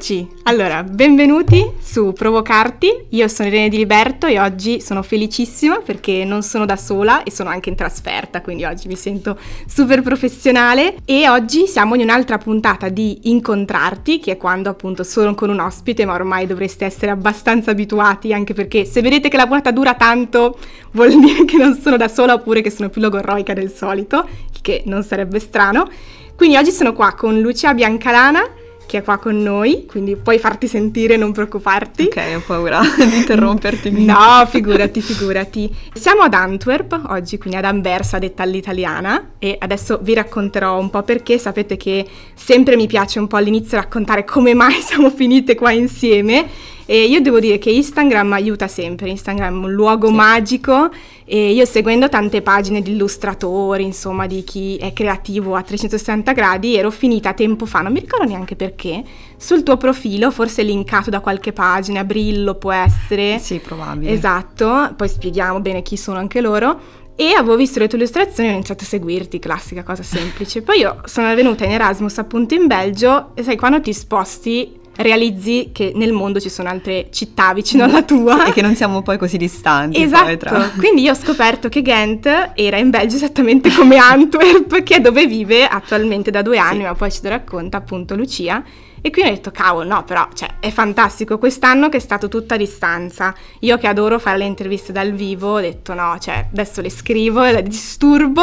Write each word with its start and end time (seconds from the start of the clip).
Eccoci. 0.00 0.26
Allora, 0.44 0.82
benvenuti 0.82 1.62
su 1.78 2.14
Provocarti. 2.14 3.08
Io 3.10 3.28
sono 3.28 3.48
Irene 3.48 3.68
Di 3.68 3.76
Liberto 3.76 4.26
e 4.26 4.40
oggi 4.40 4.80
sono 4.80 5.02
felicissima 5.02 5.80
perché 5.80 6.24
non 6.24 6.42
sono 6.42 6.64
da 6.64 6.76
sola 6.76 7.22
e 7.22 7.30
sono 7.30 7.50
anche 7.50 7.68
in 7.68 7.74
trasferta, 7.74 8.40
quindi 8.40 8.64
oggi 8.64 8.88
mi 8.88 8.96
sento 8.96 9.38
super 9.66 10.00
professionale 10.00 10.96
e 11.04 11.28
oggi 11.28 11.66
siamo 11.66 11.96
in 11.96 12.00
un'altra 12.00 12.38
puntata 12.38 12.88
di 12.88 13.18
Incontrarti, 13.24 14.20
che 14.20 14.32
è 14.32 14.36
quando 14.38 14.70
appunto 14.70 15.02
sono 15.02 15.34
con 15.34 15.50
un 15.50 15.60
ospite, 15.60 16.06
ma 16.06 16.14
ormai 16.14 16.46
dovreste 16.46 16.86
essere 16.86 17.10
abbastanza 17.10 17.72
abituati, 17.72 18.32
anche 18.32 18.54
perché 18.54 18.86
se 18.86 19.02
vedete 19.02 19.28
che 19.28 19.36
la 19.36 19.46
puntata 19.46 19.70
dura 19.70 19.92
tanto 19.92 20.56
vuol 20.92 21.10
dire 21.20 21.44
che 21.44 21.58
non 21.58 21.78
sono 21.78 21.98
da 21.98 22.08
sola 22.08 22.32
oppure 22.32 22.62
che 22.62 22.70
sono 22.70 22.88
più 22.88 23.02
logorroica 23.02 23.52
del 23.52 23.70
solito, 23.70 24.26
che 24.62 24.82
non 24.86 25.02
sarebbe 25.02 25.38
strano. 25.40 25.86
Quindi 26.34 26.56
oggi 26.56 26.70
sono 26.70 26.94
qua 26.94 27.12
con 27.12 27.38
Lucia 27.38 27.74
Biancalana 27.74 28.59
che 28.90 28.98
è 28.98 29.02
qua 29.04 29.18
con 29.18 29.40
noi, 29.40 29.86
quindi 29.86 30.16
puoi 30.16 30.40
farti 30.40 30.66
sentire, 30.66 31.16
non 31.16 31.30
preoccuparti. 31.30 32.06
Ok, 32.06 32.20
ho 32.34 32.42
paura 32.44 32.80
di 32.98 33.18
interromperti. 33.18 33.88
no, 34.04 34.44
figurati, 34.48 35.00
figurati. 35.00 35.72
Siamo 35.92 36.22
ad 36.22 36.34
Antwerp 36.34 37.00
oggi, 37.06 37.38
quindi 37.38 37.56
ad 37.56 37.66
Anversa, 37.66 38.18
detta 38.18 38.42
all'italiana, 38.42 39.34
e 39.38 39.54
adesso 39.60 40.00
vi 40.02 40.12
racconterò 40.14 40.76
un 40.76 40.90
po' 40.90 41.04
perché. 41.04 41.38
Sapete 41.38 41.76
che 41.76 42.04
sempre 42.34 42.74
mi 42.74 42.88
piace 42.88 43.20
un 43.20 43.28
po' 43.28 43.36
all'inizio 43.36 43.76
raccontare 43.76 44.24
come 44.24 44.54
mai 44.54 44.74
siamo 44.82 45.08
finite 45.10 45.54
qua 45.54 45.70
insieme 45.70 46.48
e 46.90 47.04
io 47.04 47.20
devo 47.20 47.38
dire 47.38 47.58
che 47.58 47.70
Instagram 47.70 48.32
aiuta 48.32 48.66
sempre, 48.66 49.10
Instagram 49.10 49.62
è 49.62 49.66
un 49.66 49.72
luogo 49.72 50.08
sì. 50.08 50.12
magico 50.12 50.90
e 51.24 51.52
io 51.52 51.64
seguendo 51.64 52.08
tante 52.08 52.42
pagine 52.42 52.82
di 52.82 52.90
illustratori, 52.90 53.84
insomma 53.84 54.26
di 54.26 54.42
chi 54.42 54.74
è 54.74 54.92
creativo 54.92 55.54
a 55.54 55.62
360 55.62 56.32
gradi, 56.32 56.74
ero 56.74 56.90
finita 56.90 57.32
tempo 57.32 57.64
fa, 57.64 57.78
non 57.78 57.92
mi 57.92 58.00
ricordo 58.00 58.24
neanche 58.24 58.56
perché, 58.56 59.04
sul 59.36 59.62
tuo 59.62 59.76
profilo, 59.76 60.32
forse 60.32 60.64
linkato 60.64 61.10
da 61.10 61.20
qualche 61.20 61.52
pagina, 61.52 62.02
Brillo 62.02 62.56
può 62.56 62.72
essere. 62.72 63.38
Sì, 63.38 63.60
probabile. 63.60 64.10
Esatto, 64.10 64.92
poi 64.96 65.08
spieghiamo 65.08 65.60
bene 65.60 65.82
chi 65.82 65.96
sono 65.96 66.18
anche 66.18 66.40
loro 66.40 66.76
e 67.14 67.34
avevo 67.34 67.54
visto 67.54 67.78
le 67.78 67.86
tue 67.86 67.98
illustrazioni 67.98 68.48
e 68.48 68.52
ho 68.52 68.54
iniziato 68.56 68.82
a 68.82 68.88
seguirti, 68.88 69.38
classica 69.38 69.84
cosa 69.84 70.02
semplice. 70.02 70.62
Poi 70.62 70.80
io 70.80 71.02
sono 71.04 71.32
venuta 71.36 71.64
in 71.64 71.70
Erasmus 71.70 72.18
appunto 72.18 72.54
in 72.54 72.66
Belgio 72.66 73.30
e 73.34 73.44
sai 73.44 73.56
quando 73.56 73.80
ti 73.80 73.92
sposti 73.92 74.79
realizzi 75.02 75.70
che 75.72 75.92
nel 75.94 76.12
mondo 76.12 76.40
ci 76.40 76.48
sono 76.48 76.68
altre 76.68 77.08
città 77.10 77.52
vicino 77.52 77.84
alla 77.84 78.02
tua. 78.02 78.44
E 78.50 78.52
che 78.52 78.62
non 78.62 78.74
siamo 78.74 79.02
poi 79.02 79.18
così 79.18 79.36
distanti. 79.36 80.02
Esatto, 80.02 80.36
tra... 80.36 80.70
quindi 80.78 81.02
io 81.02 81.12
ho 81.12 81.14
scoperto 81.14 81.68
che 81.68 81.82
Ghent 81.82 82.52
era 82.54 82.76
in 82.78 82.90
Belgio 82.90 83.16
esattamente 83.16 83.70
come 83.70 83.96
Antwerp, 83.98 84.82
che 84.82 84.96
è 84.96 85.00
dove 85.00 85.26
vive 85.26 85.66
attualmente 85.66 86.30
da 86.30 86.42
due 86.42 86.58
anni, 86.58 86.78
sì. 86.78 86.84
ma 86.84 86.94
poi 86.94 87.10
ci 87.10 87.20
lo 87.22 87.28
racconta 87.28 87.76
appunto 87.76 88.16
Lucia. 88.16 88.62
E 89.02 89.10
quindi 89.10 89.30
ho 89.30 89.34
detto, 89.34 89.50
cavolo, 89.50 89.88
no, 89.88 90.04
però, 90.04 90.28
cioè, 90.34 90.56
è 90.60 90.70
fantastico. 90.70 91.38
Quest'anno 91.38 91.88
che 91.88 91.96
è 91.96 92.00
stato 92.00 92.28
tutta 92.28 92.54
a 92.54 92.58
distanza. 92.58 93.34
Io 93.60 93.78
che 93.78 93.86
adoro 93.86 94.18
fare 94.18 94.38
le 94.38 94.44
interviste 94.44 94.92
dal 94.92 95.12
vivo, 95.12 95.54
ho 95.54 95.60
detto, 95.60 95.94
no, 95.94 96.18
cioè, 96.20 96.48
adesso 96.50 96.82
le 96.82 96.90
scrivo 96.90 97.42
e 97.42 97.52
le 97.52 97.62
disturbo 97.62 98.42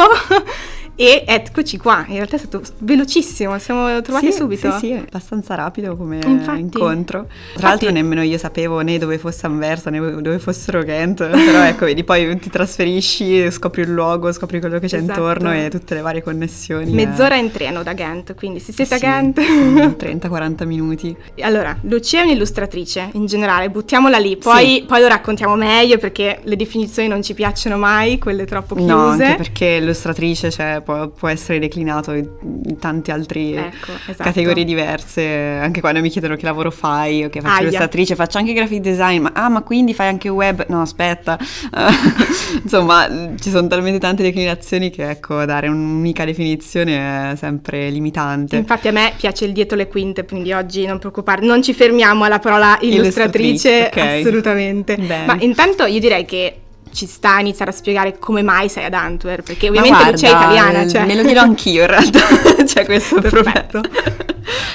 E 1.00 1.22
eccoci 1.24 1.76
qua, 1.76 2.04
in 2.08 2.14
realtà 2.14 2.34
è 2.34 2.38
stato 2.40 2.60
velocissimo, 2.78 3.56
siamo 3.60 4.02
trovati 4.02 4.32
sì, 4.32 4.32
subito. 4.32 4.72
Sì, 4.72 4.78
sì, 4.78 4.92
abbastanza 4.94 5.54
rapido 5.54 5.96
come 5.96 6.18
Infatti. 6.26 6.58
incontro. 6.58 7.26
Tra 7.26 7.36
Infatti. 7.36 7.62
l'altro 7.62 7.90
nemmeno 7.90 8.20
io 8.22 8.36
sapevo 8.36 8.80
né 8.80 8.98
dove 8.98 9.16
fosse 9.16 9.46
Anversa 9.46 9.90
né 9.90 10.00
dove 10.00 10.40
fossero 10.40 10.82
Ghent, 10.82 11.18
però 11.30 11.62
ecco, 11.62 11.84
vedi, 11.84 12.02
poi 12.02 12.36
ti 12.40 12.50
trasferisci, 12.50 13.48
scopri 13.52 13.82
il 13.82 13.92
luogo, 13.92 14.32
scopri 14.32 14.58
quello 14.58 14.80
che 14.80 14.88
c'è 14.88 14.96
esatto. 14.96 15.20
intorno 15.20 15.54
e 15.54 15.70
tutte 15.70 15.94
le 15.94 16.00
varie 16.00 16.20
connessioni. 16.20 16.90
Mezz'ora 16.90 17.36
in 17.36 17.52
treno 17.52 17.84
da 17.84 17.92
Ghent, 17.92 18.34
quindi 18.34 18.58
se 18.58 18.72
siete 18.72 18.98
sì, 18.98 19.06
a 19.06 19.20
Ghent... 19.20 19.38
30-40 19.38 20.66
minuti. 20.66 21.16
Allora, 21.48 21.78
Lucia 21.82 22.20
è 22.20 22.22
un'illustratrice 22.24 23.10
in 23.12 23.26
generale, 23.26 23.70
buttiamola 23.70 24.18
lì, 24.18 24.36
poi, 24.36 24.78
sì. 24.80 24.84
poi, 24.84 25.00
lo 25.00 25.06
raccontiamo 25.06 25.54
meglio 25.54 25.96
perché 25.96 26.40
le 26.42 26.56
definizioni 26.56 27.08
non 27.08 27.22
ci 27.22 27.32
piacciono 27.34 27.78
mai, 27.78 28.18
quelle 28.18 28.44
troppo 28.44 28.74
chiuse. 28.74 28.92
No, 28.92 29.06
anche 29.06 29.34
perché 29.36 29.78
illustratrice, 29.80 30.50
cioè 30.50 30.82
può, 30.88 31.08
può 31.08 31.28
essere 31.28 31.58
declinato 31.58 32.14
in, 32.14 32.78
tante 32.78 33.12
altre 33.12 33.40
ecco, 33.40 33.92
esatto. 34.06 34.22
categorie 34.22 34.64
diverse. 34.64 35.22
Anche 35.60 35.80
quando 35.80 36.00
mi 36.00 36.08
chiedono 36.08 36.34
che 36.34 36.46
lavoro 36.46 36.70
fai, 36.70 37.24
o 37.24 37.28
che 37.28 37.42
faccio 37.42 37.64
illustratrice, 37.64 38.14
faccio 38.14 38.38
anche 38.38 38.54
graphic 38.54 38.80
design, 38.80 39.20
ma, 39.20 39.32
ah, 39.34 39.50
ma 39.50 39.60
quindi 39.60 39.92
fai 39.92 40.08
anche 40.08 40.30
web? 40.30 40.64
No, 40.68 40.80
aspetta. 40.80 41.38
Insomma, 42.62 43.06
ci 43.38 43.50
sono 43.50 43.66
talmente 43.66 43.98
tante 43.98 44.22
declinazioni 44.22 44.88
che 44.88 45.10
ecco, 45.10 45.44
dare 45.44 45.68
un'unica 45.68 46.24
definizione 46.24 47.32
è 47.32 47.36
sempre 47.36 47.90
limitante. 47.90 48.56
Infatti 48.56 48.88
a 48.88 48.92
me 48.92 49.12
piace 49.14 49.44
il 49.44 49.52
dietro 49.52 49.76
le 49.76 49.88
quinte, 49.88 50.24
quindi 50.24 50.54
oggi 50.54 50.86
non 50.86 50.98
preoccupare, 50.98 51.44
non 51.44 51.62
ci 51.62 51.74
fermiamo 51.74 52.24
alla 52.24 52.38
parola 52.38 52.78
illustratrice, 52.80 53.68
illustratrice 53.68 53.86
okay. 53.92 54.20
assolutamente. 54.20 54.96
Bene. 54.96 55.26
Ma 55.26 55.36
intanto 55.40 55.84
io 55.84 56.00
direi 56.00 56.24
che 56.24 56.60
ci 56.98 57.06
sta 57.06 57.36
a 57.36 57.40
iniziare 57.40 57.70
a 57.70 57.74
spiegare 57.74 58.18
come 58.18 58.42
mai 58.42 58.68
sei 58.68 58.84
ad 58.84 58.92
Antwerp, 58.92 59.46
perché 59.46 59.68
ovviamente 59.68 59.96
guarda, 59.96 60.10
Lucia 60.10 60.26
è 60.26 60.30
italiana. 60.30 60.88
Cioè. 60.88 61.06
Me 61.06 61.14
lo 61.14 61.22
dirò 61.22 61.42
anch'io 61.42 61.82
in 61.82 61.86
realtà, 61.86 62.18
c'è 62.64 62.84
questo 62.84 63.20
Perfetto. 63.20 63.80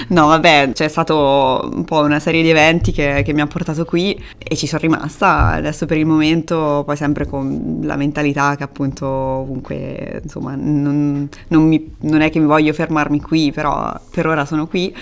No, 0.09 0.27
vabbè, 0.27 0.71
c'è 0.71 0.87
stato 0.87 1.69
un 1.73 1.83
po' 1.83 1.99
una 1.99 2.19
serie 2.19 2.41
di 2.41 2.49
eventi 2.49 2.93
che, 2.93 3.23
che 3.25 3.33
mi 3.33 3.41
ha 3.41 3.47
portato 3.47 3.83
qui 3.83 4.17
e 4.37 4.55
ci 4.55 4.67
sono 4.67 4.81
rimasta. 4.81 5.47
Adesso 5.47 5.85
per 5.85 5.97
il 5.97 6.05
momento, 6.05 6.83
poi 6.85 6.95
sempre 6.95 7.25
con 7.25 7.79
la 7.81 7.97
mentalità 7.97 8.55
che 8.55 8.63
appunto 8.63 9.05
comunque, 9.45 10.21
insomma, 10.23 10.55
non, 10.55 11.27
non, 11.49 11.67
mi, 11.67 11.93
non 12.01 12.21
è 12.21 12.29
che 12.29 12.39
mi 12.39 12.45
voglio 12.45 12.71
fermarmi 12.71 13.19
qui, 13.19 13.51
però 13.51 13.99
per 14.11 14.27
ora 14.27 14.45
sono 14.45 14.65
qui. 14.67 14.95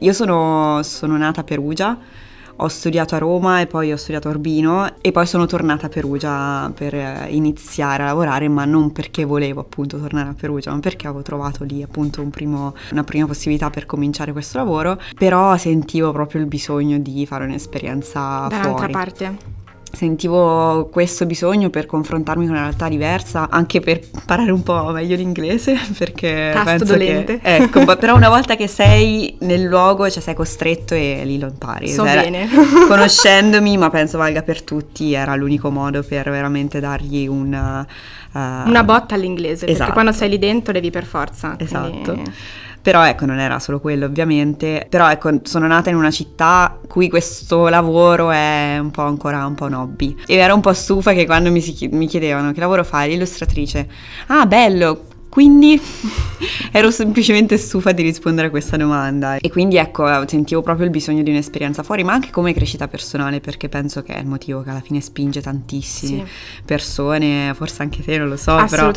Io 0.00 0.12
sono, 0.12 0.80
sono 0.84 1.16
nata 1.16 1.40
a 1.40 1.44
Perugia 1.44 1.98
ho 2.60 2.68
studiato 2.68 3.14
a 3.14 3.18
Roma 3.18 3.60
e 3.60 3.66
poi 3.66 3.92
ho 3.92 3.96
studiato 3.96 4.28
a 4.28 4.32
Urbino 4.32 5.00
e 5.00 5.12
poi 5.12 5.26
sono 5.26 5.46
tornata 5.46 5.86
a 5.86 5.88
Perugia 5.88 6.70
per 6.74 6.94
eh, 6.94 7.26
iniziare 7.30 8.02
a 8.02 8.06
lavorare, 8.06 8.48
ma 8.48 8.64
non 8.64 8.92
perché 8.92 9.24
volevo 9.24 9.60
appunto 9.60 9.98
tornare 9.98 10.30
a 10.30 10.34
Perugia, 10.34 10.72
ma 10.72 10.80
perché 10.80 11.06
avevo 11.06 11.22
trovato 11.22 11.64
lì 11.64 11.82
appunto 11.82 12.20
un 12.20 12.30
primo, 12.30 12.74
una 12.90 13.04
prima 13.04 13.26
possibilità 13.26 13.70
per 13.70 13.86
cominciare 13.86 14.32
questo 14.32 14.58
lavoro, 14.58 15.00
però 15.16 15.56
sentivo 15.56 16.12
proprio 16.12 16.40
il 16.40 16.46
bisogno 16.46 16.98
di 16.98 17.26
fare 17.26 17.44
un'esperienza 17.44 18.46
Dall'altra 18.48 18.72
fuori. 18.72 18.92
parte 18.92 19.56
sentivo 19.92 20.88
questo 20.92 21.26
bisogno 21.26 21.70
per 21.70 21.86
confrontarmi 21.86 22.44
con 22.44 22.54
una 22.54 22.64
realtà 22.64 22.88
diversa, 22.88 23.48
anche 23.50 23.80
per 23.80 24.00
imparare 24.14 24.50
un 24.50 24.62
po' 24.62 24.90
meglio 24.90 25.16
l'inglese, 25.16 25.76
perché 25.96 26.50
Tasto 26.52 26.70
penso 26.70 26.84
dolente. 26.84 27.38
che 27.38 27.56
ecco, 27.56 27.84
però 27.96 28.14
una 28.14 28.28
volta 28.28 28.56
che 28.56 28.66
sei 28.66 29.36
nel 29.40 29.62
luogo, 29.62 30.08
cioè 30.10 30.22
sei 30.22 30.34
costretto 30.34 30.94
e 30.94 31.22
lì 31.24 31.38
lo 31.38 31.46
impari. 31.46 31.88
So 31.88 32.04
era, 32.04 32.22
bene. 32.22 32.48
conoscendomi, 32.86 33.76
ma 33.76 33.90
penso 33.90 34.18
valga 34.18 34.42
per 34.42 34.62
tutti, 34.62 35.12
era 35.14 35.34
l'unico 35.34 35.70
modo 35.70 36.02
per 36.02 36.30
veramente 36.30 36.80
dargli 36.80 37.26
una 37.26 37.86
uh, 38.32 38.38
una 38.68 38.84
botta 38.84 39.14
all'inglese, 39.14 39.64
esatto. 39.64 39.76
perché 39.76 39.92
quando 39.92 40.12
sei 40.12 40.28
lì 40.28 40.38
dentro 40.38 40.72
devi 40.72 40.90
per 40.90 41.04
forza. 41.04 41.56
Esatto. 41.58 42.12
Quindi... 42.12 42.32
Però 42.88 43.06
ecco, 43.06 43.26
non 43.26 43.38
era 43.38 43.58
solo 43.58 43.80
quello 43.80 44.06
ovviamente, 44.06 44.86
però 44.88 45.10
ecco, 45.10 45.40
sono 45.42 45.66
nata 45.66 45.90
in 45.90 45.96
una 45.96 46.10
città 46.10 46.80
cui 46.88 47.10
questo 47.10 47.68
lavoro 47.68 48.30
è 48.30 48.78
un 48.80 48.90
po' 48.90 49.02
ancora 49.02 49.44
un 49.44 49.52
po' 49.52 49.66
un 49.66 49.74
hobby. 49.74 50.16
E 50.26 50.36
ero 50.36 50.54
un 50.54 50.62
po' 50.62 50.72
stufa 50.72 51.12
che 51.12 51.26
quando 51.26 51.50
mi, 51.50 51.60
si, 51.60 51.86
mi 51.92 52.06
chiedevano 52.06 52.50
che 52.52 52.60
lavoro 52.60 52.84
fai, 52.84 53.10
l'illustratrice, 53.10 53.86
ah 54.28 54.46
bello, 54.46 55.02
quindi 55.28 55.78
ero 56.72 56.90
semplicemente 56.90 57.58
stufa 57.58 57.92
di 57.92 58.00
rispondere 58.00 58.46
a 58.46 58.50
questa 58.50 58.78
domanda 58.78 59.36
e 59.36 59.50
quindi 59.50 59.76
ecco 59.76 60.26
sentivo 60.26 60.62
proprio 60.62 60.86
il 60.86 60.90
bisogno 60.90 61.22
di 61.22 61.28
un'esperienza 61.28 61.82
fuori 61.82 62.04
ma 62.04 62.14
anche 62.14 62.30
come 62.30 62.54
crescita 62.54 62.88
personale 62.88 63.40
perché 63.40 63.68
penso 63.68 64.02
che 64.02 64.14
è 64.14 64.20
il 64.20 64.26
motivo 64.26 64.62
che 64.62 64.70
alla 64.70 64.80
fine 64.80 65.02
spinge 65.02 65.42
tantissime 65.42 66.24
sì. 66.24 66.62
persone, 66.64 67.52
forse 67.54 67.82
anche 67.82 68.02
te 68.02 68.16
non 68.16 68.30
lo 68.30 68.38
so, 68.38 68.64
però 68.70 68.90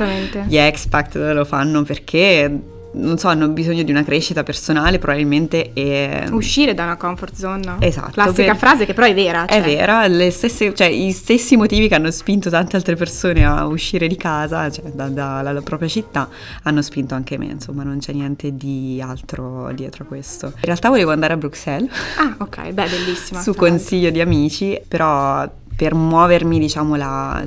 gli 0.48 0.56
expat 0.56 1.16
lo 1.34 1.44
fanno 1.44 1.84
perché 1.84 2.80
non 2.94 3.18
so, 3.18 3.28
hanno 3.28 3.48
bisogno 3.50 3.84
di 3.84 3.92
una 3.92 4.04
crescita 4.04 4.44
personale 4.44 5.00
probabilmente 5.00 5.72
e... 5.74 6.28
Uscire 6.32 6.74
da 6.74 6.84
una 6.84 6.98
comfort 6.98 7.34
zone, 7.34 7.64
no? 7.66 7.78
Esatto. 7.80 8.12
Classica 8.12 8.52
per... 8.52 8.58
frase 8.58 8.86
che 8.86 8.94
però 8.94 9.08
è 9.08 9.14
vera. 9.14 9.46
Cioè. 9.48 9.58
È 9.58 9.62
vera, 9.62 10.30
stesse, 10.32 10.74
cioè, 10.74 10.88
i 10.88 11.12
stessi 11.12 11.56
motivi 11.56 11.88
che 11.88 11.96
hanno 11.96 12.12
spinto 12.12 12.50
tante 12.50 12.76
altre 12.76 12.96
persone 12.96 13.46
a 13.46 13.66
uscire 13.66 14.08
di 14.08 14.18
casa, 14.18 14.70
cioè 14.70 14.90
da, 14.92 15.08
dalla 15.08 15.62
propria 15.62 15.88
città, 15.88 16.28
hanno 16.64 16.82
spinto 16.82 17.16
anche 17.16 17.38
me, 17.38 17.46
insomma 17.46 17.84
non 17.84 18.00
c'è 18.00 18.12
niente 18.12 18.56
di 18.56 19.02
altro 19.06 19.72
dietro 19.74 20.04
a 20.04 20.08
questo. 20.08 20.48
In 20.48 20.62
realtà 20.64 20.90
volevo 20.90 21.12
andare 21.12 21.34
a 21.34 21.38
Bruxelles. 21.38 21.90
Ah, 22.18 22.36
ok, 22.38 22.72
beh, 22.72 22.88
bellissima. 22.88 23.40
su 23.42 23.54
consiglio 23.54 24.10
di 24.10 24.20
amici, 24.20 24.80
però 24.88 25.48
per 25.82 25.96
muovermi, 25.96 26.60
diciamo, 26.60 26.96
la, 26.96 27.44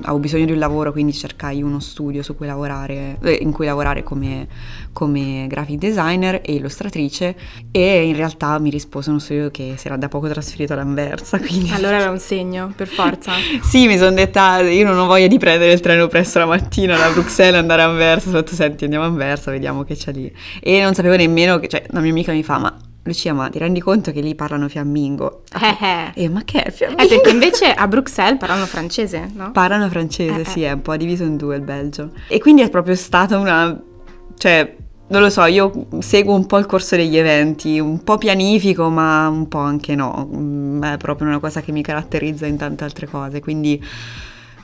avevo 0.00 0.18
bisogno 0.18 0.46
di 0.46 0.50
un 0.50 0.58
lavoro, 0.58 0.90
quindi 0.90 1.12
cercai 1.12 1.62
uno 1.62 1.78
studio 1.78 2.24
su 2.24 2.34
cui 2.34 2.48
lavorare, 2.48 3.18
eh, 3.22 3.38
in 3.40 3.52
cui 3.52 3.66
lavorare 3.66 4.02
come, 4.02 4.48
come, 4.92 5.46
graphic 5.46 5.78
designer 5.78 6.40
e 6.44 6.54
illustratrice 6.54 7.36
e 7.70 8.08
in 8.08 8.16
realtà 8.16 8.58
mi 8.58 8.68
rispose 8.70 9.10
uno 9.10 9.20
studio 9.20 9.52
che 9.52 9.74
si 9.76 9.86
era 9.86 9.96
da 9.96 10.08
poco 10.08 10.26
trasferito 10.26 10.72
ad 10.72 10.80
Anversa. 10.80 11.38
Quindi... 11.38 11.70
Allora 11.70 12.00
era 12.00 12.10
un 12.10 12.18
segno, 12.18 12.72
per 12.74 12.88
forza. 12.88 13.34
sì, 13.62 13.86
mi 13.86 13.96
sono 13.96 14.10
detta, 14.10 14.58
io 14.58 14.84
non 14.84 14.98
ho 14.98 15.06
voglia 15.06 15.28
di 15.28 15.38
prendere 15.38 15.70
il 15.70 15.78
treno 15.78 16.08
presto 16.08 16.40
la 16.40 16.46
mattina 16.46 16.96
da 16.96 17.10
Bruxelles 17.10 17.54
e 17.54 17.58
andare 17.58 17.82
a 17.82 17.90
Anversa, 17.90 18.30
ho 18.30 18.32
detto 18.32 18.56
senti 18.56 18.82
andiamo 18.82 19.04
a 19.04 19.08
Anversa, 19.08 19.52
vediamo 19.52 19.84
che 19.84 19.94
c'è 19.94 20.10
lì. 20.10 20.34
E 20.58 20.82
non 20.82 20.94
sapevo 20.94 21.14
nemmeno, 21.14 21.60
che, 21.60 21.68
cioè 21.68 21.84
la 21.90 22.00
mia 22.00 22.10
amica 22.10 22.32
mi 22.32 22.42
fa 22.42 22.58
ma 22.58 22.76
Lucia, 23.04 23.32
ma 23.32 23.48
ti 23.48 23.58
rendi 23.58 23.80
conto 23.80 24.12
che 24.12 24.20
lì 24.20 24.34
parlano 24.34 24.68
fiammingo? 24.68 25.42
Eh, 25.60 25.84
eh. 25.84 26.10
E 26.14 26.22
io, 26.24 26.30
ma 26.30 26.42
che 26.44 26.62
è 26.62 26.70
fiammingo? 26.70 27.02
Eh, 27.02 27.08
perché 27.08 27.30
invece 27.30 27.72
a 27.72 27.88
Bruxelles 27.88 28.38
parlano 28.38 28.66
francese, 28.66 29.30
no? 29.34 29.50
Parlano 29.52 29.88
francese, 29.88 30.40
Eh, 30.40 30.44
sì, 30.44 30.62
eh. 30.62 30.68
è 30.68 30.72
un 30.72 30.82
po' 30.82 30.96
diviso 30.96 31.22
in 31.24 31.36
due 31.36 31.56
il 31.56 31.62
Belgio. 31.62 32.10
E 32.28 32.38
quindi 32.38 32.62
è 32.62 32.68
proprio 32.68 32.94
stata 32.94 33.38
una... 33.38 33.80
cioè, 34.36 34.76
non 35.10 35.22
lo 35.22 35.30
so, 35.30 35.42
io 35.46 35.86
seguo 36.00 36.34
un 36.34 36.44
po' 36.46 36.58
il 36.58 36.66
corso 36.66 36.96
degli 36.96 37.16
eventi, 37.16 37.78
un 37.80 38.04
po' 38.04 38.18
pianifico, 38.18 38.90
ma 38.90 39.26
un 39.28 39.48
po' 39.48 39.58
anche 39.58 39.94
no. 39.94 40.28
Mm, 40.30 40.82
È 40.82 40.96
proprio 40.98 41.28
una 41.28 41.38
cosa 41.38 41.62
che 41.62 41.72
mi 41.72 41.82
caratterizza 41.82 42.44
in 42.46 42.56
tante 42.58 42.84
altre 42.84 43.06
cose, 43.06 43.40
quindi... 43.40 43.82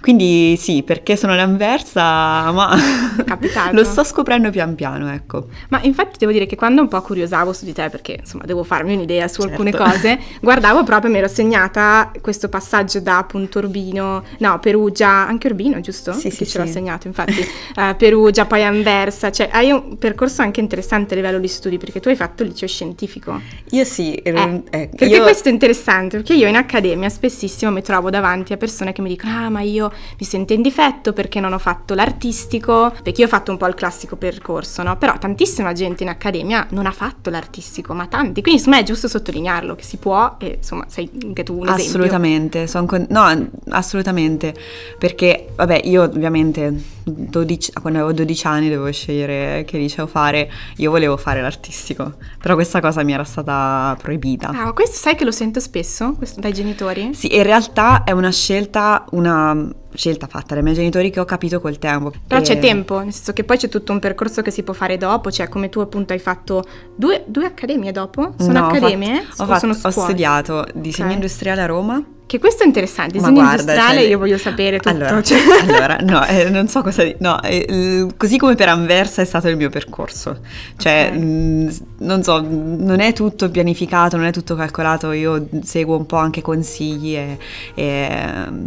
Quindi 0.04 0.54
sì, 0.58 0.82
perché 0.82 1.16
sono 1.16 1.34
l'anversa, 1.34 2.52
ma 2.52 2.76
lo 3.72 3.84
sto 3.84 4.04
scoprendo 4.04 4.50
pian 4.50 4.74
piano, 4.74 5.10
ecco. 5.10 5.46
Ma 5.70 5.80
infatti 5.82 6.18
devo 6.18 6.30
dire 6.30 6.44
che 6.44 6.56
quando 6.56 6.82
un 6.82 6.88
po' 6.88 7.00
curiosavo 7.00 7.54
su 7.54 7.64
di 7.64 7.72
te, 7.72 7.88
perché 7.88 8.18
insomma 8.20 8.44
devo 8.44 8.64
farmi 8.64 8.92
un'idea 8.92 9.26
su 9.28 9.40
alcune 9.40 9.70
Certo. 9.70 9.82
cose, 9.86 10.18
guardavo 10.42 10.84
proprio, 10.84 11.10
mi 11.10 11.16
ero 11.16 11.26
segnata 11.26 12.12
questo 12.20 12.50
passaggio 12.50 13.00
da 13.00 13.16
appunto 13.16 13.60
Urbino, 13.60 14.22
no, 14.40 14.58
Perugia, 14.58 15.08
anche 15.26 15.46
Urbino, 15.46 15.80
giusto? 15.80 16.12
Sì, 16.12 16.28
Che 16.28 16.34
sì, 16.34 16.46
ce 16.46 16.58
l'ho 16.58 16.66
sì. 16.66 16.72
segnato, 16.72 17.06
infatti, 17.06 17.40
eh, 17.74 17.94
Perugia, 17.96 18.44
poi 18.44 18.62
Anversa, 18.62 19.32
cioè 19.32 19.48
hai 19.52 19.70
un 19.70 19.96
percorso 19.96 20.42
anche 20.42 20.60
interessante 20.60 21.14
a 21.14 21.16
livello 21.16 21.38
di 21.38 21.48
studi, 21.48 21.78
perché 21.78 22.00
tu 22.00 22.08
hai 22.10 22.16
fatto 22.16 22.42
il 22.42 22.50
liceo 22.50 22.68
scientifico. 22.68 23.40
Io 23.70 23.84
sì, 23.84 24.12
Eh, 24.16 24.62
eh, 24.70 24.88
Perché 24.94 25.06
io- 25.06 25.22
questo 25.22 25.48
è 25.48 25.52
interessante, 25.52 26.18
perché 26.18 26.34
io 26.34 26.46
in 26.46 26.56
accademia 26.56 27.08
spessissimo 27.08 27.70
mi 27.70 27.80
trovo 27.80 28.10
davanti 28.10 28.52
a 28.52 28.58
persone 28.58 28.92
che 28.92 29.00
mi 29.00 29.08
dicono 29.08 29.32
ah 29.34 29.48
ma 29.48 29.60
io 29.62 29.92
mi 30.18 30.26
sento 30.26 30.52
in 30.52 30.62
difetto 30.62 31.12
perché 31.12 31.40
non 31.40 31.52
ho 31.52 31.58
fatto 31.58 31.94
l'artistico, 31.94 32.92
perché 33.02 33.20
io 33.20 33.26
ho 33.26 33.30
fatto 33.30 33.50
un 33.50 33.56
po' 33.56 33.66
il 33.66 33.74
classico 33.74 34.16
percorso, 34.16 34.82
no? 34.82 34.96
Però 34.96 35.16
tantissima 35.18 35.72
gente 35.72 36.02
in 36.02 36.08
accademia 36.08 36.66
non 36.70 36.86
ha 36.86 36.92
fatto 36.92 37.30
l'artistico, 37.30 37.94
ma 37.94 38.06
tanti, 38.06 38.42
quindi 38.42 38.62
me 38.66 38.80
è 38.80 38.82
giusto 38.82 39.08
sottolinearlo, 39.08 39.74
che 39.74 39.82
si 39.84 39.96
può 39.96 40.36
e 40.38 40.56
insomma 40.58 40.84
sei 40.88 41.10
anche 41.24 41.42
tu 41.42 41.58
un. 41.58 41.68
Assolutamente, 41.68 42.68
con- 42.86 43.06
no, 43.10 43.48
assolutamente, 43.70 44.54
perché 44.98 45.48
vabbè 45.54 45.82
io 45.84 46.02
ovviamente 46.02 46.72
12 47.04 47.72
quando 47.80 47.98
avevo 48.00 48.14
12 48.14 48.46
anni 48.46 48.68
dovevo 48.68 48.90
scegliere 48.90 49.64
che 49.66 49.76
liceo 49.78 50.06
fare, 50.06 50.50
io 50.76 50.90
volevo 50.90 51.16
fare 51.16 51.40
l'artistico, 51.42 52.14
però 52.40 52.54
questa 52.54 52.80
cosa 52.80 53.02
mi 53.02 53.12
era 53.12 53.24
stata 53.24 53.96
proibita. 54.00 54.48
Ah, 54.48 54.72
questo 54.72 54.96
sai 54.96 55.14
che 55.14 55.24
lo 55.24 55.30
sento 55.30 55.60
spesso 55.60 56.14
questo- 56.14 56.40
dai 56.40 56.52
genitori? 56.52 57.12
Sì, 57.14 57.34
in 57.34 57.42
realtà 57.42 58.04
è 58.04 58.12
una 58.12 58.30
scelta, 58.30 59.04
una 59.10 59.68
scelta 59.94 60.26
fatta 60.26 60.54
dai 60.54 60.62
miei 60.62 60.74
genitori 60.74 61.10
che 61.10 61.20
ho 61.20 61.24
capito 61.24 61.60
col 61.60 61.78
tempo. 61.78 62.12
Però 62.26 62.40
c'è 62.40 62.54
E- 62.56 62.58
tempo, 62.58 62.98
nel 63.00 63.12
senso 63.12 63.32
che 63.32 63.44
poi 63.44 63.56
c'è 63.56 63.68
tutto 63.68 63.92
un 63.92 63.98
percorso 64.00 64.42
che 64.42 64.50
si 64.50 64.62
può 64.62 64.74
fare 64.74 64.96
dopo, 64.96 65.30
cioè 65.30 65.48
come 65.48 65.68
tu 65.68 65.80
appunto 65.80 66.12
hai 66.12 66.18
fatto 66.18 66.64
due, 66.96 67.22
due 67.26 67.46
accademie 67.46 67.92
dopo? 67.92 68.34
Sono 68.38 68.52
No, 68.52 68.64
ho 68.66 68.68
accademie? 68.68 69.22
fatto- 69.22 69.42
o 69.42 69.44
Ho, 69.44 69.48
fatto- 69.48 69.72
sono 69.72 69.78
ho 69.82 69.90
studiato 70.04 70.66
disegno 70.74 71.08
Ok. 71.08 71.14
industriale 71.14 71.60
a 71.62 71.66
Roma. 71.66 72.04
Che 72.26 72.38
questo 72.38 72.62
è 72.62 72.66
interessante, 72.66 73.12
disegno 73.18 73.34
guarda, 73.34 73.60
industriale 73.60 73.98
cioè, 74.00 74.08
io 74.08 74.18
voglio 74.18 74.38
sapere 74.38 74.78
tutto. 74.78 74.88
Allora, 74.88 75.22
cioè. 75.22 75.38
allora, 75.68 75.96
no, 76.00 76.24
eh, 76.26 76.48
non 76.48 76.68
so 76.68 76.80
cosa 76.80 77.04
no, 77.18 77.40
eh, 77.42 78.06
così 78.16 78.38
come 78.38 78.54
per 78.54 78.68
Anversa 78.70 79.20
è 79.20 79.26
stato 79.26 79.48
il 79.48 79.56
mio 79.58 79.68
percorso. 79.68 80.38
Cioè, 80.78 81.10
Ok. 81.12 81.18
mh, 81.18 81.76
non 81.98 82.22
so, 82.22 82.40
non 82.40 83.00
è 83.00 83.12
tutto 83.12 83.50
pianificato, 83.50 84.16
non 84.16 84.24
è 84.24 84.32
tutto 84.32 84.54
calcolato, 84.54 85.12
io 85.12 85.46
seguo 85.64 85.98
un 85.98 86.06
po' 86.06 86.16
anche 86.16 86.40
consigli 86.40 87.14
e, 87.14 87.38
e, 87.74 88.08
mm, 88.48 88.64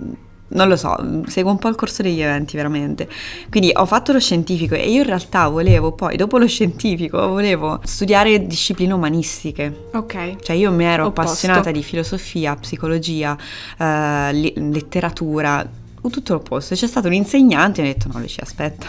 non 0.49 0.67
lo 0.67 0.75
so, 0.75 0.95
seguo 1.27 1.51
un 1.51 1.57
po' 1.57 1.67
il 1.67 1.75
corso 1.75 2.01
degli 2.01 2.21
eventi 2.21 2.55
veramente. 2.55 3.07
Quindi 3.49 3.71
ho 3.73 3.85
fatto 3.85 4.13
lo 4.13 4.19
scientifico 4.19 4.75
e 4.75 4.89
io 4.89 5.01
in 5.01 5.07
realtà 5.07 5.47
volevo 5.47 5.91
poi, 5.91 6.15
dopo 6.15 6.38
lo 6.38 6.47
scientifico, 6.47 7.27
volevo 7.27 7.79
studiare 7.83 8.45
discipline 8.47 8.94
umanistiche. 8.94 9.88
Ok. 9.94 10.38
Cioè 10.41 10.55
io 10.55 10.71
mi 10.71 10.85
ero 10.85 11.07
Opposto. 11.07 11.21
appassionata 11.31 11.71
di 11.71 11.83
filosofia, 11.83 12.55
psicologia, 12.55 13.38
eh, 13.77 14.53
letteratura, 14.55 15.67
tutto 16.09 16.33
l'opposto. 16.33 16.73
C'è 16.75 16.88
stato 16.88 17.07
un 17.07 17.13
insegnante 17.13 17.81
e 17.81 17.83
mi 17.83 17.89
ha 17.89 17.94
detto 17.94 18.09
no 18.11 18.19
Lucia 18.19 18.41
aspetta. 18.44 18.88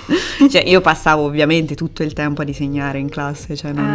cioè 0.50 0.62
io 0.62 0.80
passavo 0.80 1.22
ovviamente 1.22 1.74
tutto 1.74 2.02
il 2.02 2.12
tempo 2.12 2.42
a 2.42 2.44
disegnare 2.44 2.98
in 2.98 3.08
classe, 3.08 3.56
cioè 3.56 3.72
non... 3.72 3.86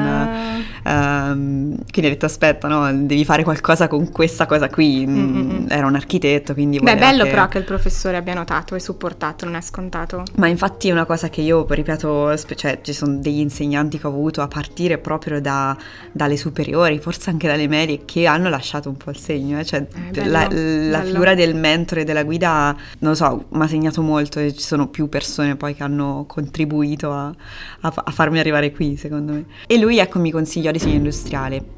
Ah, 0.84 1.30
ehm, 1.32 1.76
quindi 1.92 2.06
ho 2.06 2.14
detto 2.14 2.26
aspetta 2.26 2.68
no, 2.68 2.92
devi 3.06 3.24
fare 3.26 3.44
qualcosa 3.44 3.88
con 3.88 4.12
questa 4.12 4.46
cosa 4.46 4.70
qui. 4.70 5.06
Mm, 5.06 5.18
mm, 5.18 5.52
mm. 5.52 5.66
Era 5.70 5.88
un 5.88 5.96
architetto 5.96 6.54
quindi... 6.54 6.80
Beh, 6.80 6.94
è 6.94 6.98
bello 6.98 7.24
che- 7.24 7.30
però 7.30 7.48
che 7.48 7.58
il 7.60 7.64
professore 7.64 8.18
abbia 8.18 8.34
notato 8.34 8.76
e 8.76 8.80
supportato, 8.80 9.46
non 9.46 9.56
è 9.56 9.62
scontato. 9.62 10.24
Ma 10.36 10.48
infatti 10.48 10.90
è 10.90 10.92
una 10.92 11.06
cosa 11.06 11.30
che 11.30 11.42
io 11.42 11.66
ripeto, 11.68 12.36
cioè 12.56 12.80
ci 12.82 12.94
sono 12.94 13.18
degli 13.18 13.40
insegnanti 13.40 13.98
che 14.00 14.08
ho 14.08 14.10
avuto 14.10 14.42
a 14.42 14.48
partire 14.48 14.98
proprio 14.98 15.42
da- 15.42 15.76
dalle 16.12 16.38
superiori, 16.38 17.00
forse 17.00 17.30
anche 17.30 17.48
dalle 17.48 17.68
medie, 17.68 18.02
che 18.06 18.26
hanno 18.26 18.50
lasciato 18.50 18.90
un 18.90 18.98
po' 18.98 19.10
il 19.10 19.18
segno. 19.18 19.60
eh. 19.60 19.66
Cioè, 19.66 19.82
bello, 20.12 20.32
la, 20.32 20.42
la 20.42 20.48
bello. 20.48 21.04
figura 21.12 21.36
del 21.36 21.56
mentore, 21.56 22.04
della 22.04 22.24
guida, 22.24 22.65
non 23.00 23.12
lo 23.12 23.16
so, 23.16 23.46
mi 23.50 23.64
ha 23.64 23.68
segnato 23.68 24.02
molto 24.02 24.40
e 24.40 24.54
ci 24.54 24.64
sono 24.64 24.88
più 24.88 25.10
persone 25.10 25.56
poi 25.56 25.74
che 25.76 25.84
hanno 25.84 26.26
contribuito 26.28 27.12
a, 27.12 27.28
a 27.82 27.94
a 27.96 28.12
farmi 28.12 28.40
arrivare 28.40 28.72
qui, 28.72 28.98
secondo 28.98 29.34
me. 29.34 29.46
E 29.68 29.78
lui, 29.78 30.00
ecco, 30.00 30.20
mi 30.20 30.32
consigliò 30.32 30.72
disegno 30.72 30.96
industriale. 30.96 31.74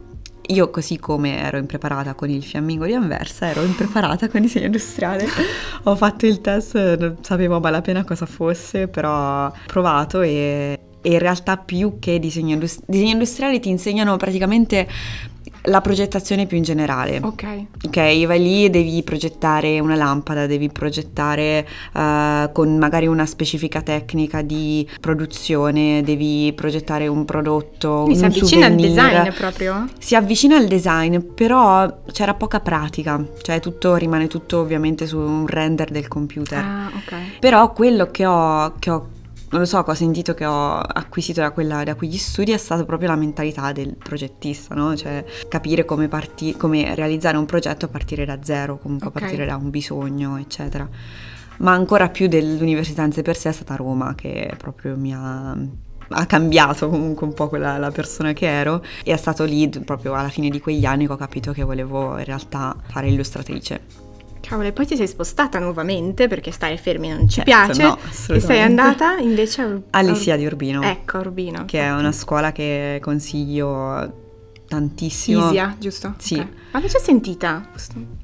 Io, 0.50 0.70
così 0.70 0.98
come 0.98 1.40
ero 1.40 1.58
impreparata 1.58 2.14
con 2.14 2.30
il 2.30 2.42
fiammingo 2.42 2.86
di 2.86 2.94
Anversa, 2.94 3.50
ero 3.50 3.64
impreparata 3.64 4.30
con 4.30 4.42
disegno 4.42 4.66
industriale. 4.66 5.28
Ho 5.84 5.96
fatto 5.96 6.26
il 6.26 6.40
test, 6.40 6.98
non 6.98 7.18
sapevo 7.22 7.58
a 7.58 7.60
malapena 7.60 8.06
cosa 8.06 8.26
fosse, 8.26 8.88
però 8.88 9.48
ho 9.48 9.54
provato 9.66 10.22
e, 10.22 10.80
e 11.02 11.12
in 11.12 11.20
realtà 11.20 11.58
più 11.58 12.00
che 12.00 12.18
disegno, 12.20 12.54
indus- 12.54 12.80
disegno 12.86 13.12
industriale 13.12 13.60
ti 13.60 13.70
insegnano 13.70 14.16
praticamente 14.16 14.88
la 15.68 15.82
progettazione 15.82 16.46
più 16.46 16.58
in 16.58 16.64
generale. 16.64 17.20
Ok. 17.22 17.44
Ok, 17.86 18.26
vai 18.26 18.40
lì 18.42 18.66
e 18.66 18.70
devi 18.70 19.04
progettare 19.04 19.80
una 19.80 19.96
lampada, 19.96 20.46
devi 20.48 20.70
progettare 20.70 21.68
eh, 21.94 22.50
con 22.54 22.78
magari 22.78 23.08
una 23.08 23.26
specifica 23.26 23.82
tecnica 23.82 24.42
di 24.42 24.88
produzione, 25.00 26.02
devi 26.04 26.54
progettare 26.56 27.08
un 27.08 27.26
prodotto, 27.26 28.04
Quindi 28.04 28.18
si 28.20 28.26
avvicina 28.26 28.66
al 28.68 28.72
souvenir. 28.80 28.96
design 29.04 29.30
proprio? 29.38 29.88
Si 30.00 30.16
avvicina 30.16 30.56
al 30.58 30.68
design, 30.68 31.18
però 31.36 32.02
c'era 32.12 32.34
poca 32.34 32.60
pratica, 32.60 33.24
cioè 33.42 33.60
tutto 33.60 33.96
rimane 33.96 34.28
tutto 34.28 34.60
ovviamente 34.60 35.06
su 35.06 35.18
un 35.20 35.46
render 35.48 35.90
del 35.92 36.08
computer. 36.08 36.64
Ah, 36.64 36.92
ok. 36.94 37.40
Però 37.40 37.72
quello 37.74 38.10
che 38.12 38.26
ho, 38.26 38.74
che 38.80 38.90
ho- 38.90 39.08
non 39.50 39.62
lo 39.62 39.66
so, 39.66 39.82
che 39.84 39.92
ho 39.92 39.94
sentito 39.94 40.34
che 40.34 40.46
ho 40.46 40.78
acquisito 40.78 41.40
da, 41.42 41.52
quella- 41.52 41.84
da 41.84 41.96
quegli 41.96 42.18
studi 42.18 42.52
è 42.52 42.58
stata 42.58 42.84
proprio 42.86 43.10
la 43.10 43.16
mentalità 43.16 43.72
del 43.72 43.96
progettista, 43.96 44.76
no? 44.76 44.96
Cioè 44.96 45.24
capire 45.48 45.86
come, 45.86 46.08
parti- 46.08 46.56
come 46.58 46.94
realizzare 46.96 47.38
un 47.38 47.46
progetto 47.46 47.86
a 47.86 47.88
partire 47.88 48.26
da 48.26 48.40
zero, 48.42 48.78
comunque 48.78 49.08
Ok. 49.08 49.16
a 49.16 49.20
partire 49.20 49.46
da 49.46 49.56
un 49.56 49.70
bisogno, 49.70 50.38
eccetera. 50.38 50.88
Ma 51.60 51.72
ancora 51.72 52.10
più 52.10 52.28
dell'università 52.28 53.04
in 53.04 53.12
sé 53.14 53.22
per 53.22 53.36
sé 53.38 53.50
è 53.50 53.54
stata 53.54 53.76
Roma, 53.76 54.14
che 54.16 54.54
proprio 54.58 54.96
mi 54.98 55.14
ha 55.14 55.58
ha 56.10 56.26
cambiato 56.26 56.88
comunque 56.88 57.28
un 57.28 57.34
po' 57.34 57.50
quella 57.50 57.78
la 57.78 57.92
persona 57.92 58.32
che 58.32 58.48
ero 58.48 58.82
e 59.04 59.12
è 59.12 59.18
stato 59.18 59.44
lì 59.44 59.68
proprio 59.84 60.14
alla 60.14 60.30
fine 60.30 60.48
di 60.48 60.62
quegli 60.62 60.86
anni 60.86 61.06
che 61.06 61.12
ho 61.12 61.18
capito 61.18 61.52
che 61.52 61.64
volevo 61.64 62.18
in 62.18 62.24
realtà 62.24 62.74
fare 62.88 63.10
illustratrice. 63.10 63.82
Cavolo, 64.48 64.68
e 64.70 64.72
poi 64.72 64.86
ti 64.86 64.96
sei 64.96 65.08
spostata 65.08 65.60
nuovamente 65.60 66.28
perché 66.28 66.52
stare 66.52 66.78
fermi 66.78 67.10
non 67.10 67.28
ci 67.28 67.42
Certo, 67.44 67.44
piace. 67.44 67.82
no, 67.84 67.98
e 67.98 68.00
sei 68.02 68.10
assolutamente. 68.38 68.82
andata 68.82 69.18
invece 69.18 69.62
a 69.62 69.66
Ur- 69.66 69.82
All'Isia 69.90 70.36
a 70.36 70.38
di 70.38 70.46
Urbino. 70.46 70.82
Ecco, 70.84 71.18
Urbino. 71.18 71.66
che 71.66 71.82
è 71.82 71.92
una 71.92 72.12
scuola 72.14 72.52
che 72.54 73.00
consiglio 73.02 74.24
tantissimo. 74.68 75.48
Isia, 75.48 75.76
giusto? 75.78 76.14
Sì. 76.18 76.36
Ok. 76.36 76.48
Ma 76.72 76.80
l'ho 76.80 76.88
già 76.88 77.00
sentita. 77.00 77.68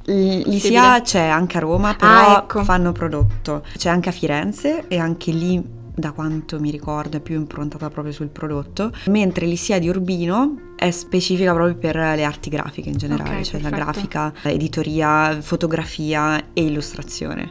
L'ISIA 0.05 1.01
c'è 1.01 1.21
anche 1.27 1.57
a 1.57 1.59
Roma, 1.61 1.93
però 1.95 2.11
Ah, 2.11 2.37
ecco. 2.43 2.63
fanno 2.63 2.91
prodotto. 2.91 3.63
C'è 3.77 3.89
anche 3.89 4.09
a 4.09 4.11
Firenze 4.11 4.87
e 4.87 4.97
anche 4.97 5.31
lì, 5.31 5.61
da 5.95 6.12
quanto 6.12 6.59
mi 6.59 6.71
ricordo, 6.71 7.17
è 7.17 7.19
più 7.19 7.35
improntata 7.35 7.89
proprio 7.89 8.13
sul 8.13 8.27
prodotto. 8.29 8.91
Mentre 9.07 9.45
l'ISIA 9.45 9.79
di 9.79 9.89
Urbino 9.89 10.73
è 10.75 10.89
specifica 10.91 11.53
proprio 11.53 11.75
per 11.75 11.95
le 11.95 12.23
arti 12.23 12.50
grafiche 12.50 12.89
in 12.89 12.97
generale, 12.97 13.38
Ok, 13.39 13.43
cioè 13.43 13.62
la 13.62 13.69
perfetto. 13.69 13.91
grafica, 13.91 14.33
editoria, 14.50 15.39
fotografia 15.41 16.51
e 16.53 16.63
illustrazione. 16.63 17.50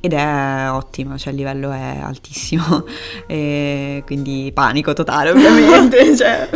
Ed 0.00 0.12
è 0.12 0.68
ottima, 0.70 1.16
cioè 1.16 1.32
il 1.32 1.38
livello 1.38 1.70
è 1.72 1.98
altissimo, 2.02 2.84
e 3.26 4.02
quindi 4.04 4.50
panico 4.52 4.92
totale 4.92 5.30
ovviamente, 5.30 6.12
cioè 6.14 6.46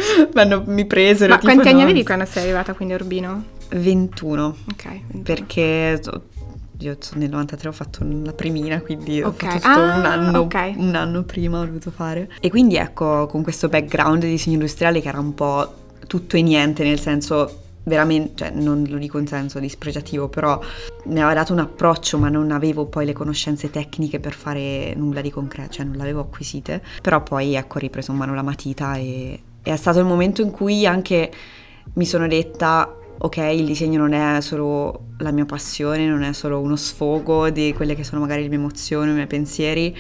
mi 0.67 0.85
presero 0.85 1.33
Ma 1.33 1.39
quanti 1.41 1.69
anni 1.69 1.79
no, 1.79 1.85
avevi 1.85 2.05
quando 2.05 2.27
sei 2.27 2.43
arrivata 2.45 2.75
quindi 2.75 2.93
a 2.93 2.97
Urbino? 2.97 3.45
21 3.71 4.57
Ok. 4.71 4.85
21. 4.85 5.23
perché 5.23 5.99
io 6.81 6.97
sono 7.01 7.21
nel 7.21 7.31
93 7.31 7.69
ho 7.69 7.73
fatto 7.73 8.07
la 8.23 8.33
primina 8.33 8.81
quindi 8.81 9.21
ho 9.23 9.29
Ok. 9.29 9.45
fatto 9.45 9.57
tutto 9.57 9.69
Ah, 9.69 9.97
un, 9.99 10.05
anno, 10.05 10.39
ok. 10.41 10.73
un 10.77 10.95
anno 10.95 11.23
prima 11.25 11.59
ho 11.61 11.65
dovuto 11.65 11.91
fare 11.91 12.31
e 12.41 12.51
quindi 12.51 12.77
ecco 12.77 13.27
con 13.27 13.43
questo 13.43 13.69
background 13.69 14.23
di 14.23 14.31
disegno 14.31 14.55
industriale 14.57 15.01
che 15.01 15.09
era 15.09 15.19
un 15.19 15.35
po' 15.35 15.73
tutto 16.07 16.37
e 16.37 16.43
niente 16.43 16.85
nel 16.85 17.01
senso 17.01 17.63
veramente 17.83 18.45
cioè 18.45 18.51
non 18.51 18.85
lo 18.87 18.97
dico 18.99 19.19
in 19.19 19.27
senso 19.27 19.59
dispregiativo 19.59 20.29
però 20.29 20.61
mi 21.07 21.15
aveva 21.21 21.35
dato 21.35 21.53
un 21.53 21.59
approccio 21.61 22.19
ma 22.19 22.29
non 22.29 22.53
avevo 22.53 22.85
poi 22.87 23.07
le 23.07 23.13
conoscenze 23.13 23.71
tecniche 23.71 24.21
per 24.21 24.35
fare 24.35 24.95
nulla 24.95 25.21
di 25.21 25.31
concreto 25.31 25.73
cioè 25.73 25.85
non 25.87 25.97
l'avevo 25.97 26.21
acquisite 26.21 26.83
però 27.03 27.23
poi 27.23 27.55
ecco 27.55 27.79
ho 27.79 27.81
ripreso 27.81 28.13
in 28.13 28.19
mano 28.19 28.35
la 28.35 28.43
matita 28.43 28.95
e, 28.97 29.41
è 29.63 29.75
stato 29.77 29.99
il 29.99 30.05
momento 30.05 30.43
in 30.43 30.51
cui 30.51 30.87
anche 30.87 31.31
mi 31.95 32.05
sono 32.07 32.29
detta 32.29 32.95
ok, 33.19 33.37
il 33.37 33.65
disegno 33.65 33.99
non 33.99 34.13
è 34.13 34.41
solo 34.41 35.07
la 35.19 35.31
mia 35.33 35.45
passione, 35.45 36.07
non 36.07 36.23
è 36.23 36.33
solo 36.33 36.61
uno 36.61 36.77
sfogo 36.77 37.51
di 37.51 37.73
quelle 37.75 37.95
che 37.95 38.05
sono 38.05 38.21
magari 38.21 38.43
le 38.43 38.49
mie 38.49 38.59
emozioni, 38.59 39.11
i 39.11 39.15
miei 39.15 39.27
pensieri, 39.27 39.97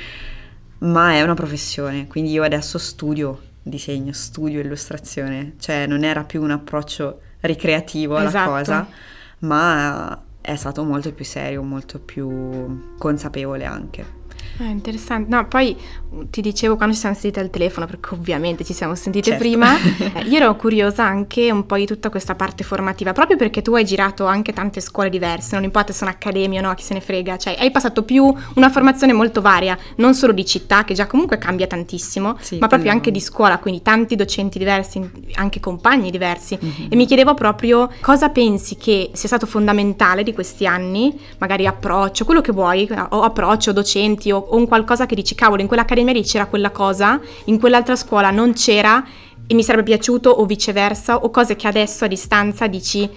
ma 0.78 1.12
è 1.12 1.22
una 1.22 1.34
professione, 1.34 2.06
quindi 2.06 2.30
io 2.30 2.42
adesso 2.42 2.78
studio 2.78 3.40
disegno, 3.62 4.12
studio 4.12 4.60
illustrazione, 4.60 5.54
cioè 5.58 5.87
non 5.87 6.04
era 6.04 6.25
più 6.25 6.42
un 6.42 6.52
approccio 6.52 7.20
ricreativo 7.40 8.16
alla 8.16 8.28
Esatto. 8.28 8.50
cosa, 8.50 8.88
ma 9.40 10.22
è 10.40 10.56
stato 10.56 10.84
molto 10.84 11.12
più 11.12 11.25
serio, 11.25 11.62
molto 11.62 11.98
più 11.98 12.96
consapevole 12.96 13.64
anche. 13.64 14.17
Ah, 14.61 14.64
interessante. 14.64 15.35
No, 15.35 15.47
poi 15.47 15.76
uh, 16.11 16.28
ti 16.30 16.40
dicevo 16.40 16.76
quando 16.76 16.95
ci 16.95 17.00
siamo 17.00 17.14
sentite 17.14 17.40
al 17.40 17.50
telefono, 17.50 17.87
perché 17.87 18.14
ovviamente 18.14 18.64
ci 18.64 18.73
siamo 18.73 18.95
sentite 18.95 19.30
Certo. 19.30 19.42
prima, 19.42 19.76
eh, 20.14 20.23
io 20.23 20.37
ero 20.37 20.57
curiosa 20.57 21.04
anche 21.04 21.50
un 21.50 21.64
po' 21.66 21.76
di 21.76 21.87
tutta 21.87 22.11
questa 22.11 22.35
parte 22.35 22.64
formativa, 22.64 23.12
proprio 23.12 23.37
perché 23.37 23.62
tu 23.62 23.75
hai 23.75 23.85
girato 23.85 24.26
anche 24.26 24.52
tante 24.52 24.80
scuole 24.80 25.11
diverse, 25.11 25.54
non 25.54 25.64
importa 25.64 25.92
se 25.92 25.99
sono 25.99 26.11
accademie 26.11 26.59
o 26.59 26.62
no, 26.62 26.75
chi 26.75 26.83
se 26.83 26.95
ne 26.95 27.00
frega, 27.00 27.37
cioè 27.37 27.57
hai 27.59 27.71
passato 27.71 28.02
più 28.02 28.33
una 28.54 28.71
formazione 28.71 29.12
molto 29.12 29.40
varia, 29.40 29.78
non 29.97 30.14
solo 30.14 30.33
di 30.33 30.45
città, 30.45 30.85
che 30.85 30.95
già 30.95 31.07
comunque 31.07 31.38
cambia 31.38 31.66
tantissimo, 31.66 32.37
Sì, 32.40 32.59
ma 32.59 32.66
proprio 32.66 32.90
anche 32.90 33.11
di 33.11 33.21
scuola, 33.21 33.59
quindi 33.59 33.83
tanti 33.83 34.16
docenti 34.16 34.59
diversi, 34.59 35.09
anche 35.35 35.61
compagni 35.61 36.11
diversi. 36.11 36.59
Mhm. 36.61 36.87
E 36.90 36.97
mi 36.97 37.07
chiedevo 37.07 37.35
proprio 37.35 37.90
cosa 38.00 38.28
pensi 38.30 38.76
che 38.76 39.11
sia 39.12 39.28
stato 39.28 39.47
fondamentale 39.47 40.23
di 40.23 40.33
questi 40.33 40.66
anni, 40.66 41.16
magari 41.38 41.66
approccio, 41.66 42.25
quello 42.25 42.40
che 42.40 42.52
vuoi, 42.52 42.88
o 43.11 43.23
approccio, 43.23 43.73
docenti 43.73 44.27
o, 44.30 44.38
o 44.38 44.56
un 44.56 44.66
qualcosa 44.66 45.06
che 45.06 45.14
dici, 45.14 45.35
cavolo, 45.35 45.62
in 45.62 45.68
quell'accademia 45.68 46.12
lì 46.12 46.23
c'era 46.23 46.47
quella 46.47 46.70
cosa, 46.70 47.20
in 47.44 47.58
quell'altra 47.58 47.97
scuola 47.97 48.30
non 48.30 48.52
c'era 48.52 49.04
e 49.47 49.54
mi 49.54 49.62
sarebbe 49.62 49.85
piaciuto 49.85 50.30
o 50.30 50.44
viceversa, 50.44 51.16
o 51.16 51.30
cose 51.30 51.56
che 51.56 51.66
adesso 51.66 52.04
a 52.04 52.08
distanza 52.08 52.66
dici, 52.66 53.08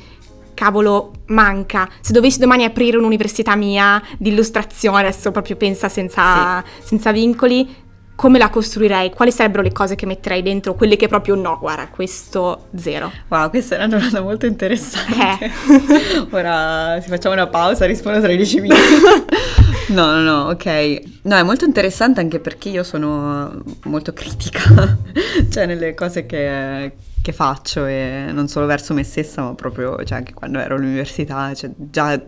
cavolo, 0.54 1.12
manca. 1.28 1.90
Se 2.00 2.14
dovessi 2.14 2.40
domani 2.40 2.64
aprire 2.64 2.98
un'università 2.98 3.56
mia 3.56 4.02
di 4.18 4.30
illustrazione, 4.30 5.00
adesso 5.00 5.32
proprio 5.32 5.56
pensa 5.58 5.90
senza, 5.90 6.64
senza 6.84 7.12
vincoli, 7.12 7.68
come 8.16 8.38
la 8.38 8.50
costruirei? 8.50 9.10
Quali 9.10 9.32
sarebbero 9.32 9.64
le 9.64 9.72
cose 9.72 9.96
che 9.96 10.06
metterei 10.06 10.44
dentro? 10.44 10.76
Quelle 10.76 10.96
che 10.96 11.08
proprio 11.08 11.34
no, 11.34 11.58
guarda, 11.60 11.88
questo 11.88 12.68
zero. 12.76 13.12
Wow, 13.30 13.50
questa 13.50 13.76
è 13.76 13.78
una 13.80 13.88
domanda 13.88 14.22
molto 14.22 14.46
interessante. 14.46 15.46
Eh. 15.46 16.28
Ora 16.30 17.00
si 17.02 17.10
facciamo 17.10 17.34
una 17.34 17.48
pausa, 17.48 17.86
rispondo 17.86 18.22
tra 18.22 18.32
i 18.32 18.36
10 18.36 18.62
minuti. 18.62 18.82
no, 19.92 20.12
no, 20.12 20.22
no, 20.22 20.50
ok. 20.50 21.02
No, 21.24 21.36
è 21.36 21.44
molto 21.44 21.66
interessante 21.66 22.20
anche 22.20 22.40
perché 22.40 22.70
io 22.70 22.84
sono 22.84 23.62
molto 23.86 24.14
critica, 24.14 24.62
cioè 25.50 25.66
nelle 25.66 25.94
cose 25.94 26.26
che, 26.26 26.94
che 27.22 27.32
faccio 27.32 27.86
e 27.86 28.30
non 28.32 28.48
solo 28.48 28.66
verso 28.66 28.94
me 28.94 29.04
stessa, 29.04 29.42
ma 29.44 29.54
proprio 29.54 30.04
cioè, 30.04 30.18
anche 30.20 30.34
quando 30.34 30.60
ero 30.60 30.76
all'università, 30.76 31.54
cioè, 31.54 31.70
già 31.76 32.20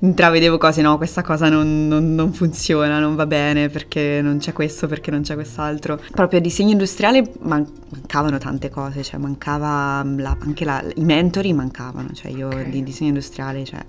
intravedevo 0.00 0.58
cose, 0.58 0.82
no, 0.82 0.96
questa 0.96 1.22
cosa 1.22 1.48
non, 1.48 1.86
non- 1.88 2.14
non 2.14 2.32
funziona, 2.32 2.98
non 2.98 3.14
va 3.14 3.26
bene 3.26 3.68
perché 3.68 4.20
non 4.22 4.38
c'è 4.38 4.52
questo, 4.52 4.86
perché 4.86 5.10
non 5.10 5.22
c'è 5.22 5.34
quest'altro. 5.34 6.00
Proprio 6.10 6.38
a 6.40 6.42
disegno 6.42 6.72
industriale 6.72 7.30
man- 7.40 7.66
mancavano 7.90 8.38
tante 8.38 8.68
cose, 8.70 9.02
cioè 9.02 9.18
mancava 9.20 10.04
la- 10.16 10.36
anche 10.40 10.64
la- 10.64 10.84
i 10.96 11.04
mentori 11.04 11.52
mancavano, 11.52 12.08
cioè 12.12 12.30
io 12.32 12.48
Ok. 12.48 12.68
di 12.68 12.82
disegno 12.82 13.08
industriale, 13.10 13.64
cioè... 13.64 13.84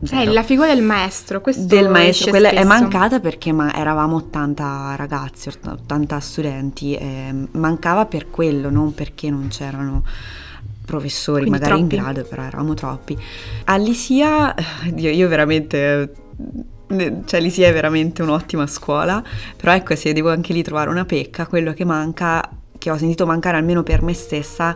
Eh, 0.00 0.06
zero. 0.06 0.32
la 0.32 0.42
figura 0.44 0.72
del 0.72 0.82
maestro, 0.84 1.40
questo 1.40 1.64
del 1.64 1.88
maestro, 1.88 2.30
quella 2.30 2.52
è 2.54 2.62
spesso. 2.62 2.66
mancata 2.66 3.20
perché 3.20 3.52
ma- 3.52 3.74
eravamo 3.74 4.16
80 4.16 4.94
ragazzi, 4.96 5.48
80 5.66 6.20
studenti, 6.20 6.94
e 6.94 7.34
mancava 7.52 8.06
per 8.06 8.30
quello, 8.30 8.70
non 8.70 8.94
perché 8.94 9.28
non 9.30 9.48
c'erano 9.48 10.04
professori 10.84 11.46
Quindi 11.46 11.58
magari 11.58 11.78
troppi. 11.78 11.94
in 11.96 12.00
grado, 12.02 12.24
però 12.24 12.42
eravamo 12.42 12.74
troppi. 12.74 13.18
All'ISIA, 13.64 14.54
io, 14.96 15.10
io 15.10 15.28
veramente, 15.28 16.12
eh, 16.86 17.20
cioè 17.26 17.40
l'ISIA 17.40 17.68
è 17.68 17.72
veramente 17.72 18.22
un'ottima 18.22 18.66
scuola, 18.66 19.22
però 19.56 19.72
ecco 19.74 19.94
se 19.96 20.12
devo 20.12 20.30
anche 20.30 20.52
lì 20.52 20.62
trovare 20.62 20.90
una 20.90 21.04
pecca, 21.04 21.46
quello 21.46 21.72
che 21.72 21.84
manca, 21.84 22.48
che 22.78 22.90
ho 22.90 22.96
sentito 22.96 23.26
mancare 23.26 23.56
almeno 23.56 23.82
per 23.82 24.02
me 24.02 24.14
stessa, 24.14 24.74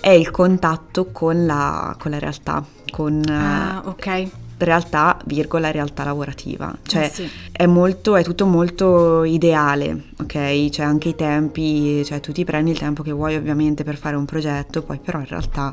è 0.00 0.10
il 0.10 0.30
contatto 0.30 1.06
con 1.12 1.46
la, 1.46 1.94
con 1.98 2.10
la 2.10 2.18
realtà, 2.18 2.64
con... 2.90 3.22
eh, 3.26 3.32
Ah, 3.32 3.82
ok. 3.86 4.30
Realtà, 4.58 5.18
virgola, 5.24 5.70
realtà 5.70 6.04
lavorativa. 6.04 6.76
Cioè, 6.82 7.04
Eh 7.04 7.08
sì. 7.08 7.30
è 7.52 7.66
molto, 7.66 8.16
è 8.16 8.22
tutto 8.22 8.46
molto 8.46 9.24
ideale, 9.24 10.04
ok? 10.20 10.68
Cioè, 10.68 10.84
anche 10.84 11.10
i 11.10 11.14
tempi, 11.14 12.04
cioè, 12.04 12.20
tu 12.20 12.32
ti 12.32 12.44
prendi 12.44 12.70
il 12.72 12.78
tempo 12.78 13.02
che 13.02 13.12
vuoi 13.12 13.36
ovviamente 13.36 13.84
per 13.84 13.96
fare 13.96 14.16
un 14.16 14.24
progetto, 14.24 14.82
poi 14.82 14.98
però 14.98 15.18
in 15.18 15.26
realtà 15.26 15.72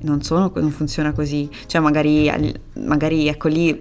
non, 0.00 0.22
sono, 0.22 0.52
non 0.54 0.70
funziona 0.70 1.12
così. 1.12 1.48
Cioè, 1.66 1.80
magari, 1.80 2.30
magari 2.74 3.28
ecco 3.28 3.48
lì, 3.48 3.80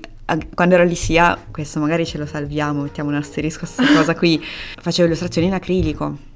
quando 0.54 0.76
ero 0.76 0.84
all'ISIA, 0.84 1.38
questo 1.52 1.80
magari 1.80 2.06
ce 2.06 2.18
lo 2.18 2.26
salviamo, 2.26 2.84
mettiamo 2.84 3.10
un 3.10 3.16
asterisco 3.16 3.66
a 3.66 3.68
questa 3.68 3.94
cosa 3.94 4.16
qui, 4.16 4.42
facevo 4.80 5.08
illustrazioni 5.08 5.48
in 5.48 5.54
acrilico. 5.54 6.30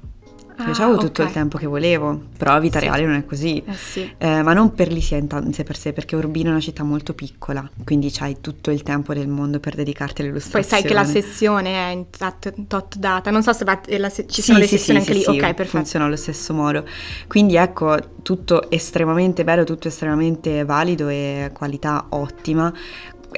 Ah, 0.58 0.64
Facevo 0.64 0.96
tutto 0.96 1.20
ok. 1.20 1.28
il 1.28 1.34
tempo 1.34 1.58
che 1.58 1.66
volevo, 1.66 2.18
però 2.38 2.52
a 2.52 2.58
vita 2.58 2.78
Sì. 2.78 2.86
reale 2.86 3.04
non 3.04 3.14
è 3.16 3.26
così. 3.26 3.62
Eh 3.66 3.74
sì. 3.74 4.10
Eh, 4.16 4.42
ma 4.42 4.54
non 4.54 4.72
per 4.72 4.90
l'ISIA 4.90 5.18
in, 5.18 5.26
ta- 5.26 5.42
in 5.44 5.52
sé 5.52 5.64
per 5.64 5.76
sé, 5.76 5.92
perché 5.92 6.16
Urbino 6.16 6.48
è 6.48 6.52
una 6.52 6.60
città 6.60 6.82
molto 6.82 7.12
piccola, 7.12 7.68
quindi 7.84 8.08
c'hai 8.10 8.38
tutto 8.40 8.70
il 8.70 8.82
tempo 8.82 9.12
del 9.12 9.28
mondo 9.28 9.60
per 9.60 9.74
dedicarti 9.74 10.14
Poi 10.14 10.24
all'illustrazione. 10.24 10.80
sai 10.82 10.88
che 10.88 10.94
la 10.94 11.04
sessione 11.04 11.70
è 11.74 11.90
in 11.92 12.06
tot, 12.08 12.54
tot 12.66 12.96
data, 12.96 13.30
non 13.30 13.42
so 13.42 13.52
se 13.52 13.64
va- 13.64 13.78
la 13.98 14.08
se- 14.08 14.26
ci 14.26 14.36
Sì, 14.40 14.46
sono 14.46 14.58
le 14.58 14.66
sì, 14.66 14.78
sessioni 14.78 14.98
anche 15.00 15.12
lì, 15.12 15.24
ok, 15.26 15.36
perfetto. 15.40 15.68
funziona 15.68 16.06
allo 16.06 16.16
stesso 16.16 16.54
modo. 16.54 16.86
Quindi 17.28 17.56
ecco, 17.56 17.94
tutto 18.22 18.70
estremamente 18.70 19.44
bello, 19.44 19.64
tutto 19.64 19.88
estremamente 19.88 20.64
valido 20.64 21.08
e 21.08 21.50
qualità 21.52 22.06
ottima. 22.08 22.72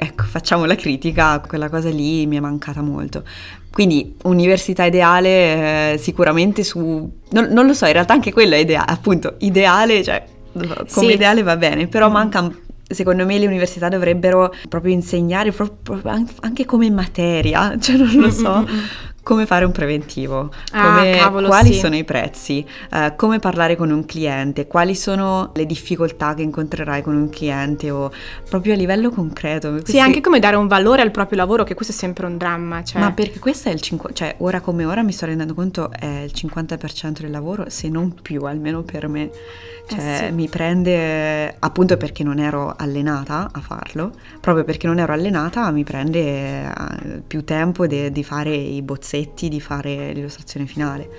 Ecco, 0.01 0.23
facciamo 0.23 0.63
la 0.63 0.75
critica, 0.75 1.41
quella 1.41 1.67
cosa 1.67 1.89
lì 1.89 2.25
mi 2.25 2.37
è 2.37 2.39
mancata 2.39 2.81
molto. 2.81 3.23
Quindi 3.71 4.15
università 4.23 4.85
ideale 4.85 5.93
eh, 5.93 5.97
sicuramente 5.97 6.63
su... 6.63 7.09
Non, 7.31 7.45
non 7.51 7.65
lo 7.65 7.73
so, 7.73 7.85
in 7.85 7.93
realtà 7.93 8.13
anche 8.13 8.33
quello 8.33 8.55
è 8.55 8.59
ideale, 8.59 8.91
appunto, 8.91 9.35
ideale, 9.39 10.03
cioè 10.03 10.23
come 10.51 10.85
Sì. 10.87 11.11
ideale 11.13 11.43
va 11.43 11.55
bene, 11.57 11.87
però 11.87 12.09
Mm. 12.09 12.13
manca... 12.13 12.51
Secondo 12.91 13.23
me 13.23 13.37
le 13.37 13.45
università 13.45 13.87
dovrebbero 13.87 14.51
proprio 14.67 14.91
insegnare 14.93 15.51
proprio 15.51 16.01
anche 16.39 16.65
come 16.65 16.89
materia, 16.89 17.77
cioè 17.79 17.97
non 17.97 18.15
lo 18.15 18.31
so, 18.31 18.49
Mm, 18.49 18.61
mm, 18.61 18.73
mm. 18.73 18.79
Come 19.23 19.45
fare 19.45 19.65
un 19.65 19.71
preventivo, 19.71 20.49
Ah, 20.71 20.95
come- 20.95 21.15
cavolo, 21.17 21.47
quali 21.47 21.73
sì. 21.73 21.79
sono 21.79 21.95
i 21.95 22.03
prezzi, 22.03 22.65
eh, 22.91 23.13
come 23.15 23.39
parlare 23.39 23.75
con 23.75 23.91
un 23.91 24.05
cliente, 24.05 24.65
quali 24.67 24.95
sono 24.95 25.51
le 25.53 25.65
difficoltà 25.65 26.33
che 26.33 26.41
incontrerai 26.41 27.01
con 27.01 27.15
un 27.15 27.29
cliente 27.29 27.91
o 27.91 28.11
proprio 28.49 28.73
a 28.73 28.75
livello 28.75 29.09
concreto. 29.11 29.67
Sì, 29.77 29.81
Questi- 29.81 29.99
anche 29.99 30.21
come 30.21 30.39
dare 30.39 30.55
un 30.55 30.67
valore 30.67 31.01
al 31.01 31.11
proprio 31.11 31.37
lavoro, 31.37 31.63
che 31.63 31.75
questo 31.75 31.93
è 31.93 31.95
sempre 31.95 32.25
un 32.25 32.37
dramma. 32.37 32.83
Cioè... 32.83 32.99
Ma 33.01 33.11
perché 33.11 33.39
questo 33.39 33.69
è 33.69 33.71
il 33.71 33.81
5, 33.81 34.11
cioè 34.13 34.35
ora 34.39 34.61
come 34.61 34.85
ora 34.85 35.03
mi 35.03 35.11
sto 35.11 35.25
rendendo 35.25 35.53
conto 35.53 35.91
è 35.91 36.21
il 36.25 36.31
50% 36.33 37.21
del 37.21 37.31
lavoro, 37.31 37.65
se 37.69 37.89
non 37.89 38.13
più, 38.21 38.43
almeno 38.45 38.81
per 38.81 39.07
me. 39.07 39.29
Cioè 39.89 39.99
Eh 39.99 40.25
sì. 40.27 40.31
mi 40.33 40.47
prende, 40.47 41.55
appunto 41.59 41.97
perché 41.97 42.23
non 42.23 42.37
ero 42.39 42.73
allenata 42.77 43.49
a 43.51 43.59
farlo, 43.59 44.11
proprio 44.39 44.63
perché 44.63 44.85
non 44.87 44.99
ero 44.99 45.13
allenata 45.13 45.69
mi 45.71 45.83
prende 45.83 46.19
eh, 46.19 47.21
più 47.25 47.43
tempo 47.43 47.87
de- 47.87 48.11
di 48.11 48.23
fare 48.23 48.53
i 48.53 48.81
bozzetti, 48.83 49.49
di 49.49 49.59
fare 49.59 50.13
l'illustrazione 50.13 50.65
finale. 50.67 51.09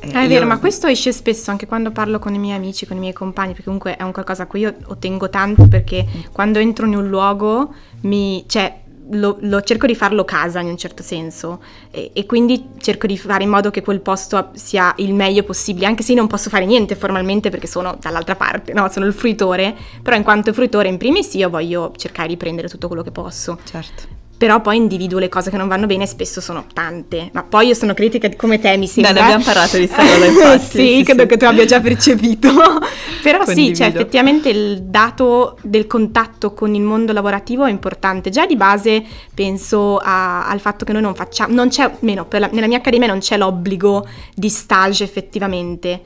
Eh, 0.00 0.08
Eh, 0.10 0.24
È 0.24 0.28
vero, 0.28 0.44
ma 0.46 0.58
questo 0.58 0.86
esce 0.88 1.10
spesso 1.10 1.50
anche 1.50 1.66
quando 1.66 1.90
parlo 1.90 2.18
con 2.18 2.34
i 2.34 2.38
miei 2.38 2.54
amici, 2.54 2.86
con 2.86 2.98
i 2.98 3.00
miei 3.00 3.14
compagni, 3.14 3.52
perché 3.52 3.64
comunque 3.64 3.96
è 3.96 4.02
un 4.02 4.12
qualcosa 4.12 4.42
a 4.42 4.46
cui 4.46 4.60
io 4.60 4.74
ottengo 4.84 5.30
tanto 5.30 5.66
perché 5.68 6.04
quando 6.32 6.58
entro 6.58 6.84
in 6.84 6.94
un 6.96 7.08
luogo 7.08 7.72
mi, 8.02 8.44
cioè, 8.46 8.82
lo, 9.10 9.36
lo 9.40 9.60
cerco 9.62 9.86
di 9.86 9.94
farlo 9.94 10.24
casa 10.24 10.60
in 10.60 10.68
un 10.68 10.76
certo 10.76 11.02
senso 11.02 11.60
e, 11.90 12.10
e 12.12 12.26
quindi 12.26 12.70
cerco 12.78 13.06
di 13.06 13.16
fare 13.16 13.44
in 13.44 13.50
modo 13.50 13.70
che 13.70 13.82
quel 13.82 14.00
posto 14.00 14.50
sia 14.54 14.92
il 14.98 15.14
meglio 15.14 15.42
possibile, 15.42 15.86
anche 15.86 16.02
se 16.02 16.14
non 16.14 16.26
posso 16.26 16.50
fare 16.50 16.66
niente 16.66 16.94
formalmente 16.94 17.50
perché 17.50 17.66
sono 17.66 17.96
dall'altra 18.00 18.36
parte, 18.36 18.72
no, 18.72 18.88
sono 18.88 19.06
il 19.06 19.12
fruitore, 19.12 19.76
però 20.02 20.16
in 20.16 20.22
quanto 20.22 20.52
fruitore 20.52 20.88
in 20.88 20.98
primis 20.98 21.34
io 21.34 21.48
voglio 21.48 21.92
cercare 21.96 22.28
di 22.28 22.36
prendere 22.36 22.68
tutto 22.68 22.86
quello 22.88 23.02
che 23.02 23.10
posso. 23.10 23.58
Certo. 23.64 24.24
Però 24.38 24.60
poi 24.60 24.76
individuo 24.76 25.18
le 25.18 25.30
cose 25.30 25.48
che 25.50 25.56
non 25.56 25.66
vanno 25.66 25.86
bene 25.86 26.04
e 26.04 26.06
spesso 26.06 26.42
sono 26.42 26.66
tante. 26.74 27.30
Ma 27.32 27.42
poi 27.42 27.68
io 27.68 27.74
sono 27.74 27.94
critica 27.94 28.28
come 28.36 28.60
te, 28.60 28.76
mi 28.76 28.86
sembra. 28.86 29.12
ne 29.12 29.20
abbiamo 29.20 29.44
parlato 29.44 29.78
di 29.78 29.88
cosa, 29.88 30.02
infatti, 30.26 30.60
sì, 30.60 30.96
sì, 30.98 31.02
credo 31.04 31.22
sì. 31.22 31.28
che 31.28 31.36
tu 31.38 31.44
abbia 31.46 31.64
già 31.64 31.80
percepito. 31.80 32.48
Però 33.22 33.38
sì, 33.40 33.44
Condivido. 33.46 33.76
cioè 33.76 33.86
effettivamente 33.86 34.48
il 34.50 34.82
dato 34.82 35.56
del 35.62 35.86
contatto 35.86 36.52
con 36.52 36.74
il 36.74 36.82
mondo 36.82 37.12
lavorativo 37.12 37.64
è 37.64 37.70
importante. 37.70 38.28
Già 38.28 38.44
di 38.44 38.56
base 38.56 39.02
penso 39.34 39.96
a- 39.96 40.46
al 40.46 40.60
fatto 40.60 40.84
che 40.84 40.92
noi 40.92 41.02
non 41.02 41.14
facciamo, 41.14 41.54
non 41.54 41.68
c'è, 41.68 41.90
meno, 42.00 42.26
la- 42.30 42.50
nella 42.52 42.66
mia 42.66 42.76
accademia 42.76 43.06
non 43.08 43.20
c'è 43.20 43.38
l'obbligo 43.38 44.06
di 44.34 44.50
stage 44.50 45.02
effettivamente. 45.02 46.02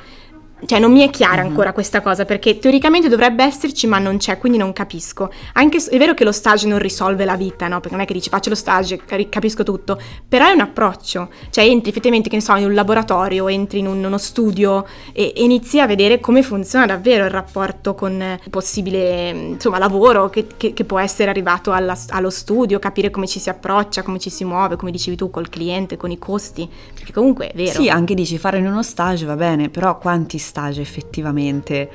Cioè 0.66 0.78
non 0.78 0.92
mi 0.92 1.00
è 1.00 1.10
chiara 1.10 1.36
mm-hmm. 1.36 1.46
ancora 1.46 1.72
questa 1.72 2.00
cosa 2.00 2.24
perché 2.24 2.58
teoricamente 2.58 3.08
dovrebbe 3.08 3.44
esserci 3.44 3.86
ma 3.86 3.98
non 3.98 4.18
c'è, 4.18 4.38
quindi 4.38 4.58
non 4.58 4.72
capisco. 4.72 5.30
Anche 5.54 5.78
è 5.78 5.98
vero 5.98 6.14
che 6.14 6.24
lo 6.24 6.32
stage 6.32 6.66
non 6.66 6.78
risolve 6.78 7.24
la 7.24 7.36
vita, 7.36 7.68
no? 7.68 7.80
Perché 7.80 7.94
non 7.94 8.04
è 8.04 8.06
che 8.06 8.12
dici 8.12 8.28
faccio 8.28 8.50
lo 8.50 8.54
stage, 8.54 9.00
capisco 9.28 9.62
tutto, 9.62 10.00
però 10.28 10.48
è 10.48 10.52
un 10.52 10.60
approccio. 10.60 11.30
Cioè 11.50 11.64
entri 11.64 11.90
effettivamente, 11.90 12.28
che 12.28 12.36
ne 12.36 12.42
so, 12.42 12.54
in 12.56 12.64
un 12.64 12.74
laboratorio, 12.74 13.48
entri 13.48 13.78
in 13.78 13.86
un, 13.86 14.02
uno 14.02 14.18
studio 14.18 14.86
e, 15.12 15.32
e, 15.34 15.42
inizi 15.42 15.80
a 15.80 15.86
vedere 15.86 16.20
come 16.20 16.42
funziona 16.42 16.86
davvero 16.86 17.24
il 17.24 17.30
rapporto 17.30 17.94
con 17.94 18.12
il 18.42 18.50
possibile, 18.50 19.30
insomma, 19.30 19.78
lavoro 19.78 20.28
che, 20.30 20.46
che, 20.56 20.72
che 20.72 20.84
può 20.84 20.98
essere 20.98 21.30
arrivato 21.30 21.72
alla, 21.72 21.96
allo 22.10 22.30
studio, 22.30 22.78
capire 22.78 23.10
come 23.10 23.26
ci 23.26 23.38
si 23.38 23.48
approccia, 23.48 24.02
come 24.02 24.18
ci 24.18 24.30
si 24.30 24.44
muove, 24.44 24.76
come 24.76 24.90
dicevi 24.90 25.16
tu, 25.16 25.30
col 25.30 25.48
cliente, 25.48 25.96
con 25.96 26.10
i 26.10 26.18
costi, 26.18 26.68
perché 26.94 27.12
comunque 27.12 27.48
è 27.48 27.56
vero. 27.56 27.80
Sì, 27.80 27.88
anche 27.88 28.14
dici 28.14 28.38
fare 28.38 28.58
in 28.58 28.66
uno 28.66 28.82
stage 28.82 29.26
va 29.26 29.36
bene, 29.36 29.68
però 29.68 29.98
quanti 29.98 30.38
stage 30.50 30.80
effettivamente 30.80 31.88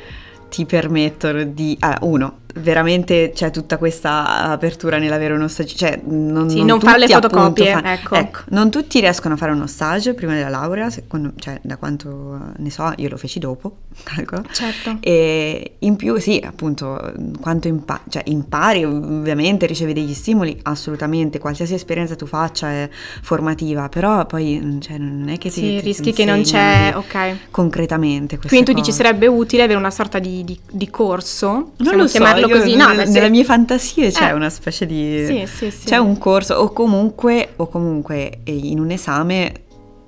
ti 0.50 0.66
permettono 0.66 1.44
di... 1.44 1.76
Ah, 1.82 1.98
uno, 2.02 2.40
veramente 2.58 3.32
c'è 3.34 3.52
tutta 3.52 3.78
questa 3.78 4.44
apertura 4.52 4.98
nell'avere 4.98 5.34
uno 5.34 5.48
stage, 5.48 5.76
cioè 5.76 6.00
non, 6.06 6.50
sì, 6.50 6.58
non, 6.58 6.68
non 6.68 6.80
fare 6.80 7.00
le 7.00 7.08
fotocopie, 7.08 7.72
fa, 7.72 7.94
ecco. 7.94 8.16
ecco. 8.16 8.40
non 8.50 8.72
tutti 8.72 9.00
riescono 9.00 9.34
a 9.34 9.38
fare 9.38 9.52
uno 9.52 9.68
stage 9.68 10.14
prima 10.14 10.34
della 10.34 10.50
laurea, 10.50 10.90
secondo, 10.90 11.34
cioè 11.38 11.60
da 11.62 11.78
quanto 11.78 12.54
ne 12.56 12.70
so, 12.70 12.94
io 12.98 13.10
lo 13.10 13.18
feci 13.18 13.40
dopo, 13.40 13.78
calcolo. 14.04 14.44
Certo. 14.52 14.98
E 15.02 15.76
in 15.80 15.96
più 15.96 16.18
sì, 16.20 16.42
appunto, 16.46 17.14
quanto 17.42 17.68
impa- 17.68 18.02
cioè, 18.08 18.24
impari 18.26 18.86
ovviamente, 18.86 19.66
ricevi 19.66 19.94
degli 19.94 20.14
stimoli, 20.14 20.58
assolutamente, 20.64 21.40
qualsiasi 21.40 21.74
esperienza 21.74 22.16
tu 22.16 22.26
faccia 22.26 22.70
è 22.70 22.90
formativa, 23.22 23.90
però 23.90 24.26
poi 24.26 24.78
cioè, 24.80 24.98
non 24.98 25.28
è 25.30 25.38
che 25.38 25.50
sì, 25.50 25.62
ti, 25.62 25.68
ti 25.68 25.80
rischi 25.82 26.14
che 26.14 26.24
non 26.24 26.42
c'è, 26.42 26.94
ok. 26.96 27.50
Concretamente. 27.52 28.38
Quindi 28.38 28.66
tu 28.66 28.72
cose. 28.72 28.86
dici 28.86 28.96
sarebbe 28.96 29.28
utile 29.28 29.64
avere 29.64 29.78
una 29.78 29.92
sorta 29.92 30.20
di, 30.20 30.44
di, 30.46 30.58
di 30.72 30.90
corso, 30.90 31.72
non 31.78 31.96
lo 31.96 32.08
so, 32.08 32.45
chiamarlo 32.46 32.56
io, 32.56 32.62
così, 32.62 32.76
no, 32.76 32.88
nelle, 32.88 33.10
nelle 33.10 33.30
mie 33.30 33.44
fantasie 33.44 34.12
c'è 34.12 34.30
eh. 34.30 34.34
una 34.34 34.50
specie 34.50 34.86
di... 34.86 35.26
Sì, 35.26 35.46
sì, 35.46 35.72
sì. 35.72 35.86
C'è 35.86 35.98
un 35.98 36.18
corso 36.18 36.56
o 36.56 36.72
comunque, 36.72 37.54
o 37.56 37.68
comunque 37.68 38.40
in 38.46 38.80
un 38.80 38.92
esame 38.92 39.64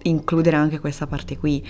includere 0.08 0.56
anche 0.56 0.80
questa 0.80 1.08
parte 1.08 1.38
qui. 1.38 1.66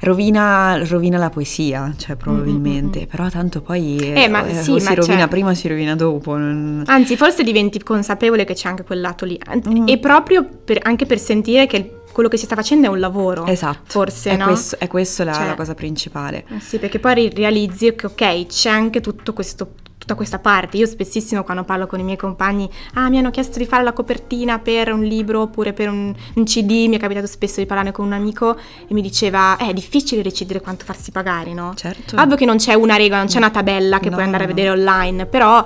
Rovina, 0.00 0.82
rovina 0.84 1.18
la 1.18 1.30
poesia, 1.30 1.94
cioè 1.96 2.16
probabilmente, 2.16 3.00
mm-hmm. 3.00 3.08
però 3.08 3.28
tanto 3.28 3.60
poi 3.60 3.96
eh, 3.96 4.28
ma, 4.28 4.46
eh, 4.46 4.54
sì, 4.54 4.78
si 4.78 4.94
rovina 4.94 5.24
c'è. 5.24 5.28
prima 5.28 5.50
o 5.50 5.54
si 5.54 5.68
rovina 5.68 5.94
dopo. 5.94 6.36
Non... 6.36 6.84
Anzi, 6.86 7.16
forse 7.16 7.42
diventi 7.42 7.82
consapevole 7.82 8.44
che 8.44 8.54
c'è 8.54 8.68
anche 8.68 8.84
quel 8.84 9.00
lato 9.00 9.24
lì. 9.24 9.38
Mm. 9.68 9.86
E 9.88 9.98
proprio 9.98 10.46
per, 10.64 10.78
anche 10.82 11.06
per 11.06 11.18
sentire 11.18 11.66
che 11.66 11.98
quello 12.12 12.28
che 12.28 12.36
si 12.36 12.44
sta 12.44 12.54
facendo 12.54 12.86
è 12.86 12.90
un 12.90 12.98
lavoro. 13.00 13.46
Esatto. 13.46 13.84
Forse, 13.84 14.30
è 14.30 14.36
no? 14.36 14.46
Questo, 14.46 14.78
è 14.78 14.86
questa 14.86 15.24
la, 15.24 15.32
cioè, 15.32 15.46
la, 15.46 15.54
cosa 15.54 15.74
principale. 15.74 16.44
Eh 16.48 16.60
sì, 16.60 16.78
perché 16.78 16.98
poi 16.98 17.30
realizzi 17.30 17.94
che 17.94 18.06
ok, 18.06 18.46
c'è 18.46 18.70
anche 18.70 19.00
tutto 19.00 19.32
questo 19.32 19.74
tutta 20.02 20.14
questa 20.16 20.40
parte. 20.40 20.76
Io 20.76 20.86
spessissimo 20.86 21.44
quando 21.44 21.62
parlo 21.62 21.86
con 21.86 22.00
i 22.00 22.02
miei 22.02 22.16
compagni, 22.16 22.68
ah 22.94 23.08
mi 23.08 23.18
hanno 23.18 23.30
chiesto 23.30 23.58
di 23.58 23.66
fare 23.66 23.84
la 23.84 23.92
copertina 23.92 24.58
per 24.58 24.92
un 24.92 25.02
libro 25.02 25.42
oppure 25.42 25.72
per 25.72 25.88
un, 25.88 26.12
un 26.34 26.44
CD, 26.44 26.88
mi 26.88 26.96
è 26.96 26.98
capitato 26.98 27.26
spesso 27.26 27.60
di 27.60 27.66
parlarne 27.66 27.92
con 27.92 28.06
un 28.06 28.12
amico 28.12 28.56
e 28.56 28.92
mi 28.92 29.00
diceva 29.00 29.56
eh, 29.56 29.68
è 29.68 29.72
difficile 29.72 30.22
decidere 30.22 30.60
quanto 30.60 30.84
farsi 30.84 31.12
pagare, 31.12 31.54
no? 31.54 31.72
Certo. 31.76 32.20
Ovvio 32.20 32.36
che 32.36 32.44
non 32.44 32.56
c'è 32.56 32.74
una 32.74 32.96
regola, 32.96 33.18
non 33.18 33.28
c'è 33.28 33.38
una 33.38 33.50
tabella 33.50 34.00
che 34.00 34.08
no, 34.08 34.14
puoi 34.14 34.24
andare 34.24 34.44
no. 34.44 34.50
a 34.50 34.54
vedere 34.54 34.70
online, 34.70 35.26
però 35.26 35.64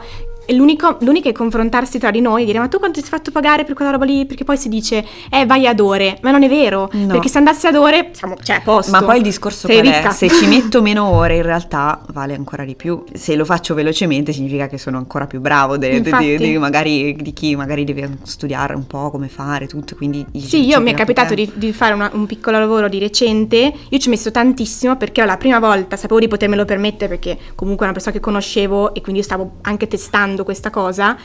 L'unico, 0.50 0.96
l'unica 1.00 1.28
è 1.28 1.32
confrontarsi 1.32 1.98
tra 1.98 2.10
di 2.10 2.20
noi 2.20 2.42
e 2.42 2.46
dire 2.46 2.58
ma 2.58 2.68
tu 2.68 2.78
quanto 2.78 3.00
ti 3.00 3.06
sei 3.06 3.16
fatto 3.18 3.30
pagare 3.30 3.64
per 3.64 3.74
quella 3.74 3.90
roba 3.90 4.04
lì? 4.04 4.26
Perché 4.26 4.44
poi 4.44 4.56
si 4.56 4.68
dice 4.68 5.04
eh 5.30 5.44
vai 5.46 5.66
ad 5.66 5.80
ore, 5.80 6.18
ma 6.22 6.30
non 6.30 6.42
è 6.42 6.48
vero, 6.48 6.88
No. 6.92 7.06
perché 7.08 7.28
se 7.28 7.38
andassi 7.38 7.66
ad 7.66 7.74
ore 7.74 8.10
siamo, 8.12 8.36
cioè 8.42 8.56
a 8.56 8.60
posto. 8.60 8.92
Ma 8.92 9.02
poi 9.02 9.16
il 9.16 9.23
discorso 9.23 9.66
Sei 9.66 9.80
qual 9.82 9.92
è? 9.92 10.10
Se 10.10 10.28
ci 10.28 10.47
metto 10.49 10.82
meno 10.82 11.04
ore 11.06 11.36
in 11.36 11.42
realtà 11.42 12.00
vale 12.12 12.34
ancora 12.34 12.64
di 12.64 12.75
più. 12.75 13.02
Se 13.12 13.34
lo 13.34 13.44
faccio 13.44 13.75
velocemente 13.75 14.32
significa 14.32 14.66
che 14.68 14.78
sono 14.78 14.99
ancora 14.99 15.26
più 15.26 15.40
bravo 15.40 15.76
de- 15.78 16.00
de- 16.00 16.36
di- 16.36 16.58
magari, 16.58 17.14
di 17.16 17.32
chi 17.32 17.56
magari 17.56 17.84
deve 17.84 18.18
studiare 18.23 18.75
un 18.75 18.86
po' 18.86 19.10
come 19.10 19.28
fare 19.28 19.66
tutto. 19.66 19.97
Quindi 19.97 20.25
Sì, 20.36 20.64
io 20.64 20.80
mi 20.80 20.92
è 20.92 20.94
capitato 20.94 21.34
di, 21.34 21.50
di 21.54 21.73
fare 21.73 21.94
una- 21.94 22.10
un 22.12 22.26
piccolo 22.26 22.58
lavoro 22.58 22.88
di 22.88 22.99
recente, 22.99 23.73
io 23.88 23.99
ci 23.99 24.08
ho 24.08 24.10
messo 24.10 24.30
tantissimo 24.30 24.97
perché 24.97 25.25
la 25.25 25.36
prima 25.36 25.58
volta, 25.58 25.97
sapevo 25.97 26.21
di 26.21 26.28
potermelo 26.28 26.64
permettere 26.64 27.08
perché 27.08 27.36
comunque 27.54 27.82
è 27.86 27.88
una 27.88 27.92
persona 27.94 28.14
che 28.14 28.21
conoscevo 28.21 28.94
e 28.94 29.00
quindi 29.00 29.21
io 29.21 29.26
stavo 29.26 29.52
anche 29.62 29.88
testando 29.88 30.35
questa 30.44 30.70
cosa, 30.70 31.16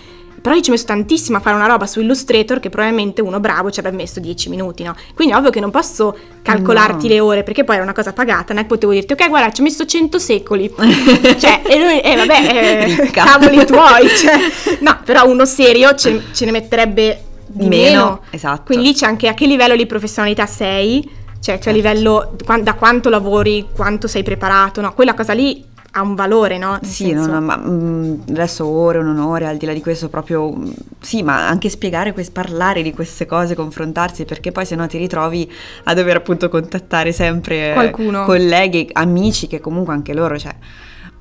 però 0.41 0.55
io 0.55 0.61
ci 0.61 0.69
ho 0.69 0.73
messo 0.73 0.85
tantissimo 0.85 1.37
a 1.37 1.39
fare 1.39 1.55
una 1.55 1.67
roba 1.67 1.85
su 1.85 1.99
Illustrator 2.01 2.59
che 2.59 2.69
probabilmente 2.69 3.21
uno 3.21 3.39
bravo 3.39 3.69
ci 3.69 3.79
avrebbe 3.79 3.97
messo 3.97 4.19
10 4.19 4.49
minuti, 4.49 4.81
no? 4.83 4.95
Quindi 5.13 5.35
ovvio 5.35 5.51
che 5.51 5.59
non 5.59 5.69
posso 5.69 6.17
calcolarti 6.41 7.07
No. 7.07 7.13
le 7.13 7.19
ore 7.19 7.43
perché 7.43 7.63
poi 7.63 7.75
era 7.75 7.83
una 7.83 7.93
cosa 7.93 8.11
pagata, 8.11 8.53
non 8.53 8.57
è 8.57 8.61
che 8.61 8.67
potevo 8.69 8.91
dirti 8.91 9.13
ok 9.13 9.29
guarda 9.29 9.51
ci 9.51 9.61
ho 9.61 9.63
messo 9.63 9.85
100 9.85 10.17
secoli, 10.17 10.73
cioè 11.37 11.61
e 11.63 11.79
lui, 11.79 11.99
eh 11.99 12.15
vabbè, 12.15 12.87
eh, 13.01 13.11
cavoli 13.11 13.65
tuoi, 13.65 14.07
cioè, 14.09 14.39
no, 14.81 14.99
però 15.05 15.29
uno 15.29 15.45
serio 15.45 15.93
ce, 15.93 16.23
ce 16.33 16.45
ne 16.45 16.51
metterebbe 16.51 17.23
di 17.45 17.67
Meno, 17.67 18.03
meno. 18.03 18.21
esatto. 18.31 18.63
Quindi 18.65 18.85
lì 18.87 18.93
c'è 18.93 19.05
anche 19.05 19.27
a 19.27 19.33
che 19.35 19.45
livello 19.45 19.75
di 19.75 19.85
professionalità 19.85 20.45
sei, 20.47 21.07
cioè, 21.41 21.59
cioè 21.59 21.73
a 21.73 21.75
livello 21.75 22.33
da 22.61 22.73
quanto 22.75 23.09
lavori, 23.09 23.67
quanto 23.75 24.07
sei 24.07 24.23
preparato, 24.23 24.79
no? 24.81 24.93
Quella 24.93 25.13
cosa 25.13 25.33
lì 25.33 25.63
ha 25.93 26.01
un 26.01 26.15
valore, 26.15 26.57
no? 26.57 26.71
Nel 26.81 26.85
Sì, 26.89 27.07
senso- 27.09 27.31
non- 27.31 27.43
ma 27.43 27.57
mm, 27.57 28.13
adesso 28.29 28.65
ore 28.65 28.99
o 28.99 29.01
non 29.01 29.19
ore, 29.19 29.45
al 29.47 29.57
di 29.57 29.65
là 29.65 29.73
di 29.73 29.81
questo 29.81 30.07
proprio, 30.09 30.49
mm, 30.51 30.71
sì, 31.01 31.21
ma 31.21 31.47
anche 31.47 31.69
spiegare, 31.69 32.13
quest- 32.13 32.31
parlare 32.31 32.81
di 32.81 32.93
queste 32.93 33.25
cose, 33.25 33.55
confrontarsi, 33.55 34.23
perché 34.25 34.51
poi 34.51 34.65
se 34.65 34.75
no 34.75 34.87
ti 34.87 34.97
ritrovi 34.97 35.51
a 35.85 35.93
dover 35.93 36.15
appunto 36.15 36.47
contattare 36.49 37.11
sempre 37.11 37.71
Qualcuno. 37.73 38.23
colleghi, 38.23 38.89
amici 38.93 39.47
che 39.47 39.59
comunque 39.59 39.93
anche 39.93 40.13
loro, 40.13 40.37
cioè, 40.39 40.55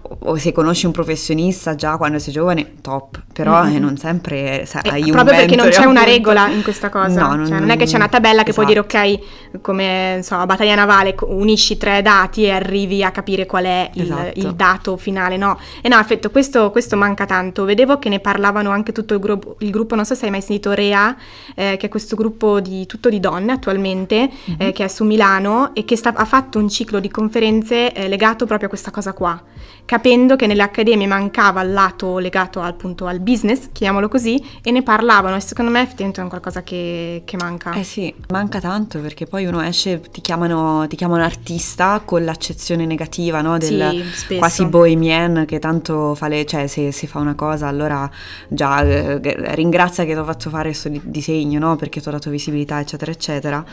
o, 0.02 0.36
se 0.36 0.52
conosci 0.52 0.86
un 0.86 0.92
professionista 0.92 1.74
già 1.74 1.96
quando 1.96 2.18
sei 2.18 2.32
giovane, 2.32 2.74
top, 2.80 3.22
però 3.32 3.64
eh, 3.66 3.78
non 3.78 3.96
sempre 3.96 4.64
sa- 4.66 4.80
Eh, 4.80 4.88
hai 4.90 5.02
un 5.02 5.10
proprio 5.12 5.36
perché 5.36 5.56
non 5.56 5.68
c'è 5.68 5.84
una 5.84 6.00
appunto. 6.00 6.10
regola 6.16 6.48
in 6.48 6.62
questa 6.62 6.88
cosa, 6.88 7.34
No, 7.34 7.46
Cioè, 7.46 7.58
non 7.58 7.70
è 7.70 7.76
che 7.76 7.84
c'è 7.84 7.96
una 7.96 8.08
tabella 8.08 8.42
che 8.42 8.52
puoi 8.52 8.66
dire 8.66 8.80
esatto. 8.86 8.98
ok, 8.98 9.60
come 9.60 10.12
non 10.14 10.22
so, 10.22 10.36
a 10.36 10.46
battaglia 10.46 10.74
navale 10.74 11.14
unisci 11.26 11.76
tre 11.76 12.02
dati 12.02 12.44
e 12.44 12.50
arrivi 12.50 13.04
a 13.04 13.10
capire 13.10 13.46
qual 13.46 13.64
è 13.64 13.90
il, 13.94 14.02
Esatto. 14.02 14.38
il 14.38 14.54
dato 14.54 14.96
finale, 14.96 15.36
no? 15.36 15.58
E 15.82 15.88
no, 15.88 15.98
effetto, 15.98 16.30
questo, 16.30 16.70
questo 16.70 16.96
manca 16.96 17.26
tanto. 17.26 17.64
Vedevo 17.64 17.98
che 17.98 18.08
ne 18.08 18.20
parlavano 18.20 18.70
anche 18.70 18.92
tutto 18.92 19.14
il 19.14 19.20
gruppo, 19.20 19.56
il 19.60 19.70
gruppo 19.70 19.94
non 19.94 20.04
so 20.04 20.14
se 20.14 20.24
hai 20.24 20.30
mai 20.30 20.40
sentito 20.40 20.72
Rea, 20.72 21.14
eh, 21.54 21.76
che 21.78 21.86
è 21.86 21.88
questo 21.88 22.16
gruppo 22.16 22.60
di 22.60 22.86
tutto 22.86 23.08
di 23.10 23.20
donne 23.20 23.52
attualmente, 23.52 24.28
Mhm. 24.44 24.54
eh, 24.58 24.72
che 24.72 24.84
è 24.84 24.88
su 24.88 25.04
Milano 25.04 25.74
e 25.74 25.84
che 25.84 25.96
sta- 25.96 26.14
ha 26.14 26.24
fatto 26.24 26.58
un 26.58 26.68
ciclo 26.68 27.00
di 27.00 27.10
conferenze 27.10 27.92
eh, 27.92 28.08
legato 28.08 28.46
proprio 28.46 28.66
a 28.66 28.70
questa 28.70 28.90
cosa 28.90 29.12
qua, 29.12 29.40
capendo 29.90 30.36
che 30.36 30.46
nelle 30.46 30.62
accademie 30.62 31.08
mancava 31.08 31.62
il 31.62 31.72
lato 31.72 32.18
legato 32.18 32.60
al, 32.60 32.68
appunto 32.68 33.06
al 33.06 33.18
business, 33.18 33.70
chiamiamolo 33.72 34.06
così, 34.06 34.40
e 34.62 34.70
ne 34.70 34.84
parlavano 34.84 35.34
e 35.34 35.40
secondo 35.40 35.72
me 35.72 35.82
effettivamente 35.82 36.20
è 36.20 36.22
un 36.22 36.28
qualcosa 36.28 36.62
che, 36.62 37.22
che 37.24 37.36
manca. 37.36 37.72
Eh 37.72 37.82
sì, 37.82 38.14
manca 38.28 38.60
tanto 38.60 39.00
perché 39.00 39.26
poi 39.26 39.46
uno 39.46 39.60
esce, 39.60 40.00
ti 40.00 40.20
chiamano, 40.20 40.86
ti 40.86 40.94
chiamano 40.94 41.24
artista 41.24 42.02
con 42.04 42.24
l'accezione 42.24 42.86
negativa, 42.86 43.40
no? 43.40 43.58
Del 43.58 44.04
Sì, 44.12 44.36
quasi 44.36 44.64
bohemian 44.66 45.42
che 45.44 45.58
tanto 45.58 46.14
fa 46.14 46.28
le, 46.28 46.46
cioè 46.46 46.68
se, 46.68 46.92
se 46.92 47.08
fa 47.08 47.18
una 47.18 47.34
cosa 47.34 47.66
allora 47.66 48.08
già 48.46 48.82
eh, 48.82 49.18
ringrazia 49.56 50.04
che 50.04 50.12
ti 50.12 50.18
ho 50.20 50.24
fatto 50.24 50.50
fare 50.50 50.68
questo 50.68 50.88
di- 50.88 51.00
disegno, 51.02 51.58
no? 51.58 51.74
Perché 51.74 52.00
ti 52.00 52.06
ho 52.06 52.12
dato 52.12 52.30
visibilità, 52.30 52.78
eccetera, 52.78 53.10
eccetera. 53.10 53.64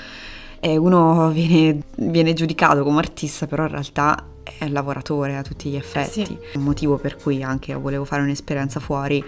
E 0.59 0.77
uno 0.77 1.29
viene, 1.29 1.79
viene 1.97 2.33
giudicato 2.33 2.83
come 2.83 2.97
artista, 2.97 3.45
però 3.45 3.65
in 3.65 3.69
realtà 3.69 4.31
è 4.57 4.65
un 4.65 4.73
lavoratore 4.73 5.35
a 5.35 5.41
tutti 5.41 5.69
gli 5.69 5.75
effetti. 5.75 6.21
Eh 6.21 6.25
sì. 6.25 6.37
Un 6.53 6.63
motivo 6.63 6.97
per 6.97 7.15
cui 7.17 7.43
anche 7.43 7.73
volevo 7.73 8.05
fare 8.05 8.21
un'esperienza 8.21 8.79
fuori 8.79 9.23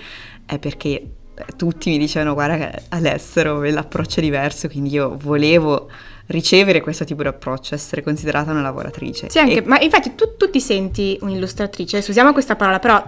è 0.46 0.58
perché 0.60 1.12
tutti 1.56 1.90
mi 1.90 1.98
dicevano 1.98 2.34
guarda 2.34 2.72
all'estero 2.90 3.62
l'approccio 3.64 4.20
è 4.20 4.24
diverso, 4.24 4.68
quindi 4.68 4.92
io 4.92 5.16
volevo 5.18 5.90
ricevere 6.28 6.82
questo 6.82 7.06
tipo 7.06 7.22
di 7.22 7.28
approccio, 7.28 7.76
essere 7.76 8.04
considerata 8.04 8.52
una 8.52 8.62
lavoratrice. 8.62 9.30
Sì, 9.30 9.40
anche, 9.40 9.58
E- 9.58 9.62
ma 9.66 9.80
infatti 9.80 10.16
tu, 10.16 10.36
tu 10.38 10.50
ti 10.50 10.60
senti 10.60 11.18
un'illustratrice, 11.22 11.98
adesso 11.98 12.12
usiamo 12.12 12.34
questa 12.34 12.56
parola, 12.56 12.80
però 12.80 13.04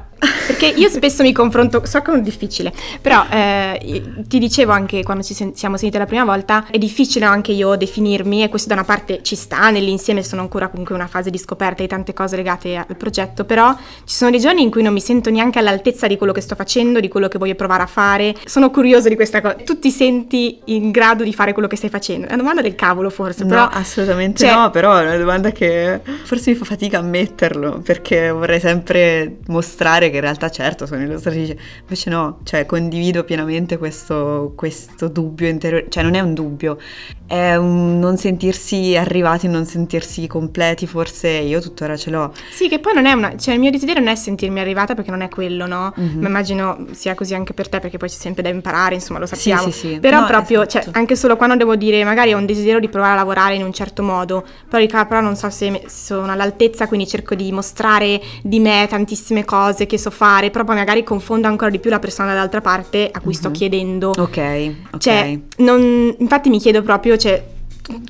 perché 0.47 0.67
io 0.67 0.89
spesso 0.89 1.23
mi 1.23 1.31
confronto, 1.31 1.81
so 1.85 2.01
che 2.01 2.11
è 2.11 2.21
difficile, 2.21 2.71
però 3.01 3.25
eh, 3.29 4.03
ti 4.27 4.37
dicevo 4.37 4.71
anche 4.71 5.01
quando 5.03 5.23
ci 5.23 5.33
sen- 5.33 5.55
siamo 5.55 5.77
sentite 5.77 5.97
la 5.97 6.05
prima 6.05 6.23
volta, 6.23 6.67
è 6.69 6.77
difficile 6.77 7.25
anche 7.25 7.51
io 7.51 7.75
definirmi 7.75 8.43
e 8.43 8.49
questo 8.49 8.67
da 8.67 8.75
una 8.75 8.83
parte 8.83 9.23
ci 9.23 9.35
sta, 9.35 9.71
nell'insieme 9.71 10.23
sono 10.23 10.41
ancora 10.41 10.67
comunque 10.67 10.93
in 10.93 11.01
una 11.01 11.09
fase 11.09 11.31
di 11.31 11.37
scoperta 11.39 11.81
di 11.81 11.87
tante 11.87 12.13
cose 12.13 12.35
legate 12.35 12.75
al 12.75 12.95
progetto, 12.95 13.45
però 13.45 13.75
ci 14.05 14.15
sono 14.15 14.29
dei 14.29 14.39
giorni 14.39 14.61
in 14.61 14.69
cui 14.69 14.83
non 14.83 14.93
mi 14.93 15.01
sento 15.01 15.31
neanche 15.31 15.57
all'altezza 15.57 16.05
di 16.05 16.17
quello 16.17 16.33
che 16.33 16.41
sto 16.41 16.53
facendo, 16.53 16.99
di 16.99 17.07
quello 17.07 17.27
che 17.27 17.39
voglio 17.39 17.55
provare 17.55 17.83
a 17.83 17.87
fare, 17.87 18.35
sono 18.45 18.69
curiosa 18.69 19.09
di 19.09 19.15
questa 19.15 19.41
cosa, 19.41 19.55
tu 19.55 19.79
ti 19.79 19.89
senti 19.89 20.59
in 20.65 20.91
grado 20.91 21.23
di 21.23 21.33
fare 21.33 21.53
quello 21.53 21.67
che 21.67 21.77
stai 21.77 21.89
facendo? 21.89 22.27
È 22.27 22.33
una 22.33 22.41
domanda 22.41 22.61
del 22.61 22.75
cavolo 22.75 23.09
forse, 23.09 23.45
però... 23.45 23.61
No, 23.63 23.69
assolutamente 23.73 24.45
cioè- 24.45 24.55
no, 24.55 24.69
però 24.69 24.97
è 24.97 25.03
una 25.03 25.17
domanda 25.17 25.51
che 25.51 25.99
forse 26.23 26.51
mi 26.51 26.57
fa 26.57 26.65
fatica 26.65 26.99
a 26.99 27.01
metterlo, 27.01 27.81
perché 27.83 28.29
vorrei 28.29 28.59
sempre 28.59 29.37
mostrare 29.47 30.09
che 30.11 30.17
in 30.17 30.21
realtà 30.21 30.49
certo 30.49 30.85
sono 30.85 31.01
illustratrice, 31.01 31.57
invece 31.81 32.09
no, 32.09 32.39
cioè 32.43 32.65
condivido 32.65 33.23
pienamente 33.23 33.77
questo, 33.77 34.53
questo 34.55 35.07
dubbio 35.07 35.47
interiore, 35.47 35.87
cioè 35.89 36.03
non 36.03 36.13
è 36.13 36.19
un 36.19 36.33
dubbio, 36.33 36.77
è 37.25 37.55
un 37.55 37.97
non 37.99 38.17
sentirsi 38.17 38.95
arrivati, 38.95 39.47
non 39.47 39.65
sentirsi 39.65 40.27
completi, 40.27 40.85
forse 40.85 41.29
io 41.29 41.59
tuttora 41.61 41.95
ce 41.95 42.09
l'ho. 42.09 42.33
Sì, 42.51 42.67
che 42.67 42.79
poi 42.79 42.93
non 42.93 43.05
è 43.05 43.13
una, 43.13 43.37
cioè 43.37 43.53
il 43.53 43.59
mio 43.59 43.71
desiderio 43.71 44.01
non 44.01 44.11
è 44.11 44.15
sentirmi 44.15 44.59
arrivata 44.59 44.93
perché 44.93 45.11
non 45.11 45.21
è 45.21 45.29
quello, 45.29 45.65
no? 45.65 45.93
Mm-hmm. 45.99 46.21
Ma 46.21 46.27
immagino 46.27 46.85
sia 46.91 47.15
così 47.15 47.33
anche 47.33 47.53
per 47.53 47.69
te 47.69 47.79
perché 47.79 47.97
poi 47.97 48.09
c'è 48.09 48.15
sempre 48.15 48.43
da 48.43 48.49
imparare, 48.49 48.95
insomma 48.95 49.19
lo 49.19 49.25
sappiamo. 49.25 49.63
Sì, 49.63 49.71
sì, 49.71 49.87
sì. 49.93 49.99
Però 49.99 50.19
no, 50.19 50.25
proprio, 50.25 50.63
esatto. 50.63 50.85
cioè 50.85 50.93
anche 50.97 51.15
solo 51.15 51.37
quando 51.37 51.55
devo 51.55 51.75
dire 51.75 52.03
magari 52.03 52.33
ho 52.33 52.37
un 52.37 52.45
desiderio 52.45 52.79
di 52.79 52.89
provare 52.89 53.13
a 53.13 53.15
lavorare 53.15 53.55
in 53.55 53.63
un 53.63 53.71
certo 53.71 54.03
modo, 54.03 54.45
però, 54.67 54.85
però 55.07 55.21
non 55.21 55.35
so 55.35 55.49
se 55.49 55.83
sono 55.87 56.31
all'altezza, 56.31 56.87
quindi 56.87 57.07
cerco 57.07 57.35
di 57.35 57.51
mostrare 57.51 58.21
di 58.41 58.59
me 58.59 58.87
tantissime 58.89 59.45
cose 59.45 59.85
che 59.85 59.97
so 60.01 60.09
fare, 60.09 60.49
però 60.49 60.63
poi 60.63 60.75
magari 60.75 61.03
confondo 61.03 61.47
ancora 61.47 61.69
di 61.69 61.79
più 61.79 61.89
la 61.89 61.99
persona 61.99 62.29
dall'altra 62.29 62.61
parte 62.61 63.09
a 63.11 63.19
cui 63.19 63.31
mm-hmm. 63.31 63.39
sto 63.39 63.47
mhm. 63.47 63.53
chiedendo. 63.53 64.09
Ok, 64.09 64.73
ok. 64.91 64.97
Cioè, 64.97 65.39
non, 65.57 66.15
infatti 66.17 66.49
mi 66.49 66.59
chiedo 66.59 66.81
proprio, 66.81 67.17
cioè, 67.17 67.43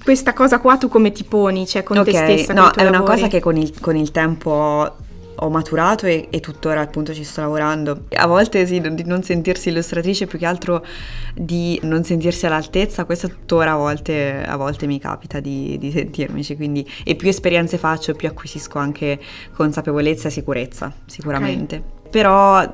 questa 0.03 0.33
cosa 0.33 0.59
qua 0.59 0.77
tu 0.77 0.87
come 0.87 1.11
ti 1.11 1.23
poni, 1.23 1.67
cioè 1.67 1.83
con 1.83 1.97
okay. 1.97 2.13
te 2.13 2.19
stessa? 2.19 2.53
No, 2.53 2.71
è 2.71 2.83
lavori? 2.83 2.95
una 2.95 3.01
cosa 3.01 3.27
che 3.27 3.39
con 3.39 3.57
il, 3.57 3.79
con 3.79 3.95
il 3.95 4.11
tempo 4.11 4.95
ho 5.43 5.49
maturato 5.49 6.05
e, 6.05 6.27
e, 6.29 6.39
tuttora 6.39 6.81
appunto 6.81 7.13
ci 7.13 7.23
sto 7.23 7.41
lavorando. 7.41 8.05
A 8.15 8.27
volte 8.27 8.65
sì, 8.65 8.79
di 8.79 9.03
non 9.05 9.23
sentirsi 9.23 9.69
illustratrice, 9.69 10.27
più 10.27 10.37
che 10.37 10.45
altro 10.45 10.85
di 11.33 11.79
non 11.83 12.03
sentirsi 12.03 12.45
all'altezza, 12.45 13.05
questo 13.05 13.27
tuttora 13.27 13.73
a 13.73 13.75
volte, 13.75 14.43
a 14.45 14.55
volte 14.55 14.85
mi 14.85 14.99
capita 14.99 15.39
di, 15.39 15.77
di 15.79 15.91
sentirmici, 15.91 16.55
quindi 16.55 16.87
e 17.03 17.15
più 17.15 17.29
esperienze 17.29 17.77
faccio, 17.77 18.13
più 18.13 18.27
acquisisco 18.27 18.77
anche 18.77 19.19
consapevolezza 19.53 20.27
e 20.27 20.31
sicurezza, 20.31 20.93
sicuramente. 21.05 21.75
Okay. 21.75 22.00
Però 22.11 22.69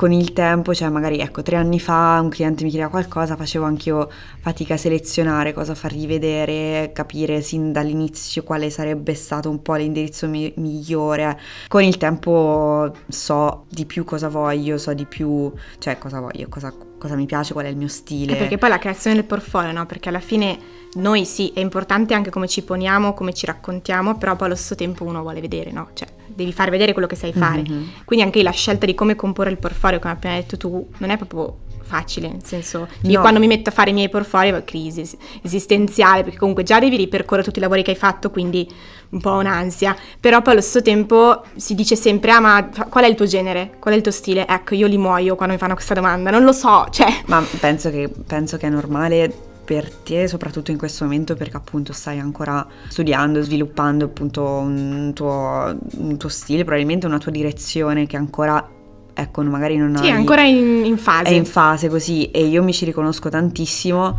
con 0.00 0.12
il 0.12 0.32
tempo, 0.32 0.72
cioè 0.74 0.88
magari 0.88 1.18
ecco 1.18 1.42
tre 1.42 1.56
anni 1.56 1.78
fa 1.78 2.18
un 2.22 2.30
cliente 2.30 2.64
mi 2.64 2.70
chiedeva 2.70 2.88
qualcosa, 2.88 3.36
facevo 3.36 3.66
anch'io 3.66 4.10
fatica 4.40 4.72
a 4.72 4.76
selezionare 4.78 5.52
cosa 5.52 5.74
fargli 5.74 6.06
vedere, 6.06 6.90
capire 6.94 7.42
sin 7.42 7.70
dall'inizio 7.70 8.42
quale 8.42 8.70
sarebbe 8.70 9.12
stato 9.12 9.50
un 9.50 9.60
po' 9.60 9.74
l'indirizzo 9.74 10.26
mi- 10.26 10.54
migliore. 10.56 11.38
Con 11.68 11.82
il 11.82 11.98
tempo 11.98 12.90
so 13.08 13.66
di 13.68 13.84
più 13.84 14.04
cosa 14.04 14.28
voglio, 14.30 14.78
so 14.78 14.94
di 14.94 15.04
più, 15.04 15.52
cioè 15.78 15.98
cosa 15.98 16.18
voglio, 16.18 16.48
cosa, 16.48 16.72
cosa 16.96 17.14
mi 17.14 17.26
piace, 17.26 17.52
qual 17.52 17.66
è 17.66 17.68
il 17.68 17.76
mio 17.76 17.88
stile. 17.88 18.32
Eh 18.32 18.36
perché 18.36 18.56
poi 18.56 18.70
la 18.70 18.78
creazione 18.78 19.16
del 19.16 19.26
portfolio, 19.26 19.70
no? 19.70 19.84
Perché 19.84 20.08
alla 20.08 20.20
fine 20.20 20.58
noi 20.94 21.26
sì, 21.26 21.52
è 21.54 21.60
importante 21.60 22.14
anche 22.14 22.30
come 22.30 22.48
ci 22.48 22.62
poniamo, 22.62 23.12
come 23.12 23.34
ci 23.34 23.44
raccontiamo, 23.44 24.16
però 24.16 24.34
poi 24.34 24.46
allo 24.46 24.56
stesso 24.56 24.76
tempo 24.76 25.04
uno 25.04 25.20
vuole 25.20 25.42
vedere, 25.42 25.70
no? 25.72 25.90
Cioè 25.92 26.19
devi 26.40 26.52
far 26.52 26.70
vedere 26.70 26.92
quello 26.92 27.06
che 27.06 27.16
sai 27.16 27.32
fare. 27.32 27.62
Mm-hmm. 27.62 27.82
Quindi 28.04 28.24
anche 28.24 28.42
la 28.42 28.50
scelta 28.50 28.86
di 28.86 28.94
come 28.94 29.14
comporre 29.14 29.50
il 29.50 29.58
portfolio, 29.58 29.98
come 29.98 30.14
appena 30.14 30.34
detto 30.34 30.56
tu, 30.56 30.88
non 30.98 31.10
è 31.10 31.16
proprio 31.16 31.68
facile, 31.90 32.28
nel 32.28 32.44
senso 32.44 32.86
io 33.02 33.14
no. 33.14 33.20
quando 33.20 33.40
mi 33.40 33.48
metto 33.48 33.70
a 33.70 33.72
fare 33.72 33.90
i 33.90 33.92
miei 33.92 34.08
portfolio 34.08 34.62
crisi 34.64 35.02
esistenziale 35.42 36.22
perché 36.22 36.38
comunque 36.38 36.62
già 36.62 36.78
devi 36.78 36.96
ripercorrere 36.96 37.44
tutti 37.44 37.58
i 37.58 37.62
lavori 37.62 37.82
che 37.82 37.90
hai 37.90 37.96
fatto 37.96 38.30
quindi 38.30 38.68
un 39.08 39.20
po' 39.20 39.32
un'ansia 39.32 39.96
però 40.20 40.40
poi 40.40 40.52
allo 40.52 40.62
stesso 40.62 40.82
tempo 40.82 41.42
si 41.56 41.74
dice 41.74 41.96
sempre 41.96 42.30
ah 42.30 42.38
ma 42.38 42.68
qual 42.88 43.02
è 43.02 43.08
il 43.08 43.16
tuo 43.16 43.26
genere 43.26 43.72
qual 43.80 43.94
è 43.94 43.96
il 43.96 44.04
tuo 44.04 44.12
stile 44.12 44.46
ecco 44.46 44.76
io 44.76 44.86
li 44.86 44.98
muoio 44.98 45.34
quando 45.34 45.54
mi 45.54 45.60
fanno 45.60 45.74
questa 45.74 45.94
domanda 45.94 46.30
non 46.30 46.44
lo 46.44 46.52
so 46.52 46.86
cioè 46.90 47.22
ma 47.26 47.44
penso 47.58 47.90
che, 47.90 48.08
penso 48.24 48.56
che 48.56 48.68
è 48.68 48.70
normale 48.70 49.48
per 49.70 49.88
te, 49.88 50.26
soprattutto 50.26 50.72
in 50.72 50.78
questo 50.78 51.04
momento, 51.04 51.36
perché 51.36 51.56
appunto 51.56 51.92
stai 51.92 52.18
ancora 52.18 52.66
studiando, 52.88 53.40
sviluppando 53.40 54.06
appunto 54.06 54.42
un 54.44 55.12
tuo, 55.14 55.78
un 55.98 56.16
tuo 56.16 56.28
stile, 56.28 56.64
probabilmente 56.64 57.06
una 57.06 57.18
tua 57.18 57.30
direzione 57.30 58.04
che 58.08 58.16
ancora 58.16 58.68
ecco, 59.14 59.42
magari 59.44 59.76
non 59.76 59.94
hai... 59.94 60.02
Sì, 60.02 60.08
è 60.08 60.12
ancora 60.12 60.42
in, 60.42 60.84
in, 60.84 60.98
fase. 60.98 61.30
È 61.30 61.34
in 61.34 61.44
fase 61.44 61.88
così 61.88 62.32
e 62.32 62.46
io 62.46 62.64
mi 62.64 62.72
ci 62.72 62.84
riconosco 62.84 63.28
tantissimo. 63.28 64.18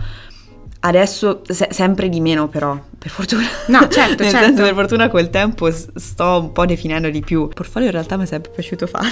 Adesso 0.79 1.41
se, 1.45 1.67
sempre 1.71 2.07
di 2.07 2.21
meno 2.21 2.47
però, 2.47 2.79
per 2.97 3.09
fortuna. 3.09 3.43
No, 3.67 3.89
certo, 3.89 4.23
Nel 4.23 4.31
certo. 4.31 4.45
senso, 4.45 4.63
per 4.63 4.73
fortuna 4.73 5.09
col 5.09 5.29
tempo 5.29 5.69
sto 5.69 6.39
un 6.39 6.53
po' 6.53 6.65
definendo 6.65 7.09
di 7.09 7.19
più. 7.19 7.41
Il 7.41 7.53
portfolio 7.53 7.87
in 7.87 7.93
realtà 7.93 8.15
mi 8.15 8.23
è 8.23 8.25
sempre 8.25 8.53
piaciuto 8.55 8.87
farlo. 8.87 9.09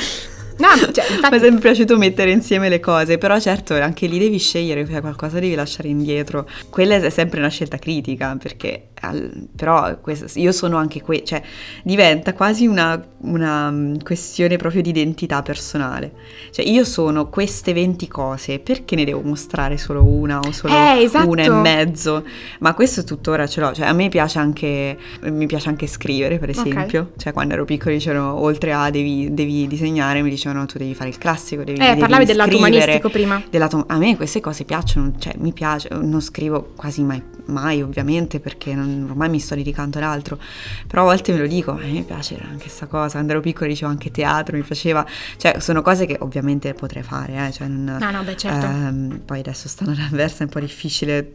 No, 0.59 0.91
cioè, 0.91 1.05
infatti... 1.11 1.29
Mi 1.31 1.37
è 1.37 1.39
sempre 1.39 1.59
piaciuto 1.59 1.97
mettere 1.97 2.31
insieme 2.31 2.69
le 2.69 2.79
cose, 2.79 3.17
però 3.17 3.39
certo 3.39 3.73
anche 3.75 4.07
lì 4.07 4.19
devi 4.19 4.37
scegliere, 4.37 4.85
cioè 4.85 5.01
qualcosa 5.01 5.39
devi 5.39 5.55
lasciare 5.55 5.87
indietro. 5.87 6.47
Quella 6.69 6.95
è 6.95 7.09
sempre 7.09 7.39
una 7.39 7.49
scelta 7.49 7.77
critica, 7.77 8.35
perché 8.39 8.89
al, 9.01 9.47
però 9.55 9.97
questo, 9.99 10.27
io 10.39 10.51
sono 10.51 10.77
anche 10.77 11.01
qui, 11.01 11.23
cioè 11.25 11.41
diventa 11.83 12.33
quasi 12.33 12.67
una, 12.67 13.01
una, 13.19 13.71
mm, 13.71 13.97
questione 14.03 14.57
proprio 14.57 14.81
di 14.81 14.89
identità 14.89 15.41
personale. 15.41 16.11
Cioè 16.51 16.65
io 16.65 16.83
sono 16.83 17.29
queste 17.29 17.73
20 17.73 18.07
cose, 18.07 18.59
perché 18.59 18.95
ne 18.95 19.05
devo 19.05 19.21
mostrare 19.21 19.77
solo 19.77 20.03
una 20.03 20.39
o 20.39 20.51
solo 20.51 20.73
eh, 20.73 21.03
esatto. 21.03 21.29
una 21.29 21.43
e 21.43 21.49
mezzo? 21.49 22.25
Ma 22.59 22.73
questo 22.73 23.03
tuttora 23.03 23.47
ce 23.47 23.61
l'ho, 23.61 23.73
cioè 23.73 23.87
a 23.87 23.93
me 23.93 24.09
piace 24.09 24.39
anche, 24.39 24.97
mi 25.21 25.45
piace 25.45 25.69
anche 25.69 25.87
scrivere 25.87 26.37
per 26.39 26.49
esempio, 26.49 27.01
okay. 27.01 27.13
cioè 27.17 27.33
quando 27.33 27.53
ero 27.53 27.65
piccola 27.65 27.93
dicevano 27.93 28.41
oltre 28.41 28.73
a 28.73 28.89
devi, 28.89 29.33
devi 29.33 29.67
disegnare 29.67 30.21
mi 30.21 30.29
dicevano 30.29 30.65
tu 30.65 30.77
devi 30.77 30.93
fare 30.93 31.09
il 31.09 31.17
classico, 31.17 31.63
devi, 31.63 31.79
eh, 31.79 31.87
devi 31.87 31.99
parlavi 31.99 32.25
del 32.25 32.35
lato 32.35 32.57
umanistico 32.57 33.09
prima. 33.09 33.41
Dell'ato, 33.49 33.85
a 33.87 33.97
me 33.97 34.15
queste 34.15 34.39
cose 34.39 34.63
piacciono, 34.63 35.13
cioè 35.17 35.33
mi 35.37 35.53
piace, 35.53 35.89
non 35.91 36.21
scrivo 36.21 36.71
quasi 36.75 37.03
mai, 37.03 37.21
mai 37.49 37.81
ovviamente 37.81 38.39
perché 38.39 38.73
non, 38.73 39.07
ormai 39.09 39.29
mi 39.29 39.39
sto 39.39 39.55
dedicando 39.55 39.97
ad 39.97 40.03
altro, 40.03 40.39
però 40.87 41.03
a 41.03 41.05
volte 41.05 41.31
me 41.33 41.39
lo 41.39 41.47
dico, 41.47 41.71
a 41.71 41.75
me 41.75 42.03
piace 42.03 42.37
anche 42.41 42.63
questa 42.63 42.87
cosa, 42.87 43.13
quando 43.13 43.33
ero 43.33 43.41
piccola 43.41 43.67
dicevo 43.67 43.91
anche 43.91 44.11
teatro, 44.11 44.55
mi 44.55 44.63
piaceva, 44.63 45.05
cioè 45.37 45.59
sono 45.59 45.81
cose 45.81 46.05
che 46.05 46.17
ovviamente 46.19 46.73
potrei 46.73 47.03
fare, 47.03 47.47
eh, 47.47 47.51
cioè 47.51 47.67
non, 47.67 47.97
no, 47.99 48.11
no, 48.11 48.23
beh, 48.23 48.37
certo. 48.37 48.65
ehm, 48.65 49.21
poi 49.25 49.39
adesso 49.39 49.67
stanno 49.67 49.91
all'anversa, 49.91 50.39
è 50.39 50.43
un 50.43 50.49
po' 50.49 50.59
difficile, 50.59 51.33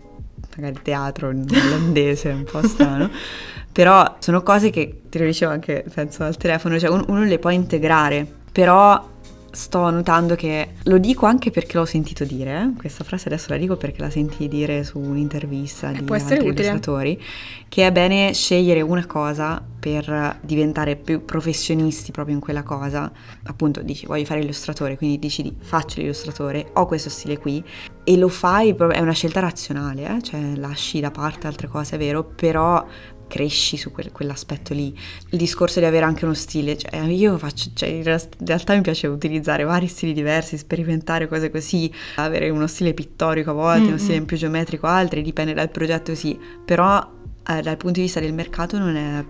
magari 0.57 0.79
teatro 0.83 1.31
in 1.31 1.45
olandese, 1.51 2.31
è 2.31 2.35
un 2.35 2.45
po' 2.45 2.67
strano. 2.67 3.11
Però 3.73 4.17
sono 4.21 4.43
cose 4.43 4.71
che, 4.71 5.01
te 5.09 5.19
lo 5.19 5.25
dicevo 5.25 5.51
anche, 5.51 5.85
penso 5.93 6.23
al 6.23 6.37
telefono, 6.37 6.79
cioè 6.79 6.91
uno, 6.91 7.05
uno 7.09 7.25
le 7.25 7.41
può 7.41 7.51
integrare 7.51 8.43
però 8.55 9.11
sto 9.55 9.89
notando 9.91 10.35
che 10.35 10.75
lo 10.85 10.99
dico 10.99 11.27
anche 11.27 11.51
perché 11.51 11.79
l'ho 11.79 11.85
sentito 11.85 12.25
dire, 12.25 12.73
questa 12.77 13.05
frase 13.05 13.29
adesso 13.29 13.47
la 13.51 13.57
dico 13.57 13.77
perché 13.77 14.01
la 14.01 14.11
senti 14.11 14.49
dire 14.49 14.85
su 14.85 14.99
un'intervista 14.99 15.91
eh, 15.91 15.93
di 15.93 16.13
altri 16.13 16.15
utile. 16.39 16.49
illustratori, 16.49 17.23
che 17.69 17.87
è 17.87 17.93
bene 17.93 18.33
scegliere 18.33 18.81
una 18.81 19.07
cosa 19.07 19.63
per 19.79 20.39
diventare 20.41 20.97
più 20.97 21.25
professionisti 21.25 22.11
proprio 22.11 22.35
in 22.35 22.41
quella 22.41 22.63
cosa. 22.63 23.11
Appunto 23.45 23.83
dici 23.83 24.07
voglio 24.07 24.25
fare 24.25 24.41
illustratore, 24.41 24.97
quindi 24.97 25.19
decidi 25.19 25.55
faccio 25.59 26.01
l'illustratore, 26.01 26.71
ho 26.75 26.87
questo 26.87 27.11
stile 27.11 27.39
qui 27.39 27.63
e 28.03 28.17
lo 28.17 28.29
fai, 28.29 28.75
è 28.75 29.01
una 29.01 29.13
scelta 29.13 29.41
razionale, 29.41 30.17
eh? 30.17 30.23
cioè 30.23 30.57
lasci 30.57 31.01
da 31.01 31.11
parte 31.11 31.47
altre 31.47 31.69
cose, 31.69 31.97
è 31.97 31.99
vero, 31.99 32.23
però 32.23 32.85
cresci 33.27 33.77
su 33.77 33.91
quel, 33.91 34.13
quell'aspetto 34.13 34.75
lì. 34.75 34.97
Il 35.31 35.39
discorso 35.39 35.81
di 35.81 35.87
avere 35.87 36.05
anche 36.05 36.25
uno 36.25 36.35
stile, 36.35 36.77
cioè 36.77 37.01
io 37.05 37.37
faccio, 37.39 37.71
cioè 37.75 37.89
in 37.89 38.03
realtà 38.03 38.75
mi 38.75 38.81
piace 38.81 39.07
utilizzare 39.07 39.65
vari 39.65 39.87
stili 39.87 40.13
diversi, 40.13 40.57
sperimentare 40.57 41.29
cose 41.29 41.51
così, 41.51 41.93
avere 42.17 42.49
uno 42.51 42.67
stile 42.67 42.95
pittorico 42.95 43.51
a 43.51 43.55
volte, 43.55 43.81
mm-hmm. 43.81 43.89
uno 43.89 43.99
stile 43.99 44.23
più 44.23 44.37
geometrico 44.37 44.87
altri, 44.87 45.23
dipende 45.23 45.55
dal 45.55 45.71
progetto 45.71 46.15
sì, 46.15 46.39
però 46.65 46.99
eh, 47.47 47.61
dal 47.61 47.77
punto 47.77 47.99
di 47.99 48.03
vista 48.03 48.21
del 48.21 48.33
mercato 48.33 48.79
non 48.79 48.97
è, 48.97 49.25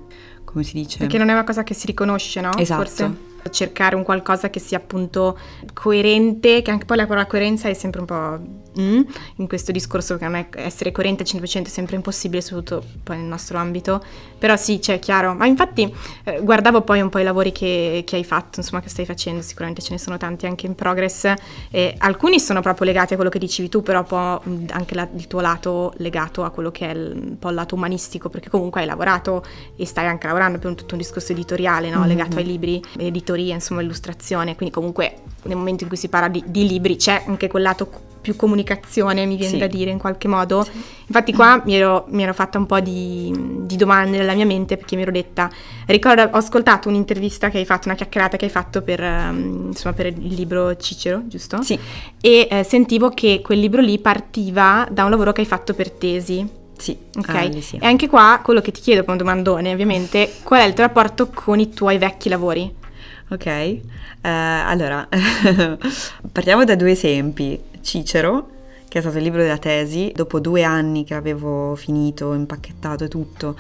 come 0.45 0.65
si 0.65 0.75
dice? 0.75 0.99
Perché 0.99 1.19
non 1.19 1.29
è 1.29 1.33
una 1.33 1.45
cosa 1.45 1.63
che 1.63 1.75
si 1.75 1.87
riconosce, 1.87 2.41
no? 2.41 2.57
Esatto. 2.57 2.83
Forse 2.83 3.33
cercare 3.51 3.95
un 3.95 4.03
qualcosa 4.03 4.51
che 4.51 4.59
sia 4.59 4.79
appunto 4.79 5.39
coerente, 5.73 6.63
che 6.63 6.71
anche 6.71 6.85
poi 6.85 6.97
la 6.97 7.07
parola 7.07 7.27
coerenza 7.27 7.69
è 7.69 7.75
sempre 7.75 8.01
un 8.01 8.07
po' 8.07 8.64
mm, 8.79 9.01
in 9.37 9.49
questo 9.49 9.73
discorso 9.73 10.17
che 10.17 10.25
non 10.25 10.35
è 10.37 10.49
essere 10.57 10.93
coerente 10.93 11.23
al 11.23 11.29
100% 11.29 11.67
è 11.67 11.69
sempre 11.69 11.97
impossibile, 11.97 12.41
soprattutto 12.41 12.85
poi 13.03 13.17
nel 13.17 13.27
nostro 13.27 13.59
ambito, 13.59 14.03
però 14.39 14.57
sì, 14.57 14.79
c'è 14.79 14.93
cioè, 14.93 14.99
chiaro, 14.99 15.35
ma 15.35 15.47
infatti 15.47 15.93
eh, 16.25 16.41
guardavo 16.43 16.83
poi 16.83 17.01
un 17.01 17.09
po' 17.09 17.19
i 17.19 17.25
lavori 17.25 17.53
che, 17.53 18.03
che, 18.07 18.17
hai 18.17 18.25
fatto, 18.25 18.61
insomma 18.61 18.83
che 18.83 18.89
stai 18.89 19.05
facendo, 19.05 19.43
sicuramente 19.43 19.83
ce 19.83 19.93
ne 19.93 19.99
sono 19.99 20.17
tanti 20.17 20.47
anche 20.47 20.67
in 20.67 20.75
progress, 20.75 21.33
e 21.71 21.95
alcuni 21.99 22.41
sono 22.41 22.61
proprio 22.61 22.87
legati 22.87 23.13
a 23.13 23.17
quello 23.17 23.31
che 23.31 23.39
dicevi 23.39 23.69
tu, 23.69 23.83
però 23.83 24.03
poi 24.05 24.39
anche 24.71 24.95
la, 24.95 25.09
il 25.15 25.27
tuo 25.27 25.41
lato 25.41 25.93
legato 25.99 26.45
a 26.45 26.51
quello 26.51 26.71
che 26.71 26.91
è 26.91 26.95
il, 26.95 27.13
un 27.15 27.39
po' 27.39 27.49
il 27.49 27.55
lato 27.55 27.75
umanistico, 27.75 28.29
perché 28.29 28.51
comunque 28.51 28.81
hai 28.81 28.87
lavorato 28.87 29.45
e 29.77 29.87
stai 29.87 30.07
anche 30.07 30.27
lavorando 30.27 30.59
per 30.59 30.71
un, 30.71 30.77
tutto 30.77 30.95
un 30.95 31.01
discorso 31.01 31.33
editoriale, 31.33 31.91
no? 31.91 32.01
mm-hmm. 32.01 32.09
legato 32.09 32.37
ai 32.39 32.45
libri 32.45 32.83
editoria, 32.99 33.55
insomma 33.55 33.83
illustrazione, 33.83 34.57
quindi 34.57 34.75
comunque 34.75 35.17
nel 35.45 35.57
momento 35.57 35.83
in 35.83 35.89
cui 35.89 35.99
si 35.99 36.09
parla 36.09 36.29
di, 36.29 36.43
di 36.47 36.67
libri 36.67 36.97
c'è 36.97 37.25
anche 37.27 37.49
quel 37.49 37.63
lato 37.63 38.13
più 38.25 38.37
comunicazione, 38.37 39.27
mi 39.27 39.37
viene 39.37 39.53
sì. 39.53 39.59
da 39.59 39.67
dire 39.67 39.91
in 39.91 39.99
qualche 39.99 40.29
modo. 40.29 40.65
Sì. 40.65 40.71
Infatti 41.07 41.35
qua 41.35 41.61
mi 41.67 41.75
ero, 41.75 42.07
mi 42.09 42.23
ero, 42.23 42.33
fatta 42.33 42.57
un 42.57 42.65
po' 42.65 42.81
di, 42.81 43.31
di, 43.67 43.77
domande 43.77 44.17
nella 44.17 44.33
mia 44.33 44.47
mente 44.47 44.79
perché 44.79 44.97
mi 44.97 45.03
ero 45.03 45.11
detta, 45.11 45.51
ricordo, 45.87 46.23
ho 46.23 46.39
ascoltato 46.39 46.89
un'intervista 46.89 47.51
che 47.51 47.59
hai 47.59 47.67
fatto, 47.67 47.89
una 47.89 47.97
chiacchierata 47.97 48.39
che 48.39 48.47
hai 48.47 48.51
fatto 48.51 48.81
per, 48.81 49.01
um, 49.01 49.67
insomma, 49.67 49.95
per 49.95 50.07
il 50.07 50.35
libro 50.35 50.75
Cicero, 50.77 51.25
giusto? 51.27 51.61
Sì. 51.61 51.79
E 52.19 52.49
eh, 52.51 52.65
sentivo 52.65 53.11
che 53.11 53.43
quel 53.45 53.61
libro 53.61 53.83
lì 53.83 53.99
partiva 53.99 54.89
da 54.91 55.05
un 55.05 55.11
lavoro 55.11 55.33
che 55.33 55.43
hai 55.43 55.47
fatto 55.47 55.75
per 55.75 55.91
tesi. 55.91 56.49
Sì, 56.79 56.97
ok. 57.15 57.29
Ah, 57.29 57.61
sì. 57.61 57.77
E 57.77 57.87
anche 57.87 58.09
qua 58.09 58.41
quello 58.43 58.63
che 58.63 58.73
ti 58.73 58.81
chiedo 58.81 59.05
come 59.05 59.19
domandone, 59.19 59.71
ovviamente, 59.71 60.33
qual 60.43 60.63
è 60.63 60.65
il 60.65 60.73
tuo 60.73 60.85
rapporto 60.85 61.29
con 61.29 61.61
i 61.61 61.69
tuoi 61.69 61.99
vecchi 61.99 62.31
lavori? 62.31 62.83
Ok, 63.27 63.47
eh, 63.47 63.81
allora 64.23 65.09
partiamo 66.31 66.65
da 66.65 66.77
due 66.77 66.91
esempi. 66.91 67.59
Cicero, 67.81 68.49
che 68.87 68.99
è 68.99 69.01
stato 69.01 69.17
il 69.17 69.25
libro 69.25 69.41
della 69.41 69.57
tesi, 69.57 70.13
dopo 70.15 70.41
due 70.41 70.63
anni 70.63 71.05
che 71.05 71.15
avevo 71.15 71.75
finito, 71.75 72.35
impacchettato 72.35 73.05
e 73.05 73.09
tutto, 73.09 73.57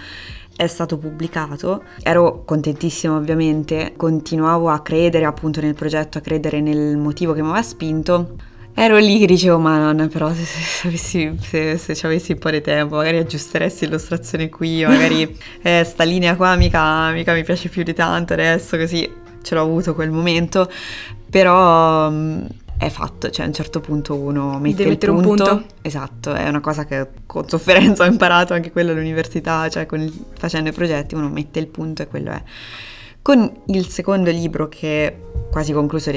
è 0.54 0.66
stato 0.66 0.98
pubblicato. 0.98 1.82
Ero 2.02 2.42
contentissima 2.44 3.16
ovviamente, 3.16 3.94
continuavo 3.96 4.68
a 4.68 4.80
credere 4.80 5.24
appunto 5.24 5.62
nel 5.62 5.74
progetto, 5.74 6.18
a 6.18 6.20
credere 6.20 6.60
nel 6.60 6.98
motivo 6.98 7.32
che 7.32 7.40
mi 7.40 7.48
aveva 7.48 7.62
spinto. 7.62 8.36
Ero 8.74 8.98
lì 8.98 9.18
che 9.18 9.26
dicevo, 9.26 9.58
ma 9.58 9.78
nonna, 9.78 10.08
però 10.08 10.32
se, 10.34 10.44
se, 10.96 11.36
se, 11.40 11.78
se 11.78 11.94
ci 11.94 12.06
avessi 12.06 12.32
un 12.32 12.38
po' 12.38 12.50
di 12.50 12.60
tempo, 12.60 12.96
magari 12.96 13.18
aggiusteresti 13.18 13.86
l'illustrazione 13.86 14.48
qui, 14.48 14.84
magari 14.84 15.38
eh, 15.62 15.84
sta 15.84 16.04
linea 16.04 16.36
qua 16.36 16.54
mica, 16.56 17.10
mica 17.12 17.32
mi 17.32 17.44
piace 17.44 17.68
più 17.68 17.82
di 17.82 17.94
tanto 17.94 18.32
adesso, 18.32 18.76
così 18.76 19.22
ce 19.44 19.54
l'ho 19.54 19.60
avuto 19.60 19.94
quel 19.94 20.10
momento, 20.10 20.68
però 21.30 22.10
mm, 22.10 22.44
è 22.76 22.88
fatto, 22.88 23.30
cioè 23.30 23.44
a 23.44 23.48
un 23.48 23.54
certo 23.54 23.80
punto 23.80 24.16
uno 24.16 24.58
mette 24.58 24.84
Devi 24.84 24.90
il 24.90 24.98
punto, 24.98 25.14
un 25.14 25.22
punto. 25.22 25.64
Esatto, 25.82 26.34
è 26.34 26.48
una 26.48 26.60
cosa 26.60 26.84
che 26.84 27.06
con 27.26 27.48
sofferenza 27.48 28.04
ho 28.04 28.06
imparato 28.06 28.54
anche 28.54 28.72
quello 28.72 28.90
all'università, 28.90 29.68
cioè 29.68 29.86
il, 29.92 30.24
facendo 30.36 30.70
i 30.70 30.72
progetti 30.72 31.14
uno 31.14 31.28
mette 31.28 31.60
il 31.60 31.68
punto 31.68 32.02
e 32.02 32.08
quello 32.08 32.30
è. 32.30 32.42
Con 33.22 33.50
il 33.66 33.86
secondo 33.88 34.30
libro 34.30 34.68
che 34.68 35.16
quasi 35.50 35.72
concluso 35.72 36.10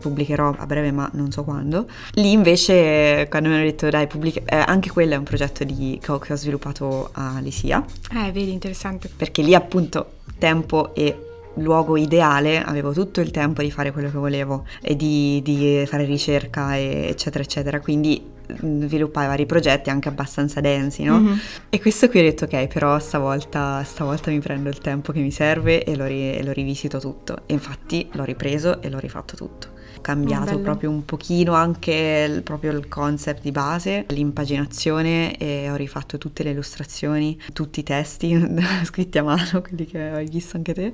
pubblicherò 0.00 0.54
a 0.58 0.66
breve 0.66 0.92
ma 0.92 1.08
non 1.14 1.32
so 1.32 1.42
quando. 1.44 1.86
Lì 2.12 2.32
invece 2.32 3.26
quando 3.30 3.48
mi 3.48 3.54
hanno 3.54 3.64
detto 3.64 3.88
dai 3.88 4.06
pubblica, 4.06 4.42
eh, 4.44 4.56
anche 4.56 4.90
quello 4.90 5.14
è 5.14 5.16
un 5.16 5.24
progetto 5.24 5.64
di, 5.64 5.98
che, 6.00 6.12
ho, 6.12 6.18
che 6.18 6.34
ho 6.34 6.36
sviluppato 6.36 7.08
a 7.12 7.38
Lisia. 7.40 7.82
Eh, 8.12 8.30
vedi, 8.30 8.52
interessante. 8.52 9.10
Perché 9.14 9.40
lì 9.40 9.54
appunto 9.54 10.18
tempo 10.38 10.94
e 10.94 11.33
luogo 11.56 11.96
ideale, 11.96 12.62
avevo 12.62 12.92
tutto 12.92 13.20
il 13.20 13.30
tempo 13.30 13.62
di 13.62 13.70
fare 13.70 13.92
quello 13.92 14.10
che 14.10 14.18
volevo 14.18 14.66
e 14.80 14.96
di, 14.96 15.40
di 15.42 15.84
fare 15.86 16.04
ricerca 16.04 16.76
e 16.76 17.06
eccetera 17.08 17.42
eccetera, 17.42 17.80
quindi 17.80 18.32
sviluppare 18.46 19.26
vari 19.26 19.46
progetti 19.46 19.90
anche 19.90 20.08
abbastanza 20.08 20.60
densi, 20.60 21.02
no? 21.02 21.20
Mm-hmm. 21.20 21.38
E 21.70 21.80
questo 21.80 22.08
qui 22.08 22.20
ho 22.20 22.22
detto 22.22 22.44
ok, 22.44 22.66
però 22.66 22.98
stavolta, 22.98 23.82
stavolta 23.84 24.30
mi 24.30 24.40
prendo 24.40 24.68
il 24.68 24.78
tempo 24.78 25.12
che 25.12 25.20
mi 25.20 25.30
serve 25.30 25.84
e 25.84 25.96
lo, 25.96 26.06
ri- 26.06 26.36
e 26.36 26.42
lo 26.42 26.52
rivisito 26.52 26.98
tutto. 26.98 27.42
E 27.46 27.54
infatti 27.54 28.08
l'ho 28.12 28.24
ripreso 28.24 28.82
e 28.82 28.90
l'ho 28.90 28.98
rifatto 28.98 29.36
tutto 29.36 29.73
cambiato 30.04 30.58
proprio 30.58 30.90
un 30.90 31.06
pochino 31.06 31.54
anche 31.54 32.26
il, 32.28 32.42
proprio 32.42 32.72
il 32.72 32.88
concept 32.88 33.40
di 33.40 33.50
base, 33.50 34.04
l'impaginazione 34.08 35.34
e 35.38 35.70
ho 35.70 35.76
rifatto 35.76 36.18
tutte 36.18 36.42
le 36.42 36.50
illustrazioni, 36.50 37.40
tutti 37.54 37.80
i 37.80 37.82
testi 37.82 38.38
scritti 38.84 39.16
a 39.16 39.22
mano, 39.22 39.62
quelli 39.62 39.86
che 39.86 39.98
hai 39.98 40.28
visto 40.28 40.58
anche 40.58 40.74
te. 40.74 40.92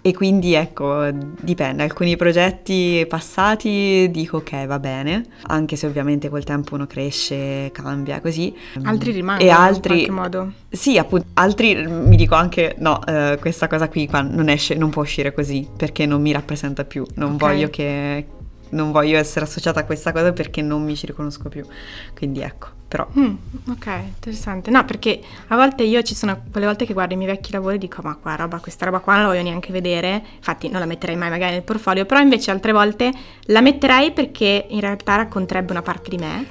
E 0.00 0.14
quindi 0.14 0.54
ecco, 0.54 1.10
dipende, 1.10 1.82
alcuni 1.82 2.16
progetti 2.16 3.04
passati 3.06 4.08
dico 4.10 4.38
ok 4.38 4.64
va 4.64 4.78
bene, 4.78 5.24
anche 5.48 5.76
se 5.76 5.86
ovviamente 5.86 6.30
col 6.30 6.44
tempo 6.44 6.74
uno 6.74 6.86
cresce, 6.86 7.70
cambia 7.72 8.20
così. 8.22 8.54
Altri 8.84 9.12
rimangono 9.12 9.46
e 9.46 9.52
altri, 9.52 10.04
in 10.04 10.06
qualche 10.06 10.38
modo. 10.38 10.52
Sì, 10.70 10.96
appunto, 10.96 11.26
altri 11.34 11.86
mi 11.86 12.16
dico 12.16 12.34
anche 12.34 12.76
no, 12.78 13.04
eh, 13.04 13.36
questa 13.38 13.66
cosa 13.66 13.88
qui 13.88 14.06
qua 14.06 14.22
non 14.22 14.48
esce, 14.48 14.74
non 14.74 14.88
può 14.88 15.02
uscire 15.02 15.34
così 15.34 15.68
perché 15.76 16.06
non 16.06 16.22
mi 16.22 16.32
rappresenta 16.32 16.84
più, 16.84 17.04
non 17.16 17.34
okay. 17.34 17.48
voglio 17.48 17.68
che, 17.68 18.26
non 18.70 18.92
voglio 18.92 19.18
essere 19.18 19.44
associata 19.44 19.80
a 19.80 19.84
questa 19.84 20.12
cosa 20.12 20.32
perché 20.32 20.62
non 20.62 20.82
mi 20.82 20.96
ci 20.96 21.06
riconosco 21.06 21.48
più. 21.48 21.64
Quindi 22.14 22.40
ecco, 22.40 22.68
però. 22.86 23.06
Mm, 23.18 23.34
ok, 23.70 23.86
interessante. 24.06 24.70
No, 24.70 24.84
perché 24.84 25.20
a 25.48 25.56
volte 25.56 25.82
io 25.82 26.02
ci 26.02 26.14
sono 26.14 26.42
quelle 26.50 26.66
volte 26.66 26.86
che 26.86 26.92
guardo 26.92 27.14
i 27.14 27.16
miei 27.16 27.30
vecchi 27.30 27.52
lavori 27.52 27.78
dico, 27.78 28.00
ma 28.02 28.16
qua 28.16 28.34
roba, 28.36 28.58
questa 28.58 28.84
roba 28.86 29.00
qua 29.00 29.14
non 29.14 29.22
la 29.22 29.28
voglio 29.28 29.42
neanche 29.42 29.72
vedere. 29.72 30.22
Infatti 30.36 30.68
non 30.68 30.80
la 30.80 30.86
metterei 30.86 31.16
mai 31.16 31.30
magari 31.30 31.52
nel 31.52 31.62
portfolio, 31.62 32.06
però 32.06 32.20
invece 32.20 32.50
altre 32.50 32.72
volte 32.72 33.12
la 33.42 33.60
metterei 33.60 34.12
perché 34.12 34.66
in 34.68 34.80
realtà 34.80 35.16
racconterebbe 35.16 35.72
una 35.72 35.82
parte 35.82 36.10
di 36.10 36.16
me. 36.16 36.46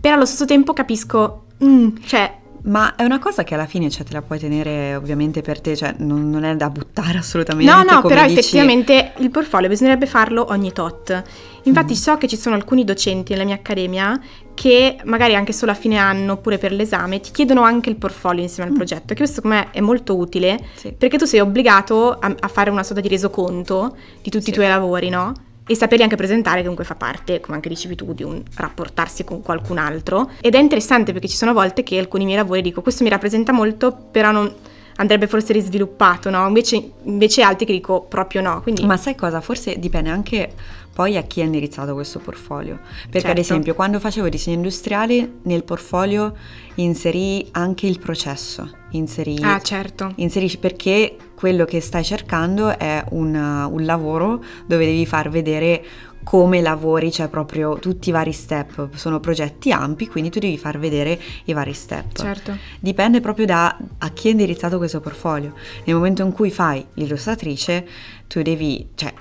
Però 0.00 0.14
allo 0.14 0.26
stesso 0.26 0.46
tempo 0.46 0.72
capisco, 0.72 1.44
mm, 1.62 1.96
cioè 2.04 2.38
ma 2.62 2.94
è 2.94 3.04
una 3.04 3.18
cosa 3.18 3.42
che 3.44 3.54
alla 3.54 3.66
fine 3.66 3.88
cioè, 3.90 4.04
te 4.04 4.12
la 4.12 4.22
puoi 4.22 4.38
tenere 4.38 4.94
ovviamente 4.94 5.40
per 5.40 5.60
te, 5.60 5.76
cioè 5.76 5.94
non, 5.98 6.28
non 6.30 6.44
è 6.44 6.54
da 6.56 6.68
buttare 6.70 7.16
assolutamente. 7.18 7.72
No, 7.72 7.82
no, 7.82 8.02
però 8.02 8.26
dici... 8.26 8.38
effettivamente 8.38 9.12
il 9.18 9.30
portfolio 9.30 9.68
bisognerebbe 9.68 10.06
farlo 10.06 10.46
ogni 10.50 10.72
tot. 10.72 11.22
Infatti 11.64 11.92
mm. 11.92 11.96
so 11.96 12.16
che 12.16 12.26
ci 12.26 12.36
sono 12.36 12.54
alcuni 12.54 12.84
docenti 12.84 13.32
nella 13.32 13.44
mia 13.44 13.54
accademia 13.54 14.18
che 14.54 14.98
magari 15.04 15.34
anche 15.34 15.52
solo 15.52 15.72
a 15.72 15.74
fine 15.74 15.96
anno 15.96 16.32
oppure 16.32 16.58
per 16.58 16.72
l'esame 16.72 17.20
ti 17.20 17.30
chiedono 17.30 17.62
anche 17.62 17.90
il 17.90 17.96
portfolio 17.96 18.42
insieme 18.42 18.68
al 18.68 18.74
mm. 18.74 18.78
progetto, 18.78 19.06
che 19.08 19.16
questo 19.16 19.36
secondo 19.36 19.56
me 19.56 19.70
è 19.70 19.80
molto 19.80 20.16
utile 20.16 20.58
sì. 20.74 20.92
perché 20.92 21.18
tu 21.18 21.24
sei 21.24 21.40
obbligato 21.40 22.12
a, 22.12 22.34
a, 22.38 22.48
fare 22.48 22.70
una 22.70 22.82
sorta 22.82 23.00
di 23.00 23.08
resoconto 23.08 23.96
di 24.22 24.30
tutti 24.30 24.44
sì. 24.44 24.50
i 24.50 24.52
tuoi 24.52 24.68
lavori, 24.68 25.08
no? 25.08 25.32
E 25.70 25.76
saperli 25.76 26.02
anche 26.02 26.16
presentare 26.16 26.62
comunque 26.62 26.84
fa 26.84 26.96
parte, 26.96 27.38
come 27.38 27.54
anche 27.54 27.68
dicevi 27.68 27.94
tu, 27.94 28.12
di 28.12 28.24
un 28.24 28.42
rapportarsi 28.56 29.22
con 29.22 29.40
qualcun 29.40 29.78
altro. 29.78 30.28
Ed 30.40 30.56
è 30.56 30.58
interessante 30.58 31.12
perché 31.12 31.28
ci 31.28 31.36
sono 31.36 31.52
volte 31.52 31.84
che 31.84 31.96
alcuni 31.96 32.24
miei 32.24 32.38
lavori 32.38 32.60
dico 32.60 32.82
questo 32.82 33.04
mi 33.04 33.08
rappresenta 33.08 33.52
molto, 33.52 33.96
però 34.10 34.32
non 34.32 34.52
andrebbe 35.00 35.26
forse 35.26 35.52
risviluppato, 35.52 36.28
no? 36.30 36.46
Invece, 36.46 36.92
invece 37.04 37.42
altri 37.42 37.66
che 37.66 37.72
dico 37.72 38.02
proprio 38.02 38.42
no. 38.42 38.60
Quindi... 38.60 38.84
Ma 38.84 38.98
sai 38.98 39.14
cosa? 39.14 39.40
Forse 39.40 39.78
dipende 39.78 40.10
anche 40.10 40.52
poi 40.92 41.16
a 41.16 41.22
chi 41.22 41.40
è 41.40 41.44
indirizzato 41.44 41.94
questo 41.94 42.18
portfolio. 42.18 42.78
Perché 43.04 43.20
certo. 43.20 43.30
ad 43.30 43.38
esempio 43.38 43.74
quando 43.74 43.98
facevo 43.98 44.28
disegno 44.28 44.56
industriale 44.56 45.36
nel 45.44 45.64
portfolio 45.64 46.36
inserì 46.74 47.48
anche 47.52 47.86
il 47.86 47.98
processo. 47.98 48.70
Inserì, 48.90 49.38
ah 49.40 49.60
certo. 49.62 50.12
Inserisci 50.16 50.58
perché 50.58 51.16
quello 51.34 51.64
che 51.64 51.80
stai 51.80 52.04
cercando 52.04 52.76
è 52.76 53.02
una, 53.10 53.66
un 53.66 53.84
lavoro 53.86 54.44
dove 54.66 54.84
devi 54.84 55.06
far 55.06 55.30
vedere 55.30 55.82
come 56.22 56.60
lavori, 56.60 57.10
cioè 57.10 57.28
proprio 57.28 57.78
tutti 57.78 58.08
i 58.10 58.12
vari 58.12 58.32
step, 58.32 58.94
sono 58.94 59.20
progetti 59.20 59.72
ampi, 59.72 60.06
quindi 60.06 60.30
tu 60.30 60.38
devi 60.38 60.58
far 60.58 60.78
vedere 60.78 61.18
i 61.44 61.52
vari 61.52 61.72
step. 61.72 62.16
Certo. 62.16 62.56
Dipende 62.78 63.20
proprio 63.20 63.46
da 63.46 63.76
a 63.98 64.08
chi 64.10 64.28
è 64.28 64.30
indirizzato 64.30 64.78
questo 64.78 65.00
portfolio. 65.00 65.54
Nel 65.84 65.96
momento 65.96 66.22
in 66.22 66.32
cui 66.32 66.50
fai 66.50 66.84
l'illustratrice, 66.94 67.86
tu 68.26 68.42
devi, 68.42 68.88
cioè 68.94 69.12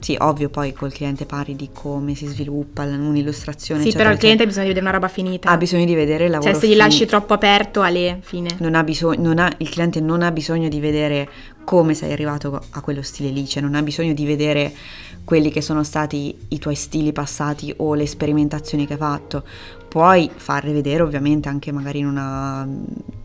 sì, 0.00 0.16
ovvio, 0.18 0.48
poi 0.48 0.72
col 0.72 0.92
cliente 0.92 1.26
pari 1.26 1.54
di 1.54 1.68
come 1.72 2.14
si 2.14 2.26
sviluppa 2.26 2.84
un'illustrazione. 2.84 3.82
Sì, 3.82 3.92
però 3.92 4.10
il 4.10 4.18
cliente 4.18 4.44
ha 4.44 4.46
bisogno 4.46 4.64
di 4.64 4.72
vedere 4.72 4.86
una 4.86 4.96
roba 4.96 5.08
finita. 5.08 5.50
Ha 5.50 5.56
bisogno 5.58 5.84
di 5.84 5.94
vedere 5.94 6.24
il 6.24 6.30
lavoro. 6.30 6.50
Cioè, 6.50 6.58
se 6.58 6.68
gli 6.68 6.74
lasci 6.76 7.04
troppo 7.04 7.34
aperto, 7.34 7.82
alle 7.82 8.18
fine. 8.22 8.48
Non 8.58 8.74
ha 8.74 8.82
bisogno, 8.82 9.20
non 9.22 9.38
ha, 9.38 9.52
il 9.58 9.68
cliente 9.68 10.00
non 10.00 10.22
ha 10.22 10.30
bisogno 10.32 10.68
di 10.68 10.80
vedere 10.80 11.28
come 11.64 11.94
sei 11.94 12.12
arrivato 12.12 12.60
a 12.70 12.80
quello 12.80 13.02
stile 13.02 13.28
lì, 13.28 13.46
cioè 13.46 13.62
non 13.62 13.74
ha 13.74 13.82
bisogno 13.82 14.14
di 14.14 14.24
vedere 14.24 14.72
quelli 15.22 15.50
che 15.50 15.60
sono 15.60 15.84
stati 15.84 16.36
i 16.48 16.58
tuoi 16.58 16.74
stili 16.74 17.12
passati 17.12 17.72
o 17.76 17.94
le 17.94 18.06
sperimentazioni 18.06 18.86
che 18.86 18.94
hai 18.94 18.98
fatto 18.98 19.44
puoi 19.90 20.30
farle 20.32 20.72
vedere 20.72 21.02
ovviamente 21.02 21.48
anche 21.48 21.72
magari 21.72 21.98
in 21.98 22.06
una 22.06 22.64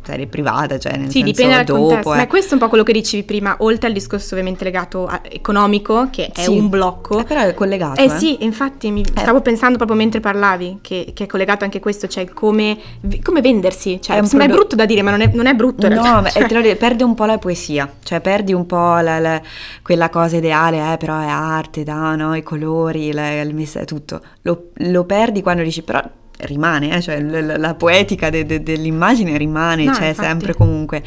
serie 0.02 0.26
privata, 0.26 0.80
cioè 0.80 0.98
nel 0.98 1.12
sì, 1.12 1.20
senso 1.20 1.32
dipende 1.32 1.56
dal 1.56 1.64
dopo. 1.66 1.80
Contesto. 1.82 2.14
Eh. 2.14 2.18
Ma 2.18 2.28
questo 2.28 2.50
è 2.50 2.54
un 2.54 2.60
po' 2.60 2.70
quello 2.70 2.84
che 2.84 2.92
dicevi 2.92 3.24
prima, 3.24 3.56
oltre 3.60 3.88
al 3.88 3.94
discorso 3.94 4.34
ovviamente 4.34 4.64
legato 4.64 5.06
a, 5.06 5.22
economico, 5.30 6.08
che 6.12 6.32
è 6.34 6.42
sì. 6.42 6.50
un 6.50 6.70
blocco. 6.70 7.20
Eh, 7.20 7.24
però 7.24 7.42
è 7.42 7.54
collegato. 7.54 8.02
Eh, 8.02 8.06
eh. 8.06 8.10
sì, 8.10 8.44
infatti 8.44 8.90
mi 8.90 9.02
eh. 9.02 9.20
stavo 9.20 9.42
pensando 9.42 9.78
proprio 9.78 9.96
mentre 9.96 10.20
parlavi, 10.20 10.80
che, 10.82 11.12
che, 11.14 11.26
è 11.26 11.28
collegato 11.28 11.64
anche 11.64 11.80
questo, 11.80 12.08
cioè 12.08 12.28
come, 12.30 12.78
come 13.22 13.42
vendersi. 13.42 14.02
Cioè, 14.02 14.18
è 14.18 14.26
sembra 14.26 14.48
prodo... 14.48 14.62
brutto 14.62 14.76
da 14.76 14.86
dire, 14.86 15.04
ma 15.04 15.12
non 15.12 15.22
è, 15.22 15.30
non 15.34 15.46
è 15.46 15.54
brutto. 15.54 15.88
No, 15.88 16.02
ma 16.02 16.30
cioè. 16.30 16.48
dico, 16.48 16.76
perde 16.78 17.04
un 17.04 17.14
po' 17.14 17.26
la 17.26 17.38
poesia, 17.38 17.92
cioè 18.02 18.22
perdi 18.22 18.54
un 18.54 18.66
po' 18.66 19.00
la, 19.00 19.20
la, 19.20 19.40
quella 19.84 20.10
cosa 20.10 20.38
ideale, 20.38 20.94
eh, 20.94 20.98
però 20.98 21.20
è 21.20 21.28
arte, 21.28 21.84
da, 21.84 22.16
no? 22.16 22.36
i 22.36 22.42
colori, 22.42 23.12
la, 23.12 23.42
il, 23.42 23.54
tutto. 23.86 24.22
Lo, 24.42 24.70
lo 24.74 25.04
perdi 25.04 25.44
quando 25.44 25.62
dici, 25.62 25.84
però 25.84 26.02
rimane, 26.40 26.96
eh? 26.96 27.02
cioè 27.02 27.20
l- 27.20 27.56
la 27.58 27.74
poetica 27.76 28.30
de- 28.30 28.46
de- 28.46 28.64
dell'immagine 28.64 29.38
rimane, 29.38 29.84
no, 29.86 29.92
c'è 29.92 30.08
infatti. 30.08 30.28
sempre 30.28 30.54
comunque. 30.54 31.04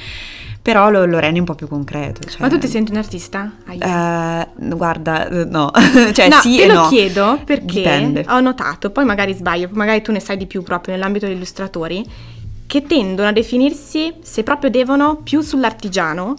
Però 0.61 0.91
lo, 0.91 1.07
lo 1.07 1.19
rendi 1.19 1.39
un 1.39 1.47
po' 1.47 1.55
più 1.55 1.67
concreto. 1.67 2.29
Cioè... 2.29 2.41
Ma 2.41 2.49
tu 2.49 2.59
ti 2.59 2.67
senti 2.67 2.91
un 2.91 2.99
artista? 2.99 3.51
Uh, 3.67 4.77
guarda, 4.77 5.29
eh, 5.29 5.45
no. 5.47 5.71
cioè 6.13 6.29
no, 6.29 6.41
sì 6.41 6.57
te 6.57 6.67
lo 6.67 6.75
no. 6.75 6.89
chiedo 6.89 7.41
perché 7.45 7.65
Dipende. 7.81 8.27
ho 8.29 8.41
notato, 8.41 8.91
poi 8.91 9.05
magari 9.07 9.33
sbaglio, 9.33 9.69
magari 9.73 10.03
tu 10.03 10.13
ne 10.13 10.21
sai 10.21 10.37
di 10.37 10.47
più 10.47 10.63
proprio 10.63 10.95
nell'ambito 10.95 11.25
degli 11.27 11.37
illustratori, 11.37 12.05
che 12.67 12.83
tendono 12.83 13.29
a 13.29 13.33
definirsi, 13.33 14.13
se 14.21 14.43
proprio 14.43 14.69
devono, 14.69 15.17
più 15.17 15.41
sull'artigiano 15.41 16.35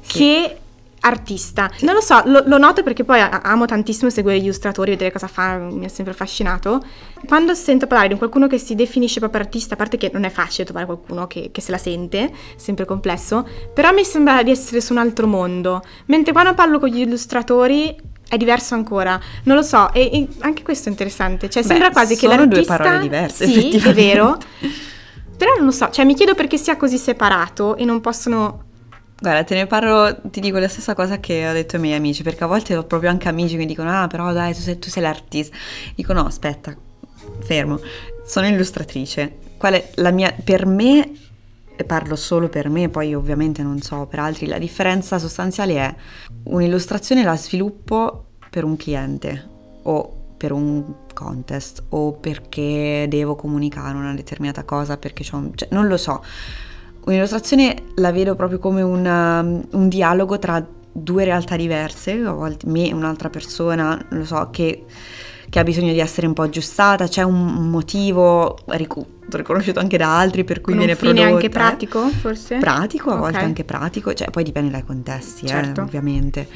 sì. 0.00 0.18
che 0.18 0.56
artista. 1.00 1.70
Non 1.80 1.94
lo 1.94 2.00
so, 2.00 2.22
lo, 2.24 2.42
lo, 2.46 2.58
noto 2.58 2.82
perché 2.82 3.04
poi 3.04 3.20
amo 3.20 3.66
tantissimo 3.66 4.10
seguire 4.10 4.38
gli 4.38 4.44
illustratori, 4.44 4.90
vedere 4.90 5.12
cosa 5.12 5.28
fa, 5.28 5.56
mi 5.56 5.84
ha 5.84 5.88
sempre 5.88 6.12
affascinato. 6.12 6.82
Quando 7.26 7.54
sento 7.54 7.86
parlare 7.86 8.08
di 8.08 8.16
qualcuno 8.16 8.46
che 8.46 8.58
si 8.58 8.74
definisce 8.74 9.18
proprio 9.20 9.42
artista, 9.42 9.74
a 9.74 9.76
parte 9.76 9.96
che 9.96 10.10
non 10.12 10.24
è 10.24 10.30
facile 10.30 10.64
trovare 10.64 10.86
qualcuno 10.86 11.26
che, 11.26 11.50
che 11.52 11.60
se 11.60 11.70
la 11.70 11.78
sente, 11.78 12.32
sempre 12.56 12.84
complesso, 12.84 13.46
però 13.72 13.92
mi 13.92 14.04
sembra 14.04 14.42
di 14.42 14.50
essere 14.50 14.80
su 14.80 14.92
un 14.92 14.98
altro 14.98 15.26
mondo. 15.26 15.82
Mentre 16.06 16.32
quando 16.32 16.54
parlo 16.54 16.78
con 16.78 16.88
gli 16.88 17.00
illustratori 17.00 17.96
è 18.28 18.36
diverso 18.36 18.74
ancora, 18.74 19.18
non 19.44 19.56
lo 19.56 19.62
so, 19.62 19.92
e, 19.92 20.10
e 20.12 20.28
anche 20.40 20.62
questo 20.62 20.88
è 20.88 20.90
interessante, 20.90 21.48
cioè 21.48 21.62
Beh, 21.62 21.68
sembra 21.68 21.90
quasi 21.90 22.16
che 22.16 22.26
l'artista... 22.26 22.62
Sono 22.62 22.76
due 22.76 22.76
parole 22.76 23.00
diverse, 23.00 23.46
sì, 23.46 23.76
è 23.76 23.94
vero, 23.94 24.36
però 25.36 25.54
non 25.56 25.64
lo 25.64 25.70
so, 25.70 25.88
cioè 25.90 26.04
mi 26.04 26.14
chiedo 26.14 26.34
perché 26.34 26.58
sia 26.58 26.76
così 26.76 26.98
separato 26.98 27.76
e 27.76 27.86
non 27.86 28.02
possono 28.02 28.66
Guarda, 29.20 29.42
te 29.42 29.56
ne 29.56 29.66
parlo, 29.66 30.16
ti 30.30 30.38
dico 30.38 30.58
la 30.58 30.68
stessa 30.68 30.94
cosa 30.94 31.18
che 31.18 31.48
ho 31.48 31.52
detto 31.52 31.74
ai 31.74 31.82
miei 31.82 31.96
amici, 31.96 32.22
perché 32.22 32.44
a 32.44 32.46
volte 32.46 32.76
ho 32.76 32.84
proprio 32.84 33.10
anche 33.10 33.28
amici 33.28 33.52
che 33.52 33.58
mi 33.58 33.66
dicono, 33.66 33.90
ah 33.90 34.06
però 34.06 34.32
dai, 34.32 34.54
tu 34.54 34.60
sei, 34.60 34.78
tu 34.78 34.88
sei 34.90 35.02
l'artista. 35.02 35.56
Dico 35.96 36.12
no, 36.12 36.24
aspetta, 36.24 36.76
fermo, 37.40 37.80
sono 38.24 38.46
illustratrice. 38.46 39.38
Qual 39.56 39.72
è 39.72 39.90
la 39.96 40.12
mia, 40.12 40.32
per 40.44 40.66
me, 40.66 41.10
e 41.74 41.82
parlo 41.82 42.14
solo 42.14 42.48
per 42.48 42.68
me, 42.68 42.88
poi 42.90 43.12
ovviamente 43.12 43.60
non 43.60 43.82
so 43.82 44.06
per 44.06 44.20
altri, 44.20 44.46
la 44.46 44.58
differenza 44.58 45.18
sostanziale 45.18 45.74
è 45.74 45.94
un'illustrazione 46.44 47.24
la 47.24 47.36
sviluppo 47.36 48.26
per 48.48 48.62
un 48.62 48.76
cliente 48.76 49.48
o 49.82 50.34
per 50.36 50.52
un 50.52 50.94
contest 51.12 51.82
o 51.88 52.12
perché 52.12 53.06
devo 53.08 53.34
comunicare 53.34 53.96
una 53.96 54.14
determinata 54.14 54.62
cosa, 54.62 54.96
perché 54.96 55.24
c'ho 55.24 55.38
un, 55.38 55.50
cioè, 55.56 55.66
non 55.72 55.88
lo 55.88 55.96
so. 55.96 56.22
Un'illustrazione 57.08 57.84
la 57.94 58.12
vedo 58.12 58.34
proprio 58.34 58.58
come 58.58 58.82
una, 58.82 59.40
un 59.40 59.88
dialogo 59.88 60.38
tra 60.38 60.62
due 60.92 61.24
realtà 61.24 61.56
diverse, 61.56 62.12
a 62.12 62.32
volte 62.32 62.66
me 62.66 62.86
e 62.86 62.92
un'altra 62.92 63.30
persona, 63.30 63.98
lo 64.10 64.26
so, 64.26 64.48
che, 64.52 64.84
che, 65.48 65.58
ha 65.58 65.62
bisogno 65.62 65.92
di 65.92 66.00
essere 66.00 66.26
un 66.26 66.34
po' 66.34 66.42
aggiustata, 66.42 67.08
c'è 67.08 67.22
un 67.22 67.70
motivo 67.70 68.58
riconosciuto 69.30 69.80
anche 69.80 69.96
da 69.96 70.18
altri 70.18 70.44
per 70.44 70.60
cui 70.60 70.74
Con 70.74 70.84
viene 70.84 70.92
un 70.92 70.98
fine 70.98 71.12
prodotta. 71.14 71.34
anche 71.34 71.48
pratico, 71.48 72.08
forse? 72.08 72.56
Pratico, 72.58 73.10
a 73.10 73.14
Ok. 73.14 73.20
volte 73.20 73.38
anche 73.38 73.64
pratico, 73.64 74.12
cioè 74.12 74.28
poi 74.30 74.44
dipende 74.44 74.70
dai 74.70 74.84
contesti, 74.84 75.46
eh, 75.46 75.48
Certo. 75.48 75.80
ovviamente. 75.80 76.46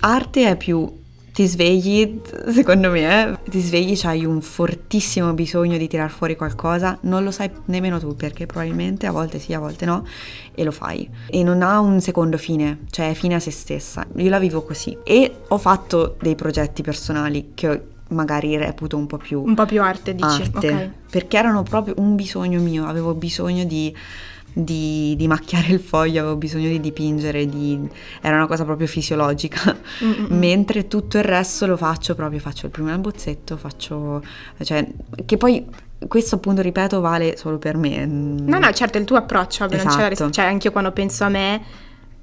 Arte 0.00 0.48
è 0.48 0.56
più 0.56 0.90
ti 1.36 1.46
svegli, 1.46 2.18
secondo 2.48 2.90
me, 2.90 3.32
eh, 3.44 3.50
ti 3.50 3.60
svegli, 3.60 3.92
c'hai 3.94 4.24
un 4.24 4.40
fortissimo 4.40 5.34
bisogno 5.34 5.76
di 5.76 5.86
tirar 5.86 6.08
fuori 6.10 6.34
qualcosa, 6.34 6.96
non 7.02 7.24
lo 7.24 7.30
sai 7.30 7.50
nemmeno 7.66 8.00
tu 8.00 8.16
perché 8.16 8.46
probabilmente 8.46 9.06
a 9.06 9.10
volte 9.10 9.38
sì, 9.38 9.52
a 9.52 9.58
volte 9.58 9.84
no, 9.84 10.06
e 10.54 10.64
lo 10.64 10.70
fai. 10.70 11.06
E 11.26 11.42
non 11.42 11.60
ha 11.60 11.78
un 11.78 12.00
secondo 12.00 12.38
fine, 12.38 12.84
cioè 12.90 13.10
è 13.10 13.12
fine 13.12 13.34
a 13.34 13.38
se 13.38 13.50
stessa. 13.50 14.06
Io 14.16 14.30
la 14.30 14.38
vivo 14.38 14.62
così. 14.62 14.96
E 15.04 15.40
ho 15.48 15.58
fatto 15.58 16.16
dei 16.22 16.36
progetti 16.36 16.80
personali 16.80 17.50
che 17.52 17.82
magari 18.08 18.56
reputo 18.56 18.96
un 18.96 19.06
po' 19.06 19.18
più 19.18 19.42
Un 19.42 19.54
po' 19.54 19.66
più 19.66 19.82
arte, 19.82 20.14
dici? 20.14 20.40
arte, 20.40 20.56
Ok. 20.72 20.90
perché 21.10 21.36
erano 21.36 21.62
proprio 21.64 21.96
un 21.98 22.14
bisogno 22.14 22.62
mio, 22.62 22.86
avevo 22.86 23.12
bisogno 23.12 23.64
di, 23.64 23.94
di- 24.58 25.14
di 25.18 25.26
macchiare 25.28 25.68
il 25.68 25.80
foglio, 25.80 26.20
avevo 26.20 26.36
bisogno 26.36 26.68
di 26.68 26.80
dipingere, 26.80 27.46
di- 27.46 27.86
era 28.22 28.36
una 28.36 28.46
cosa 28.46 28.64
proprio 28.64 28.86
fisiologica, 28.86 29.76
Mm, 30.02 30.08
mm, 30.08 30.12
mm. 30.32 30.38
mentre 30.38 30.88
tutto 30.88 31.18
il 31.18 31.24
resto 31.24 31.66
lo 31.66 31.76
faccio 31.76 32.14
proprio, 32.14 32.40
faccio 32.40 32.64
il 32.66 32.72
primo 32.72 32.90
abbozzetto, 32.92 33.56
faccio, 33.58 34.22
cioè, 34.62 34.86
che 35.26 35.36
poi 35.36 35.66
questo 36.08 36.36
appunto, 36.36 36.62
ripeto, 36.62 37.00
vale 37.00 37.36
solo 37.36 37.58
per 37.58 37.76
me. 37.76 38.04
No, 38.06 38.58
no, 38.58 38.70
certo, 38.72 38.96
il 38.98 39.04
tuo 39.04 39.16
approccio, 39.16 39.64
ovvio, 39.64 39.76
non 39.82 39.86
c'è 39.94 40.10
Esatto. 40.10 40.30
cioè 40.30 40.44
anche 40.46 40.66
io 40.68 40.72
quando 40.72 40.92
penso 40.92 41.24
a 41.24 41.28
me, 41.28 41.60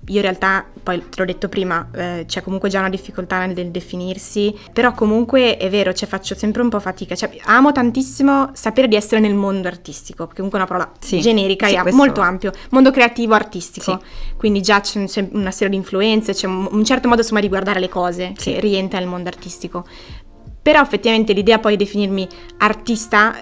io 0.07 0.15
in 0.17 0.21
realtà, 0.21 0.65
poi 0.83 0.99
te 1.09 1.15
l'ho 1.19 1.25
detto 1.25 1.47
prima, 1.49 1.87
eh, 1.93 2.23
c'è 2.27 2.41
comunque 2.41 2.69
già 2.69 2.79
una 2.79 2.89
difficoltà 2.89 3.45
nel 3.45 3.69
definirsi, 3.71 4.53
però 4.73 4.91
comunque 4.93 5.55
è 5.57 5.69
vero, 5.69 5.93
cioè 5.93 6.07
faccio 6.09 6.35
sempre 6.35 6.61
un 6.61 6.69
po' 6.69 6.79
fatica, 6.79 7.15
cioè 7.15 7.29
amo 7.45 7.71
tantissimo 7.71 8.49
sapere 8.53 8.87
di 8.87 8.95
essere 8.95 9.21
nel 9.21 9.33
mondo 9.33 9.67
artistico, 9.67 10.25
perché 10.25 10.41
comunque 10.41 10.59
è 10.59 10.63
una 10.63 10.71
parola 10.71 10.91
Sì, 10.99 11.21
generica 11.21 11.67
sì, 11.67 11.75
e 11.75 11.81
questo- 11.81 11.97
molto 11.97 12.21
ampio, 12.21 12.51
mondo 12.71 12.91
creativo 12.91 13.33
artistico, 13.33 13.99
Sì. 14.01 14.35
quindi 14.37 14.61
già 14.61 14.81
c'è, 14.81 15.05
c'è 15.05 15.29
una 15.31 15.51
serie 15.51 15.69
di 15.69 15.75
influenze, 15.77 16.33
c'è 16.33 16.47
un, 16.47 16.67
un 16.69 16.83
certo 16.83 17.07
modo 17.07 17.21
insomma 17.21 17.39
di 17.39 17.47
guardare 17.47 17.79
le 17.79 17.89
cose 17.89 18.33
che 18.35 18.59
rientra 18.59 18.99
nel 18.99 19.07
mondo 19.07 19.29
artistico. 19.29 19.85
Però 20.61 20.81
effettivamente 20.81 21.33
l'idea 21.33 21.59
poi 21.59 21.75
di 21.75 21.83
definirmi 21.83 22.27
artista 22.59 23.35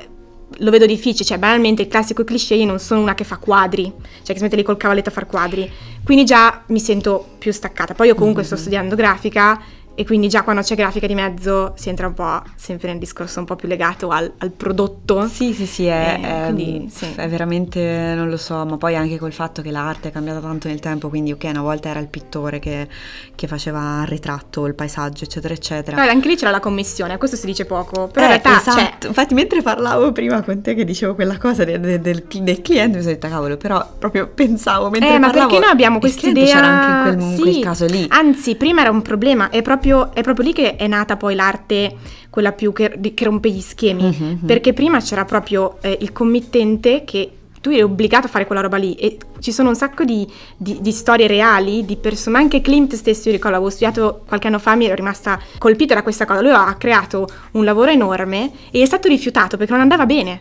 lo 0.58 0.72
vedo 0.72 0.86
difficile, 0.86 1.24
cioè 1.26 1.38
banalmente 1.38 1.82
il 1.82 1.88
classico 1.88 2.24
cliché 2.24 2.56
io 2.56 2.66
non 2.66 2.80
sono 2.80 3.02
una 3.02 3.16
che 3.16 3.24
fa 3.24 3.38
quadri, 3.38 3.84
cioè 3.84 4.26
che 4.28 4.36
si 4.38 4.44
mette 4.44 4.56
lì 4.56 4.64
col 4.64 4.78
cavalletto 4.78 5.10
a 5.10 5.12
far 5.12 5.26
quadri, 5.26 5.70
quindi 6.04 6.24
già 6.26 6.64
mi 6.68 6.80
sento 6.80 7.26
più 7.38 7.52
staccata. 7.52 7.94
Poi 7.94 8.08
io 8.08 8.16
comunque 8.16 8.44
sto 8.44 8.56
Mhm. 8.56 8.62
studiando 8.62 8.96
grafica 8.96 9.60
e 9.96 10.06
quindi 10.06 10.28
già 10.30 10.44
quando 10.44 10.62
c'è 10.62 10.76
grafica 10.76 11.06
di 11.08 11.14
mezzo 11.16 11.74
si 11.76 11.90
entra 11.90 12.08
un 12.08 12.14
po' 12.14 12.42
sempre 12.56 12.90
nel 12.90 12.98
discorso 12.98 13.40
un 13.40 13.46
po' 13.46 13.56
più 13.56 13.68
legato 13.68 14.10
al, 14.10 14.32
al 14.38 14.52
prodotto. 14.52 15.28
Sì, 15.28 15.54
sì, 15.54 15.66
sì, 15.66 15.86
è, 15.86 16.20
Eh, 16.22 16.46
è- 16.48 16.54
quindi, 16.54 16.90
sì. 16.90 17.08
è 17.16 17.28
veramente, 17.28 18.14
non 18.16 18.30
lo 18.30 18.38
so, 18.38 18.66
ma 18.66 18.78
poi 18.78 18.96
anche 18.96 19.18
col 19.18 19.34
fatto 19.34 19.62
che 19.62 19.72
l'arte 19.72 20.10
è 20.10 20.12
cambiata 20.12 20.40
tanto 20.40 20.68
nel 20.68 20.80
tempo, 20.80 21.10
quindi 21.10 21.32
ok, 21.34 21.44
una 21.50 21.62
volta 21.62 21.90
era 21.90 22.00
il 22.00 22.08
pittore 22.08 22.60
che, 22.60 22.88
che 23.36 23.48
faceva 23.48 24.02
il 24.02 24.08
ritratto, 24.08 24.66
il 24.66 24.76
paesaggio, 24.76 25.24
eccetera, 25.26 25.54
eccetera. 25.54 25.98
Però 25.98 26.10
anche 26.10 26.28
lì 26.28 26.36
c'era 26.36 26.52
la 26.52 26.60
commissione, 26.60 27.14
a 27.14 27.18
questo 27.18 27.36
si 27.36 27.46
dice 27.46 27.66
poco, 27.66 28.08
però 28.08 28.26
Eh, 28.28 28.36
in 28.36 28.42
realtà 28.42 28.60
esatto. 28.60 28.80
cioè, 29.00 29.08
Infatti, 29.08 29.34
mentre 29.34 29.62
parlavo 29.62 30.12
prima 30.12 30.42
con 30.42 30.62
te 30.62 30.74
che 30.74 30.86
dicevo 30.86 31.16
quella 31.16 31.38
cosa 31.38 31.64
de- 31.64 31.80
de- 31.80 32.00
del, 32.00 32.24
del 32.42 32.62
cliente, 32.62 32.98
mi 32.98 33.04
sono 33.04 33.14
detta, 33.16 33.28
cavolo, 33.30 33.58
però 33.58 33.86
proprio 34.00 34.28
pensavo 34.34 34.90
mentre 34.90 35.16
Eh, 35.16 35.20
ma 35.20 35.28
parlavo, 35.28 35.48
perché 35.50 35.62
noi 35.64 35.72
abbiamo 35.74 36.00
questa 36.00 36.28
idea? 36.30 36.46
c'era 36.56 36.68
anche 36.68 37.12
in 37.12 37.18
quel, 37.26 37.36
Sì. 37.36 37.42
quel 37.42 37.60
caso 37.64 37.86
lì. 37.86 38.06
Anzi, 38.10 38.56
prima 38.56 38.82
era 38.82 38.90
un 38.90 39.02
problema, 39.02 39.50
è 39.50 39.62
proprio, 39.62 39.80
è 40.14 40.22
proprio 40.22 40.46
lì 40.46 40.54
che 40.54 40.76
è 40.76 40.88
nata 40.88 41.18
poi 41.18 41.36
l'arte, 41.36 41.96
quella 42.30 42.52
più 42.52 42.72
che, 42.74 43.00
che 43.14 43.24
rompe 43.26 43.50
gli 43.50 43.62
schemi. 43.62 44.04
Mhm, 44.04 44.28
mhm. 44.28 44.46
Perché 44.46 44.74
prima 44.74 45.00
c'era 45.00 45.26
proprio 45.26 45.78
eh, 45.82 45.98
il 46.02 46.12
committente 46.12 47.04
che 47.04 47.32
tu 47.62 47.70
eri 47.70 47.84
obbligato 47.84 48.26
a 48.26 48.30
fare 48.30 48.46
quella 48.48 48.62
roba 48.62 48.78
lì 48.78 48.96
e 48.96 49.18
ci 49.40 49.52
sono 49.52 49.70
un 49.70 49.76
sacco 49.76 50.04
di, 50.04 50.28
di- 50.58 50.80
di 50.82 50.92
storie 50.92 51.28
reali, 51.28 51.86
di 51.86 51.96
persone, 51.96 52.38
anche 52.38 52.60
Klimt 52.60 52.96
stesso, 52.96 53.30
io 53.30 53.36
ricordo, 53.36 53.58
avevo 53.58 53.70
studiato 53.70 54.24
qualche 54.26 54.48
anno 54.48 54.58
fa, 54.60 54.76
mi 54.76 54.86
ero 54.86 54.96
rimasta 54.96 55.40
colpita 55.60 55.94
da 55.94 56.02
questa 56.02 56.26
cosa, 56.26 56.42
lui 56.42 56.52
ha 56.52 56.76
creato 56.76 57.28
un 57.52 57.64
lavoro 57.64 57.92
enorme 57.92 58.52
e 58.72 58.82
è 58.82 58.86
stato 58.86 59.08
rifiutato 59.08 59.58
perché 59.58 59.72
non 59.74 59.82
andava 59.82 60.06
bene. 60.08 60.40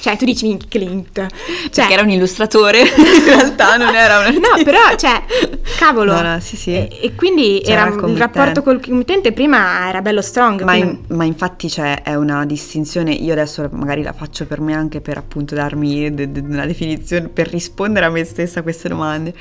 Cioè, 0.00 0.16
tu 0.16 0.24
dici 0.24 0.46
minchia, 0.46 0.68
Klimt. 0.68 1.26
Cioè, 1.70 1.90
era 1.90 2.02
un 2.02 2.10
illustratore, 2.10 2.80
in 2.86 3.24
realtà 3.24 3.76
non 3.76 3.94
era 3.94 4.18
un 4.28 4.34
No, 4.34 4.62
però, 4.62 4.94
cioè, 4.96 5.22
cavolo. 5.78 6.12
No, 6.14 6.22
no, 6.34 6.40
sì, 6.40 6.56
sì. 6.56 6.70
E, 6.72 6.88
e 7.02 7.14
quindi 7.14 7.60
C'era 7.64 7.86
era 7.86 7.94
il 7.94 8.10
il 8.10 8.16
rapporto 8.16 8.62
col 8.62 8.80
committente 8.80 9.32
prima 9.32 9.88
era 9.88 10.00
bello 10.02 10.22
strong. 10.22 10.62
Ma, 10.62 10.74
in- 10.74 11.00
ma 11.08 11.24
infatti 11.24 11.68
c'è 11.68 12.02
è 12.02 12.14
una 12.14 12.44
distinzione, 12.46 13.12
io 13.12 13.32
adesso 13.32 13.68
magari 13.72 14.02
la 14.02 14.12
faccio 14.12 14.46
per 14.46 14.60
me 14.60 14.74
anche 14.74 15.00
per 15.00 15.16
appunto 15.18 15.54
darmi 15.54 16.14
de- 16.14 16.30
de- 16.30 16.40
una 16.40 16.66
definizione, 16.66 17.28
per 17.28 17.48
rispondere 17.48 18.06
a 18.06 18.10
me 18.10 18.24
stessa 18.24 18.60
a 18.60 18.62
queste 18.62 18.88
domande. 18.88 19.34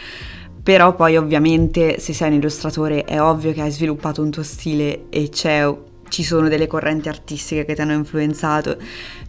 Però 0.64 0.96
poi 0.96 1.16
ovviamente 1.16 2.00
se 2.00 2.12
sei 2.14 2.30
un 2.30 2.36
illustratore 2.38 3.04
è 3.04 3.22
ovvio 3.22 3.54
che 3.54 3.62
hai 3.62 3.70
sviluppato 3.72 4.24
un 4.24 4.32
tuo 4.32 4.42
stile 4.42 5.06
e 5.10 5.30
c'è, 5.30 5.72
ci 6.10 6.24
sono 6.24 6.48
delle 6.48 6.66
correnti 6.66 7.08
artistiche 7.08 7.66
che 7.66 7.76
ti 7.76 7.82
hanno 7.82 7.94
influenzato. 7.94 8.76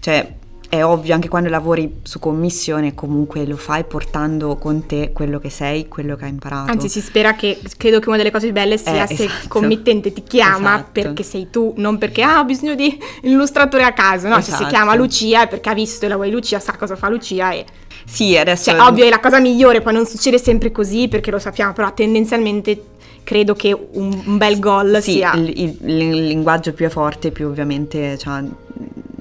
Cioè 0.00 0.34
è 0.68 0.82
ovvio 0.84 1.14
anche 1.14 1.28
quando 1.28 1.48
lavori 1.48 2.00
su 2.02 2.18
commissione 2.18 2.94
comunque 2.94 3.46
lo 3.46 3.56
fai 3.56 3.84
portando 3.84 4.56
con 4.56 4.84
te 4.86 5.10
quello 5.12 5.38
che 5.38 5.48
sei, 5.50 5.86
quello 5.88 6.16
che 6.16 6.24
hai 6.24 6.30
imparato. 6.30 6.70
Anzi, 6.70 6.88
si 6.88 7.00
spera 7.00 7.34
che 7.34 7.58
credo 7.76 8.00
che 8.00 8.08
una 8.08 8.16
delle 8.16 8.30
cose 8.30 8.46
più 8.46 8.54
belle 8.54 8.76
sia 8.76 9.04
Eh, 9.04 9.14
se 9.14 9.24
esatto. 9.24 9.42
il 9.42 9.48
committente 9.48 10.12
ti 10.12 10.22
chiama 10.22 10.74
Esatto. 10.74 10.88
perché 10.92 11.22
sei 11.22 11.48
tu, 11.50 11.72
non 11.76 11.98
perché 11.98 12.22
ah, 12.22 12.40
ho 12.40 12.44
bisogno 12.44 12.74
di 12.74 12.98
illustratore 13.22 13.84
a 13.84 13.92
caso. 13.92 14.26
No, 14.28 14.34
cioè, 14.34 14.42
se 14.42 14.50
si 14.50 14.56
Esatto. 14.56 14.70
chiama 14.70 14.94
Lucia 14.96 15.42
è 15.42 15.48
perché 15.48 15.68
ha 15.68 15.74
visto 15.74 16.04
i 16.04 16.08
lavori 16.08 16.28
di 16.30 16.34
Lucia, 16.34 16.58
sa 16.60 16.72
cosa 16.76 16.96
fa 16.96 17.08
Lucia 17.08 17.52
e 17.52 17.64
Sì, 18.04 18.36
adesso 18.36 18.70
cioè, 18.72 18.80
ovvio 18.80 19.04
è 19.04 19.08
la 19.08 19.20
cosa 19.20 19.38
migliore, 19.38 19.80
poi 19.80 19.92
non 19.92 20.04
succede 20.06 20.38
sempre 20.38 20.72
così 20.72 21.08
perché 21.08 21.30
lo 21.30 21.38
sappiamo, 21.38 21.72
però 21.72 21.92
tendenzialmente 21.94 22.82
credo 23.22 23.54
che 23.54 23.72
un, 23.72 24.22
un 24.26 24.36
bel 24.38 24.58
gol 24.60 24.98
sì, 25.02 25.12
sia 25.12 25.32
il, 25.34 25.48
il- 25.48 25.78
il 25.82 26.26
linguaggio 26.26 26.72
più 26.72 26.86
è 26.86 26.88
forte, 26.88 27.30
più 27.30 27.46
ovviamente 27.48 28.16
cioè, 28.18 28.42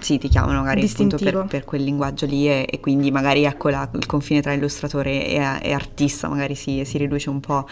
sì, 0.06 0.20
ti 0.20 0.28
chiamano 0.30 0.60
magari 0.60 0.82
appunto 1.08 1.18
per, 1.18 1.46
per 1.50 1.64
quel 1.66 1.84
linguaggio 1.84 2.28
lì 2.28 2.48
e, 2.48 2.68
e 2.70 2.80
quindi 2.80 3.10
magari 3.10 3.44
ecco 3.44 3.70
la- 3.70 3.90
il 3.96 4.06
confine 4.06 4.40
tra 4.40 4.54
illustratore 4.54 5.26
e, 5.26 5.42
e 5.64 5.74
artista 5.74 6.28
magari 6.28 6.54
si, 6.54 6.84
si 6.86 7.00
riduce 7.00 7.32
un 7.32 7.40
po'. 7.40 7.68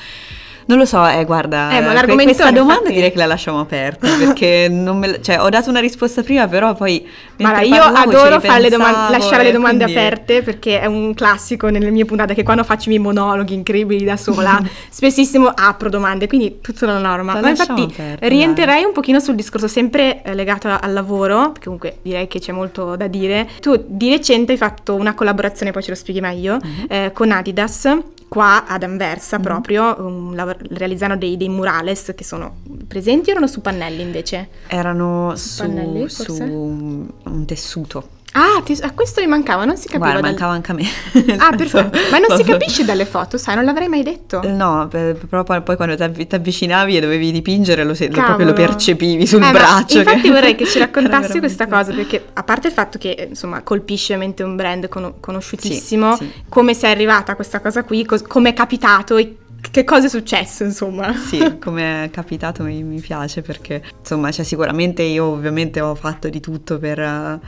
Non 0.66 0.78
lo 0.78 0.86
so, 0.86 1.06
eh, 1.06 1.26
guarda, 1.26 1.72
Eh, 1.72 1.82
ma 1.82 1.94
que- 2.04 2.16
questa 2.24 2.52
domanda 2.52 2.74
infatti- 2.74 2.94
direi 2.94 3.12
che 3.12 3.18
la 3.18 3.26
lasciamo 3.26 3.60
aperta 3.60 4.08
perché 4.18 4.68
non 4.70 4.98
me 4.98 5.22
cioè, 5.22 5.40
ho 5.42 5.50
dato 5.50 5.70
una 5.70 5.80
risposta 5.80 6.22
prima, 6.24 6.48
però 6.48 6.74
poi 6.74 7.06
Guarda, 7.38 7.62
io 7.62 7.82
adoro 7.82 8.30
le 8.30 8.36
ripensavo 8.40 9.12
lasciare 9.12 9.44
le 9.44 9.50
e 9.50 9.52
domande 9.52 9.84
quindi- 9.84 10.00
aperte 10.02 10.42
perché 10.42 10.80
è 10.80 10.86
un 10.86 11.14
classico 11.14 11.68
nelle 11.70 11.90
mie 11.90 12.06
puntate 12.06 12.34
che 12.34 12.44
quando 12.44 12.64
faccio 12.64 12.86
i 12.86 12.90
miei 12.94 13.02
monologhi 13.02 13.54
incredibili 13.54 14.06
da 14.06 14.16
sola, 14.18 14.62
spessissimo 14.90 15.48
apro 15.54 15.90
domande, 15.90 16.28
quindi 16.28 16.60
tutta 16.62 16.86
la 16.86 16.98
norma. 16.98 17.34
La 17.34 17.42
Ma 17.42 17.50
infatti 17.50 17.82
aperta, 17.84 18.28
rientrerei 18.28 18.84
un 18.84 18.94
pochino 18.94 19.20
sul 19.20 19.36
discorso 19.36 19.68
sempre 19.68 20.22
eh, 20.24 20.34
legato 20.34 20.70
al 20.80 20.94
lavoro, 20.94 21.52
perché 21.52 21.64
comunque 21.66 21.98
direi 22.02 22.28
che 22.28 22.40
c'è 22.40 22.52
molto 22.54 22.96
da 22.96 23.08
dire. 23.08 23.48
Tu 23.60 23.84
di 23.86 24.10
recente 24.10 24.54
hai 24.54 24.58
fatto 24.58 24.96
una 24.96 25.14
collaborazione, 25.14 25.72
poi 25.72 25.84
ce 25.84 25.90
lo 25.90 25.96
spieghi 25.96 26.22
meglio, 26.22 26.58
Mhm. 26.62 26.86
eh, 26.88 27.12
con 27.14 27.32
Adidas. 27.32 27.90
Qua 28.34 28.66
ad 28.66 28.82
Anversa 28.82 29.38
Mhm. 29.38 29.44
proprio 29.44 29.96
un 30.00 30.34
lav- 30.36 30.60
realizzano 30.72 31.16
dei, 31.16 31.38
dei 31.38 31.50
murales 31.50 32.14
che 32.16 32.24
sono 32.24 32.56
presenti 32.88 33.30
o 33.30 33.34
erano 33.34 33.46
su 33.46 33.62
pannelli 33.62 34.02
invece? 34.02 34.48
Erano 34.66 35.36
Su 35.36 35.62
pannelli, 35.62 36.10
su 36.10 36.34
un 36.42 37.46
tessuto. 37.46 38.08
Ah, 38.36 38.62
ti- 38.64 38.78
a 38.82 38.92
questo 38.94 39.22
mi 39.22 39.28
mancava, 39.28 39.64
non 39.64 39.78
si 39.78 39.88
capiva. 39.88 40.06
Guarda, 40.12 40.22
dal- 40.22 40.30
mancava 40.32 40.54
anche 40.54 40.72
a 40.72 40.74
me. 40.74 41.38
Ah, 41.38 41.56
perfetto. 41.56 41.98
Ma 42.12 42.18
non 42.18 42.36
si 42.36 42.44
capisce 42.44 42.84
dalle 42.84 43.06
foto, 43.06 43.38
sai, 43.38 43.56
non 43.56 43.64
l'avrei 43.64 43.88
mai 43.88 44.02
detto. 44.02 44.42
No, 44.48 44.88
per- 44.90 45.16
però 45.28 45.44
poi, 45.44 45.76
quando 45.76 45.96
ti 45.96 46.28
avvicinavi 46.36 46.98
e 46.98 47.00
dovevi 47.00 47.32
dipingere 47.32 47.84
lo, 47.84 47.94
se- 47.94 48.08
proprio 48.08 48.46
lo 48.48 48.54
percepivi 48.54 49.28
sul 49.28 49.38
Eh, 49.40 49.42
ma 49.46 49.52
braccio. 49.52 50.00
Infatti 50.00 50.30
vorrei 50.32 50.56
che 50.56 50.66
ci 50.68 50.80
raccontassi 50.80 51.38
questa 51.40 51.68
cosa, 51.68 51.94
perché 51.94 52.26
a 52.34 52.44
parte 52.44 52.68
il 52.70 52.74
fatto 52.74 52.98
che 52.98 53.12
eh, 53.12 53.26
insomma 53.30 53.62
colpisce 53.62 54.14
ovviamente 54.14 54.42
un 54.42 54.56
brand 54.56 54.88
cono- 54.90 55.16
conosciutissimo, 55.20 56.16
Sì, 56.16 56.24
sì. 56.26 56.44
come 56.50 56.74
sei 56.74 56.92
arrivata 56.92 57.34
a 57.34 57.36
questa 57.36 57.60
cosa 57.60 57.84
qui, 57.84 58.04
cos- 58.04 58.24
come 58.24 58.50
è 58.50 58.54
capitato 58.54 59.18
e 59.18 59.38
che 59.70 59.84
cosa 59.84 60.08
è 60.08 60.10
successo, 60.10 60.64
insomma. 60.64 61.14
Sì, 61.16 61.58
come 61.60 62.06
è 62.06 62.10
capitato 62.10 62.64
mi, 62.64 62.82
mi 62.84 63.00
piace 63.00 63.42
perché, 63.44 63.82
insomma, 64.00 64.32
cioè, 64.32 64.44
sicuramente 64.44 65.04
io 65.04 65.26
ovviamente 65.26 65.80
ho 65.82 65.94
fatto 65.96 66.28
di 66.30 66.40
tutto 66.42 66.80
per, 66.80 67.40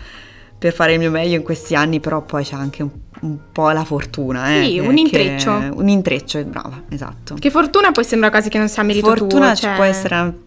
per, 0.57 0.73
fare 0.73 0.93
il 0.93 0.99
mio 0.99 1.11
meglio 1.11 1.35
in 1.35 1.43
questi 1.43 1.75
anni, 1.75 1.99
però 1.99 2.21
poi 2.21 2.43
c'è 2.43 2.55
anche 2.55 2.83
un, 2.83 2.89
un 3.21 3.37
po' 3.51 3.69
la 3.71 3.83
fortuna. 3.83 4.55
Eh, 4.55 4.65
sì, 4.65 4.79
un 4.79 4.97
intreccio. 4.97 5.59
Che, 5.59 5.67
un 5.73 5.87
intreccio, 5.87 6.43
brava, 6.43 6.83
esatto. 6.89 7.35
Che 7.35 7.49
fortuna 7.49 7.91
poi 7.91 8.03
sembra 8.03 8.29
quasi 8.29 8.49
che 8.49 8.57
non 8.57 8.69
sia 8.69 8.83
merito 8.83 9.07
fortuna 9.07 9.47
tuo. 9.47 9.55
Cioè... 9.55 9.75
può 9.75 9.83
essere... 9.83 10.43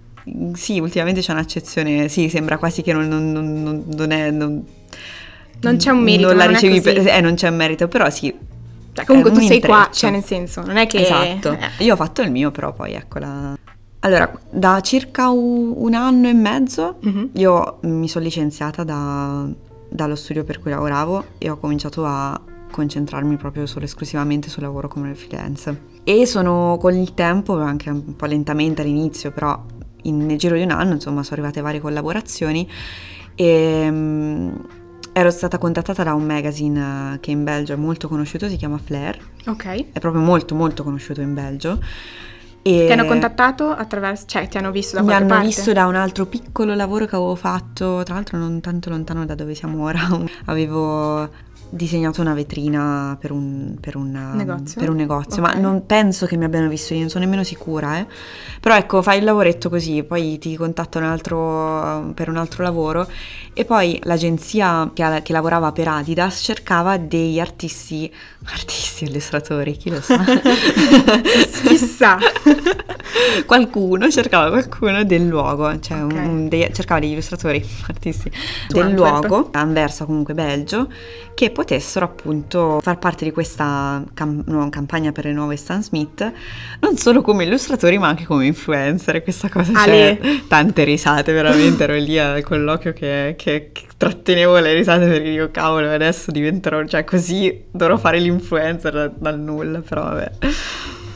Sì, 0.55 0.79
ultimamente 0.79 1.21
c'è 1.21 1.33
un'accezione, 1.33 2.09
sì, 2.09 2.29
sembra 2.29 2.59
quasi 2.59 2.83
che 2.83 2.93
non, 2.93 3.09
non, 3.09 3.33
non, 3.33 3.85
non 3.87 4.11
è... 4.11 4.31
Non, 4.31 5.77
c'è 5.77 5.91
un 5.91 6.03
merito. 6.03 6.29
Non 6.29 6.37
la 6.37 6.47
ricevi 6.47 6.81
per, 6.81 7.07
eh, 7.07 7.21
non 7.21 7.35
c'è 7.35 7.49
un 7.49 7.57
merito, 7.57 7.89
però 7.89 8.11
sì, 8.11 8.33
cioè, 8.99 9.07
comunque 9.07 9.31
tu 9.31 9.41
sei 9.41 9.57
intreccio. 9.57 9.67
qua, 9.67 9.89
cioè 9.93 10.11
nel 10.11 10.25
senso, 10.25 10.63
non 10.63 10.77
è 10.77 10.87
che... 10.87 11.03
Esatto, 11.03 11.53
eh. 11.53 11.85
io 11.85 11.93
ho 11.93 11.97
fatto 11.97 12.23
il 12.23 12.31
mio, 12.31 12.51
però 12.51 12.73
poi 12.73 12.95
ecco 12.95 13.19
la... 13.19 13.57
Allora, 14.01 14.33
da 14.51 14.81
circa 14.81 15.29
un, 15.29 15.73
un 15.75 15.95
anno 15.95 16.29
e 16.29 16.33
mezzo 16.33 16.99
mm-hmm. 17.05 17.27
io 17.33 17.79
mi 17.83 18.09
sono 18.09 18.25
licenziata 18.25 18.85
da, 18.85 19.47
dallo 19.89 20.15
studio 20.15 20.45
per 20.45 20.61
cui 20.61 20.71
lavoravo 20.71 21.25
e 21.39 21.51
ho 21.51 21.59
cominciato 21.59 22.05
a 22.05 22.41
concentrarmi 22.71 23.37
proprio 23.37 23.67
solo 23.67 23.85
esclusivamente 23.85 24.49
sul 24.49 24.63
lavoro 24.63 24.89
come 24.89 25.15
freelance. 25.15 25.97
E 26.05 26.27
sono 26.27 26.77
con 26.81 26.95
il 26.95 27.15
tempo, 27.15 27.59
anche 27.59 27.91
un 27.91 28.17
po' 28.17 28.27
lentamente 28.27 28.83
all'inizio, 28.83 29.31
però 29.33 29.63
in, 30.03 30.27
nel 30.27 30.39
giro 30.39 30.57
di 30.57 30.63
un 30.63 30.71
anno, 30.71 30.95
insomma, 30.95 31.23
sono 31.23 31.41
arrivate 31.41 31.61
varie 31.61 31.81
collaborazioni 31.81 32.69
e 33.35 34.53
Ero 35.19 35.33
stata 35.33 35.59
contattata 35.59 36.05
da 36.05 36.15
un 36.15 36.25
magazine 36.25 37.15
eh, 37.15 37.19
che 37.19 37.33
in 37.33 37.43
Belgio 37.43 37.73
è 37.73 37.77
molto 37.77 38.07
conosciuto, 38.07 38.49
si 38.49 38.55
chiama 38.55 38.79
Flair. 38.79 39.19
Ok. 39.47 39.87
È 39.91 39.99
proprio 39.99 40.23
molto 40.23 40.55
molto 40.55 40.85
conosciuto 40.85 41.21
in 41.21 41.35
Belgio. 41.35 41.81
E 42.69 42.87
ti 42.87 42.93
hanno 42.93 43.07
contattato 43.07 43.71
attraverso, 43.71 44.25
cioè 44.27 44.47
ti 44.49 44.59
hanno 44.59 44.71
visto 44.71 44.97
da 44.97 45.03
qualche 45.03 45.21
parte? 45.21 45.35
Mi 45.35 45.41
hanno 45.41 45.49
visto 45.49 45.73
da 45.73 45.87
un 45.87 45.95
altro 45.95 46.27
piccolo 46.27 46.75
lavoro 46.75 47.07
che 47.07 47.17
avevo 47.17 47.35
fatto, 47.35 48.03
tra 48.05 48.15
l'altro 48.15 48.37
non 48.37 48.61
tanto 48.61 48.91
lontano 48.91 49.25
da 49.25 49.35
dove 49.35 49.55
siamo 49.55 49.85
ora. 49.85 50.01
avevo 50.47 51.29
disegnato 51.71 52.21
una 52.21 52.35
vetrina 52.35 53.17
per 53.21 53.31
un, 53.31 53.77
per 53.81 53.97
una, 53.97 54.33
negozio, 54.35 54.81
per 54.81 54.91
un 54.91 54.97
negozio 54.97 55.43
okay. 55.43 55.55
ma 55.55 55.61
non 55.61 55.87
penso 55.87 56.27
che 56.27 56.37
mi 56.37 56.45
abbiano 56.45 56.69
visto, 56.69 56.95
io 56.95 57.01
non 57.01 57.09
sono 57.09 57.25
nemmeno 57.25 57.45
sicura, 57.45 57.99
eh. 57.99 58.07
Però 58.61 58.75
ecco, 58.77 59.03
fai 59.03 59.19
il 59.19 59.25
lavoretto 59.25 59.69
così, 59.69 60.03
poi 60.03 60.39
ti 60.39 60.57
contatta 60.57 60.99
un 60.99 61.05
altro, 61.05 62.13
per 62.15 62.29
un 62.29 62.37
altro 62.37 62.63
lavoro 62.63 63.07
e 63.53 63.65
poi 63.65 63.99
l'agenzia 64.05 64.91
che, 64.95 65.21
che, 65.23 65.33
lavorava 65.33 65.73
per 65.73 65.89
Adidas 65.89 66.41
cercava 66.43 66.97
dei 66.97 67.41
artisti, 67.41 68.13
artisti 68.53 69.05
illustratori, 69.05 69.77
chi 69.77 69.91
lo 69.91 70.01
sa? 70.01 70.23
Chissà. 71.67 72.19
qualcuno, 73.47 74.11
cercava 74.11 74.49
qualcuno 74.51 75.05
del 75.05 75.27
luogo, 75.27 75.79
cioè 75.81 76.03
okay. 76.03 76.27
un, 76.27 76.49
dei, 76.49 76.73
cercava 76.73 77.01
degli 77.01 77.13
illustratori, 77.13 77.65
artisti 77.89 78.31
del 78.69 78.93
luogo, 78.93 79.49
Anversa 79.53 80.05
comunque 80.05 80.35
Belgio, 80.35 80.89
che 81.35 81.51
potessero 81.59 82.05
appunto 82.05 82.79
far 82.81 82.99
parte 82.99 83.25
di 83.25 83.33
questa 83.33 84.01
cam- 84.15 84.45
nuova 84.47 84.69
campagna 84.69 85.11
per 85.11 85.25
le 85.25 85.33
nuove 85.33 85.57
Stan 85.57 85.83
Smith, 85.83 86.33
non 86.79 86.97
solo 86.97 87.21
come 87.21 87.43
illustratori 87.43 87.99
ma 87.99 88.07
anche 88.07 88.27
come 88.27 88.47
influencer, 88.47 89.25
questa 89.25 89.49
cosa 89.49 89.73
c'è 89.73 90.21
tante 90.47 90.85
risate, 90.85 91.33
veramente 91.33 91.83
ero 91.83 91.95
lì 91.95 92.17
al 92.17 92.45
colloquio 92.45 92.93
che, 92.93 93.35
che, 93.37 93.71
che 93.73 93.87
trattenevo 93.97 94.57
le 94.61 94.73
risate 94.73 95.09
perché 95.09 95.31
dico 95.31 95.51
cavolo 95.51 95.91
adesso 95.91 96.31
diventerò, 96.31 96.85
cioè 96.87 97.03
così 97.03 97.65
dovrò 97.73 97.97
fare 97.97 98.21
l'influencer 98.21 98.93
dal, 98.93 99.15
dal 99.19 99.41
nulla, 99.41 99.81
però 99.81 100.03
vabbè. 100.05 100.31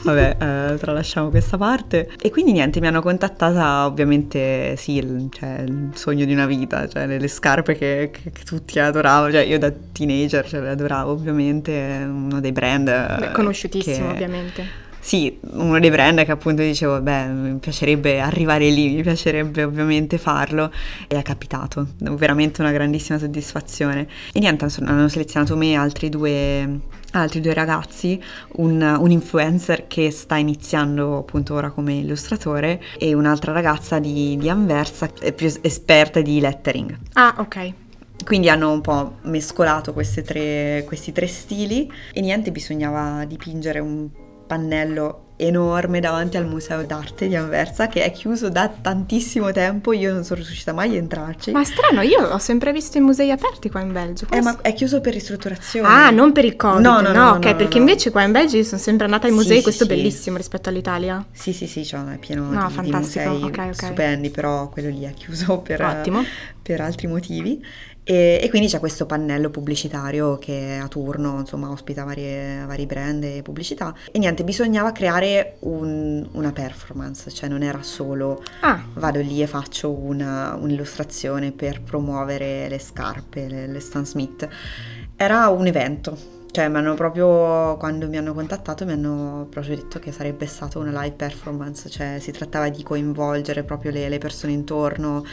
Vabbè, 0.03 0.37
eh, 0.39 0.77
tralasciamo 0.77 1.29
questa 1.29 1.57
parte. 1.57 2.09
E 2.21 2.29
quindi 2.29 2.51
niente, 2.51 2.79
mi 2.79 2.87
hanno 2.87 3.01
contattata 3.01 3.85
ovviamente, 3.85 4.75
sì, 4.75 4.97
il, 4.97 5.29
cioè, 5.31 5.63
il 5.65 5.91
sogno 5.93 6.25
di 6.25 6.33
una 6.33 6.45
vita, 6.45 6.87
cioè 6.87 7.07
le, 7.07 7.19
le 7.19 7.27
scarpe 7.27 7.75
che, 7.75 8.09
che, 8.11 8.31
che, 8.31 8.43
tutti 8.43 8.79
adoravano, 8.79 9.31
cioè 9.31 9.41
io 9.41 9.57
da 9.57 9.71
teenager 9.91 10.47
cioè, 10.47 10.59
le 10.59 10.69
adoravo 10.69 11.11
ovviamente, 11.11 11.71
uno 12.05 12.39
dei 12.41 12.51
brand... 12.51 12.85
Beh, 13.19 13.31
conosciutissimo 13.31 14.07
che, 14.07 14.13
ovviamente. 14.13 14.91
Sì, 14.99 15.37
uno 15.51 15.79
dei 15.79 15.89
brand 15.89 16.23
che 16.23 16.31
appunto 16.31 16.61
dicevo, 16.61 17.01
beh, 17.01 17.25
mi 17.25 17.59
piacerebbe 17.59 18.21
arrivare 18.21 18.69
lì, 18.69 18.93
mi 18.93 19.01
piacerebbe 19.01 19.63
ovviamente 19.63 20.17
farlo 20.17 20.71
e 21.07 21.17
è 21.17 21.21
capitato, 21.21 21.87
veramente 21.97 22.61
una 22.61 22.71
grandissima 22.71 23.17
soddisfazione. 23.17 24.07
E 24.31 24.39
niente, 24.39 24.65
hanno 24.79 25.09
selezionato 25.09 25.57
me 25.57 25.71
e 25.71 25.75
altri 25.75 26.07
due 26.07 26.79
altri 27.13 27.39
due 27.39 27.53
ragazzi, 27.53 28.21
un, 28.57 28.81
un, 28.81 29.11
influencer 29.11 29.87
che 29.87 30.11
sta 30.11 30.35
iniziando 30.35 31.17
appunto 31.17 31.53
ora 31.53 31.71
come 31.71 31.95
illustratore 31.95 32.81
e 32.97 33.13
un'altra 33.13 33.51
ragazza 33.51 33.99
di, 33.99 34.37
di 34.37 34.49
Anversa, 34.49 35.07
più 35.07 35.51
esperta 35.61 36.21
di 36.21 36.39
lettering. 36.39 36.97
Ah, 37.13 37.35
ok. 37.37 37.73
Quindi 38.23 38.49
hanno 38.49 38.71
un 38.71 38.81
po' 38.81 39.15
mescolato 39.23 39.93
tre, 40.23 40.83
questi 40.85 41.11
tre 41.11 41.27
stili 41.27 41.91
e 42.13 42.21
niente, 42.21 42.51
bisognava 42.51 43.25
dipingere 43.25 43.79
un 43.79 44.07
pannello 44.47 45.32
enorme 45.45 45.99
davanti 45.99 46.37
al 46.37 46.45
museo 46.45 46.83
d'arte 46.83 47.27
di 47.27 47.35
Anversa 47.35 47.87
che 47.87 48.03
è 48.03 48.11
chiuso 48.11 48.49
da 48.49 48.69
tantissimo 48.69 49.51
tempo, 49.51 49.93
io 49.93 50.13
non 50.13 50.23
sono 50.23 50.41
riuscita 50.41 50.73
mai 50.73 50.95
a 50.95 50.97
entrarci. 50.97 51.51
Ma 51.51 51.63
strano, 51.63 52.01
io 52.01 52.21
ho 52.21 52.37
sempre 52.37 52.71
visto 52.71 52.97
i 52.97 53.01
musei 53.01 53.31
aperti 53.31 53.69
qua 53.69 53.81
in 53.81 53.91
Belgio. 53.91 54.27
Eh, 54.31 54.41
ma 54.41 54.59
è 54.61 54.73
chiuso 54.73 55.01
per 55.01 55.13
ristrutturazione. 55.13 55.87
Ah, 55.87 56.09
non 56.09 56.31
per 56.31 56.45
il 56.45 56.55
Covid. 56.55 56.81
No, 56.81 57.01
no, 57.01 57.11
no, 57.11 57.23
no, 57.23 57.29
ok, 57.31 57.45
no, 57.45 57.55
perché 57.55 57.77
invece 57.77 58.11
qua 58.11 58.23
in 58.23 58.31
Belgio 58.31 58.57
io 58.57 58.63
sono 58.63 58.81
sempre 58.81 59.05
andata 59.05 59.27
ai 59.27 59.33
musei, 59.33 59.57
sì, 59.57 59.63
questo 59.63 59.85
sì, 59.85 59.91
è 59.91 59.93
sì. 59.93 60.01
bellissimo 60.01 60.37
rispetto 60.37 60.69
all'Italia. 60.69 61.25
Sì, 61.31 61.53
sì, 61.53 61.67
sì, 61.67 61.85
cioè, 61.85 62.03
è 62.13 62.17
pieno 62.17 62.49
no, 62.49 62.67
di, 62.69 62.81
di 62.81 62.91
musei 62.91 63.27
okay, 63.27 63.69
okay. 63.69 63.73
stupendi, 63.73 64.29
però 64.29 64.69
quello 64.69 64.89
lì 64.89 65.03
è 65.03 65.13
chiuso 65.13 65.59
per, 65.59 66.01
per 66.61 66.81
altri 66.81 67.07
motivi. 67.07 67.63
E, 68.03 68.39
e, 68.41 68.49
quindi 68.49 68.67
c'è 68.67 68.79
questo 68.79 69.05
pannello 69.05 69.49
pubblicitario 69.49 70.37
che 70.37 70.77
a 70.81 70.87
turno 70.89 71.39
insomma 71.39 71.69
ospita 71.69 72.03
varie, 72.03 72.65
vari 72.65 72.85
brand 72.85 73.23
e 73.23 73.41
pubblicità 73.41 73.95
e 74.11 74.19
niente 74.19 74.43
bisognava 74.43 74.91
creare 74.91 75.55
un, 75.59 76.27
una 76.33 76.51
performance 76.51 77.31
cioè 77.31 77.47
non 77.47 77.63
era 77.63 77.81
solo 77.81 78.43
ah. 78.59 78.83
vado 78.95 79.21
lì 79.21 79.41
e 79.41 79.47
faccio 79.47 79.89
una, 79.89 80.53
un'illustrazione 80.59 81.53
per 81.53 81.81
promuovere 81.81 82.67
le 82.67 82.79
scarpe 82.79 83.47
le, 83.47 83.67
le 83.67 83.79
Stan 83.79 84.05
Smith 84.05 84.49
era 85.15 85.47
un 85.47 85.65
evento 85.65 86.41
cioè, 86.53 86.69
mi 86.69 86.77
hanno 86.77 86.93
proprio, 86.93 87.77
quando 87.77 88.07
mi 88.07 88.15
hanno 88.15 88.35
contattato, 88.35 88.85
mi 88.85 88.91
hanno 88.91 89.47
proprio 89.49 89.75
detto 89.75 89.97
che 89.97 90.11
sarebbe 90.11 90.45
stata 90.45 90.77
una 90.77 90.91
live 91.01 91.15
performance, 91.15 91.89
cioè 91.89 92.19
si 92.19 92.31
trattava 92.31 92.69
di 92.69 92.83
coinvolgere 92.83 93.63
proprio 93.63 93.89
le, 93.89 94.07
le 94.07 94.19
persone 94.19 94.53
intorno 94.53 95.25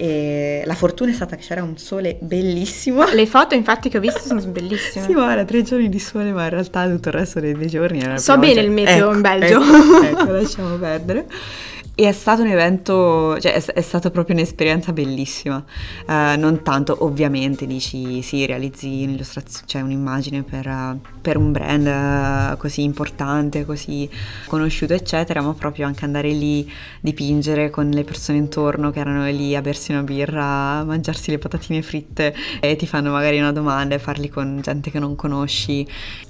e 0.00 0.62
la 0.64 0.74
fortuna 0.74 1.10
è 1.10 1.14
stata 1.14 1.34
che 1.34 1.42
c'era 1.42 1.60
un 1.60 1.76
sole 1.76 2.18
bellissimo. 2.20 3.04
Le 3.10 3.26
foto 3.26 3.56
infatti 3.56 3.88
che 3.88 3.98
ho 3.98 4.00
visto 4.00 4.20
sono 4.20 4.40
bellissime. 4.42 5.04
sì, 5.04 5.12
guarda, 5.12 5.44
tre 5.44 5.62
giorni 5.62 5.88
di 5.88 5.98
sole, 5.98 6.30
ma 6.30 6.44
in 6.44 6.50
realtà 6.50 6.86
tutto 6.86 7.08
il 7.08 7.14
resto 7.14 7.40
dei, 7.40 7.52
dei 7.54 7.66
giorni 7.66 8.00
era 8.00 8.16
So 8.16 8.38
bene 8.38 8.54
cioè, 8.54 8.62
il 8.62 8.70
meteo 8.70 9.06
ecco, 9.06 9.14
in 9.16 9.20
Belgio. 9.20 9.60
Ecco, 9.60 10.04
ecco, 10.04 10.30
lasciamo 10.30 10.76
perdere. 10.76 11.26
E 12.00 12.06
è 12.06 12.12
stato 12.12 12.42
un 12.42 12.46
evento, 12.46 13.40
cioè 13.40 13.54
è, 13.54 13.60
è 13.60 13.80
stata 13.80 14.12
proprio 14.12 14.36
un'esperienza 14.36 14.92
bellissima. 14.92 15.64
Uh, 16.06 16.38
non 16.38 16.60
tanto, 16.62 16.96
ovviamente, 17.00 17.66
dici 17.66 18.22
sì, 18.22 18.46
realizzi 18.46 19.02
un'illustrazione, 19.02 19.66
cioè 19.66 19.82
un'immagine 19.82 20.44
per, 20.44 20.68
uh, 20.68 21.00
per 21.20 21.36
un 21.36 21.50
brand 21.50 21.86
uh, 22.52 22.56
così 22.56 22.84
importante, 22.84 23.64
così 23.64 24.08
conosciuto, 24.46 24.94
eccetera, 24.94 25.42
ma 25.42 25.54
proprio 25.54 25.86
anche 25.86 26.04
andare 26.04 26.30
lì, 26.30 26.70
dipingere 27.00 27.68
con 27.68 27.90
le 27.90 28.04
persone 28.04 28.38
intorno 28.38 28.92
che 28.92 29.00
erano 29.00 29.24
lì 29.24 29.56
a 29.56 29.60
bersi 29.60 29.90
una 29.90 30.04
birra, 30.04 30.44
a 30.44 30.84
mangiarsi 30.84 31.32
le 31.32 31.38
patatine 31.38 31.82
fritte 31.82 32.32
e 32.60 32.76
ti 32.76 32.86
fanno 32.86 33.10
magari 33.10 33.40
una 33.40 33.50
domanda 33.50 33.96
e 33.96 33.98
farli 33.98 34.28
con 34.28 34.60
gente 34.62 34.92
che 34.92 35.00
non 35.00 35.16
conosci. 35.16 35.84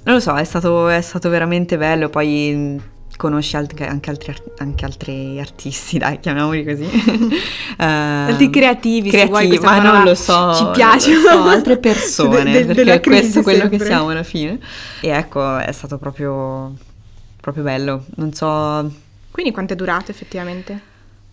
Non 0.05 0.15
lo 0.15 0.19
so, 0.19 0.35
è 0.35 0.43
stato, 0.43 0.87
è 0.87 1.01
stato 1.01 1.29
veramente 1.29 1.77
bello. 1.77 2.09
Poi 2.09 2.97
conosci 3.19 3.57
alt- 3.57 3.81
anche, 3.81 4.09
altri, 4.09 4.33
anche, 4.59 4.85
altri, 4.85 5.39
artisti, 5.41 5.97
dai, 5.97 6.21
chiamiamoli 6.21 6.63
così. 6.63 6.83
uh, 6.85 7.75
altri 7.83 8.49
creativi, 8.49 9.09
creativi 9.09 9.57
vuoi, 9.57 9.59
ma 9.59 9.81
non 9.81 10.03
lo 10.03 10.15
so. 10.15 10.53
Ci 10.53 10.65
piace. 10.71 11.15
So, 11.19 11.43
altre 11.43 11.77
persone, 11.77 12.43
de- 12.49 12.65
de- 12.65 12.73
perché 12.85 13.09
questo 13.09 13.39
è 13.39 13.43
quello 13.43 13.59
sempre. 13.59 13.77
che 13.77 13.83
siamo 13.83 14.07
alla 14.07 14.23
fine. 14.23 14.57
E 15.01 15.09
ecco, 15.09 15.57
è 15.57 15.71
stato 15.73 15.97
proprio, 15.97 16.73
proprio 17.41 17.63
bello. 17.63 18.05
Non 18.15 18.31
so... 18.31 18.89
Quindi 19.31 19.51
quanto 19.51 19.73
è 19.73 19.75
durato 19.75 20.11
effettivamente? 20.11 20.81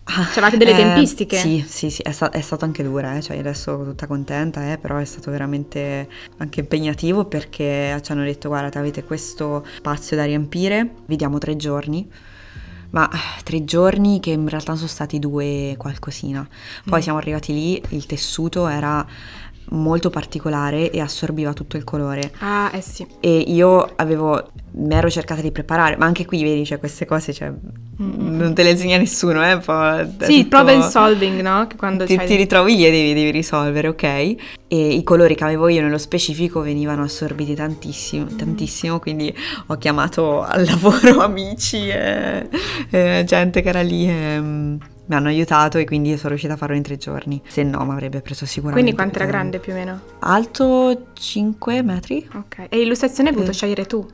C'avete 0.07 0.57
delle 0.57 0.71
eh, 0.71 0.75
tempistiche? 0.75 1.37
Sì, 1.37 1.63
sì, 1.67 1.89
sì, 1.89 2.01
è, 2.01 2.11
sta- 2.11 2.31
è 2.31 2.41
stato 2.41 2.65
anche 2.65 2.81
dura, 2.81 3.15
eh? 3.15 3.21
cioè 3.21 3.37
adesso 3.37 3.83
tutta 3.83 4.07
contenta, 4.07 4.71
eh? 4.71 4.77
però 4.77 4.97
è 4.97 5.05
stato 5.05 5.29
veramente 5.31 6.07
anche 6.37 6.61
impegnativo 6.61 7.25
perché 7.25 7.99
ci 8.01 8.11
hanno 8.11 8.23
detto 8.23 8.47
guarda 8.47 8.79
avete 8.79 9.03
questo 9.03 9.65
spazio 9.77 10.15
da 10.15 10.23
riempire, 10.23 10.93
vi 11.05 11.15
diamo 11.17 11.37
tre 11.37 11.55
giorni, 11.57 12.09
ma 12.91 13.09
tre 13.43 13.65
giorni 13.65 14.19
che 14.19 14.31
in 14.31 14.47
realtà 14.47 14.75
sono 14.75 14.87
stati 14.87 15.19
due 15.19 15.75
qualcosina. 15.77 16.47
Poi 16.85 16.99
mm. 16.99 17.01
siamo 17.01 17.17
arrivati 17.17 17.53
lì, 17.53 17.83
il 17.89 18.05
tessuto 18.05 18.67
era 18.67 19.05
molto 19.69 20.09
particolare 20.09 20.91
e 20.91 20.99
assorbiva 20.99 21.53
tutto 21.53 21.77
il 21.77 21.83
colore. 21.83 22.31
Ah, 22.39 22.71
eh 22.73 22.81
sì. 22.81 23.05
E 23.19 23.37
io 23.37 23.93
avevo, 23.95 24.51
mi 24.73 24.93
ero 24.93 25.09
cercata 25.09 25.41
di 25.41 25.51
preparare, 25.51 25.97
ma 25.97 26.05
anche 26.05 26.25
qui 26.25 26.43
vedi, 26.43 26.65
cioè 26.65 26.79
queste 26.79 27.05
cose, 27.05 27.33
cioè, 27.33 27.51
Mm-mm. 28.01 28.37
non 28.37 28.53
te 28.53 28.63
le 28.63 28.71
insegna 28.71 28.97
nessuno, 28.97 29.43
eh? 29.43 29.59
Sì, 30.19 30.39
il 30.39 30.47
problem 30.47 30.87
solving, 30.87 31.41
no? 31.41 31.67
Che 31.67 31.75
quando 31.75 32.05
ti, 32.05 32.17
ti 32.17 32.35
ritrovi 32.35 32.85
e 32.85 32.91
devi, 32.91 33.13
devi 33.13 33.31
risolvere, 33.31 33.87
ok? 33.87 34.03
E 34.03 34.35
i 34.69 35.03
colori 35.03 35.35
che 35.35 35.43
avevo 35.43 35.67
io 35.67 35.81
nello 35.81 35.97
specifico 35.97 36.61
venivano 36.61 37.03
assorbiti 37.03 37.55
tantissimo, 37.55 38.25
tantissimo, 38.35 38.99
quindi 38.99 39.33
ho 39.67 39.75
chiamato 39.77 40.43
al 40.43 40.65
lavoro 40.65 41.21
amici 41.23 41.87
e, 41.89 42.47
e 42.89 43.23
gente 43.25 43.61
che 43.61 43.69
era 43.69 43.81
lì 43.81 44.07
e 44.07 44.39
mm, 44.39 44.75
mi 45.07 45.15
hanno 45.15 45.27
aiutato 45.29 45.77
e 45.77 45.85
quindi 45.85 46.15
sono 46.17 46.29
riuscita 46.29 46.53
a 46.53 46.57
farlo 46.57 46.75
in 46.75 46.83
tre 46.83 46.97
giorni. 46.97 47.41
Se 47.47 47.63
no 47.63 47.83
mi 47.85 47.91
avrebbe 47.91 48.21
preso 48.21 48.45
sicuramente. 48.45 48.81
Quindi 48.81 48.95
quanto 48.95 49.19
era 49.19 49.27
grande 49.27 49.59
più 49.59 49.73
o 49.73 49.75
meno? 49.75 50.01
Alto 50.19 51.07
5 51.13 51.81
metri? 51.81 52.27
Ok. 52.33 52.65
E 52.69 52.77
l'illustrazione 52.77 53.29
hai 53.29 53.33
voluto 53.35 53.51
Eh. 53.51 53.55
scegliere 53.55 53.85
tu? 53.85 54.05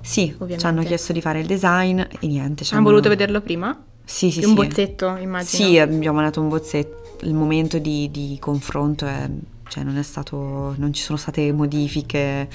Sì, 0.00 0.30
Ovviamente. 0.32 0.58
ci 0.58 0.66
hanno 0.66 0.82
chiesto 0.82 1.12
di 1.12 1.20
fare 1.20 1.40
il 1.40 1.46
design 1.46 2.00
e 2.00 2.26
niente. 2.26 2.64
Hanno 2.72 2.82
voluto 2.82 3.08
vederlo 3.08 3.40
prima? 3.40 3.76
Sì, 4.04 4.32
sì, 4.32 4.40
un 4.40 4.46
sì. 4.46 4.54
bozzetto, 4.54 5.16
immagino. 5.16 5.64
Sì, 5.64 5.78
abbiamo 5.78 6.20
dato 6.20 6.40
un 6.40 6.48
bozzetto. 6.48 7.18
Il 7.22 7.34
momento 7.34 7.78
di, 7.78 8.10
di 8.10 8.36
confronto 8.40 9.06
è, 9.06 9.30
cioè 9.68 9.84
non 9.84 9.96
è 9.96 10.02
stato, 10.02 10.74
non 10.76 10.92
ci 10.92 11.02
sono 11.02 11.16
state 11.18 11.52
modifiche. 11.52 12.48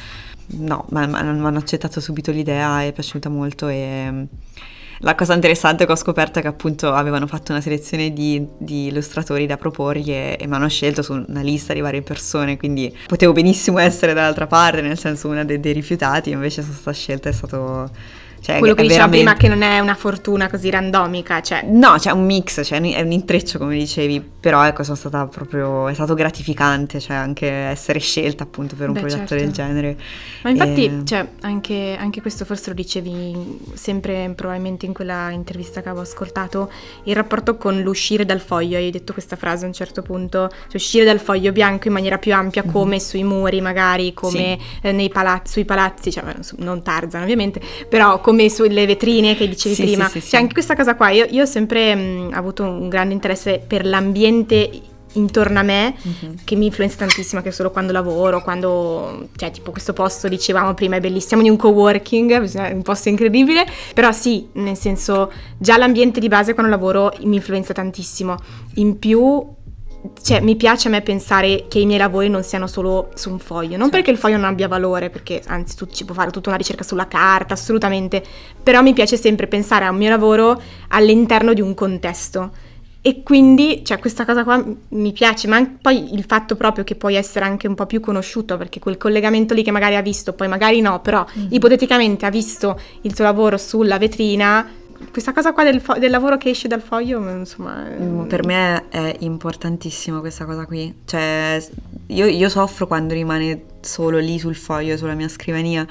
No, 0.47 0.85
ma, 0.89 1.07
ma 1.07 1.21
mi 1.23 1.45
hanno 1.45 1.57
accettato 1.57 2.01
subito 2.01 2.31
l'idea, 2.31 2.83
è 2.83 2.91
piaciuta 2.91 3.29
molto 3.29 3.69
e 3.69 4.27
la 4.99 5.15
cosa 5.15 5.33
interessante 5.33 5.85
che 5.85 5.91
ho 5.91 5.95
scoperto 5.95 6.39
è 6.39 6.41
che 6.41 6.47
appunto 6.47 6.91
avevano 6.93 7.27
fatto 7.27 7.51
una 7.51 7.61
selezione 7.61 8.11
di, 8.13 8.45
di 8.57 8.87
illustratori 8.87 9.45
da 9.45 9.57
proporgli 9.57 10.11
e, 10.11 10.37
e 10.39 10.47
mi 10.47 10.55
hanno 10.55 10.69
scelto 10.69 11.01
su 11.01 11.13
una 11.13 11.41
lista 11.41 11.73
di 11.73 11.81
varie 11.81 12.01
persone, 12.01 12.57
quindi 12.57 12.95
potevo 13.05 13.33
benissimo 13.33 13.79
essere 13.79 14.13
dall'altra 14.13 14.47
parte, 14.47 14.81
nel 14.81 14.97
senso 14.97 15.27
una 15.27 15.43
dei, 15.43 15.59
dei 15.59 15.73
rifiutati, 15.73 16.31
invece 16.31 16.61
stata 16.61 16.91
scelta, 16.91 17.29
è 17.29 17.33
stato... 17.33 18.25
Cioè, 18.47 18.59
Quello 18.59 18.75
che 18.75 18.83
dicevamo 18.83 19.09
prima 19.09 19.33
veramente- 19.33 19.59
che 19.59 19.67
non 19.67 19.75
è 19.77 19.79
una 19.81 19.93
fortuna 19.95 20.49
così 20.49 20.69
randomica, 20.69 21.41
cioè... 21.41 21.63
No, 21.65 21.95
c'è 21.97 22.11
un 22.11 22.23
mix, 22.25 22.65
cioè 22.65 22.79
è 22.79 23.01
un 23.01 23.11
intreccio 23.11 23.57
come 23.57 23.75
dicevi, 23.75 24.21
però 24.21 24.63
ecco 24.65 24.83
sono 24.83 24.95
stata 24.95 25.25
proprio, 25.27 25.89
è 25.89 25.93
stato 25.93 26.13
gratificante, 26.13 27.01
cioè 27.01 27.17
anche 27.17 27.45
essere 27.45 27.99
scelta 27.99 28.43
appunto 28.43 28.77
per 28.77 28.87
un 28.87 28.93
Beh, 28.93 28.99
progetto 29.01 29.27
certo. 29.27 29.43
del 29.43 29.51
genere. 29.51 29.97
Ma 30.43 30.51
infatti, 30.51 30.85
E- 30.85 31.01
cioè, 31.03 31.27
anche, 31.41 31.97
anche 31.99 32.21
questo 32.21 32.45
forse 32.45 32.69
lo 32.69 32.75
dicevi 32.75 33.59
sempre 33.73 34.31
probabilmente 34.33 34.85
in 34.85 34.93
quella 34.93 35.29
intervista 35.31 35.81
che 35.81 35.89
avevo 35.89 36.03
ascoltato, 36.03 36.71
il 37.03 37.15
rapporto 37.15 37.57
con 37.57 37.81
l'uscire 37.81 38.23
dal 38.23 38.39
foglio, 38.39 38.77
hai 38.77 38.89
detto 38.91 39.11
questa 39.11 39.35
frase 39.35 39.65
a 39.65 39.67
un 39.67 39.73
certo 39.73 40.01
punto, 40.03 40.47
cioè 40.49 40.75
uscire 40.75 41.03
dal 41.03 41.19
foglio 41.19 41.51
bianco 41.51 41.87
in 41.89 41.93
maniera 41.93 42.17
più 42.17 42.33
ampia 42.33 42.63
Mhm. 42.63 42.71
come 42.71 42.99
sui 43.01 43.23
muri 43.25 43.59
magari, 43.59 44.13
come 44.13 44.57
eh, 44.81 44.93
nei 44.93 45.09
palazzi, 45.09 45.51
sui 45.51 45.65
palazzi, 45.65 46.13
cioè 46.13 46.23
non 46.59 46.81
Tarzan 46.81 47.23
ovviamente, 47.23 47.59
però 47.89 48.21
come 48.21 48.35
sulle 48.49 48.85
vetrine 48.85 49.35
che 49.35 49.47
dicevi 49.47 49.75
Sì, 49.75 49.83
prima, 49.83 50.07
sì, 50.07 50.19
sì, 50.21 50.29
cioè 50.29 50.39
anche 50.39 50.53
questa 50.53 50.75
cosa 50.75 50.95
qua, 50.95 51.09
io, 51.09 51.25
io 51.29 51.43
ho 51.43 51.45
sempre 51.47 51.93
mh, 51.95 52.29
avuto 52.33 52.63
un 52.63 52.88
grande 52.89 53.13
interesse 53.13 53.61
per 53.65 53.85
l'ambiente 53.85 54.69
intorno 55.13 55.57
a 55.57 55.63
me 55.63 55.95
Mhm. 55.99 56.35
che 56.43 56.55
mi 56.55 56.65
influenza 56.67 56.97
tantissimo 56.97 57.39
anche 57.39 57.51
solo 57.51 57.71
quando 57.71 57.91
lavoro, 57.91 58.41
quando, 58.43 59.29
cioè 59.35 59.49
tipo 59.49 59.71
questo 59.71 59.93
posto 59.93 60.27
dicevamo 60.27 60.73
prima 60.75 60.97
è 60.97 60.99
bellissimo, 60.99 61.41
di 61.41 61.49
un 61.49 61.55
coworking, 61.57 62.43
è 62.53 62.71
un 62.71 62.83
posto 62.83 63.09
incredibile, 63.09 63.65
però 63.95 64.11
sì, 64.11 64.47
nel 64.53 64.77
senso 64.77 65.31
già 65.57 65.77
l'ambiente 65.77 66.19
di 66.19 66.27
base 66.27 66.53
quando 66.53 66.71
lavoro 66.71 67.11
mi 67.23 67.38
influenza 67.38 67.73
tantissimo, 67.73 68.35
in 68.75 68.99
più 68.99 69.43
cioè 70.21 70.41
mi 70.41 70.55
piace 70.55 70.87
a 70.87 70.91
me 70.91 71.01
pensare 71.01 71.65
che 71.67 71.79
i 71.79 71.85
miei 71.85 71.97
lavori 71.99 72.29
non 72.29 72.43
siano 72.43 72.67
solo 72.67 73.09
su 73.15 73.29
un 73.31 73.39
foglio, 73.39 73.77
non 73.77 73.89
perché 73.89 74.11
il 74.11 74.17
foglio 74.17 74.35
non 74.37 74.45
abbia 74.45 74.67
valore, 74.67 75.09
perché 75.09 75.41
anzi 75.47 75.75
tu 75.75 75.85
ci 75.87 76.05
puoi 76.05 76.15
fare 76.17 76.31
tutta 76.31 76.49
una 76.49 76.57
ricerca 76.57 76.83
sulla 76.83 77.07
carta, 77.07 77.53
assolutamente, 77.55 78.23
però 78.61 78.81
mi 78.81 78.93
piace 78.93 79.17
sempre 79.17 79.47
pensare 79.47 79.85
a 79.85 79.89
un 79.91 79.97
mio 79.97 80.09
lavoro 80.09 80.61
all'interno 80.89 81.53
di 81.53 81.61
un 81.61 81.73
contesto. 81.73 82.51
E 83.01 83.23
quindi, 83.23 83.83
cioè, 83.85 83.99
questa 83.99 84.25
cosa 84.25 84.43
qua 84.43 84.61
mi 84.89 85.13
piace, 85.13 85.47
ma 85.47 85.55
anche 85.55 85.77
poi 85.81 86.13
il 86.13 86.25
fatto 86.27 86.55
proprio 86.57 86.83
che 86.83 86.95
puoi 86.95 87.15
essere 87.15 87.45
anche 87.45 87.65
un 87.67 87.73
po' 87.75 87.85
più 87.85 88.01
conosciuto, 88.01 88.57
perché 88.57 88.79
quel 88.79 88.97
collegamento 88.97 89.53
lì 89.53 89.63
che 89.63 89.71
magari 89.71 89.95
ha 89.95 90.01
visto, 90.01 90.33
poi 90.33 90.49
magari 90.49 90.81
no, 90.81 90.99
però 90.99 91.25
Mhm. 91.33 91.47
ipoteticamente 91.51 92.25
ha 92.25 92.29
visto 92.29 92.77
il 93.01 93.13
tuo 93.13 93.23
lavoro 93.23 93.57
sulla 93.57 93.97
vetrina, 93.97 94.67
questa 95.11 95.33
cosa 95.33 95.53
qua 95.53 95.63
del, 95.63 95.79
fo- 95.81 95.97
del 95.97 96.09
lavoro 96.11 96.37
che 96.37 96.49
esce 96.49 96.67
dal 96.67 96.81
foglio, 96.81 97.19
insomma... 97.29 97.87
è- 97.89 97.99
Mm, 97.99 98.27
Per 98.27 98.45
me 98.45 98.89
è 98.89 99.15
importantissimo 99.19 100.19
questa 100.19 100.45
cosa 100.45 100.65
qui, 100.65 100.93
cioè 101.05 101.61
io, 102.07 102.25
io 102.25 102.49
soffro 102.49 102.87
quando 102.87 103.13
rimane 103.13 103.63
solo 103.81 104.17
lì 104.17 104.37
sul 104.39 104.55
foglio, 104.55 104.97
sulla 104.97 105.13
mia 105.13 105.27
scrivania, 105.27 105.85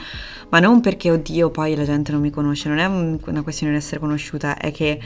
ma 0.50 0.60
non 0.60 0.80
perché 0.80 1.10
oddio 1.10 1.50
poi 1.50 1.74
la 1.74 1.84
gente 1.84 2.12
non 2.12 2.20
mi 2.20 2.30
conosce, 2.30 2.68
non 2.68 2.78
è 2.78 2.84
un- 2.86 3.18
una 3.26 3.42
questione 3.42 3.72
di 3.72 3.78
essere 3.78 4.00
conosciuta, 4.00 4.56
è 4.58 4.70
che 4.72 4.98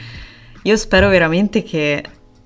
io 0.63 0.77
spero 0.77 1.07
veramente 1.09 1.63
che 1.63 2.03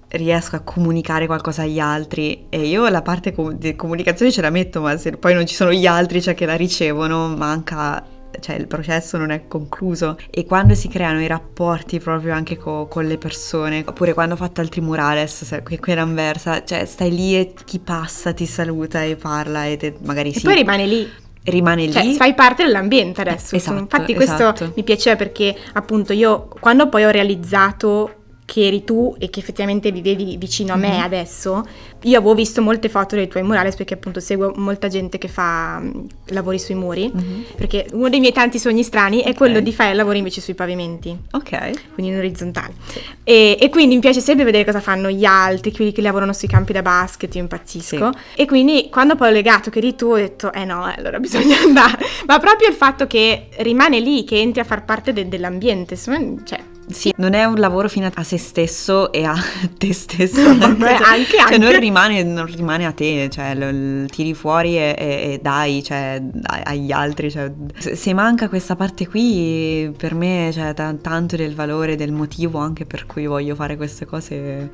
riesco 0.07 0.55
a 0.55 0.59
comunicare 0.59 1.25
qualcosa 1.25 1.63
agli 1.63 1.79
altri 1.79 2.45
e 2.47 2.65
io 2.67 2.87
la 2.87 3.01
parte 3.01 3.33
com- 3.33 3.51
di 3.57 3.75
comunicazione 3.75 4.31
ce 4.31 4.41
la 4.41 4.49
metto, 4.49 4.79
ma 4.81 4.95
se 4.97 5.11
poi 5.11 5.33
non 5.33 5.45
ci 5.45 5.55
sono 5.55 5.73
gli 5.73 5.85
altri, 5.85 6.21
cioè 6.21 6.33
che 6.35 6.45
la 6.45 6.55
ricevono, 6.55 7.27
manca 7.35 8.01
cioè 8.39 8.55
il 8.55 8.67
processo 8.67 9.17
non 9.17 9.29
è 9.31 9.47
concluso 9.47 10.17
e 10.29 10.45
quando 10.45 10.73
si 10.75 10.87
creano 10.87 11.21
i 11.21 11.27
rapporti 11.27 11.99
proprio 11.99 12.33
anche 12.33 12.57
co- 12.57 12.87
con 12.87 13.05
le 13.05 13.17
persone 13.17 13.83
oppure 13.85 14.13
quando 14.13 14.33
ho 14.33 14.37
fatto 14.37 14.61
altri 14.61 14.81
murales 14.81 15.61
qui 15.63 15.79
qui 15.79 15.93
in 15.93 15.99
Anversa 15.99 16.63
cioè 16.63 16.85
stai 16.85 17.11
lì 17.11 17.35
e 17.37 17.53
chi 17.65 17.79
passa 17.79 18.33
ti 18.33 18.45
saluta 18.45 19.03
e 19.03 19.15
parla 19.15 19.65
e 19.65 19.77
te- 19.77 19.97
magari 20.03 20.29
E 20.29 20.33
sì 20.33 20.41
poi 20.41 20.55
rimane 20.55 20.85
lì, 20.85 21.11
rimane 21.43 21.91
cioè 21.91 22.03
lì 22.03 22.15
fai 22.15 22.33
parte 22.33 22.63
dell'ambiente 22.63 23.21
adesso. 23.21 23.55
Esatto, 23.55 23.77
Infatti 23.79 24.13
questo 24.15 24.33
esatto. 24.33 24.71
mi 24.75 24.83
piaceva 24.83 25.15
perché 25.15 25.55
appunto 25.73 26.13
io 26.13 26.47
quando 26.59 26.89
poi 26.89 27.05
ho 27.05 27.09
realizzato 27.11 28.23
che 28.45 28.67
eri 28.67 28.83
tu 28.83 29.15
e 29.17 29.29
che 29.31 29.39
effettivamente 29.39 29.91
vivevi 29.91 30.37
vicino 30.37 30.73
a 30.73 30.75
me 30.75 30.97
Mhm. 30.97 31.03
adesso, 31.03 31.67
io 32.03 32.17
avevo 32.17 32.35
visto 32.35 32.61
molte 32.61 32.89
foto 32.89 33.15
dei 33.15 33.27
tuoi 33.27 33.41
murales 33.41 33.75
perché 33.75 33.95
appunto 33.95 34.19
seguo 34.19 34.53
molta 34.57 34.87
gente 34.87 35.17
che 35.17 35.27
fa 35.27 35.79
mh, 35.79 36.07
lavori 36.27 36.59
sui 36.59 36.75
muri, 36.75 37.09
Mhm. 37.11 37.45
perché 37.55 37.87
uno 37.93 38.07
dei 38.09 38.19
miei 38.19 38.31
tanti 38.33 38.59
sogni 38.59 38.83
strani 38.83 39.21
è 39.21 39.29
Ok. 39.29 39.35
quello 39.35 39.59
di 39.61 39.73
fare 39.73 39.95
lavori 39.95 40.19
invece 40.19 40.41
sui 40.41 40.53
pavimenti 40.53 41.17
ok 41.31 41.93
quindi 41.95 42.11
in 42.11 42.17
orizzontale. 42.19 42.73
E, 43.23 43.57
e 43.59 43.69
quindi 43.69 43.95
mi 43.95 44.01
piace 44.01 44.19
sempre 44.21 44.45
vedere 44.45 44.63
cosa 44.63 44.79
fanno 44.79 45.09
gli 45.09 45.25
altri, 45.25 45.71
quelli 45.73 45.91
che 45.91 46.01
lavorano 46.01 46.31
sui 46.33 46.47
campi 46.47 46.71
da 46.73 46.83
basket, 46.83 47.33
io 47.33 47.41
impazzisco. 47.41 48.11
E 48.35 48.45
quindi 48.45 48.89
quando 48.91 49.15
poi 49.15 49.29
ho 49.29 49.31
legato 49.31 49.71
che 49.71 49.79
eri 49.79 49.95
tu, 49.95 50.07
ho 50.11 50.15
detto, 50.17 50.53
eh 50.53 50.65
no, 50.65 50.83
allora 50.83 51.17
bisogna 51.19 51.57
andare. 51.61 52.05
Ma 52.27 52.37
proprio 52.39 52.67
il 52.69 52.75
fatto 52.75 53.07
che 53.07 53.47
rimane 53.57 53.99
lì, 53.99 54.23
che 54.23 54.39
entri 54.39 54.59
a 54.61 54.63
far 54.63 54.85
parte 54.85 55.13
de- 55.13 55.27
dell'ambiente, 55.27 55.95
insomma, 55.95 56.19
cioè, 56.43 56.59
Sì, 56.87 57.11
non 57.17 57.33
è 57.33 57.43
un 57.45 57.55
lavoro 57.55 57.89
fino 57.89 58.09
a 58.13 58.23
se 58.23 58.37
stesso 58.37 59.11
e 59.11 59.23
a 59.23 59.33
te 59.77 59.93
stesso. 59.93 60.39
Anche, 60.49 61.25
Cioè, 61.31 61.39
anche. 61.39 61.57
non 61.57 61.79
rimane, 61.79 62.23
non 62.23 62.45
rimane 62.45 62.85
a 62.85 62.91
te, 62.91 63.27
cioè, 63.29 63.55
lo, 63.55 64.05
tiri 64.07 64.33
fuori 64.33 64.77
e, 64.77 64.95
e- 64.97 65.33
e 65.33 65.39
dai, 65.41 65.81
cioè, 65.83 66.21
agli 66.63 66.91
altri. 66.91 67.31
Cioè, 67.31 67.51
se, 67.77 67.95
se 67.95 68.13
manca 68.13 68.49
questa 68.49 68.75
parte 68.75 69.07
qui, 69.07 69.91
per 69.97 70.13
me, 70.13 70.51
cioè, 70.53 70.73
ta- 70.73 70.93
tanto 70.99 71.35
del 71.35 71.55
valore, 71.55 71.95
del 71.95 72.11
motivo 72.11 72.59
anche 72.59 72.85
per 72.85 73.05
cui 73.05 73.25
voglio 73.25 73.55
fare 73.55 73.75
queste 73.77 74.05
cose 74.05 74.69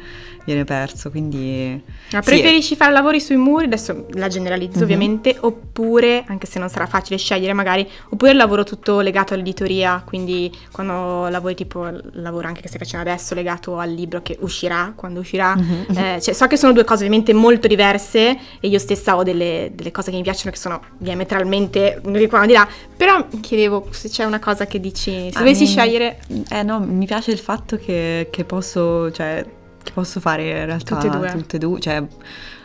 viene 0.46 0.64
perso, 0.64 1.10
quindi... 1.10 1.82
Ma 2.12 2.22
sì, 2.22 2.30
preferisci 2.32 2.76
fare 2.76 2.92
lavori 2.92 3.20
sui 3.22 3.36
muri, 3.38 3.66
adesso 3.66 4.06
la 4.14 4.28
generalizzo 4.28 4.78
Mhm. 4.80 4.84
ovviamente, 4.84 5.38
oppure, 5.39 6.24
anche 6.28 6.48
se 6.48 6.60
non 6.60 6.70
sarà 6.70 6.86
facile 6.86 7.18
scegliere 7.18 7.54
magari, 7.54 7.88
oppure 8.10 8.32
il 8.32 8.38
lavoro 8.38 8.64
tutto 8.64 9.00
legato 9.00 9.34
all'editoria, 9.34 10.02
quindi 10.06 10.52
quando 10.72 11.28
lavori 11.30 11.56
tipo 11.56 11.88
il 11.88 12.10
lavoro 12.16 12.48
anche 12.48 12.62
che 12.62 12.68
stai 12.68 12.80
facendo 12.80 13.10
adesso 13.10 13.34
legato 13.36 13.78
al 13.78 13.92
libro 13.92 14.22
che 14.22 14.38
uscirà, 14.42 14.94
quando 14.96 15.20
uscirà, 15.22 15.56
Mhm. 15.56 15.86
eh, 15.98 16.22
cioè, 16.22 16.34
so 16.34 16.48
che 16.48 16.58
sono 16.58 16.74
due 16.74 16.84
cose 16.84 17.04
ovviamente 17.06 17.34
molto 17.34 17.68
diverse 17.68 18.38
e 18.60 18.68
io 18.68 18.80
stessa 18.80 19.16
ho 19.16 19.24
delle, 19.24 19.72
delle 19.74 19.92
cose 19.92 20.10
che 20.12 20.18
mi 20.18 20.24
piacciono 20.24 20.52
che 20.52 20.58
sono 20.58 20.82
diametralmente 20.98 22.02
di 22.04 22.28
qua 22.28 22.44
e 22.44 22.48
di 22.48 22.54
là, 22.54 22.68
però 22.98 23.26
chiedevo 23.39 23.88
se 23.92 24.10
c'è 24.10 24.24
una 24.26 24.39
cosa 24.39 24.66
che 24.66 24.80
dici, 24.80 25.12
se 25.32 25.36
Ah, 25.36 25.39
dovessi 25.39 25.64
mi- 25.64 25.68
scegliere 25.70 26.20
Eh 26.50 26.64
no, 26.64 26.80
mi 26.80 27.06
piace 27.06 27.32
il 27.32 27.39
fatto 27.39 27.78
che, 27.78 28.28
che 28.32 28.44
posso, 28.44 29.12
cioè, 29.12 29.46
che 29.84 29.91
posso 29.93 30.19
fare 30.19 30.47
in 30.47 30.65
realtà 30.65 30.95
Tutte 30.95 31.07
e 31.07 31.09
due. 31.09 31.32
tutte 31.32 31.55
e 31.55 31.59
due, 31.59 31.79
cioè, 31.79 32.03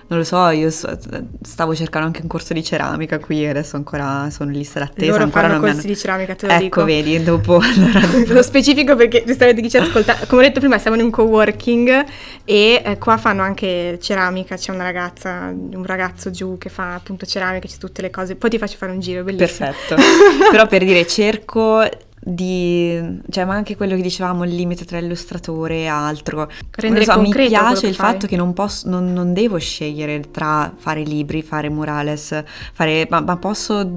non 0.08 0.18
lo 0.20 0.24
so, 0.24 0.48
io 0.50 0.70
so- 0.70 0.96
stavo 1.42 1.74
cercando 1.74 2.06
anche 2.06 2.20
un 2.22 2.28
corso 2.28 2.52
di 2.52 2.62
ceramica 2.62 3.18
qui, 3.18 3.44
adesso 3.44 3.74
ancora 3.74 4.28
sono 4.30 4.50
in 4.52 4.56
lista 4.58 4.78
d'attesa, 4.78 5.10
loro 5.10 5.24
ancora 5.24 5.48
non 5.48 5.58
corsi 5.58 5.78
hanno... 5.78 5.86
di 5.86 5.96
ceramica, 5.96 6.34
te 6.36 6.46
lo 6.46 6.52
Ecco, 6.52 6.62
dico. 6.62 6.84
vedi, 6.84 7.22
dopo 7.24 7.58
allora... 7.60 8.00
Lo 8.28 8.42
specifico 8.42 8.94
perché 8.94 9.24
giustamente 9.26 9.60
chi 9.62 9.68
ci 9.68 9.78
ascolta, 9.78 10.16
come 10.28 10.42
ho 10.42 10.44
detto 10.44 10.60
prima, 10.60 10.78
siamo 10.78 10.96
in 10.96 11.02
un 11.02 11.10
coworking 11.10 12.04
e 12.44 12.82
eh, 12.84 12.98
qua 12.98 13.16
fanno 13.16 13.42
anche 13.42 13.98
ceramica, 14.00 14.54
c'è 14.56 14.70
una 14.70 14.84
ragazza, 14.84 15.52
un 15.52 15.84
ragazzo 15.84 16.30
giù 16.30 16.56
che 16.56 16.68
fa 16.68 16.94
appunto 16.94 17.26
ceramica, 17.26 17.66
c'è 17.66 17.76
tutte 17.78 18.00
le 18.00 18.10
cose, 18.10 18.36
poi 18.36 18.50
ti 18.50 18.58
faccio 18.58 18.76
fare 18.76 18.92
un 18.92 19.00
giro, 19.00 19.24
bellissimo. 19.24 19.68
Perfetto. 19.70 19.96
Però 20.52 20.66
per 20.68 20.84
dire, 20.84 21.04
cerco 21.08 21.84
di, 22.18 23.20
cioè, 23.30 23.44
ma 23.44 23.54
anche 23.54 23.76
quello 23.76 23.94
che 23.94 24.02
dicevamo, 24.02 24.44
il 24.44 24.54
limite 24.54 24.84
tra 24.84 24.98
illustratore 24.98 25.80
e 25.82 25.86
altro. 25.86 26.48
Rendere 26.72 27.04
so, 27.04 27.20
mi 27.20 27.30
piace 27.30 27.86
il 27.86 27.94
fai. 27.94 28.12
fatto 28.12 28.26
che 28.26 28.36
non, 28.36 28.52
posso, 28.52 28.88
non, 28.88 29.12
non 29.12 29.32
devo 29.32 29.58
scegliere 29.58 30.20
tra 30.30 30.72
fare 30.76 31.02
libri, 31.02 31.42
fare 31.42 31.68
murales, 31.68 32.42
fare, 32.72 33.06
ma, 33.10 33.20
ma 33.20 33.36
posso 33.36 33.88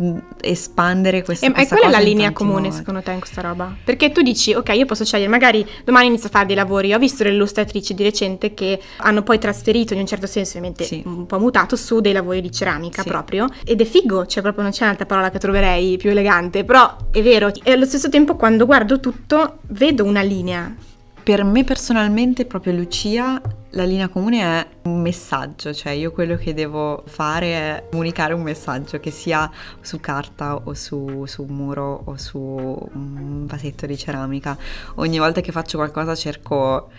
espandere 0.41 1.23
questa, 1.23 1.45
E, 1.45 1.49
e 1.49 1.53
questa 1.53 1.75
qual 1.77 1.89
è 1.89 1.91
la 1.91 1.99
linea 1.99 2.31
comune 2.31 2.67
modi. 2.67 2.75
secondo 2.75 3.01
te 3.01 3.11
in 3.11 3.19
questa 3.19 3.41
roba? 3.41 3.75
Perché 3.83 4.11
tu 4.11 4.21
dici, 4.21 4.53
ok, 4.53 4.69
io 4.75 4.85
posso 4.85 5.05
scegliere, 5.05 5.29
magari 5.29 5.65
domani 5.83 6.07
inizio 6.07 6.27
a 6.27 6.31
fare 6.31 6.45
dei 6.45 6.55
lavori. 6.55 6.93
Ho 6.93 6.99
visto 6.99 7.23
delle 7.23 7.35
illustratrici 7.35 7.93
di 7.93 8.03
recente 8.03 8.53
che 8.53 8.79
hanno 8.97 9.23
poi 9.23 9.39
trasferito 9.39 9.93
in 9.93 9.99
un 9.99 10.05
certo 10.07 10.27
senso, 10.27 10.57
ovviamente 10.57 10.83
Sì. 10.83 11.01
un 11.05 11.25
po' 11.25 11.39
mutato, 11.39 11.75
su 11.75 11.99
dei 11.99 12.13
lavori 12.13 12.41
di 12.41 12.51
ceramica 12.51 13.01
Sì. 13.01 13.07
proprio. 13.07 13.47
Ed 13.65 13.81
è 13.81 13.85
figo, 13.85 14.25
cioè 14.25 14.41
proprio 14.43 14.63
non 14.63 14.71
c'è 14.71 14.83
un'altra 14.83 15.05
parola 15.05 15.29
che 15.31 15.39
troverei 15.39 15.97
più 15.97 16.09
elegante, 16.11 16.63
però 16.63 16.95
è 17.11 17.21
vero. 17.21 17.51
E 17.63 17.71
allo 17.71 17.85
stesso 17.85 18.08
tempo 18.09 18.35
quando 18.35 18.65
guardo 18.65 18.99
tutto 18.99 19.59
vedo 19.67 20.03
una 20.03 20.21
linea. 20.21 20.73
Per 21.21 21.43
me 21.43 21.63
personalmente, 21.63 22.45
proprio 22.45 22.73
Lucia, 22.73 23.41
la 23.71 23.83
linea 23.83 24.07
comune 24.07 24.41
è 24.41 24.67
un 24.83 24.99
messaggio, 24.99 25.73
cioè 25.73 25.91
io 25.91 26.11
quello 26.11 26.35
che 26.35 26.53
devo 26.53 27.03
fare 27.05 27.51
è 27.53 27.83
comunicare 27.91 28.33
un 28.33 28.41
messaggio, 28.41 28.99
che 28.99 29.11
sia 29.11 29.49
su 29.81 29.99
carta 29.99 30.55
o 30.55 30.73
su, 30.73 31.25
su 31.27 31.43
un 31.43 31.55
muro 31.55 32.01
o 32.05 32.17
su 32.17 32.39
un 32.39 33.45
vasetto 33.45 33.85
di 33.85 33.97
ceramica. 33.97 34.57
Ogni 34.95 35.19
volta 35.19 35.41
che 35.41 35.51
faccio 35.51 35.77
qualcosa 35.77 36.15
cerco 36.15 36.89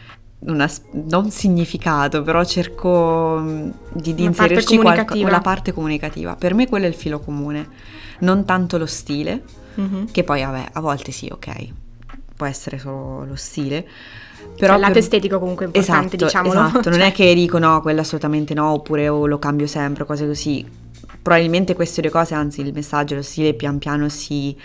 una 0.40 0.70
non 0.92 1.30
significato, 1.30 2.22
però 2.22 2.44
cerco 2.44 3.38
mm, 3.40 3.70
di, 3.92 4.14
di 4.14 4.26
Una 4.26 4.32
parte 4.32 4.54
inserirci 4.54 4.78
qualco- 4.78 5.40
parte 5.40 5.72
comunicativa. 5.72 6.36
Per 6.36 6.54
me 6.54 6.68
quello 6.68 6.86
è 6.86 6.88
il 6.88 6.94
filo 6.94 7.18
comune, 7.20 7.68
non 8.20 8.44
tanto 8.44 8.78
lo 8.78 8.86
stile, 8.86 9.42
Mhm. 9.74 10.10
che 10.10 10.24
poi 10.24 10.42
vabbè, 10.42 10.68
a 10.72 10.80
volte 10.80 11.12
sì, 11.12 11.28
ok, 11.30 11.68
può 12.36 12.46
essere 12.46 12.78
solo 12.78 13.24
lo 13.24 13.36
stile. 13.36 13.86
Però 14.56 14.68
Cioè, 14.68 14.74
il 14.74 14.80
lato 14.80 14.92
per- 14.94 15.02
estetico 15.02 15.38
comunque 15.38 15.66
importante, 15.66 16.16
esatto, 16.16 16.24
diciamolo. 16.24 16.66
Esatto, 16.68 16.88
non 16.90 16.98
Cioè, 16.98 17.08
è 17.08 17.12
che 17.12 17.34
dico 17.34 17.58
no, 17.58 17.80
quello 17.82 18.00
assolutamente 18.00 18.54
no, 18.54 18.70
oppure 18.72 19.08
oh, 19.08 19.26
lo 19.26 19.38
cambio 19.38 19.66
sempre, 19.66 20.04
cose 20.04 20.26
così. 20.26 20.66
Probabilmente 21.22 21.74
queste 21.74 22.00
due 22.00 22.10
cose, 22.10 22.34
anzi 22.34 22.62
il 22.62 22.72
messaggio 22.72 23.12
e 23.12 23.16
lo 23.18 23.22
stile 23.22 23.52
pian 23.52 23.76
piano 23.78 24.08
si, 24.08 24.56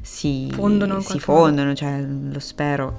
si 0.00 0.48
Fondono 0.52 1.00
si 1.00 1.18
fondono, 1.18 1.74
cioè 1.74 2.00
lo 2.00 2.38
spero. 2.38 2.98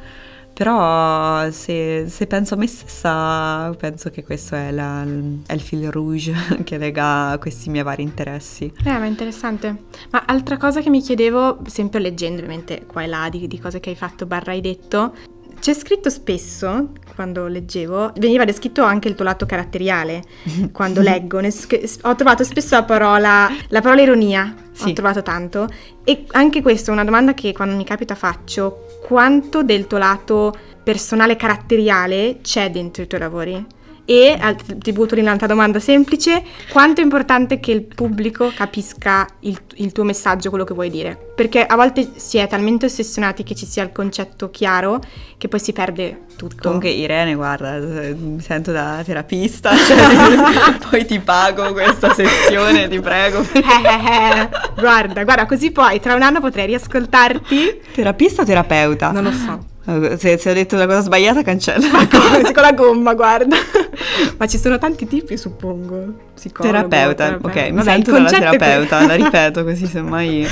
Però 0.56 1.52
se, 1.52 2.06
se 2.08 2.28
penso 2.28 2.54
a 2.54 2.58
me 2.58 2.66
stessa, 2.68 3.76
penso 3.78 4.10
che 4.10 4.24
questo 4.24 4.56
è, 4.56 4.72
la- 4.72 5.04
è 5.46 5.52
il 5.54 5.60
fil 5.60 5.92
rouge 5.92 6.34
che 6.64 6.78
lega 6.78 7.36
questi 7.42 7.70
miei 7.70 7.84
vari 7.84 8.04
interessi. 8.04 8.72
Eh, 8.86 8.98
ma 8.98 9.06
interessante. 9.06 9.84
Ma 10.12 10.24
altra 10.26 10.56
cosa 10.56 10.80
che 10.80 10.90
mi 10.90 11.02
chiedevo, 11.02 11.60
sempre 11.66 12.00
leggendo 12.00 12.38
ovviamente 12.38 12.86
qua 12.86 13.04
e 13.04 13.08
là 13.08 13.28
di, 13.30 13.48
di 13.48 13.60
cose 13.60 13.82
che 13.82 13.90
hai 13.90 13.98
fatto 13.98 14.26
barra 14.26 14.52
hai 14.52 14.62
detto, 14.62 15.14
c'è 15.60 15.74
scritto 15.74 16.10
spesso, 16.10 16.92
quando 17.16 17.48
leggevo, 17.48 18.12
veniva 18.18 18.46
descritto 18.46 18.84
anche 18.84 19.08
il 19.08 19.16
tuo 19.16 19.24
lato 19.26 19.46
caratteriale, 19.46 20.22
quando 20.72 21.02
leggo. 21.02 21.40
ho 21.40 22.16
trovato 22.16 22.44
spesso 22.44 22.76
la 22.76 22.84
parola, 22.84 23.50
la 23.70 23.82
parola 23.82 24.02
ironia, 24.02 24.54
ho 24.56 24.64
Sì. 24.74 24.94
trovato 24.94 25.24
tanto. 25.24 25.68
E 26.04 26.26
anche 26.32 26.62
questa 26.62 26.92
è 26.92 26.94
una 26.94 27.04
domanda 27.06 27.34
che 27.34 27.54
quando 27.54 27.76
mi 27.76 27.86
capita 27.86 28.14
faccio, 28.16 29.00
quanto 29.02 29.64
del 29.64 29.88
tuo 29.88 29.98
lato 29.98 30.54
personale 30.84 31.36
caratteriale 31.36 32.40
c'è 32.42 32.70
dentro 32.70 33.02
i 33.04 33.08
tuoi 33.08 33.22
lavori? 33.22 33.66
E 34.06 34.38
ti 34.78 34.92
butto 34.92 35.16
lì 35.16 35.22
un'altra 35.22 35.48
domanda 35.48 35.80
semplice, 35.80 36.44
quanto 36.70 37.02
è 37.02 37.04
importante 37.04 37.60
che 37.60 37.72
il 37.72 37.82
pubblico 37.82 38.52
capisca 38.54 39.28
il, 39.42 39.60
il 39.78 39.92
tuo 39.92 40.04
messaggio, 40.04 40.50
quello 40.50 40.64
che 40.64 40.76
vuoi 40.76 40.92
dire? 40.92 41.18
Perché 41.36 41.66
a 41.66 41.76
volte 41.76 42.12
si 42.16 42.38
è 42.38 42.48
talmente 42.48 42.86
ossessionati 42.86 43.42
che 43.44 43.56
ci 43.56 43.66
sia 43.66 43.82
il 43.82 43.92
concetto 43.92 44.52
chiaro 44.52 45.02
che 45.38 45.48
poi 45.48 45.60
si 45.60 45.74
perde 45.74 46.26
tutto. 46.38 46.62
Comunque 46.62 46.90
Irene, 46.90 47.34
guarda, 47.34 47.80
mi 47.80 48.40
sento 48.42 48.72
da 48.72 49.02
terapista, 49.04 49.74
cioè, 49.76 50.78
poi 50.88 51.06
ti 51.06 51.20
pago 51.20 51.74
questa 51.74 52.14
sessione, 52.14 52.88
ti 52.88 53.00
prego. 53.00 53.42
Eh, 53.54 53.60
eh, 53.60 54.40
eh. 54.42 54.50
guarda, 54.80 55.24
guarda, 55.24 55.46
così 55.48 55.72
poi 55.72 56.00
tra 56.00 56.14
un 56.14 56.22
anno 56.22 56.40
potrei 56.42 56.68
riascoltarti. 56.68 57.82
Terapista 57.92 58.44
o 58.44 58.46
terapeuta? 58.46 59.10
Non 59.10 59.24
lo 59.24 59.32
so. 59.32 59.74
Se, 60.18 60.38
se 60.40 60.50
ho 60.50 60.54
detto 60.54 60.76
una 60.76 60.88
cosa 60.88 61.02
sbagliata, 61.02 61.44
cancella. 61.44 61.88
Come? 62.10 62.52
Con 62.52 62.64
la 62.64 62.74
gomma, 62.74 63.14
guarda. 63.14 63.56
Ma 64.38 64.48
ci 64.48 64.58
sono 64.58 64.80
tanti 64.80 65.08
tipi, 65.08 65.38
suppongo. 65.38 66.14
Psicologo, 66.34 66.88
Terapeuta, 66.88 67.38
ok, 67.42 67.70
mi 67.72 67.84
sento 67.84 68.12
dalla 68.12 68.30
terapeuta, 68.30 68.98
quello. 68.98 69.08
la 69.08 69.16
ripeto 69.16 69.64
così 69.64 69.86
semmai 69.86 70.48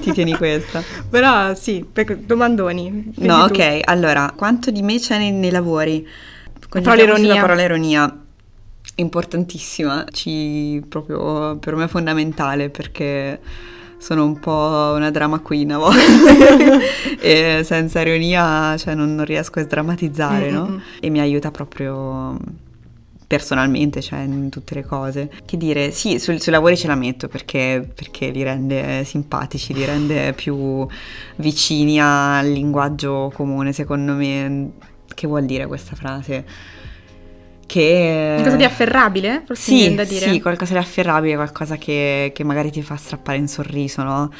ti 0.00 0.12
tieni 0.12 0.34
questa. 0.36 0.82
Però 1.08 1.54
sì, 1.54 1.86
per- 1.90 2.16
domandoni. 2.16 3.12
No, 3.16 3.46
tu. 3.46 3.54
ok, 3.54 3.80
allora, 3.84 4.32
quanto 4.34 4.70
di 4.70 4.82
me 4.82 4.98
c'è 4.98 5.18
nei, 5.18 5.32
nei 5.32 5.50
lavori? 5.50 6.00
parola 6.02 7.04
Concentriamoci 7.04 7.20
ironia. 7.20 7.30
sulla 7.34 7.40
parola 7.46 7.62
ironia, 7.62 8.18
importantissima, 8.96 10.04
ci, 10.10 10.82
proprio 10.88 11.56
per 11.58 11.74
me 11.76 11.84
è 11.84 11.88
fondamentale 11.88 12.70
perché 12.70 13.38
sono 14.02 14.24
un 14.24 14.40
po' 14.40 14.92
una 14.96 15.12
drama 15.12 15.38
queen 15.38 15.70
a 15.70 15.78
volte 15.78 16.80
e 17.22 17.62
senza 17.62 18.00
ironia 18.00 18.76
cioè, 18.76 18.96
non, 18.96 19.14
non 19.14 19.24
riesco 19.24 19.60
a 19.60 19.62
sdrammatizzare, 19.62 20.50
no? 20.50 20.66
Mm-mm. 20.66 20.80
E 20.98 21.08
mi 21.08 21.20
aiuta 21.20 21.52
proprio 21.52 22.36
personalmente, 23.28 24.02
cioè 24.02 24.18
in 24.22 24.48
tutte 24.50 24.74
le 24.74 24.84
cose. 24.84 25.30
Che 25.46 25.56
dire, 25.56 25.92
sì, 25.92 26.18
sul- 26.18 26.40
sui 26.40 26.50
lavori 26.50 26.76
ce 26.76 26.88
la 26.88 26.96
metto 26.96 27.28
perché, 27.28 27.88
perché 27.94 28.30
li 28.30 28.42
rende 28.42 29.04
simpatici, 29.04 29.72
li 29.72 29.84
rende 29.84 30.32
più 30.32 30.84
vicini 31.36 32.00
al 32.00 32.50
linguaggio 32.50 33.30
comune, 33.32 33.72
secondo 33.72 34.14
me. 34.14 34.70
Che 35.14 35.26
vuol 35.28 35.44
dire 35.44 35.68
questa 35.68 35.94
frase? 35.94 36.44
Che... 37.72 38.32
Qualcosa 38.34 38.56
di 38.56 38.64
afferrabile? 38.64 39.42
Forse 39.46 39.62
Sì, 39.62 39.94
da 39.94 40.04
dire. 40.04 40.30
sì, 40.30 40.40
qualcosa 40.42 40.74
di 40.74 40.78
afferrabile, 40.78 41.36
qualcosa 41.36 41.76
che, 41.76 42.30
che 42.34 42.44
magari 42.44 42.70
ti 42.70 42.82
fa 42.82 42.96
strappare 42.96 43.38
un 43.38 43.48
sorriso, 43.48 44.02
no? 44.02 44.30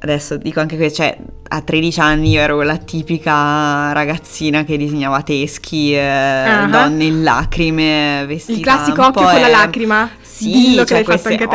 Adesso 0.00 0.36
dico 0.36 0.58
anche 0.58 0.76
che, 0.76 0.92
cioè, 0.92 1.16
a 1.46 1.60
13 1.60 2.00
anni 2.00 2.30
io 2.30 2.40
ero 2.40 2.60
la 2.62 2.76
tipica 2.78 3.92
ragazzina 3.92 4.64
che 4.64 4.76
disegnava 4.76 5.22
teschi, 5.22 5.94
eh, 5.94 6.00
Ah. 6.00 6.66
donne 6.66 7.04
in 7.04 7.22
lacrime, 7.22 8.24
vestita 8.26 8.58
Il 8.58 8.64
classico 8.64 9.00
occhio 9.06 9.22
con 9.22 9.40
la 9.40 9.46
lacrima. 9.46 10.10
Sì, 10.20 10.50
Dillo 10.50 10.82
che 10.82 10.86
cioè, 10.88 11.04
l'hai 11.06 11.18
fatto 11.18 11.28
anche 11.28 11.46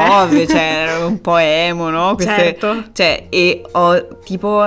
te. 0.45 0.47
Cioè, 0.47 0.86
ero 0.88 1.07
un 1.07 1.19
po' 1.19 1.36
emo, 1.36 1.89
no? 1.89 2.15
Queste- 2.15 2.36
Certo. 2.36 2.84
Cioè, 2.93 3.25
e 3.28 3.63
ho 3.69 4.07
tipo... 4.23 4.65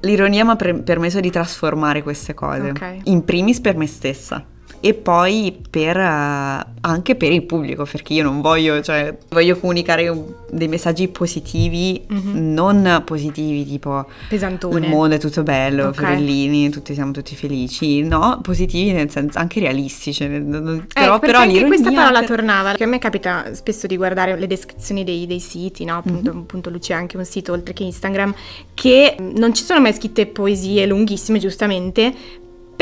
L'ironia 0.00 0.44
mi 0.44 0.50
ha 0.50 0.56
pre- 0.56 0.74
permesso 0.82 1.18
di 1.20 1.30
trasformare 1.30 2.02
queste 2.02 2.34
cose. 2.34 2.68
Ok. 2.70 2.96
In 3.04 3.24
primis 3.24 3.60
per 3.60 3.76
me 3.76 3.86
stessa. 3.86 4.44
E 4.84 4.94
poi 4.94 5.56
per, 5.70 5.96
eh, 5.96 6.66
anche 6.80 7.14
per 7.14 7.30
il 7.30 7.44
pubblico, 7.44 7.86
perché 7.88 8.14
io 8.14 8.24
non 8.24 8.40
voglio, 8.40 8.82
cioè, 8.82 9.16
voglio 9.28 9.56
comunicare 9.56 10.08
un- 10.08 10.24
dei 10.50 10.66
messaggi 10.66 11.06
positivi, 11.06 12.02
Mhm. 12.08 12.52
non 12.52 13.02
positivi 13.06 13.64
tipo 13.64 14.04
Pesantone. 14.28 14.80
il 14.84 14.88
mondo 14.90 15.14
è 15.14 15.18
tutto 15.20 15.44
bello, 15.44 15.86
Ok. 15.86 15.94
fiorellini, 15.98 16.68
tutti 16.70 16.94
siamo 16.94 17.12
tutti 17.12 17.36
felici. 17.36 18.02
No, 18.02 18.40
positivi 18.42 18.90
nel 18.90 19.08
senso 19.08 19.38
anche 19.38 19.60
realistici. 19.60 20.26
nel- 20.26 20.42
Eh, 20.42 20.86
Però, 20.92 21.18
perché 21.20 21.26
però 21.26 21.38
anche 21.38 21.64
questa 21.64 21.92
parola 21.92 22.18
per- 22.18 22.28
tornava, 22.28 22.72
che 22.72 22.82
a 22.82 22.86
me 22.88 22.98
capita 22.98 23.54
spesso 23.54 23.86
di 23.86 23.96
guardare 23.96 24.36
le 24.36 24.46
descrizioni 24.48 25.04
dei, 25.04 25.26
dei 25.28 25.38
siti, 25.40 25.84
no? 25.84 25.98
appunto, 25.98 26.32
Mhm. 26.32 26.40
appunto 26.40 26.70
Lucia 26.70 26.96
ha 26.96 26.98
anche 26.98 27.16
un 27.16 27.24
sito 27.24 27.52
oltre 27.52 27.72
che 27.72 27.84
Instagram, 27.84 28.34
che 28.74 29.14
non 29.36 29.54
ci 29.54 29.62
sono 29.62 29.80
mai 29.80 29.92
scritte 29.94 30.26
poesie 30.26 30.84
lunghissime 30.86 31.38
giustamente, 31.38 32.12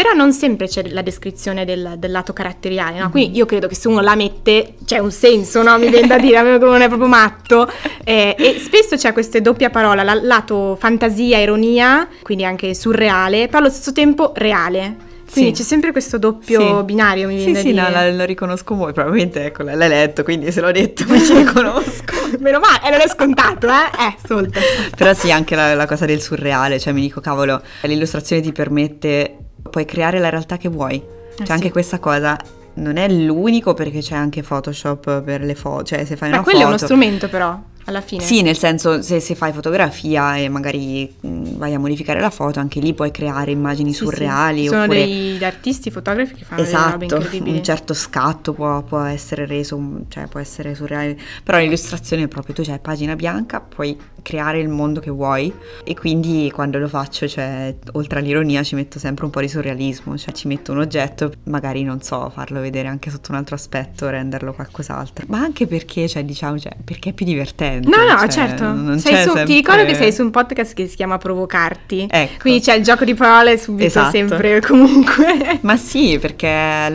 però 0.03 0.15
non 0.15 0.33
sempre 0.33 0.67
c'è 0.67 0.83
la 0.89 1.03
descrizione 1.03 1.67
del, 1.67 1.97
del 1.99 2.11
lato 2.11 2.33
caratteriale, 2.33 2.99
no? 2.99 3.05
Mhm. 3.05 3.11
quindi 3.11 3.37
io 3.37 3.45
credo 3.45 3.67
che 3.67 3.75
se 3.75 3.87
uno 3.89 4.01
la 4.01 4.15
mette 4.15 4.75
c'è 4.87 4.97
un 4.99 5.11
senso, 5.11 5.63
no? 5.63 5.77
mi 5.79 5.89
viene 5.91 6.07
da 6.07 6.19
dire, 6.19 6.39
a 6.39 6.43
meno 6.43 6.59
che 6.59 6.65
non 6.65 6.81
è 6.81 6.89
proprio 6.89 7.09
matto, 7.09 7.71
Eh, 8.03 8.35
e 8.39 8.59
spesso 8.59 8.97
c'è 8.97 9.13
questa 9.13 9.39
doppia 9.41 9.69
parola, 9.69 10.03
la- 10.03 10.19
lato 10.23 10.75
fantasia, 10.81 11.39
ironia, 11.39 12.09
quindi 12.23 12.45
anche 12.45 12.73
surreale, 12.75 13.47
però 13.47 13.59
allo 13.59 13.69
stesso 13.69 13.93
tempo 13.93 14.33
reale. 14.37 15.09
Quindi 15.31 15.55
Sì. 15.55 15.63
c'è 15.63 15.69
sempre 15.69 15.93
questo 15.93 16.19
doppio 16.19 16.79
Sì. 16.79 16.85
binario, 16.85 17.29
mi 17.29 17.37
viene 17.37 17.49
Sì, 17.49 17.53
da 17.53 17.61
sì, 17.61 17.73
dire. 17.93 18.11
no, 18.11 18.17
lo 18.17 18.25
riconosco 18.25 18.75
voi, 18.75 18.93
probabilmente 18.93 19.45
ecco, 19.45 19.63
l'hai 19.63 19.77
letto, 19.77 20.25
quindi 20.25 20.51
se 20.51 20.61
l'ho 20.61 20.73
detto 20.73 21.05
mi 21.07 21.21
ci 21.23 21.35
riconosco. 21.37 22.15
Meno 22.41 22.59
male, 22.59 22.81
e 22.85 22.91
non 22.91 23.01
è 23.01 23.09
scontato, 23.09 23.69
eh? 23.69 24.07
Eh, 24.07 24.17
solta. 24.27 24.59
Però 24.97 25.13
sì, 25.15 25.31
anche 25.31 25.55
la, 25.55 25.75
la 25.75 25.87
cosa 25.87 26.05
del 26.07 26.21
surreale, 26.21 26.81
cioè 26.81 26.93
mi 26.93 27.03
dico, 27.03 27.21
cavolo, 27.21 27.63
l'illustrazione 27.83 28.43
ti 28.43 28.51
permette, 28.51 29.37
puoi 29.71 29.85
creare 29.85 30.19
la 30.19 30.29
realtà 30.29 30.57
che 30.57 30.69
vuoi. 30.69 31.03
Cioè 31.37 31.47
sì. 31.47 31.53
anche 31.53 31.71
questa 31.71 31.99
cosa 31.99 32.37
non 32.75 32.97
è 32.97 33.09
l'unico 33.09 33.73
perché 33.75 34.01
c'è 34.01 34.15
anche 34.15 34.43
Photoshop 34.43 35.23
per 35.23 35.43
le 35.43 35.55
foto, 35.55 35.85
cioè 35.85 36.05
se 36.05 36.17
fai 36.17 36.29
Ma 36.31 36.37
una 36.37 36.45
quello 36.45 36.61
è 36.61 36.65
uno 36.65 36.73
foto... 36.73 36.85
strumento 36.85 37.29
però, 37.29 37.59
alla 37.87 38.01
fine. 38.01 38.23
Sì, 38.23 38.43
nel 38.43 38.57
senso, 38.57 39.03
se, 39.03 39.21
se 39.21 39.35
fai 39.35 39.53
fotografia 39.53 40.37
e 40.37 40.49
magari 40.49 41.13
vai 41.21 41.75
a 41.75 41.79
modificare 41.79 42.21
la 42.21 42.31
foto, 42.31 42.61
anche 42.61 42.79
lì 42.81 42.95
puoi 42.95 43.11
creare 43.11 43.51
immagini 43.51 43.93
Sì, 43.93 43.99
sì. 43.99 44.05
surreali. 44.05 44.63
Ci 44.63 44.69
Sono 44.69 44.83
oppure... 44.83 44.99
degli 45.05 45.45
artisti, 45.45 45.91
fotografi 45.91 46.35
che 46.35 46.45
fanno 46.45 46.63
delle 46.63 46.77
robe 46.77 47.05
Esatto, 47.07 47.23
incredibili. 47.23 47.57
un 47.57 47.65
certo 47.65 47.95
scatto 47.95 48.53
può, 48.53 48.83
può 48.83 49.01
essere 49.01 49.47
reso, 49.47 49.81
cioè 50.09 50.27
può 50.27 50.39
essere 50.41 50.75
surreale, 50.75 51.19
però 51.43 51.59
l'illustrazione 51.59 52.25
è 52.25 52.29
proprio 52.29 52.55
tu 52.55 52.63
c'hai 52.63 52.79
pagina 52.81 53.17
bianca, 53.17 53.61
puoi 53.61 53.99
creare 54.23 54.59
il 54.61 54.69
mondo 54.69 55.01
che 55.01 55.11
vuoi 55.11 55.53
e 55.85 55.95
quindi 55.95 56.51
quando 56.55 56.79
lo 56.79 56.89
faccio, 56.89 57.27
cioè, 57.29 57.75
oltre 57.93 58.19
all'ironia 58.21 58.63
ci 58.63 58.75
metto 58.75 58.99
sempre 58.99 59.25
un 59.25 59.31
po' 59.31 59.41
di 59.41 59.49
surrealismo, 59.49 60.17
cioè 60.17 60.33
ci 60.33 60.47
metto 60.49 60.73
un 60.73 60.79
oggetto, 60.79 61.33
magari 61.45 61.83
non 61.83 62.01
so, 62.03 62.31
farlo 62.35 62.61
vedere 62.61 62.89
anche 62.89 63.11
sotto 63.11 63.31
un 63.33 63.39
altro 63.39 63.55
aspetto, 63.55 64.09
renderlo 64.09 64.53
qualcos'altro, 64.53 65.27
ma 65.29 65.39
anche 65.39 65.67
perché, 65.67 66.09
cioè, 66.09 66.25
diciamo, 66.25 66.59
cioè, 66.59 66.73
perché 66.85 67.11
è 67.11 67.13
più 67.13 67.27
divertente. 67.27 67.89
No, 67.89 67.97
no, 68.05 68.19
cioè, 68.21 68.29
certo. 68.29 68.99
Sei 68.99 69.17
su- 69.17 69.23
sempre- 69.23 69.45
Ti 69.45 69.55
ricordo 69.55 69.85
che 69.85 69.95
sei 69.95 70.13
su 70.13 70.23
un 70.23 70.31
podcast 70.31 70.75
che 70.75 70.87
si 70.87 70.97
chiama 70.97 71.19
Provocarti. 71.19 72.09
Ecco. 72.11 72.33
Quindi 72.41 72.61
c'è 72.61 72.75
il 72.75 72.83
gioco 72.83 73.05
di 73.05 73.15
parole 73.15 73.59
subito, 73.59 73.87
Esatto. 73.87 74.11
sempre, 74.11 74.61
comunque. 74.67 75.59
Ma 75.63 75.77
sì, 75.77 76.19
perché 76.21 76.49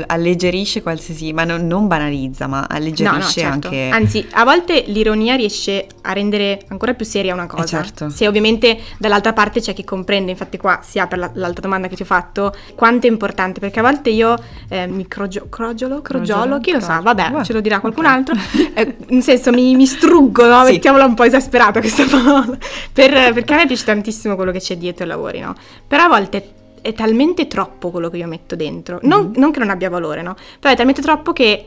alleggerisce 0.05 0.81
qualsiasi, 0.81 1.33
ma 1.33 1.43
non, 1.43 1.67
non 1.67 1.87
banalizza, 1.87 2.47
ma 2.47 2.65
alleggerisce 2.69 3.03
No, 3.05 3.17
no, 3.17 3.23
certo. 3.23 3.67
anche... 3.67 3.89
Anzi, 3.91 4.27
a 4.31 4.43
volte 4.43 4.83
l'ironia 4.87 5.35
riesce 5.35 5.87
a 6.01 6.13
rendere 6.13 6.61
ancora 6.67 6.93
più 6.93 7.05
seria 7.15 7.33
una 7.33 7.47
cosa. 7.47 7.63
Eh, 7.63 7.67
certo. 7.83 8.09
Se 8.09 8.27
ovviamente 8.27 8.77
dall'altra 8.97 9.31
parte 9.31 9.61
c'è 9.61 9.73
chi 9.73 9.83
comprende, 9.85 10.31
infatti 10.31 10.57
qua 10.57 10.79
si 10.83 10.99
apre 10.99 11.17
la- 11.17 11.31
l'altra 11.35 11.61
domanda 11.61 11.87
che 11.87 11.95
ti 11.95 12.01
ho 12.01 12.05
fatto, 12.05 12.53
quanto 12.75 13.07
è 13.07 13.09
importante, 13.09 13.59
perché 13.61 13.79
a 13.79 13.83
volte 13.83 14.09
io 14.09 14.35
eh, 14.67 14.85
mi 14.87 15.07
crogio- 15.07 15.47
crogiolo, 15.49 16.01
crogiolo, 16.01 16.01
Crogiolo, 16.01 16.59
chi 16.59 16.71
lo 16.71 16.79
sa, 16.79 16.85
crogiolo. 16.99 17.03
vabbè, 17.13 17.27
Guarda, 17.29 17.43
ce 17.45 17.53
lo 17.53 17.61
dirà 17.61 17.79
qualcun 17.79 18.05
altro, 18.05 18.35
Eh, 18.77 18.95
nel 19.07 19.21
senso 19.23 19.51
mi, 19.51 19.73
mi 19.75 19.85
struggo, 19.85 20.45
no? 20.45 20.65
Sì. 20.65 20.73
mettiamola 20.73 21.05
un 21.05 21.13
po' 21.13 21.23
esasperata 21.23 21.79
questa 21.79 22.03
parola, 22.09 22.57
Per- 22.91 23.33
perché 23.33 23.53
a 23.53 23.55
me 23.57 23.65
piace 23.67 23.85
tantissimo 23.85 24.35
quello 24.35 24.51
che 24.51 24.59
c'è 24.59 24.75
dietro 24.75 25.03
ai 25.03 25.09
lavori, 25.09 25.39
no? 25.39 25.55
Però 25.87 26.03
a 26.03 26.07
volte 26.09 26.49
è 26.81 26.93
talmente 26.93 27.47
troppo 27.47 27.89
quello 27.91 28.09
che 28.09 28.17
io 28.17 28.27
metto 28.27 28.55
dentro, 28.55 28.99
non, 29.03 29.27
Mhm. 29.27 29.33
non 29.37 29.51
che 29.51 29.59
non 29.59 29.69
abbia 29.69 29.89
valore, 29.89 30.21
no? 30.21 30.35
Però 30.59 30.73
è 30.73 30.75
talmente 30.77 31.01
troppo 31.01 31.31
che 31.33 31.65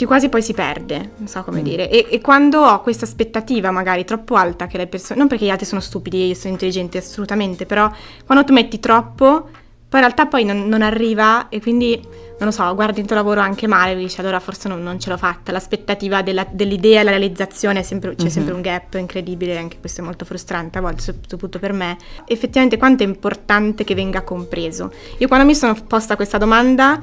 che 0.00 0.06
quasi 0.06 0.30
poi 0.30 0.40
si 0.40 0.54
perde, 0.54 1.10
non 1.16 1.28
so 1.28 1.44
come 1.44 1.60
Mm. 1.60 1.64
dire. 1.64 1.90
E, 1.90 2.06
e 2.08 2.20
quando 2.22 2.60
ho 2.62 2.80
questa 2.80 3.04
aspettativa 3.04 3.70
magari 3.70 4.06
troppo 4.06 4.34
alta 4.34 4.66
che 4.66 4.78
le 4.78 4.86
persone, 4.86 5.18
non 5.18 5.28
perché 5.28 5.44
gli 5.44 5.50
altri 5.50 5.66
sono 5.66 5.82
stupidi 5.82 6.22
e 6.22 6.26
io 6.28 6.34
sono 6.34 6.54
intelligente 6.54 6.96
assolutamente, 6.96 7.66
però 7.66 7.90
quando 8.24 8.42
tu 8.44 8.54
metti 8.54 8.80
troppo, 8.80 9.48
poi 9.90 10.00
in 10.00 10.06
realtà 10.06 10.24
poi 10.24 10.44
non, 10.44 10.68
non 10.68 10.80
arriva 10.80 11.50
e 11.50 11.60
quindi, 11.60 12.00
non 12.00 12.48
lo 12.48 12.50
so, 12.50 12.74
guardi 12.74 13.00
il 13.00 13.06
tuo 13.06 13.14
lavoro 13.16 13.40
anche 13.40 13.66
male 13.66 13.92
e 13.92 13.96
dici 13.96 14.20
allora 14.20 14.40
forse 14.40 14.68
non, 14.68 14.82
non 14.82 14.98
ce 14.98 15.10
l'ho 15.10 15.18
fatta. 15.18 15.52
L'aspettativa 15.52 16.22
della- 16.22 16.46
dell'idea 16.48 17.02
la 17.02 17.10
realizzazione, 17.10 17.82
sempre- 17.82 18.14
c'è 18.14 18.22
Mhm. 18.24 18.30
sempre 18.30 18.54
un 18.54 18.62
gap 18.62 18.94
incredibile, 18.94 19.58
anche 19.58 19.76
questo 19.80 20.00
è 20.00 20.04
molto 20.04 20.24
frustrante 20.24 20.78
a 20.78 20.80
volte, 20.80 21.02
soprattutto 21.02 21.58
per 21.58 21.74
me. 21.74 21.98
Effettivamente 22.24 22.78
quanto 22.78 23.02
è 23.02 23.06
importante 23.06 23.84
che 23.84 23.94
venga 23.94 24.22
compreso. 24.22 24.90
Io 25.18 25.28
quando 25.28 25.44
mi 25.44 25.54
sono 25.54 25.76
posta 25.86 26.16
questa 26.16 26.38
domanda 26.38 26.98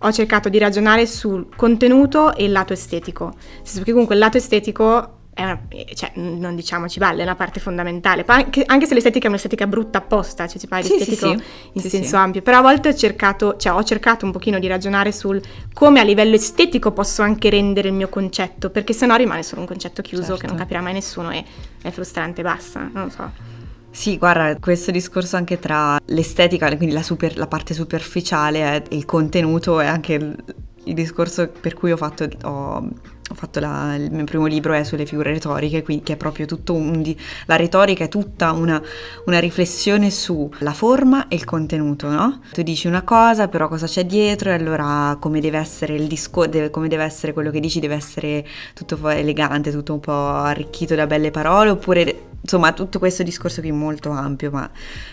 ho 0.00 0.12
cercato 0.12 0.48
di 0.48 0.58
ragionare 0.58 1.06
sul 1.06 1.48
contenuto 1.56 2.34
e 2.34 2.44
il 2.44 2.52
lato 2.52 2.72
estetico. 2.72 3.24
Nel 3.34 3.66
senso 3.66 3.82
che 3.82 3.90
comunque 3.90 4.14
il 4.14 4.20
lato 4.20 4.36
estetico 4.36 5.14
è 5.34 5.42
una, 5.44 5.60
eh, 5.68 5.94
cioè, 5.94 6.10
non 6.14 6.56
diciamoci 6.56 6.98
balle, 6.98 7.20
è 7.20 7.22
una 7.24 7.36
parte 7.36 7.60
fondamentale. 7.60 8.24
Anche, 8.26 8.64
anche 8.66 8.86
se 8.86 8.94
l'estetica 8.94 9.26
è 9.26 9.28
un'estetica 9.28 9.68
brutta 9.68 9.98
apposta, 9.98 10.48
cioè 10.48 10.58
si 10.58 10.66
parla 10.66 10.84
di 10.88 10.94
Sì, 10.94 11.00
estetico 11.00 11.28
sì. 11.28 11.44
in 11.74 11.80
Sì, 11.82 11.88
senso 11.88 12.08
sì. 12.10 12.16
ampio. 12.16 12.42
Però 12.42 12.58
a 12.58 12.60
volte 12.60 12.88
ho 12.88 12.94
cercato, 12.94 13.56
cioè 13.56 13.72
ho 13.72 13.82
cercato 13.84 14.24
un 14.24 14.32
pochino 14.32 14.58
di 14.58 14.66
ragionare 14.66 15.12
sul 15.12 15.40
come 15.72 16.00
a 16.00 16.02
livello 16.02 16.34
estetico 16.34 16.90
posso 16.90 17.22
anche 17.22 17.50
rendere 17.50 17.86
il 17.88 17.94
mio 17.94 18.08
concetto, 18.08 18.70
perché 18.70 18.92
sennò 18.92 19.14
rimane 19.14 19.44
solo 19.44 19.60
un 19.60 19.66
concetto 19.68 20.02
chiuso 20.02 20.32
che 20.32 20.38
Certo. 20.40 20.46
non 20.48 20.56
capirà 20.56 20.80
mai 20.80 20.92
nessuno 20.94 21.30
e 21.30 21.44
è 21.82 21.90
frustrante, 21.90 22.42
basta, 22.42 22.88
non 22.92 23.04
lo 23.04 23.10
so. 23.10 23.56
Sì, 23.98 24.16
guarda, 24.16 24.56
questo 24.60 24.92
discorso 24.92 25.34
anche 25.34 25.58
tra 25.58 25.98
l'estetica, 26.04 26.68
quindi 26.76 26.94
la, 26.94 27.02
super- 27.02 27.36
la 27.36 27.48
parte 27.48 27.74
superficiale 27.74 28.84
e 28.88 28.94
il 28.94 29.04
contenuto 29.04 29.80
è 29.80 29.86
anche 29.86 30.12
il, 30.12 30.44
il 30.84 30.94
discorso 30.94 31.48
per 31.48 31.74
cui 31.74 31.90
ho 31.90 31.96
fatto, 31.96 32.28
ho, 32.44 32.88
ho 33.30 33.34
fatto 33.34 33.60
la- 33.60 33.94
il 33.94 34.10
mio 34.10 34.24
primo 34.24 34.46
libro 34.46 34.72
è 34.72 34.84
sulle 34.84 35.04
figure 35.04 35.32
retoriche, 35.32 35.82
quindi 35.82 36.02
che 36.02 36.14
è 36.14 36.16
proprio 36.16 36.46
tutto 36.46 36.74
un... 36.74 37.02
di- 37.02 37.16
la 37.46 37.56
retorica 37.56 38.04
è 38.04 38.08
tutta 38.08 38.52
una, 38.52 38.80
una 39.26 39.38
riflessione 39.38 40.10
sulla 40.10 40.72
forma 40.72 41.28
e 41.28 41.34
il 41.36 41.44
contenuto, 41.44 42.08
no? 42.08 42.40
Tu 42.52 42.62
dici 42.62 42.86
una 42.86 43.02
cosa, 43.02 43.48
però 43.48 43.68
cosa 43.68 43.86
c'è 43.86 44.04
dietro 44.06 44.50
e 44.50 44.54
allora 44.54 45.16
come 45.20 45.40
deve 45.40 45.58
essere 45.58 45.94
il 45.94 46.06
discorso, 46.06 46.70
come 46.70 46.88
deve 46.88 47.04
essere 47.04 47.32
quello 47.32 47.50
che 47.50 47.60
dici, 47.60 47.80
deve 47.80 47.94
essere 47.96 48.46
tutto 48.74 48.94
un 48.94 49.00
po' 49.02 49.08
elegante, 49.10 49.70
tutto 49.70 49.92
un 49.92 50.00
po' 50.00 50.12
arricchito 50.28 50.94
da 50.94 51.06
belle 51.06 51.30
parole, 51.30 51.70
oppure 51.70 52.22
insomma 52.40 52.72
tutto 52.72 52.98
questo 53.00 53.22
discorso 53.24 53.60
qui 53.60 53.72
molto 53.72 54.10
ampio, 54.10 54.50
ma 54.50 54.70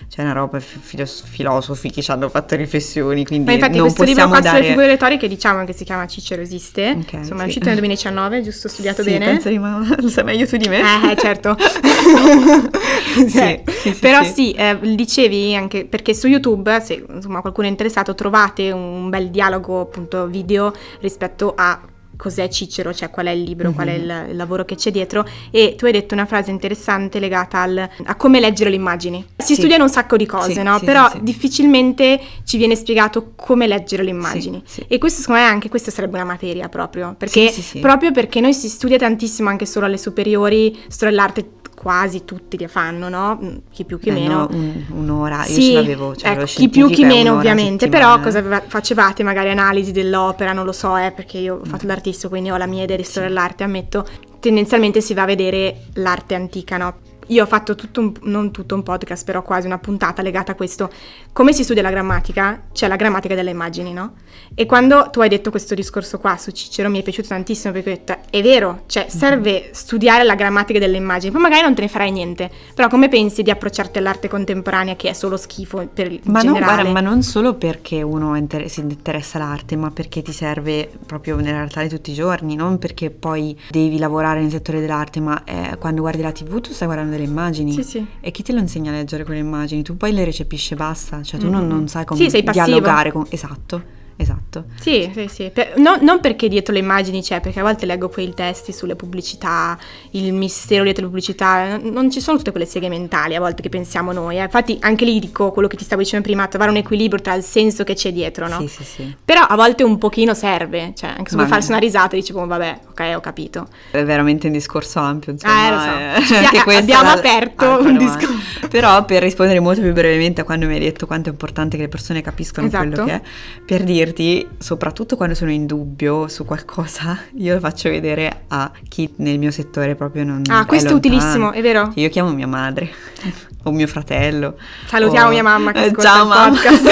c'è 0.08 0.22
una 0.22 0.32
roba 0.32 0.60
fi- 0.60 0.78
filos- 0.80 1.24
filosofi 1.26 1.90
che 1.90 2.02
ci 2.02 2.12
hanno 2.12 2.30
fatto 2.30 2.56
riflessioni, 2.56 3.26
quindi 3.26 3.46
Ma 3.48 3.54
infatti 3.54 3.78
non 3.78 3.88
questo 3.88 4.04
libro 4.04 4.28
qua 4.28 4.40
dare... 4.40 4.58
sulle 4.58 4.70
figure 4.70 4.88
retoriche 4.88 5.28
diciamo 5.28 5.66
che 5.66 5.74
si 5.74 5.84
chiama 5.84 6.06
Cicero 6.08 6.42
esiste, 6.42 6.92
Ok, 6.92 7.14
insomma 7.14 7.40
sì. 7.40 7.46
è 7.46 7.48
uscito 7.48 7.66
nel 7.66 7.74
2019, 7.76 8.05
giusto? 8.42 8.68
Ho 8.68 8.70
studiato 8.70 9.04
Sì, 9.04 9.12
bene? 9.12 9.26
penso 9.26 9.50
di 9.50 9.58
ma 9.60 9.86
lo 10.00 10.10
sai 10.10 10.24
meglio 10.24 10.46
tu 10.48 10.58
di 10.58 10.68
me. 10.68 10.80
Eh, 10.80 11.12
eh, 11.12 11.16
certo. 11.18 11.56
Sì, 13.16 13.28
sì, 13.30 13.94
sì, 13.94 14.00
Però 14.00 14.24
sì. 14.24 14.34
sì, 14.34 14.52
eh, 14.52 14.78
dicevi 14.96 15.56
anche 15.56 15.86
perché 15.86 16.14
su 16.14 16.28
YouTube, 16.28 16.82
se 16.82 17.06
insomma 17.10 17.40
qualcuno 17.42 17.68
è 17.68 17.70
interessato, 17.70 18.14
trovate 18.14 18.72
un 18.72 19.10
bel 19.10 19.30
dialogo 19.30 19.80
appunto 19.80 20.28
video 20.28 20.74
rispetto 21.00 21.54
a 21.56 21.80
cos'è 22.18 22.48
Cicero, 22.50 22.94
cioè 22.94 23.10
qual 23.10 23.28
è 23.28 23.32
il 23.32 23.44
libro, 23.44 23.72
qual 23.72 23.88
è 23.88 23.98
Mhm. 23.98 24.04
il, 24.04 24.26
il 24.32 24.36
lavoro 24.36 24.66
che 24.66 24.76
c'è 24.76 24.92
dietro 24.92 25.26
e 25.52 25.76
tu 25.78 25.86
hai 25.86 25.92
detto 25.92 26.14
una 26.14 26.26
frase 26.26 26.52
interessante 26.52 27.20
legata 27.20 27.60
al- 27.60 27.90
a 28.06 28.16
come 28.16 28.40
leggere 28.40 28.70
le 28.70 28.76
immagini. 28.76 29.26
Si 29.38 29.48
Sì. 29.48 29.56
studiano 29.56 29.84
un 29.84 29.90
sacco 29.90 30.18
di 30.18 30.26
cose, 30.26 30.54
Sì, 30.54 30.62
no? 30.64 30.78
sì, 30.80 30.86
Però 30.86 31.10
difficilmente 31.22 32.20
ci 32.44 32.58
viene 32.58 32.76
spiegato 32.76 33.34
come 33.36 33.68
leggere 33.68 34.04
le 34.04 34.10
immagini. 34.10 34.64
E 34.88 34.98
questo 34.98 35.22
secondo 35.22 35.42
me 35.42 35.48
anche 35.48 35.70
questa 35.70 35.92
sarebbe 35.92 36.16
una 36.16 36.26
materia 36.26 36.70
proprio, 36.70 37.16
perché 37.18 37.54
proprio 37.80 38.12
perché 38.12 38.40
noi 38.40 38.54
si 38.54 38.68
studia 38.70 38.98
tantissimo 38.98 39.50
anche 39.50 39.66
solo 39.66 39.86
alle 39.86 39.98
superiori, 39.98 40.78
storia 40.88 41.16
dell'arte 41.16 41.50
quasi 41.76 42.26
tutti 42.26 42.58
le 42.58 42.68
fanno, 42.68 43.10
no? 43.10 43.38
Mm, 43.44 43.56
Chi 43.72 43.84
più 43.86 44.00
chi 44.00 44.10
Eh, 44.10 44.14
meno. 44.14 44.34
no, 44.38 44.48
un- 44.52 44.84
un'ora, 44.92 45.46
io 45.46 45.54
Sì, 45.54 45.62
ce 45.62 45.74
l'avevo, 45.74 46.16
cioè 46.16 46.32
ecco, 46.32 46.46
chi 46.46 46.70
più 46.70 46.90
chi 46.90 47.04
meno 47.06 47.34
ovviamente, 47.36 47.90
però 47.90 48.20
cosa 48.20 48.40
aveva- 48.40 48.64
facevate 48.66 49.22
magari 49.24 49.50
analisi 49.52 49.92
dell'opera, 49.92 50.54
non 50.54 50.66
lo 50.66 50.72
so, 50.72 50.96
eh, 50.98 51.12
perché 51.12 51.38
io 51.38 51.60
ho 51.62 51.66
fatto 51.66 51.86
l'artista, 51.86 52.28
quindi 52.30 52.50
ho 52.50 52.58
la 52.58 52.66
mia 52.66 52.84
idea 52.84 52.98
di 52.98 53.04
storia 53.04 53.28
dell'arte, 53.30 53.64
ammetto, 53.64 54.06
tendenzialmente 54.40 55.02
si 55.02 55.14
va 55.14 55.24
a 55.24 55.26
vedere 55.26 55.84
l'arte 55.96 56.34
antica, 56.36 56.78
no? 56.78 56.96
Io 57.28 57.44
ho 57.44 57.48
fatto 57.48 57.76
tutto 57.76 58.02
un, 58.02 58.12
non 58.24 58.52
tutto 58.52 58.76
un 58.76 58.84
podcast, 58.84 59.26
però 59.26 59.42
quasi 59.42 59.68
una 59.68 59.78
puntata 59.78 60.22
legata 60.22 60.52
a 60.54 60.56
questo. 60.56 60.90
Come 61.32 61.54
si 61.54 61.64
studia 61.64 61.82
la 61.82 61.90
grammatica? 61.90 62.64
C'è 62.72 62.88
la 62.88 62.96
grammatica 62.96 63.36
delle 63.36 63.50
immagini, 63.50 63.94
no? 63.94 64.14
E 64.54 64.66
quando 64.66 65.10
tu 65.12 65.22
hai 65.22 65.30
detto 65.30 65.50
questo 65.50 65.76
discorso 65.76 66.20
qua 66.20 66.38
su 66.38 66.52
Cicero 66.52 66.90
mi 66.90 67.00
è 67.00 67.04
piaciuto 67.04 67.30
tantissimo 67.30 67.74
perché 67.74 67.92
ho 67.92 67.94
detto, 67.94 68.18
è 68.30 68.42
vero, 68.42 68.84
cioè 68.88 69.08
serve 69.10 69.70
studiare 69.72 70.24
la 70.24 70.36
grammatica 70.36 70.80
delle 70.80 70.98
immagini, 70.98 71.32
poi 71.32 71.42
magari 71.42 71.62
non 71.64 71.74
te 71.74 71.82
ne 71.82 71.88
farai 71.88 72.12
niente, 72.12 72.50
però 72.74 72.88
come 72.88 73.10
pensi 73.10 73.44
di 73.44 73.50
approcciarti 73.50 73.98
all'arte 73.98 74.28
contemporanea 74.28 74.96
che 74.96 75.10
è 75.10 75.14
solo 75.14 75.38
schifo 75.38 75.88
per 75.94 76.12
il 76.12 76.22
Ma, 76.26 76.42
no, 76.42 76.54
generale? 76.54 76.84
guarda, 76.84 76.92
ma 76.92 77.02
non 77.02 77.22
solo 77.24 77.56
perché 77.56 78.02
uno 78.02 78.36
inter- 78.36 78.68
si 78.68 78.82
interessa 78.82 79.38
all'arte, 79.38 79.76
ma 79.76 79.92
perché 79.92 80.22
ti 80.22 80.32
serve 80.32 80.90
proprio 81.06 81.36
nella 81.38 81.58
realtà 81.58 81.82
di 81.82 81.90
tutti 81.90 82.12
i 82.12 82.14
giorni, 82.14 82.56
non 82.56 82.78
perché 82.78 83.10
poi 83.10 83.58
devi 83.70 83.98
lavorare 83.98 84.42
nel 84.42 84.52
settore 84.52 84.80
dell'arte, 84.80 85.20
ma 85.20 85.44
eh, 85.44 85.78
quando 85.80 86.02
guardi 86.02 86.22
la 86.22 86.32
tv 86.32 86.62
tu 86.62 86.72
stai 86.72 86.88
guardando 86.88 87.15
delle 87.16 87.28
immagini. 87.30 87.72
Sì, 87.72 87.84
sì. 87.84 88.06
E 88.20 88.32
chi 88.32 88.44
te 88.44 88.54
lo 88.54 88.60
insegna 88.60 88.92
a 88.92 88.96
leggere 88.96 89.24
quelle 89.24 89.40
immagini? 89.40 89.82
Tu 89.84 89.98
poi 89.98 90.12
le 90.14 90.24
recepisci 90.26 90.74
e 90.74 90.78
basta, 90.78 91.22
cioè 91.24 91.40
tu 91.40 91.50
non, 91.50 91.62
Mm-mm. 91.62 91.70
non 91.70 91.88
sai 91.88 92.06
come 92.06 92.30
Sì, 92.30 92.42
dialogare 92.44 93.12
con... 93.12 93.26
Esatto, 93.30 93.84
esatto. 94.18 94.66
Sì, 94.80 95.10
sì, 95.14 95.28
sì. 95.28 95.50
Per- 95.54 95.74
no- 95.78 95.98
non 96.02 96.20
perché 96.20 96.48
dietro 96.48 96.74
le 96.74 96.80
immagini 96.80 97.22
c'è, 97.22 97.42
perché 97.42 97.60
a 97.60 97.64
volte 97.64 97.86
leggo 97.86 98.10
quei 98.10 98.34
testi 98.34 98.72
sulle 98.74 98.96
pubblicità, 98.96 99.78
il 100.12 100.34
mistero 100.34 100.84
dietro 100.84 101.04
le 101.04 101.10
pubblicità, 101.10 101.78
non 101.78 102.10
ci 102.12 102.22
sono 102.22 102.38
tutte 102.38 102.52
quelle 102.52 102.66
seghe 102.66 102.90
mentali 102.90 103.36
a 103.36 103.40
volte 103.40 103.62
che 103.62 103.70
pensiamo 103.70 104.12
noi. 104.12 104.38
eh. 104.38 104.44
Infatti 104.44 104.78
anche 104.82 105.06
lì 105.06 105.20
dico 105.20 105.52
quello 105.52 105.68
che 105.68 105.78
ti 105.78 105.84
stavo 105.84 106.02
dicendo 106.02 106.26
prima, 106.26 106.48
trovare 106.48 106.72
un 106.72 106.78
equilibrio 106.78 107.22
tra 107.22 107.34
il 107.34 107.44
senso 107.44 107.84
che 107.84 107.94
c'è 107.94 108.12
dietro, 108.14 108.48
no? 108.48 108.60
Sì, 108.62 108.68
sì, 108.68 108.84
sì. 108.84 109.16
Però 109.24 109.42
a 109.42 109.56
volte 109.56 109.84
un 109.84 109.98
pochino 109.98 110.34
serve, 110.34 110.94
cioè 110.96 111.10
anche 111.10 111.30
se 111.30 111.36
vuoi 111.36 111.48
farsi 111.48 111.70
una 111.72 111.80
risata 111.80 112.16
dici, 112.16 112.32
boh, 112.32 112.46
vabbè, 112.46 112.80
ok, 112.90 113.14
ho 113.16 113.20
capito. 113.20 113.68
È 113.92 114.04
veramente 114.04 114.48
un 114.48 114.54
discorso 114.54 115.00
ampio, 115.00 115.32
insomma. 115.34 115.68
Eh, 115.68 115.72
lo 115.72 115.80
so. 115.80 116.24
eh, 116.24 116.26
Ci- 116.26 116.36
anche 116.46 116.64
questa 116.64 116.82
abbiamo 116.82 117.10
aperto 117.10 117.66
altra 117.72 117.90
un 117.90 117.98
discorso. 117.98 118.34
Però 118.70 119.04
per 119.06 119.22
rispondere 119.24 119.60
molto 119.60 119.82
più 119.82 119.94
brevemente 119.94 120.42
a 120.42 120.44
quando 120.44 120.66
mi 120.68 120.74
hai 120.74 120.80
detto 120.80 121.06
quanto 121.06 121.30
è 121.30 121.32
importante 121.32 121.76
che 121.78 121.84
le 121.84 121.90
persone 121.90 122.22
capiscano 122.22 122.68
Esatto. 122.68 122.88
quello 122.88 123.06
che 123.06 123.12
è, 123.14 123.22
per 123.66 123.84
dirti, 124.06 124.48
soprattutto 124.58 125.16
quando 125.18 125.36
sono 125.36 125.52
in 125.52 125.66
dubbio 125.66 126.28
su 126.28 126.46
qualcosa, 126.46 127.18
io 127.38 127.54
lo 127.54 127.60
faccio 127.60 127.90
vedere 127.90 128.44
a 128.48 128.72
chi 128.88 129.12
nel 129.18 129.38
mio 129.40 129.52
settore 129.52 129.96
proprio 129.96 130.24
non 130.24 130.42
Ah, 130.50 130.66
questo 130.66 130.90
è 130.90 130.92
lontano. 130.92 131.16
utilissimo, 131.16 131.52
è 131.52 131.62
vero? 131.62 131.92
Io 131.96 132.10
chiamo 132.10 132.32
mia 132.32 132.48
madre 132.48 132.90
o 133.64 133.72
mio 133.72 133.88
fratello. 133.88 134.56
Salutiamo 134.88 135.28
o- 135.28 135.32
mia 135.32 135.44
mamma 135.44 135.72
che 135.72 135.80
Eh, 135.80 135.88
ascolta 135.88 136.02
ciao, 136.04 136.22
il 136.24 136.28
mamma. 136.30 136.50
podcast. 136.62 136.90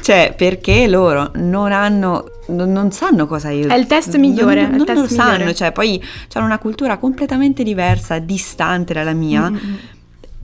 cioè, 0.02 0.34
perché 0.36 0.86
loro 0.88 1.30
non 1.34 1.72
hanno 1.72 2.26
non, 2.48 2.72
non 2.72 2.90
sanno 2.90 3.26
cosa 3.26 3.50
io 3.50 3.68
È 3.68 3.74
il 3.76 3.86
test 3.86 4.16
migliore, 4.16 4.62
non, 4.62 4.70
è 4.70 4.72
il 4.72 4.76
non 4.78 4.86
test 4.86 5.00
lo 5.00 5.06
sanno, 5.08 5.32
migliore. 5.32 5.54
cioè 5.54 5.72
poi 5.72 6.02
hanno 6.32 6.46
una 6.46 6.58
cultura 6.58 6.96
completamente 6.98 7.62
diversa, 7.62 8.18
distante 8.18 8.92
dalla 8.92 9.12
mia. 9.12 9.48
Mm, 9.48 9.54
mm, 9.54 9.58
mm. 9.70 9.74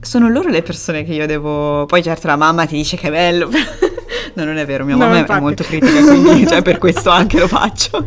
Sono 0.01 0.29
loro 0.29 0.47
le 0.49 0.61
persone 0.61 1.03
che 1.03 1.13
io 1.13 1.27
devo. 1.27 1.85
Poi 1.85 2.01
certo 2.01 2.27
la 2.27 2.37
mamma 2.37 2.65
ti 2.65 2.75
dice 2.75 2.95
che 2.95 3.07
è 3.09 3.11
bello. 3.11 3.49
No, 4.33 4.43
non 4.43 4.57
è 4.57 4.65
vero, 4.65 4.85
mia 4.85 4.95
No, 4.95 5.01
mamma 5.01 5.15
è- 5.15 5.19
infatti. 5.19 5.39
è 5.39 5.41
molto 5.41 5.63
critica, 5.63 6.01
quindi 6.01 6.45
cioè, 6.47 6.61
per 6.61 6.77
questo 6.77 7.09
anche 7.09 7.39
lo 7.39 7.47
faccio. 7.47 8.05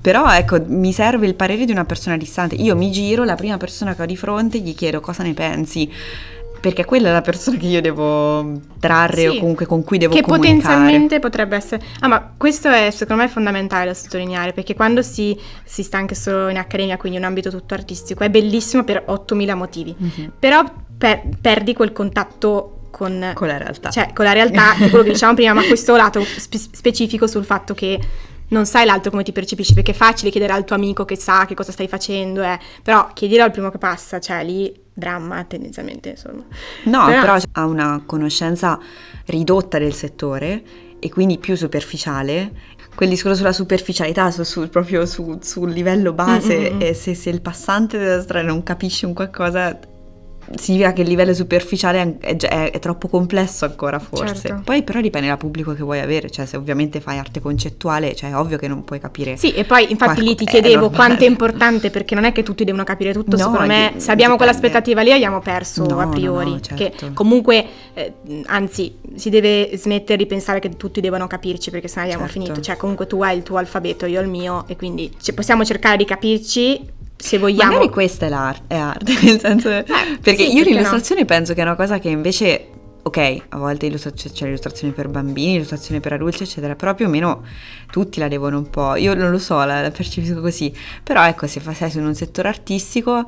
Però 0.00 0.30
ecco, 0.32 0.62
mi 0.66 0.92
serve 0.92 1.26
il 1.26 1.34
parere 1.34 1.64
di 1.64 1.72
una 1.72 1.84
persona 1.84 2.16
distante. 2.16 2.54
Io 2.54 2.74
mi 2.74 2.90
giro, 2.90 3.24
la 3.24 3.34
prima 3.34 3.58
persona 3.58 3.94
che 3.94 4.02
ho 4.02 4.06
di 4.06 4.16
fronte 4.16 4.58
gli 4.58 4.74
chiedo 4.74 5.00
cosa 5.00 5.22
ne 5.22 5.34
pensi 5.34 5.90
perché 6.60 6.84
quella 6.84 7.08
è 7.08 7.12
la 7.12 7.22
persona 7.22 7.56
che 7.56 7.66
io 7.66 7.80
devo 7.80 8.60
trarre 8.78 9.22
sì, 9.22 9.26
o 9.26 9.38
comunque 9.38 9.64
con 9.64 9.82
cui 9.82 9.96
devo 9.96 10.14
che 10.14 10.20
comunicare. 10.20 10.52
Che 10.52 10.62
potenzialmente 10.62 11.18
potrebbe 11.18 11.56
essere... 11.56 11.82
Ah, 12.00 12.08
ma 12.08 12.32
questo 12.36 12.68
è 12.68 12.90
secondo 12.90 13.22
me 13.22 13.28
fondamentale 13.28 13.86
da 13.86 13.94
sottolineare, 13.94 14.52
perché 14.52 14.74
quando 14.74 15.00
si, 15.00 15.36
si 15.64 15.82
sta 15.82 15.96
anche 15.96 16.14
solo 16.14 16.48
in 16.48 16.58
accademia, 16.58 16.98
quindi 16.98 17.16
un 17.16 17.24
ambito 17.24 17.50
tutto 17.50 17.72
artistico, 17.72 18.24
è 18.24 18.30
bellissimo 18.30 18.84
per 18.84 19.02
8000 19.06 19.54
motivi, 19.54 19.96
mm-hmm. 20.00 20.30
però 20.38 20.62
per, 20.98 21.22
perdi 21.40 21.72
quel 21.72 21.92
contatto 21.92 22.79
con, 22.90 23.32
con, 23.34 23.46
la 23.46 23.56
realtà. 23.56 23.90
Cioè, 23.90 24.12
con 24.12 24.24
la 24.24 24.32
realtà, 24.32 24.74
quello 24.76 25.02
che 25.02 25.10
dicevamo 25.10 25.36
prima, 25.36 25.52
ma 25.52 25.62
questo 25.62 25.96
lato 25.96 26.22
spe- 26.24 26.58
specifico 26.58 27.26
sul 27.26 27.44
fatto 27.44 27.74
che 27.74 27.98
non 28.50 28.66
sai 28.66 28.84
l'altro 28.84 29.10
come 29.10 29.22
ti 29.22 29.32
percepisci, 29.32 29.74
perché 29.74 29.92
è 29.92 29.94
facile 29.94 30.30
chiedere 30.30 30.52
al 30.52 30.64
tuo 30.64 30.76
amico 30.76 31.04
che 31.04 31.16
sa 31.16 31.46
che 31.46 31.54
cosa 31.54 31.72
stai 31.72 31.88
facendo, 31.88 32.42
eh. 32.42 32.58
però 32.82 33.10
chiedilo 33.12 33.42
al 33.42 33.50
primo 33.50 33.70
che 33.70 33.78
passa, 33.78 34.18
cioè 34.20 34.44
lì 34.44 34.72
dramma 34.92 35.44
tendenzialmente 35.44 36.10
insomma. 36.10 36.44
No, 36.84 37.06
però, 37.06 37.20
però 37.20 37.38
ha 37.52 37.66
una 37.66 38.02
conoscenza 38.04 38.78
ridotta 39.26 39.78
del 39.78 39.94
settore 39.94 40.62
e 40.98 41.10
quindi 41.10 41.38
più 41.38 41.56
superficiale. 41.56 42.52
Quel 42.94 43.08
discorso 43.08 43.38
sulla 43.38 43.52
superficialità, 43.52 44.30
su, 44.30 44.42
su, 44.42 44.68
proprio 44.68 45.06
su, 45.06 45.38
sul 45.40 45.70
livello 45.70 46.12
base, 46.12 46.58
mm-hmm. 46.58 46.80
e 46.80 46.94
se, 46.94 47.14
se 47.14 47.30
il 47.30 47.40
passante 47.40 47.98
della 47.98 48.20
strada 48.20 48.46
non 48.46 48.62
capisce 48.62 49.06
un 49.06 49.14
qualcosa, 49.14 49.78
significa 50.56 50.92
che 50.92 51.02
il 51.02 51.08
livello 51.08 51.32
superficiale 51.32 52.18
è, 52.20 52.36
è, 52.36 52.70
è 52.70 52.78
troppo 52.78 53.08
complesso 53.08 53.64
ancora 53.64 53.98
forse. 53.98 54.48
Certo. 54.48 54.62
Poi 54.64 54.82
però 54.82 55.00
dipende 55.00 55.28
dal 55.28 55.38
pubblico 55.38 55.74
che 55.74 55.82
vuoi 55.82 56.00
avere, 56.00 56.30
cioè 56.30 56.46
se 56.46 56.56
ovviamente 56.56 57.00
fai 57.00 57.18
arte 57.18 57.40
concettuale, 57.40 58.14
cioè 58.14 58.30
è 58.30 58.36
ovvio 58.36 58.58
che 58.58 58.66
non 58.66 58.84
puoi 58.84 58.98
capire. 58.98 59.36
Sì, 59.36 59.52
e 59.52 59.64
poi 59.64 59.90
infatti 59.90 60.14
qual- 60.14 60.26
lì 60.26 60.34
ti 60.34 60.44
chiedevo 60.44 60.90
è 60.90 60.94
quanto 60.94 61.24
è 61.24 61.26
importante 61.26 61.90
perché 61.90 62.14
non 62.14 62.24
è 62.24 62.32
che 62.32 62.42
tutti 62.42 62.64
devono 62.64 62.84
capire 62.84 63.12
tutto, 63.12 63.36
no, 63.36 63.42
secondo 63.42 63.66
me 63.66 63.94
se 63.96 64.10
abbiamo 64.10 64.34
dipende. 64.34 64.36
quell'aspettativa 64.36 65.02
lì 65.02 65.12
abbiamo 65.12 65.40
perso 65.40 65.86
no, 65.86 66.00
a 66.00 66.08
priori, 66.08 66.50
no, 66.50 66.60
certo. 66.60 66.74
che 66.74 67.12
comunque 67.12 67.64
eh, 67.94 68.14
anzi 68.46 68.96
si 69.14 69.30
deve 69.30 69.70
smettere 69.74 70.16
di 70.16 70.26
pensare 70.26 70.58
che 70.58 70.76
tutti 70.76 71.00
devono 71.00 71.26
capirci 71.26 71.70
perché 71.70 71.88
sennò 71.88 72.06
abbiamo 72.06 72.26
certo. 72.26 72.40
finito, 72.40 72.60
cioè 72.60 72.76
comunque 72.76 73.06
tu 73.06 73.22
hai 73.22 73.36
il 73.36 73.42
tuo 73.42 73.56
alfabeto, 73.58 74.06
io 74.06 74.20
il 74.20 74.28
mio 74.28 74.64
e 74.66 74.76
quindi 74.76 75.14
possiamo 75.34 75.64
cercare 75.64 75.96
di 75.96 76.04
capirci 76.04 76.98
se 77.20 77.38
vogliamo. 77.38 77.72
Magari 77.72 77.90
questa 77.90 78.26
è, 78.26 78.28
l'arte, 78.28 78.74
è 78.74 78.78
arte, 78.78 79.12
nel 79.22 79.38
senso... 79.38 79.68
Eh, 79.70 79.84
perché 80.20 80.44
sì, 80.44 80.48
io 80.48 80.54
perché 80.56 80.70
l'illustrazione 80.70 81.20
no? 81.20 81.26
penso 81.26 81.54
che 81.54 81.60
è 81.60 81.64
una 81.64 81.76
cosa 81.76 81.98
che 81.98 82.08
invece... 82.08 82.68
Ok, 83.02 83.42
a 83.48 83.56
volte 83.56 83.88
c'è 83.90 84.44
l'illustrazione 84.44 84.92
per 84.92 85.08
bambini, 85.08 85.52
l'illustrazione 85.52 86.00
per 86.00 86.12
adulti, 86.12 86.42
eccetera, 86.42 86.74
però 86.74 86.94
più 86.94 87.06
o 87.06 87.08
meno 87.08 87.44
tutti 87.90 88.18
la 88.20 88.28
devono 88.28 88.58
un 88.58 88.68
po'. 88.68 88.94
Io 88.96 89.14
non 89.14 89.30
lo 89.30 89.38
so, 89.38 89.56
la, 89.64 89.80
la 89.80 89.90
percepisco 89.90 90.40
così. 90.40 90.72
Però 91.02 91.24
ecco, 91.26 91.46
se 91.46 91.60
sei 91.60 91.90
in 91.94 92.04
un 92.04 92.14
settore 92.14 92.48
artistico 92.48 93.24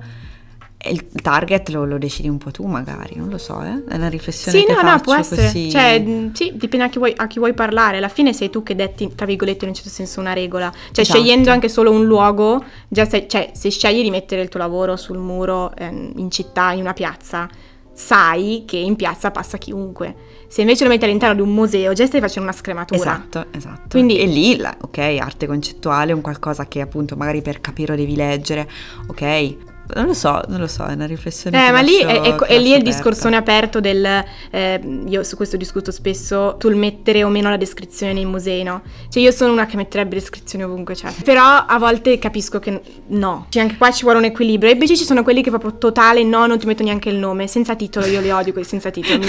il 0.91 1.07
target 1.07 1.69
lo, 1.69 1.85
lo, 1.85 1.99
decidi 1.99 2.29
un 2.29 2.39
po' 2.39 2.51
tu 2.51 2.67
magari, 2.67 3.15
non 3.17 3.29
lo 3.29 3.39
so, 3.39 3.63
eh? 3.63 3.85
è 3.89 3.95
una 3.95 4.09
riflessione 4.09 4.59
sì, 4.59 4.65
che 4.65 4.73
no, 4.73 4.79
faccio 4.79 4.95
no, 4.95 5.01
può 5.01 5.15
essere. 5.15 5.43
Così... 5.45 5.71
Cioè, 5.71 6.05
sì, 6.33 6.53
dipende 6.55 6.87
a 6.87 6.89
chi, 6.89 6.99
vuoi, 6.99 7.13
a 7.17 7.27
chi, 7.27 7.39
vuoi, 7.39 7.55
parlare, 7.55 7.99
alla 7.99 8.09
fine 8.09 8.33
sei 8.33 8.51
tu 8.51 8.63
che 8.63 8.75
detti, 8.75 9.15
tra 9.15 9.27
virgolette, 9.27 9.65
in 9.65 9.71
un 9.71 9.77
certo 9.77 9.91
senso 9.91 10.21
una 10.21 10.33
regola, 10.33 10.71
cioè 10.71 11.03
esatto. 11.03 11.19
scegliendo 11.19 11.51
anche 11.51 11.69
solo 11.69 11.91
un 11.91 12.05
luogo, 12.05 12.65
già 12.89 13.05
sei, 13.05 13.29
cioè 13.29 13.51
se 13.55 13.71
scegli 13.71 14.03
di 14.03 14.11
mettere 14.11 14.43
il 14.43 14.49
tuo 14.49 14.59
lavoro 14.59 14.97
sul 14.97 15.19
muro 15.19 15.75
ehm, 15.77 16.13
in 16.17 16.31
città, 16.31 16.73
in 16.73 16.81
una 16.81 16.95
piazza, 16.95 17.49
sai 17.93 18.65
che 18.67 18.77
in 18.77 18.97
piazza 18.97 19.31
passa 19.31 19.59
chiunque. 19.59 20.15
Se 20.49 20.61
invece 20.63 20.85
lo 20.85 20.91
metti 20.91 21.05
all'interno 21.05 21.35
di 21.35 21.41
un 21.41 21.55
museo, 21.55 21.93
già 21.93 22.07
stai 22.07 22.21
facendo 22.21 22.49
una 22.49 22.59
scrematura. 22.59 23.01
Esatto, 23.01 23.47
esatto. 23.53 23.89
Quindi, 23.91 24.19
e 24.19 24.27
lì, 24.27 24.61
ok, 24.61 24.99
arte 24.99 25.47
concettuale, 25.47 26.13
un 26.13 26.21
qualcosa 26.21 26.67
che 26.67 26.81
appunto 26.81 27.17
magari 27.17 27.41
per 27.41 27.61
capire 27.61 27.93
lo 27.93 27.99
devi 27.99 28.17
leggere, 28.17 28.69
ok, 29.07 29.57
non 29.95 30.07
lo 30.07 30.15
so, 30.15 30.41
non 30.49 30.61
lo 30.61 30.67
so, 30.67 30.85
è 30.87 30.93
una 30.93 31.07
riflessione. 31.07 31.67
Eh, 31.67 31.71
ma 31.71 31.81
lì 31.81 31.97
è, 31.99 32.21
è, 32.21 32.35
è 32.35 32.59
lì 32.59 32.73
il 32.75 32.83
discorsone 32.83 33.37
aperto 33.37 33.81
del. 33.81 34.25
Eh, 34.51 34.81
io 35.07 35.23
su 35.23 35.37
questo 35.37 35.57
discuto 35.57 35.91
spesso 35.91 36.57
sul 36.59 36.77
mettere 36.77 37.25
o 37.25 37.29
meno 37.29 37.51
la 37.51 37.57
descrizione 37.57 38.13
nei 38.13 38.25
musei, 38.25 38.63
no? 38.63 38.83
Cioè, 39.09 39.23
io 39.23 39.31
sono 39.33 39.53
una 39.53 39.67
che 39.67 39.77
metterebbe 39.77 40.15
descrizioni 40.15 40.65
ovunque 40.65 40.95
c'è. 40.95 41.13
Però 41.25 41.45
a 41.45 41.79
volte 41.79 42.19
capisco 42.19 42.59
che 42.59 42.81
no. 43.09 43.47
Cioè, 43.51 43.63
anche 43.63 43.77
qua 43.77 43.91
ci 43.91 44.05
vuole 44.05 44.19
un 44.19 44.25
equilibrio. 44.25 44.71
E 44.71 44.75
invece 44.75 44.97
ci 44.97 45.05
sono 45.05 45.23
quelli 45.23 45.43
che 45.43 45.51
proprio 45.51 45.77
totale, 45.77 46.23
no, 46.23 46.47
non 46.47 46.59
ti 46.59 46.67
metto 46.67 46.83
neanche 46.83 47.11
il 47.11 47.17
nome. 47.17 47.47
Senza 47.47 47.75
titolo, 47.75 48.07
io 48.07 48.21
li 48.21 48.31
odio 48.31 48.53
quelli 48.53 48.67
senza 48.67 48.91
titolo. 48.91 49.23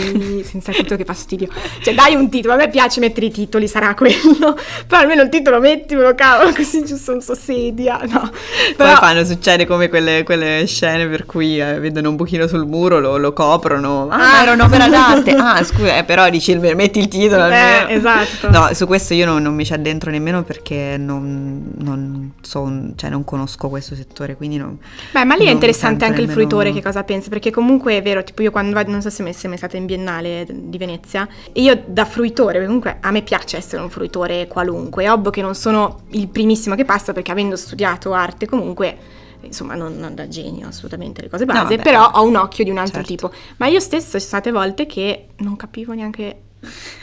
Senza 0.43 0.71
titolo, 0.71 0.95
che 0.95 1.05
fastidio. 1.05 1.49
Cioè, 1.81 1.93
dai 1.93 2.15
un 2.15 2.29
titolo. 2.29 2.53
A 2.53 2.57
me 2.57 2.69
piace 2.69 2.99
mettere 2.99 3.25
i 3.25 3.31
titoli, 3.31 3.67
sarà 3.67 3.93
quello. 3.95 4.57
Però 4.87 5.01
almeno 5.01 5.23
il 5.23 5.29
titolo 5.29 5.59
mettimelo, 5.59 6.15
cavolo, 6.15 6.53
così 6.53 6.85
giusto 6.85 7.11
non 7.11 7.21
so 7.21 7.35
sedia. 7.35 7.99
No. 8.03 8.29
Però... 8.77 8.89
Poi 8.89 8.95
fanno, 8.95 9.25
succede 9.25 9.65
come 9.65 9.89
quelle, 9.89 10.23
quelle 10.23 10.52
scene 10.65 11.07
per 11.07 11.25
cui 11.25 11.59
eh, 11.59 11.79
vedono 11.79 12.09
un 12.09 12.15
pochino 12.15 12.47
sul 12.47 12.65
muro, 12.65 12.99
lo, 12.99 13.17
lo 13.17 13.33
coprono. 13.33 14.07
Ah, 14.09 14.39
ah, 14.39 14.41
era 14.41 14.51
un'opera 14.53 14.87
d'arte. 14.89 15.31
Ah, 15.31 15.63
scusa, 15.63 15.97
eh, 15.97 16.03
però 16.03 16.29
dici, 16.29 16.55
metti 16.55 16.99
il 16.99 17.07
titolo. 17.07 17.47
Eh, 17.47 17.85
esatto. 17.89 18.49
No, 18.49 18.69
su 18.73 18.85
questo 18.85 19.13
io 19.13 19.25
non, 19.25 19.41
non, 19.41 19.53
mi 19.53 19.65
ci 19.65 19.73
addentro 19.73 20.11
nemmeno 20.11 20.43
perché 20.43 20.95
non, 20.97 21.73
non, 21.77 22.31
so, 22.41 22.71
cioè 22.95 23.09
non 23.09 23.23
conosco 23.23 23.69
questo 23.69 23.95
settore, 23.95 24.35
quindi 24.35 24.57
non... 24.57 24.77
Beh, 25.11 25.23
ma 25.23 25.35
lì 25.35 25.45
è 25.45 25.51
interessante 25.51 26.05
anche 26.05 26.21
nemmeno... 26.21 26.39
il 26.39 26.47
fruitore 26.47 26.71
che 26.71 26.81
cosa 26.81 27.03
pensa, 27.03 27.29
perché 27.29 27.51
comunque 27.51 27.97
è 27.97 28.01
vero, 28.01 28.23
tipo 28.23 28.41
io 28.41 28.51
quando 28.51 28.73
vado, 28.73 28.91
non 28.91 29.01
so 29.01 29.09
se 29.09 29.31
sei 29.33 29.49
mai 29.49 29.57
stata 29.57 29.77
in 29.77 29.85
Biennale 29.85 30.45
di 30.49 30.77
Venezia, 30.77 31.27
io 31.53 31.81
da 31.85 32.05
fruitore, 32.05 32.63
comunque 32.63 32.97
a 32.99 33.11
me 33.11 33.21
piace 33.21 33.57
essere 33.57 33.81
un 33.81 33.89
fruitore 33.89 34.47
qualunque, 34.47 35.05
è 35.05 35.11
ovvio 35.11 35.31
che 35.31 35.41
non 35.41 35.55
sono 35.55 36.01
il 36.11 36.27
primissimo 36.27 36.75
che 36.75 36.85
passa 36.85 37.13
perché 37.13 37.31
avendo 37.31 37.55
studiato 37.55 38.13
arte 38.13 38.45
comunque 38.45 38.97
insomma 39.43 39.75
non, 39.75 39.97
non, 39.97 40.15
da 40.15 40.27
genio 40.27 40.67
assolutamente 40.67 41.21
le 41.21 41.29
cose 41.29 41.45
base, 41.45 41.75
no, 41.75 41.81
però 41.81 42.09
ho 42.13 42.23
un 42.23 42.35
occhio 42.35 42.63
di 42.63 42.69
un 42.69 42.77
altro 42.77 43.03
certo. 43.03 43.27
tipo. 43.27 43.33
Ma 43.57 43.67
io 43.67 43.79
stessa 43.79 44.03
ci 44.05 44.09
sono 44.09 44.41
state 44.41 44.51
volte 44.51 44.85
che 44.85 45.27
non 45.37 45.55
capivo 45.55 45.93
neanche, 45.93 46.41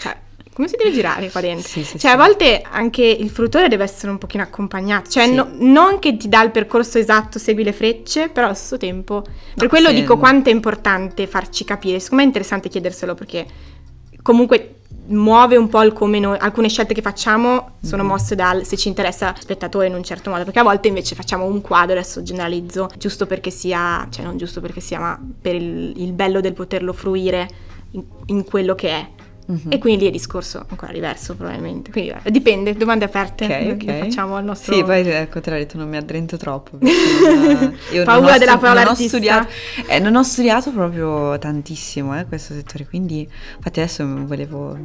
cioè, 0.01 0.17
come 0.53 0.69
si 0.69 0.77
deve 0.77 0.93
girare 0.93 1.31
qua 1.31 1.41
dentro? 1.41 1.69
Sì, 1.69 1.83
sì, 1.85 1.99
cioè, 1.99 2.11
sì. 2.11 2.17
a 2.17 2.17
volte 2.17 2.63
anche 2.69 3.05
il 3.05 3.31
fruttore 3.31 3.69
deve 3.69 3.85
essere 3.85 4.11
un 4.11 4.19
pochino 4.19 4.43
accompagnato, 4.43 5.11
cioè 5.11 5.27
no, 5.27 5.49
non 5.53 5.99
che 5.99 6.17
ti 6.17 6.29
dà 6.29 6.43
il 6.43 6.51
percorso 6.51 6.99
esatto, 6.99 7.39
segui 7.39 7.65
le 7.65 7.73
frecce, 7.73 8.29
però 8.29 8.47
allo 8.47 8.55
stesso 8.55 8.77
tempo, 8.77 9.23
per 9.23 9.65
no, 9.65 9.69
quello 9.69 9.93
dico 9.93 10.19
quanto 10.19 10.51
è 10.51 10.53
importante 10.53 11.27
farci 11.27 11.65
capire, 11.65 12.01
secondo 12.01 12.17
me 12.17 12.23
è 12.23 12.27
interessante 12.27 12.69
chiederselo 12.69 13.15
perché 13.15 13.47
comunque 14.23 14.80
muove 15.11 15.57
un 15.57 15.69
po' 15.69 15.83
il 15.83 15.93
come 15.93 16.19
noi, 16.19 16.39
alcune 16.39 16.69
scelte 16.69 16.95
che 16.95 17.03
facciamo 17.03 17.73
sono 17.83 18.03
mm-hmm. 18.03 18.13
mosse 18.13 18.35
dal 18.35 18.65
se 18.65 18.77
ci 18.77 18.89
interessa 18.89 19.33
lo 19.35 19.41
spettatore 19.41 19.87
in 19.87 19.95
un 19.95 20.03
certo 20.03 20.31
modo, 20.31 20.45
perché 20.45 20.59
a 20.59 20.65
volte 20.65 20.89
invece 20.89 21.15
facciamo 21.15 21.45
un 21.45 21.61
quadro, 21.61 21.93
adesso 21.93 22.23
generalizzo, 22.23 22.89
giusto 22.99 23.27
perché 23.27 23.51
sia, 23.51 24.07
cioè 24.11 24.25
non 24.25 24.37
giusto 24.37 24.61
perché 24.61 24.81
sia, 24.81 24.99
ma 24.99 25.21
per 25.41 25.55
il, 25.55 25.93
il 25.97 26.13
bello 26.13 26.41
del 26.41 26.53
poterlo 26.53 26.93
fruire 26.93 27.49
in, 27.93 28.05
in 28.27 28.45
quello 28.45 28.75
che 28.75 28.89
è. 28.89 29.09
Mm-hmm. 29.51 29.73
E 29.73 29.79
quindi 29.79 30.03
lì 30.03 30.09
è 30.09 30.13
discorso 30.13 30.65
ancora 30.69 30.93
diverso 30.93 31.35
probabilmente. 31.35 31.91
Quindi 31.91 32.15
eh, 32.23 32.31
dipende, 32.31 32.75
domande 32.75 33.07
aperte. 33.07 33.45
Ok, 33.45 33.83
ok. 33.83 33.99
facciamo 33.99 34.37
al 34.37 34.45
nostro... 34.45 34.75
Sì, 34.75 34.85
poi 34.85 35.03
te 35.03 35.29
l'ho 35.29 35.41
detto, 35.57 35.77
non 35.77 35.89
mi 35.89 35.97
addrento 35.97 36.37
troppo. 36.37 36.79
io 37.93 38.05
Paura 38.05 38.39
della 38.39 38.59
parola 38.59 38.85
non 38.85 38.93
ho, 38.93 38.95
studiato, 38.95 39.49
eh, 39.89 39.99
non 39.99 40.15
ho 40.15 40.23
studiato 40.23 40.71
proprio 40.71 41.37
tantissimo 41.39 42.19
eh, 42.19 42.27
questo 42.27 42.55
settore, 42.55 42.87
quindi 42.87 43.29
infatti 43.57 43.81
adesso 43.81 44.05
volevo 44.25 44.79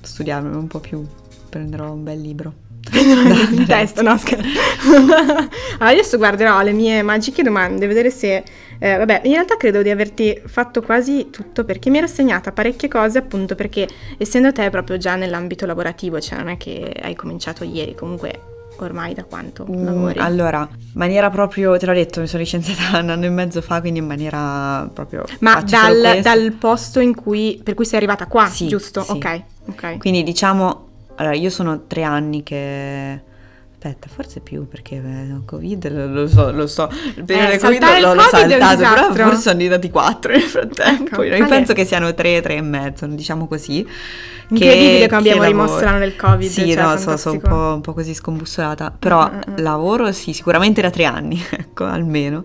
studiarmi 0.00 0.54
un 0.54 0.66
po' 0.66 0.80
più, 0.80 1.04
prenderò 1.48 1.92
un 1.92 2.02
bel 2.02 2.20
libro. 2.20 2.54
in 2.92 3.64
testa, 3.66 4.00
no 4.00 4.16
scherzo. 4.16 4.46
allora, 4.88 5.48
adesso 5.78 6.16
guarderò 6.16 6.62
le 6.62 6.72
mie 6.72 7.02
magiche 7.02 7.42
domande, 7.42 7.86
vedere 7.86 8.10
se... 8.10 8.44
Eh, 8.78 8.96
vabbè, 8.96 9.22
in 9.24 9.32
realtà 9.32 9.56
credo 9.56 9.82
di 9.82 9.90
averti 9.90 10.40
fatto 10.46 10.82
quasi 10.82 11.28
tutto 11.30 11.64
perché 11.64 11.90
mi 11.90 11.98
ero 11.98 12.06
segnata 12.06 12.52
parecchie 12.52 12.88
cose 12.88 13.18
appunto 13.18 13.54
perché 13.54 13.88
essendo 14.18 14.52
te 14.52 14.68
proprio 14.70 14.96
già 14.96 15.16
nell'ambito 15.16 15.66
lavorativo, 15.66 16.20
cioè 16.20 16.38
non 16.38 16.48
è 16.48 16.56
che 16.56 16.94
hai 17.02 17.14
cominciato 17.14 17.64
ieri, 17.64 17.94
comunque 17.94 18.54
ormai 18.78 19.14
da 19.14 19.24
quanto 19.24 19.66
mm, 19.68 19.84
lavori? 19.84 20.18
allora, 20.18 20.68
in 20.70 20.90
maniera 20.92 21.30
proprio, 21.30 21.76
te 21.78 21.86
l'ho 21.86 21.94
detto, 21.94 22.20
mi 22.20 22.26
sono 22.26 22.42
licenziata 22.42 22.98
un 23.00 23.10
anno 23.10 23.24
e 23.24 23.30
mezzo 23.30 23.62
fa, 23.62 23.80
quindi 23.80 24.00
in 24.00 24.06
maniera 24.06 24.88
proprio... 24.92 25.24
Ma 25.40 25.62
dal, 25.62 26.20
dal, 26.22 26.52
posto 26.52 27.00
in 27.00 27.14
cui, 27.14 27.60
per 27.62 27.74
cui 27.74 27.86
sei 27.86 27.98
arrivata 27.98 28.26
qua, 28.26 28.46
sì, 28.46 28.68
giusto? 28.68 29.02
Sì. 29.02 29.12
Ok, 29.12 29.42
ok. 29.68 29.98
Quindi 29.98 30.22
diciamo 30.22 30.86
allora, 31.16 31.34
io 31.34 31.50
sono 31.50 31.86
tre 31.86 32.02
anni 32.02 32.42
che... 32.42 33.34
Aspetta, 33.78 34.08
forse 34.08 34.40
più 34.40 34.66
perché 34.66 34.96
eh, 34.96 35.44
Covid 35.44 36.08
lo, 36.10 36.26
so, 36.26 36.50
lo 36.50 36.66
so, 36.66 36.88
il 37.14 37.24
periodo 37.24 37.52
eh, 37.52 37.58
Covid 37.58 37.82
l'ho, 38.00 38.14
l'ho 38.14 38.20
saltato, 38.22 39.12
però 39.12 39.28
forse 39.28 39.42
sono 39.42 39.56
diventati 39.56 39.90
quattro 39.90 40.32
nel 40.32 40.40
frattempo. 40.40 41.22
Ecco, 41.22 41.22
io 41.22 41.46
penso 41.46 41.74
che 41.74 41.84
siano 41.84 42.14
tre, 42.14 42.40
tre 42.40 42.54
e 42.54 42.62
mezzo, 42.62 43.06
diciamo 43.06 43.46
così. 43.46 43.86
Incredibile 44.48 45.00
che, 45.00 45.08
come 45.08 45.20
abbiamo 45.20 45.44
rimosso 45.44 45.80
l'anno 45.80 45.98
del 45.98 46.16
Covid. 46.16 46.48
Sì, 46.48 46.72
cioè, 46.72 46.82
no, 46.82 46.96
so, 46.96 47.16
sono 47.18 47.34
un 47.34 47.40
po', 47.42 47.74
un 47.74 47.80
po', 47.82 47.92
così 47.92 48.14
scombussolata, 48.14 48.94
però 48.98 49.28
mm-hmm. 49.28 49.58
lavoro 49.58 50.10
sì, 50.10 50.32
sicuramente 50.32 50.80
da 50.80 50.88
tre 50.88 51.04
anni, 51.04 51.38
ecco, 51.50 51.84
almeno. 51.84 52.44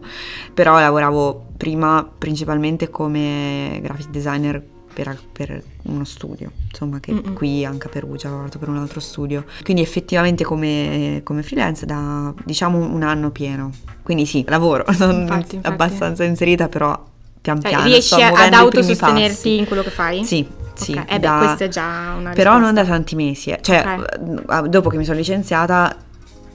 Però 0.53 0.79
lavoravo 0.79 1.45
prima 1.55 2.07
principalmente 2.17 2.89
come 2.89 3.79
graphic 3.81 4.09
designer 4.09 4.61
per, 4.93 5.17
per 5.31 5.61
uno 5.83 6.03
studio, 6.03 6.51
insomma, 6.69 6.99
che 6.99 7.11
Mm-mm. 7.13 7.33
qui 7.33 7.65
anche 7.65 7.87
a 7.87 7.89
Perugia 7.89 8.27
ho 8.27 8.31
lavorato 8.31 8.59
per 8.59 8.69
un 8.69 8.77
altro 8.77 8.99
studio. 8.99 9.45
Quindi 9.63 9.81
effettivamente 9.81 10.43
come, 10.43 11.21
come 11.23 11.43
freelance 11.43 11.85
da 11.85 12.33
diciamo 12.43 12.77
un 12.77 13.03
anno 13.03 13.31
pieno. 13.31 13.71
Quindi 14.03 14.25
sì, 14.25 14.43
lavoro, 14.47 14.85
sono 14.93 15.13
infatti, 15.13 15.55
infatti. 15.55 15.73
abbastanza 15.73 16.23
inserita, 16.23 16.67
però 16.67 17.01
pian 17.41 17.59
cioè, 17.61 17.69
piano. 17.69 17.85
Riesci 17.85 18.21
ad 18.21 18.53
autosostenerti 18.53 19.57
in 19.57 19.65
quello 19.65 19.83
che 19.83 19.89
fai? 19.89 20.23
Sì, 20.23 20.47
sì. 20.73 20.91
Okay. 20.91 21.05
Eh 21.07 21.19
beh, 21.19 21.37
questa 21.37 21.65
è 21.65 21.67
già 21.67 22.15
una 22.17 22.31
Però 22.31 22.57
non 22.57 22.73
da 22.73 22.85
tanti 22.85 23.15
mesi, 23.15 23.49
eh. 23.49 23.59
cioè 23.61 23.83
okay. 23.97 24.69
dopo 24.69 24.89
che 24.89 24.97
mi 24.97 25.05
sono 25.05 25.17
licenziata 25.17 25.95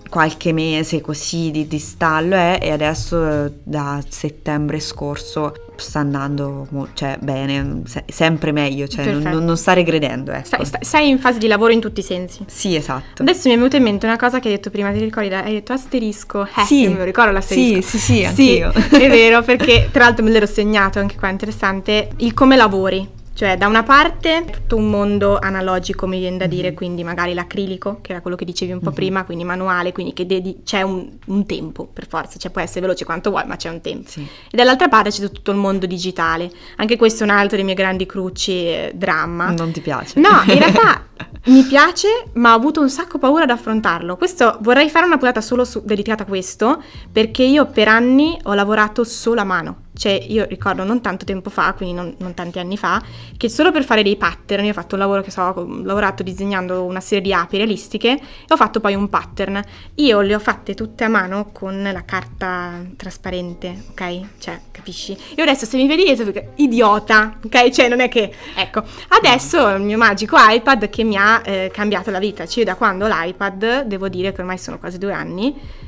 qualche 0.09 0.53
mese 0.53 1.01
così 1.01 1.51
di, 1.51 1.67
di 1.67 1.79
stallo 1.79 2.35
è, 2.35 2.59
e 2.61 2.71
adesso 2.71 3.53
da 3.63 4.03
settembre 4.09 4.81
scorso 4.81 5.53
sta 5.77 5.99
andando 5.99 6.67
cioè, 6.95 7.19
bene, 7.21 7.83
se, 7.85 8.05
sempre 8.09 8.53
meglio, 8.53 8.87
cioè 8.89 9.13
non, 9.13 9.45
non, 9.45 9.57
sta 9.57 9.73
regredendo. 9.73 10.33
Ecco. 10.33 10.65
Sei, 10.65 10.79
sei, 10.81 11.09
in 11.09 11.19
fase 11.19 11.39
di 11.39 11.47
lavoro 11.47 11.73
in 11.73 11.81
tutti 11.81 12.01
i 12.01 12.03
sensi. 12.03 12.45
Sì, 12.47 12.75
esatto. 12.75 13.23
Adesso 13.23 13.49
mi 13.49 13.55
è 13.55 13.57
venuta 13.57 13.77
in 13.77 13.83
mente 13.83 14.07
una 14.07 14.17
cosa 14.17 14.41
che 14.41 14.49
hai 14.49 14.55
detto 14.55 14.71
prima, 14.71 14.91
ti 14.93 14.99
ricordi? 14.99 15.33
Hai 15.33 15.53
detto 15.53 15.73
asterisco. 15.73 16.45
Eh, 16.45 16.65
sì, 16.65 16.95
lo 16.95 17.05
ricordo 17.05 17.33
l'asterisco. 17.33 17.81
Sì, 17.83 17.99
sì, 17.99 17.99
sì, 17.99 18.25
anch'io. 18.25 18.73
Sì, 18.73 19.03
è 19.03 19.09
vero, 19.11 19.43
perché 19.45 19.89
tra 19.93 20.05
l'altro 20.05 20.25
me 20.25 20.31
l'ero 20.31 20.47
segnato 20.47 20.99
anche 20.99 21.17
qua, 21.17 21.29
interessante, 21.29 22.11
il 22.19 22.35
come 22.35 22.57
lavori. 22.57 23.16
Cioè, 23.37 23.59
da 23.59 23.67
una 23.67 23.83
parte 23.83 24.47
tutto 24.51 24.77
un 24.77 24.89
mondo 24.89 25.37
analogico, 25.39 26.07
mi 26.07 26.19
viene 26.19 26.39
da 26.39 26.47
dire, 26.47 26.69
mm-hmm. 26.69 26.75
quindi 26.75 27.05
magari 27.05 27.35
l'acrilico, 27.35 27.99
che 28.01 28.13
era 28.13 28.23
quello 28.23 28.35
che 28.35 28.47
dicevi 28.47 28.73
un 28.73 28.79
po' 28.79 28.87
mm-hmm. 28.87 28.95
prima, 28.95 29.25
quindi 29.25 29.45
manuale, 29.45 29.93
quindi 29.93 30.15
che 30.15 30.25
dedi- 30.25 30.63
c'è 30.65 30.81
un, 30.81 31.07
un, 31.27 31.45
tempo 31.45 31.85
per 31.85 32.09
forza, 32.09 32.39
cioè 32.39 32.51
può 32.51 32.63
essere 32.63 32.81
veloce 32.81 33.05
quanto 33.05 33.29
vuoi, 33.29 33.45
ma 33.45 33.57
c'è 33.57 33.69
un 33.69 33.83
tempo. 33.83 34.09
Sì. 34.09 34.23
E 34.23 34.57
dall'altra 34.57 34.89
parte 34.89 35.11
c'è 35.11 35.31
tutto 35.31 35.51
il 35.51 35.59
mondo 35.59 35.85
digitale. 35.85 36.51
Anche 36.77 36.97
questo 36.97 37.25
è 37.25 37.27
un 37.27 37.35
altro 37.35 37.57
dei 37.57 37.65
miei 37.67 37.77
grandi 37.77 38.07
cruci, 38.07 38.53
eh, 38.53 38.93
dramma. 38.95 39.51
Non 39.51 39.71
ti 39.71 39.83
piace? 39.83 40.19
No, 40.19 40.43
in 40.47 40.59
realtà 40.59 41.05
mi 41.53 41.63
piace, 41.65 42.09
ma 42.37 42.55
ho 42.55 42.57
avuto 42.57 42.81
un 42.81 42.89
sacco 42.89 43.19
paura 43.19 43.43
ad 43.43 43.51
affrontarlo. 43.51 44.17
Questo 44.17 44.57
vorrei 44.63 44.89
fare 44.89 45.05
una 45.05 45.19
puntata 45.19 45.43
solo 45.43 45.67
su, 45.67 45.83
dedicata 45.85 46.23
a 46.23 46.27
questo, 46.27 46.83
perché 47.13 47.43
io 47.43 47.67
per 47.67 47.89
anni 47.89 48.39
ho 48.45 48.55
lavorato 48.55 49.05
solo 49.05 49.43
a 49.43 49.45
mano. 49.45 49.85
Cioè, 49.97 50.27
io 50.29 50.45
ricordo 50.45 50.85
non 50.85 51.01
tanto 51.01 51.25
tempo 51.25 51.49
fa, 51.49 51.73
quindi 51.73 51.95
non, 51.95 52.15
non, 52.19 52.35
tanti 52.35 52.59
anni 52.59 52.77
fa, 52.77 53.03
che 53.37 53.49
solo 53.49 53.73
per 53.73 53.83
fare 53.83 54.03
dei 54.03 54.17
pattern, 54.17 54.65
io 54.65 54.71
ho 54.71 54.75
fatto 54.75 54.95
un 54.95 55.01
lavoro 55.01 55.23
che 55.23 55.31
so, 55.31 55.41
ho 55.41 55.83
lavorato 55.83 56.23
disegnando 56.23 56.85
una 56.85 57.01
serie 57.01 57.23
di 57.23 57.33
api 57.33 57.57
realistiche 57.57 58.11
e 58.11 58.21
ho 58.49 58.57
fatto 58.57 58.81
poi 58.81 58.95
un 58.95 59.09
pattern. 59.09 59.63
Io 59.95 60.21
le 60.21 60.35
ho 60.35 60.39
fatte 60.39 60.75
tutte 60.75 61.05
a 61.05 61.09
mano 61.09 61.51
con 61.53 61.83
la 61.83 62.05
carta 62.05 62.85
trasparente, 62.97 63.85
ok? 63.91 64.21
Cioè, 64.39 64.61
capisci? 64.71 65.17
Io 65.37 65.43
adesso 65.43 65.65
se 65.65 65.77
mi 65.79 65.87
vedi 65.87 66.05
dietro, 66.05 66.33
idiota, 66.57 67.39
ok? 67.45 67.71
Cioè, 67.71 67.89
non 67.89 68.01
è 68.01 68.09
che... 68.09 68.31
Ecco, 68.55 68.83
adesso 69.09 69.69
il 69.71 69.83
mio 69.83 69.97
magico 69.97 70.37
iPad 70.39 70.91
che 70.91 71.05
mi 71.05 71.17
ha 71.17 71.41
eh, 71.43 71.71
cambiato 71.73 72.11
la 72.11 72.19
vita, 72.19 72.47
cioè 72.47 72.65
da 72.65 72.75
quando 72.75 73.07
l'iPad, 73.07 73.85
devo 73.85 74.09
dire 74.09 74.33
che 74.33 74.43
ormai 74.43 74.59
sono 74.59 74.79
quasi 74.79 74.99
due 74.99 75.13
anni, 75.13 75.85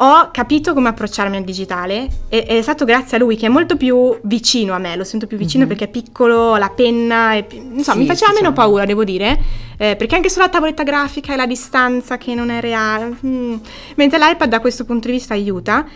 ho 0.00 0.30
capito 0.32 0.74
come 0.74 0.88
approcciarmi 0.90 1.36
al 1.36 1.44
digitale 1.44 2.08
e 2.28 2.44
è 2.44 2.62
stato 2.62 2.84
grazie 2.84 3.16
a 3.16 3.20
lui 3.20 3.36
che 3.36 3.46
è 3.46 3.48
molto 3.48 3.76
più 3.76 4.18
vicino 4.22 4.72
a 4.74 4.78
me, 4.78 4.94
lo 4.96 5.04
sento 5.04 5.26
più 5.26 5.36
vicino 5.36 5.64
mm-hmm. 5.64 5.76
perché 5.76 5.84
è 5.86 6.02
piccolo, 6.02 6.56
la 6.56 6.70
penna, 6.70 7.32
è 7.32 7.46
insomma 7.50 7.96
sì, 7.96 7.98
mi 7.98 8.06
faceva 8.06 8.30
sì, 8.30 8.36
meno 8.36 8.48
sì. 8.48 8.54
paura 8.54 8.84
devo 8.84 9.04
dire, 9.04 9.38
eh, 9.76 9.96
perché 9.96 10.14
anche 10.14 10.28
solo 10.28 10.44
la 10.44 10.50
tavoletta 10.50 10.82
grafica 10.82 11.32
e 11.32 11.36
la 11.36 11.46
distanza 11.46 12.16
che 12.16 12.34
non 12.34 12.50
è 12.50 12.60
reale, 12.60 13.16
mm. 13.26 13.54
mentre 13.96 14.18
l'iPad 14.18 14.48
da 14.48 14.60
questo 14.60 14.84
punto 14.84 15.08
di 15.08 15.14
vista 15.14 15.34
aiuta 15.34 15.86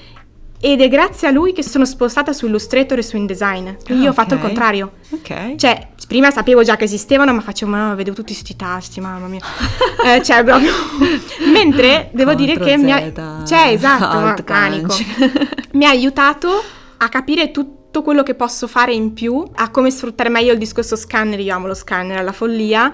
ed 0.65 0.81
è 0.81 0.87
grazie 0.87 1.27
a 1.27 1.33
lui 1.33 1.53
che 1.53 1.65
sono 1.65 1.85
spostata 1.85 2.33
su 2.33 2.47
Illustrator 2.47 2.97
e 2.97 3.03
su 3.03 3.17
InDesign. 3.17 3.71
Quindi 3.85 4.05
ah, 4.05 4.07
io 4.07 4.11
ho 4.11 4.13
fatto 4.13 4.35
il 4.35 4.41
contrario. 4.41 4.93
Ok. 5.11 5.57
Cioè, 5.57 5.89
prima 6.07 6.31
sapevo 6.31 6.63
già 6.63 6.77
che 6.77 6.85
esistevano, 6.85 7.35
ma 7.35 7.41
facevo, 7.41 7.69
ma 7.69 7.95
vedevo 7.97 8.15
tutti 8.15 8.33
questi 8.33 8.55
tasti, 8.55 9.01
mamma 9.01 9.27
mia. 9.27 9.41
eh, 10.07 10.23
cioè, 10.23 10.45
proprio. 10.45 10.73
Mentre 11.53 12.11
devo 12.13 12.35
dire 12.35 12.57
che 12.61 12.77
mi 12.77 12.93
ha. 12.93 13.43
Cioè, 13.45 13.73
esatto, 13.73 14.45
panico. 14.45 14.95
mi 15.73 15.85
ha 15.85 15.89
aiutato 15.89 16.63
a 16.97 17.09
capire 17.09 17.51
tutto 17.51 18.03
quello 18.03 18.23
che 18.23 18.37
posso 18.37 18.69
fare 18.69 18.95
in 18.95 19.15
più, 19.15 19.45
a 19.55 19.69
come 19.71 19.91
sfruttare 19.91 20.29
meglio 20.29 20.53
il 20.53 20.59
discorso 20.59 20.95
scanner, 20.95 21.41
io 21.41 21.57
amo 21.57 21.67
lo 21.67 21.75
scanner 21.75 22.19
alla 22.19 22.31
follia, 22.31 22.93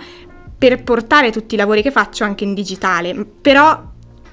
per 0.57 0.83
portare 0.83 1.31
tutti 1.31 1.55
i 1.55 1.59
lavori 1.59 1.83
che 1.83 1.91
faccio 1.91 2.25
anche 2.25 2.45
in 2.45 2.55
digitale. 2.55 3.27
Però 3.43 3.83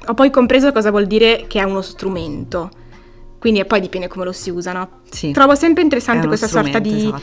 ho 0.07 0.13
poi 0.13 0.29
compreso 0.29 0.71
cosa 0.71 0.89
vuol 0.89 1.05
dire 1.05 1.47
che 1.49 1.59
è 1.59 1.63
uno 1.63 1.81
strumento 1.81 2.83
quindi 3.45 3.63
poi 3.63 3.79
dipende 3.79 4.07
come 4.07 4.25
lo 4.25 4.31
si 4.31 4.49
usa, 4.49 4.73
no? 4.73 4.89
Sì. 5.07 5.29
Trovo 5.29 5.53
sempre 5.53 5.83
interessante 5.83 6.25
questa 6.25 6.47
sorta 6.47 6.79
di 6.79 6.97
esatto. 6.97 7.21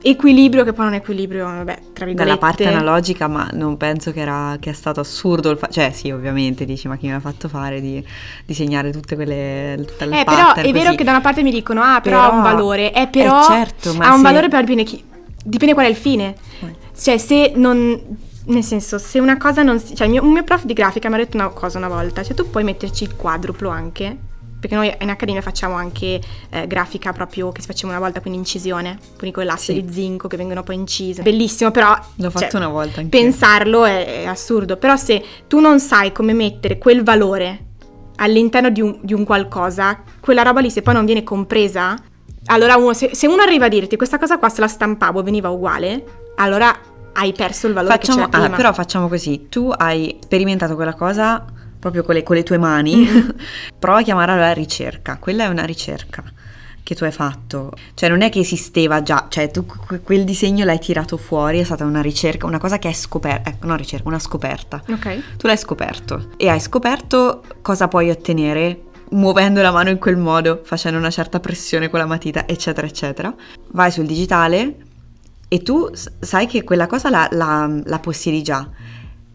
equilibrio, 0.00 0.64
che 0.64 0.72
poi 0.72 0.86
non 0.86 0.94
è 0.94 0.96
equilibrio, 0.96 1.44
vabbè, 1.44 1.78
tra 1.92 2.06
virgolette. 2.06 2.14
Dalla 2.14 2.38
parte 2.38 2.66
analogica, 2.66 3.28
ma 3.28 3.46
non 3.52 3.76
penso 3.76 4.10
che, 4.10 4.20
era, 4.20 4.56
che 4.58 4.70
è 4.70 4.72
stato 4.72 5.00
assurdo, 5.00 5.50
il 5.50 5.58
fa- 5.58 5.68
cioè 5.68 5.90
sì, 5.92 6.10
ovviamente, 6.10 6.64
dici, 6.64 6.88
ma 6.88 6.96
chi 6.96 7.08
mi 7.08 7.12
ha 7.12 7.20
fatto 7.20 7.46
fare 7.48 7.82
di 7.82 8.02
disegnare 8.46 8.90
tutte 8.90 9.16
quelle... 9.16 9.84
Tutte 9.86 10.06
le 10.06 10.20
eh, 10.20 10.24
però 10.24 10.54
è 10.54 10.72
vero 10.72 10.94
che 10.94 11.04
da 11.04 11.10
una 11.10 11.20
parte 11.20 11.42
mi 11.42 11.50
dicono, 11.50 11.82
ah, 11.82 12.00
però, 12.00 12.16
però 12.16 12.22
ha 12.22 12.34
un 12.36 12.42
valore, 12.42 12.94
eh, 12.94 13.06
però 13.08 13.42
eh, 13.42 13.44
certo, 13.44 13.94
ha 13.98 14.14
un 14.14 14.22
valore, 14.22 14.48
però 14.48 14.62
dipende, 14.62 14.84
chi, 14.84 15.04
dipende 15.44 15.74
qual 15.74 15.84
è 15.84 15.90
il 15.90 15.96
fine. 15.96 16.34
Eh. 16.60 16.74
Cioè, 16.98 17.18
se 17.18 17.52
non 17.54 18.00
nel 18.46 18.64
senso, 18.64 18.96
se 18.96 19.18
una 19.18 19.36
cosa 19.36 19.62
non 19.62 19.78
si... 19.78 19.94
Cioè, 19.94 20.08
mio, 20.08 20.24
un 20.24 20.32
mio 20.32 20.42
prof 20.42 20.64
di 20.64 20.72
grafica 20.72 21.10
mi 21.10 21.16
ha 21.16 21.18
detto 21.18 21.36
una 21.36 21.48
cosa 21.48 21.76
una 21.76 21.88
volta, 21.88 22.22
cioè 22.22 22.34
tu 22.34 22.48
puoi 22.48 22.64
metterci 22.64 23.04
il 23.04 23.14
quadruplo 23.14 23.68
anche, 23.68 24.28
perché 24.60 24.76
noi 24.76 24.94
in 25.00 25.08
accademia 25.08 25.40
facciamo 25.40 25.74
anche 25.74 26.20
eh, 26.50 26.66
grafica 26.66 27.12
proprio 27.12 27.50
che 27.50 27.62
si 27.62 27.66
faceva 27.66 27.92
una 27.92 28.00
volta, 28.00 28.20
quindi 28.20 28.38
incisione, 28.38 28.98
quindi 29.16 29.34
con 29.34 29.46
l'asse 29.46 29.72
sì. 29.72 29.82
di 29.82 29.92
zinco 29.92 30.28
che 30.28 30.36
vengono 30.36 30.62
poi 30.62 30.76
incise. 30.76 31.22
Bellissimo, 31.22 31.70
però... 31.70 31.98
L'ho 32.16 32.30
cioè, 32.30 32.42
fatto 32.42 32.56
una 32.58 32.68
volta 32.68 33.00
anche. 33.00 33.18
Pensarlo 33.18 33.84
è, 33.84 34.22
è, 34.22 34.26
assurdo, 34.26 34.76
però 34.76 34.96
se 34.96 35.24
tu 35.48 35.58
non 35.58 35.80
sai 35.80 36.12
come 36.12 36.34
mettere 36.34 36.76
quel 36.76 37.02
valore 37.02 37.64
all'interno 38.16 38.68
di 38.68 38.82
un, 38.82 38.98
di 39.00 39.14
un 39.14 39.24
qualcosa, 39.24 40.02
quella 40.20 40.42
roba 40.42 40.60
lì 40.60 40.70
se 40.70 40.82
poi 40.82 40.92
non 40.92 41.06
viene 41.06 41.24
compresa, 41.24 41.96
allora 42.46 42.76
uno, 42.76 42.92
se, 42.92 43.10
se, 43.14 43.26
uno 43.26 43.40
arriva 43.40 43.64
a 43.64 43.68
dirti 43.68 43.96
questa 43.96 44.18
cosa 44.18 44.38
qua 44.38 44.50
se 44.50 44.60
la 44.60 44.68
stampavo 44.68 45.22
veniva 45.22 45.48
uguale, 45.48 46.04
allora 46.36 46.78
hai 47.12 47.32
perso 47.32 47.66
il 47.66 47.72
valore 47.72 47.94
facciamo, 47.94 48.26
che 48.26 48.30
c'era 48.30 48.46
ah, 48.46 48.56
però 48.56 48.72
facciamo 48.74 49.08
così, 49.08 49.46
tu 49.48 49.72
hai 49.74 50.18
sperimentato 50.20 50.74
quella 50.74 50.94
cosa 50.94 51.44
proprio 51.80 52.04
con 52.04 52.14
le, 52.14 52.22
con 52.22 52.36
le 52.36 52.44
tue 52.44 52.58
mani, 52.58 52.96
mm-hmm. 52.96 53.28
prova 53.78 53.98
a 53.98 54.02
chiamarla 54.02 54.36
la 54.36 54.52
ricerca, 54.52 55.16
quella 55.18 55.44
è 55.44 55.48
una 55.48 55.64
ricerca 55.64 56.22
che 56.82 56.94
tu 56.94 57.04
hai 57.04 57.12
fatto, 57.12 57.72
cioè 57.94 58.08
non 58.08 58.22
è 58.22 58.30
che 58.30 58.40
esisteva 58.40 59.02
già, 59.02 59.26
cioè 59.28 59.50
tu 59.50 59.64
quel 60.02 60.24
disegno 60.24 60.64
l'hai 60.64 60.78
tirato 60.78 61.16
fuori, 61.16 61.60
è 61.60 61.64
stata 61.64 61.84
una 61.84 62.00
ricerca, 62.00 62.46
una 62.46 62.58
cosa 62.58 62.78
che 62.78 62.88
hai 62.88 62.94
scoperto, 62.94 63.48
ecco, 63.48 63.66
no 63.66 63.76
ricerca, 63.76 64.08
una 64.08 64.18
scoperta. 64.18 64.82
Ok. 64.88 65.36
Tu 65.36 65.46
l'hai 65.46 65.56
scoperto 65.56 66.30
e 66.36 66.48
hai 66.48 66.60
scoperto 66.60 67.42
cosa 67.62 67.86
puoi 67.86 68.10
ottenere 68.10 68.82
muovendo 69.10 69.62
la 69.62 69.70
mano 69.70 69.90
in 69.90 69.98
quel 69.98 70.16
modo, 70.16 70.62
facendo 70.64 70.98
una 70.98 71.10
certa 71.10 71.40
pressione 71.40 71.88
con 71.88 71.98
la 71.98 72.06
matita, 72.06 72.46
eccetera, 72.48 72.86
eccetera. 72.86 73.32
Vai 73.68 73.90
sul 73.90 74.06
digitale 74.06 74.76
e 75.46 75.62
tu 75.62 75.90
sai 75.92 76.46
che 76.46 76.64
quella 76.64 76.86
cosa 76.86 77.10
la, 77.10 77.28
la, 77.30 77.70
la 77.84 77.98
possiedi 77.98 78.42
già 78.42 78.68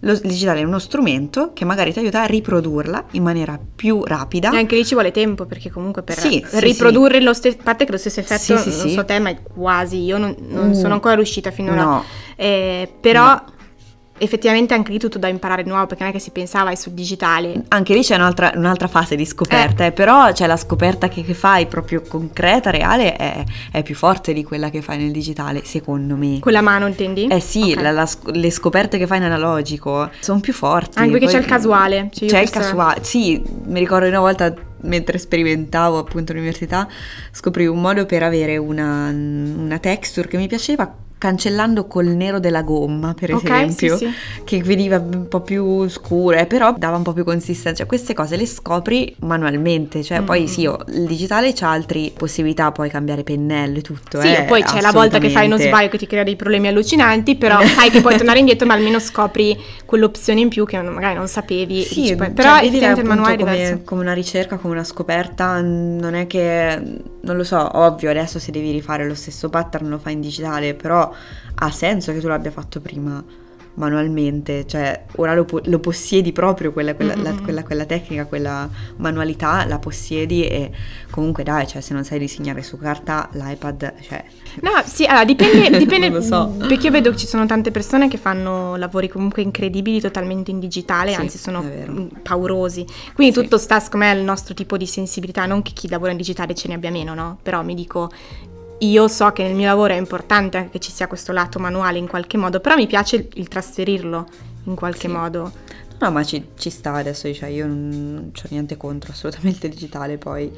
lo 0.06 0.20
digitale 0.22 0.60
è 0.60 0.64
uno 0.64 0.78
strumento 0.78 1.52
che 1.54 1.66
magari 1.66 1.92
ti 1.92 2.00
aiuta 2.00 2.22
a 2.22 2.26
riprodurla 2.26 3.06
in 3.12 3.24
maniera 3.24 3.60
più 3.76 4.04
rapida. 4.04 4.52
E 4.52 4.58
anche 4.58 4.76
lì 4.76 4.86
ci 4.86 4.94
vuole 4.94 5.12
tempo 5.12 5.46
perché 5.46 5.72
comunque 5.72 6.04
per 6.04 6.18
sì, 6.18 6.44
riprodurre 6.52 7.18
sì, 7.18 7.24
lo 7.24 7.34
stesso, 7.34 7.58
a 7.60 7.64
parte 7.64 7.86
che 7.86 7.92
lo 7.92 7.98
stesso 7.98 8.20
effetto, 8.20 8.58
sì, 8.58 8.78
non 8.78 8.90
so 8.90 9.06
te, 9.06 9.20
ma 9.20 9.36
quasi, 9.36 10.04
io 10.04 10.20
non, 10.20 10.36
non 10.48 10.70
uh, 10.70 10.74
sono 10.74 10.94
ancora 10.94 11.16
riuscita 11.16 11.52
finora. 11.52 11.84
No. 11.84 12.04
Eh, 12.36 12.90
però... 13.02 13.26
No 13.26 13.54
effettivamente 14.18 14.74
anche 14.74 14.92
lì 14.92 15.00
tutto 15.00 15.18
da 15.18 15.28
imparare 15.28 15.64
nuovo 15.64 15.88
perché 15.88 16.04
non 16.04 16.12
è 16.12 16.16
che 16.16 16.22
si 16.22 16.32
pensava 16.32 16.74
sul 16.76 16.94
digitale. 16.94 17.64
Anche 17.70 17.94
lì 17.94 18.02
c'è 18.02 18.16
un'altra, 18.16 18.52
un'altra 18.56 18.88
fase 18.88 19.16
di 19.16 19.26
scoperta, 19.26 19.84
eh. 19.84 19.88
Eh, 19.88 19.92
però 19.92 20.32
c'è 20.32 20.48
la 20.48 20.58
scoperta 20.58 21.08
che, 21.08 21.24
che, 21.24 21.34
fai 21.34 21.68
proprio 21.68 22.02
concreta, 22.02 22.70
reale, 22.70 23.16
è, 23.16 23.44
è, 23.72 23.84
più 23.84 23.96
forte 23.96 24.34
di 24.34 24.44
quella 24.44 24.70
che 24.70 24.82
fai 24.82 24.98
nel 24.98 25.12
digitale, 25.12 25.64
secondo 25.66 26.16
me. 26.16 26.40
Con 26.40 26.52
la 26.52 26.62
mano 26.62 26.88
intendi? 26.88 27.28
Eh 27.28 27.40
sì, 27.40 27.72
okay. 27.72 27.84
la, 27.84 27.92
la, 27.92 28.10
le 28.32 28.52
scoperte 28.52 28.98
che 28.98 29.08
fai 29.08 29.18
in 29.18 29.24
analogico 29.24 30.10
sono 30.20 30.40
più 30.40 30.54
forti. 30.54 30.98
Anche 30.98 31.12
perché 31.12 31.26
Poi, 31.26 31.34
c'è 31.34 31.40
il 31.42 31.46
casuale. 31.46 32.10
Cioè 32.12 32.28
c'è 32.28 32.40
il 32.40 32.50
casuale, 32.50 33.04
sì, 33.04 33.42
mi 33.66 33.80
ricordo 33.80 34.08
una 34.08 34.20
volta 34.20 34.54
mentre 34.82 35.18
sperimentavo 35.18 35.98
appunto 35.98 36.32
all'università 36.32 36.88
scoprì 37.32 37.66
un 37.66 37.82
modo 37.82 38.06
per 38.06 38.22
avere 38.22 38.58
una, 38.58 39.10
una 39.10 39.80
texture 39.80 40.28
che 40.28 40.38
mi 40.38 40.48
piaceva 40.48 40.94
cancellando 41.26 41.88
col 41.88 42.06
nero 42.06 42.40
della 42.40 42.62
gomma, 42.62 43.16
per 43.16 43.34
okay, 43.34 43.64
esempio, 43.66 43.98
sì, 43.98 44.06
sì. 44.06 44.44
che 44.44 44.62
veniva 44.62 44.98
un 44.98 45.28
po' 45.28 45.42
più 45.42 45.90
scura, 45.90 46.38
eh, 46.38 46.46
però 46.46 46.76
dava 46.78 46.98
un 46.98 47.02
po' 47.02 47.14
più 47.14 47.24
consistenza. 47.24 47.80
Cioè, 47.80 47.88
queste 47.88 48.14
cose 48.14 48.36
le 48.36 48.46
scopri 48.46 49.16
manualmente, 49.22 50.04
cioè 50.04 50.22
mm. 50.22 50.24
poi 50.26 50.48
sì, 50.48 50.62
io, 50.62 50.78
il 50.90 51.08
digitale 51.08 51.52
c'ha 51.54 51.72
altre 51.72 52.12
possibilità, 52.16 52.72
puoi 52.72 52.92
cambiare 52.92 53.24
pennello 53.24 53.80
e 53.80 53.82
tutto. 53.82 54.22
Sì, 54.22 54.28
eh, 54.28 54.44
poi 54.44 54.62
c'è 54.62 54.82
la 54.82 54.92
volta 54.92 55.18
che 55.18 55.30
fai 55.30 55.48
uno 55.48 55.58
sbaglio 55.58 55.90
che 55.90 55.98
ti 55.98 56.06
crea 56.06 56.22
dei 56.22 56.36
problemi 56.36 56.68
allucinanti, 56.68 57.36
però 57.38 57.60
sai 57.66 57.90
che 57.90 58.02
puoi 58.02 58.16
tornare 58.18 58.38
indietro, 58.38 58.68
ma 58.68 58.76
almeno 58.76 59.00
scopri 59.00 59.58
quell'opzione 59.84 60.42
in 60.42 60.50
più 60.50 60.66
che 60.66 60.80
magari 60.80 61.16
non 61.16 61.28
sapevi. 61.28 61.82
Sì, 61.82 62.02
dici, 62.02 62.16
poi, 62.16 62.30
però 62.32 62.60
cioè, 62.60 62.66
il 62.66 63.04
manuale 63.04 63.38
come, 63.38 63.82
come 63.84 64.02
una 64.02 64.14
ricerca, 64.14 64.58
come 64.58 64.76
una 64.76 64.84
scoperta, 64.84 65.60
non 65.60 66.14
è 66.14 66.28
che 66.28 66.80
non 67.26 67.38
lo 67.38 67.44
so, 67.44 67.78
ovvio, 67.78 68.10
adesso 68.10 68.40
se 68.40 68.52
devi 68.52 68.72
rifare 68.72 69.06
lo 69.06 69.16
stesso 69.16 69.50
pattern 69.50 69.90
lo 69.90 69.98
fai 69.98 70.14
in 70.14 70.22
digitale, 70.22 70.76
però 70.76 71.12
ha 71.56 71.72
senso 71.72 72.14
che 72.14 72.20
tu 72.20 72.28
l'abbia 72.28 72.52
fatto 72.52 72.80
prima 72.80 73.24
manualmente, 73.76 74.66
cioè 74.68 75.06
ora 75.16 75.34
lo, 75.34 75.46
lo 75.64 75.80
possiedi 75.80 76.32
proprio 76.32 76.72
quella, 76.72 76.96
quella, 76.96 77.16
la, 77.16 77.34
quella, 77.34 77.64
quella, 77.64 77.86
tecnica, 77.86 78.26
quella 78.26 78.70
manualità, 78.98 79.66
la 79.66 79.80
possiedi 79.80 80.46
e 80.46 80.72
comunque 81.10 81.44
dai, 81.44 81.68
cioè 81.68 81.82
se 81.82 81.94
non 81.94 82.04
sai 82.04 82.20
disegnare 82.20 82.62
su 82.64 82.78
carta 82.78 83.30
l'iPad, 83.34 83.94
cioè... 84.02 84.24
No, 84.62 84.72
sì, 84.86 85.06
allora 85.06 85.26
dipende, 85.26 85.76
dipende 85.78 86.10
lo 86.10 86.22
so. 86.22 86.56
perché 86.58 86.86
io 86.86 86.92
vedo 86.92 87.12
che 87.12 87.18
ci 87.18 87.28
sono 87.28 87.46
tante 87.46 87.72
persone 87.72 88.08
che 88.08 88.18
fanno 88.18 88.76
lavori 88.76 89.10
comunque 89.10 89.42
incredibili 89.42 90.00
totalmente 90.00 90.52
in 90.52 90.60
digitale, 90.60 91.14
sì, 91.14 91.20
anzi 91.20 91.38
sono 91.38 91.64
paurosi, 92.22 92.86
quindi 93.14 93.34
sì. 93.34 93.42
tutto 93.42 93.58
sta 93.58 93.80
secondo 93.80 94.06
me 94.06 94.12
al 94.12 94.22
nostro 94.22 94.54
tipo 94.54 94.78
di 94.78 94.88
sensibilità, 94.88 95.46
non 95.46 95.62
che 95.62 95.72
chi 95.74 95.90
lavora 95.90 96.12
in 96.12 96.18
digitale 96.18 96.56
ce 96.56 96.68
ne 96.68 96.76
abbia 96.76 96.92
meno, 96.92 97.14
no? 97.14 97.38
Però 97.42 97.62
mi 97.64 97.74
dico 97.74 98.10
io 98.80 99.08
so 99.08 99.32
che 99.32 99.44
nel 99.44 99.56
mio 99.56 99.68
lavoro 99.68 99.94
è 99.94 99.98
importante 99.98 100.58
anche 100.58 100.72
che 100.72 100.80
ci 100.80 100.92
sia 100.92 101.08
questo 101.08 101.32
lato 101.32 101.60
manuale 101.60 101.98
in 101.98 102.08
qualche 102.08 102.38
modo, 102.38 102.60
però 102.60 102.76
mi 102.76 102.88
piace 102.88 103.16
il, 103.16 103.28
il 103.36 103.48
trasferirlo 103.48 104.28
in 104.66 104.76
qualche 104.76 105.08
sì. 105.08 105.08
modo. 105.08 105.52
No, 106.00 106.12
ma 106.12 106.24
ci, 106.24 106.50
ci 106.58 106.70
sta 106.70 106.94
adesso, 106.94 107.32
cioè 107.34 107.50
io 107.50 107.66
non 107.68 108.32
ho 108.36 108.48
niente 108.50 108.76
contro 108.78 109.12
assolutamente 109.14 109.70
digitale 109.70 110.18
poi. 110.18 110.52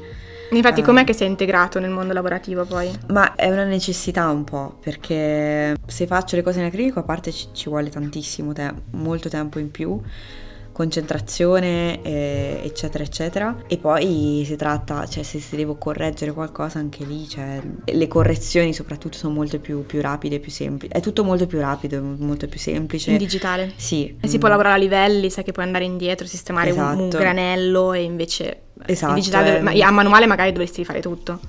Infatti, 0.50 0.80
uh, 0.80 0.84
com'è 0.84 1.04
che 1.04 1.12
sei 1.12 1.28
integrato 1.28 1.78
nel 1.78 1.90
mondo 1.90 2.12
lavorativo 2.12 2.64
poi? 2.64 2.90
Ma 3.08 3.34
è 3.34 3.50
una 3.50 3.64
necessità 3.64 4.28
un 4.30 4.44
po', 4.44 4.78
perché 4.80 5.76
se 5.86 6.06
faccio 6.06 6.36
le 6.36 6.42
cose 6.42 6.60
in 6.60 6.66
acrilico, 6.66 6.98
a 6.98 7.02
parte 7.02 7.30
ci, 7.30 7.48
ci 7.52 7.68
vuole 7.68 7.90
tantissimo 7.90 8.52
tempo, 8.52 8.80
molto 8.96 9.28
tempo 9.28 9.58
in 9.58 9.70
più 9.70 10.00
concentrazione, 10.78 12.00
eh, 12.02 12.60
eccetera, 12.62 13.02
eccetera. 13.02 13.64
E 13.66 13.78
poi 13.78 14.44
si 14.46 14.54
tratta, 14.54 15.04
cioè 15.06 15.24
se, 15.24 15.40
se 15.40 15.56
devo 15.56 15.74
correggere 15.74 16.32
qualcosa 16.32 16.78
anche 16.78 17.04
lì, 17.04 17.28
cioè, 17.28 17.60
le 17.84 18.06
correzioni 18.06 18.72
soprattutto 18.72 19.18
sono 19.18 19.34
molto 19.34 19.58
più, 19.58 19.84
più 19.84 20.00
rapide, 20.00 20.38
più 20.38 20.52
semplici. 20.52 20.94
È 20.94 21.00
tutto 21.00 21.24
molto 21.24 21.48
più 21.48 21.58
rapido, 21.58 22.00
molto 22.00 22.46
più 22.46 22.60
semplice. 22.60 23.10
In 23.10 23.16
digitale? 23.16 23.72
Sì. 23.74 24.16
E 24.20 24.28
si 24.28 24.38
può 24.38 24.46
lavorare 24.46 24.76
a 24.76 24.78
livelli, 24.78 25.30
sai 25.30 25.42
che 25.42 25.50
puoi 25.50 25.64
andare 25.64 25.84
indietro, 25.84 26.28
sistemare 26.28 26.70
esatto. 26.70 26.94
un, 26.94 27.00
un, 27.00 27.08
esatto. 27.08 27.22
granello 27.24 27.92
e 27.92 28.02
invece... 28.04 28.60
Esatto. 28.86 29.10
In 29.10 29.18
digitale, 29.18 29.60
ma 29.60 29.72
a 29.72 29.90
manuale 29.90 30.26
magari 30.26 30.52
dovresti 30.52 30.84
fare 30.84 31.00
tutto. 31.00 31.40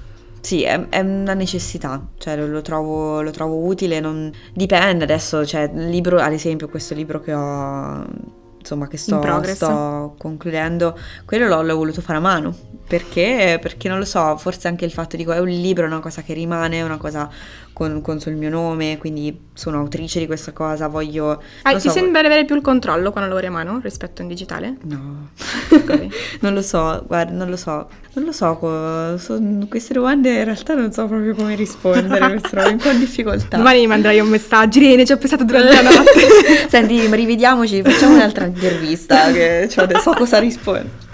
Sì, 0.41 0.63
è, 0.63 0.89
è, 0.89 1.01
una 1.01 1.35
necessità, 1.35 2.03
cioè 2.17 2.35
lo, 2.35 2.61
trovo, 2.63 3.21
lo 3.21 3.29
trovo 3.29 3.57
utile, 3.57 3.99
non... 3.99 4.31
dipende 4.55 5.03
adesso, 5.03 5.45
cioè 5.45 5.69
il 5.71 5.89
libro, 5.89 6.17
ad 6.17 6.33
esempio 6.33 6.67
questo 6.67 6.95
libro 6.95 7.21
che 7.21 7.33
ho 7.33 8.37
insomma 8.59 8.87
che 8.87 8.97
sto, 8.97 9.21
sto 9.43 10.15
concludendo, 10.17 10.97
quello 11.25 11.47
l'ho, 11.47 11.61
l'ho, 11.61 11.75
voluto 11.75 12.01
fare 12.01 12.17
a 12.17 12.21
mano. 12.21 12.55
Perché? 12.89 13.59
Perché 13.61 13.87
non 13.87 13.99
lo 13.99 14.05
so, 14.05 14.35
forse 14.37 14.67
anche 14.67 14.83
il 14.83 14.91
fatto 14.91 15.15
di 15.15 15.23
che 15.23 15.35
è 15.35 15.39
un 15.39 15.47
libro, 15.47 15.83
è 15.83 15.87
una 15.87 15.99
cosa 15.99 16.23
che 16.23 16.33
rimane, 16.33 16.79
è 16.79 16.81
una 16.81 16.97
cosa 16.97 17.29
con, 17.71 18.01
con 18.01 18.19
sul 18.19 18.33
mio 18.33 18.49
nome, 18.49 18.97
quindi 18.97 19.41
sono 19.53 19.77
autrice 19.77 20.17
di 20.17 20.25
questa 20.25 20.53
cosa, 20.53 20.87
voglio... 20.87 21.39
Ah, 21.61 21.75
ti 21.75 21.81
so, 21.81 21.91
sembra 21.91 22.21
avere 22.21 22.45
più 22.45 22.55
il 22.55 22.63
controllo 22.63 23.11
quando 23.11 23.29
lavori 23.29 23.45
a 23.45 23.51
mano 23.51 23.79
rispetto 23.79 24.23
in 24.23 24.27
digitale? 24.27 24.77
No, 24.85 25.29
okay. 25.69 26.09
non 26.41 26.55
lo 26.55 26.63
so, 26.63 27.03
guarda, 27.05 27.31
non 27.31 27.47
lo 27.47 27.57
so, 27.57 27.87
non 28.13 28.25
lo 28.25 28.31
so, 28.31 29.17
so, 29.19 29.39
queste 29.69 29.93
domande 29.93 30.39
in 30.39 30.45
realtà 30.45 30.73
non 30.73 30.91
so 30.91 31.05
proprio 31.05 31.35
come 31.35 31.53
rispondere, 31.53 32.33
mi 32.33 32.41
trovo 32.41 32.69
un 32.69 32.77
po' 32.77 32.89
in 32.89 32.97
difficoltà. 32.97 33.57
Domani 33.57 33.81
mi 33.81 33.87
manderai 33.87 34.19
un 34.19 34.29
messaggio, 34.29 34.79
Irene, 34.79 35.05
ci 35.05 35.11
ho 35.11 35.17
pensato 35.17 35.43
durante 35.43 35.79
la 35.79 35.91
notte. 35.91 36.65
Senti, 36.67 37.05
rivediamoci, 37.05 37.83
facciamo 37.83 38.15
un'altra 38.15 38.45
intervista, 38.45 39.31
che 39.31 39.67
cioè, 39.69 39.87
so 40.01 40.13
cosa 40.13 40.39
rispondere. 40.39 41.07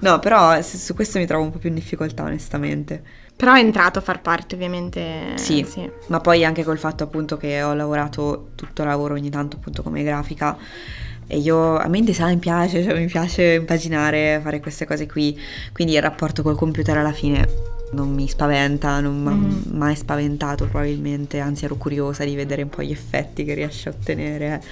No, 0.00 0.18
però 0.18 0.60
su 0.62 0.94
questo 0.94 1.18
mi 1.18 1.26
trovo 1.26 1.44
un 1.44 1.50
po' 1.50 1.58
più 1.58 1.68
in 1.68 1.74
difficoltà, 1.74 2.24
onestamente. 2.24 3.02
Però 3.36 3.52
è 3.54 3.58
entrato 3.58 3.98
a 3.98 4.02
far 4.02 4.20
parte, 4.20 4.54
ovviamente. 4.54 5.32
Sì, 5.36 5.64
sì, 5.68 5.88
ma 6.08 6.20
poi 6.20 6.44
anche 6.44 6.62
col 6.64 6.78
fatto 6.78 7.04
appunto 7.04 7.36
che 7.36 7.62
ho 7.62 7.74
lavorato 7.74 8.50
tutto 8.54 8.82
il 8.82 8.88
lavoro 8.88 9.14
ogni 9.14 9.30
tanto 9.30 9.56
appunto 9.56 9.82
come 9.82 10.02
grafica 10.02 10.56
e 11.26 11.38
io 11.38 11.76
a 11.76 11.88
me 11.88 11.98
il 11.98 12.04
design 12.04 12.38
piace, 12.38 12.82
cioè 12.82 12.98
mi 12.98 13.06
piace 13.06 13.54
impaginare, 13.54 14.40
fare 14.42 14.60
queste 14.60 14.84
cose 14.84 15.06
qui, 15.06 15.38
quindi 15.72 15.94
il 15.94 16.02
rapporto 16.02 16.42
col 16.42 16.56
computer 16.56 16.98
alla 16.98 17.12
fine 17.12 17.48
non 17.94 18.12
mi 18.12 18.28
spaventa, 18.28 19.00
non 19.00 19.22
mi 19.22 19.28
ha 19.28 19.32
mm. 19.32 19.76
mai 19.76 19.96
spaventato 19.96 20.66
probabilmente, 20.66 21.38
anzi 21.38 21.64
ero 21.64 21.76
curiosa 21.76 22.24
di 22.24 22.34
vedere 22.34 22.62
un 22.62 22.68
po' 22.68 22.82
gli 22.82 22.90
effetti 22.90 23.44
che 23.44 23.54
riesce 23.54 23.88
a 23.88 23.92
ottenere, 23.92 24.62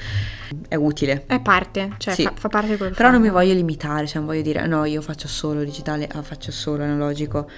è 0.68 0.74
utile. 0.74 1.24
È 1.26 1.40
parte, 1.40 1.94
cioè 1.98 2.14
sì. 2.14 2.24
fa, 2.24 2.32
fa, 2.34 2.48
parte 2.48 2.76
Però 2.76 3.10
non 3.10 3.22
mi 3.22 3.30
voglio 3.30 3.54
limitare, 3.54 4.06
cioè 4.06 4.18
non 4.18 4.26
voglio 4.26 4.42
dire 4.42 4.66
no 4.66 4.84
io 4.84 5.00
faccio 5.00 5.28
solo 5.28 5.62
digitale, 5.64 6.08
ah, 6.12 6.22
faccio 6.22 6.52
solo 6.52 6.82
analogico, 6.82 7.48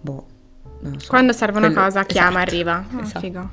boh, 0.00 0.26
non 0.80 0.98
so. 0.98 1.08
Quando 1.08 1.32
serve 1.32 1.58
una 1.58 1.66
Quello... 1.66 1.82
cosa 1.82 2.04
chiama, 2.04 2.42
esatto. 2.42 2.50
arriva, 2.50 2.86
oh, 2.94 3.00
esatto. 3.02 3.20
figo. 3.20 3.50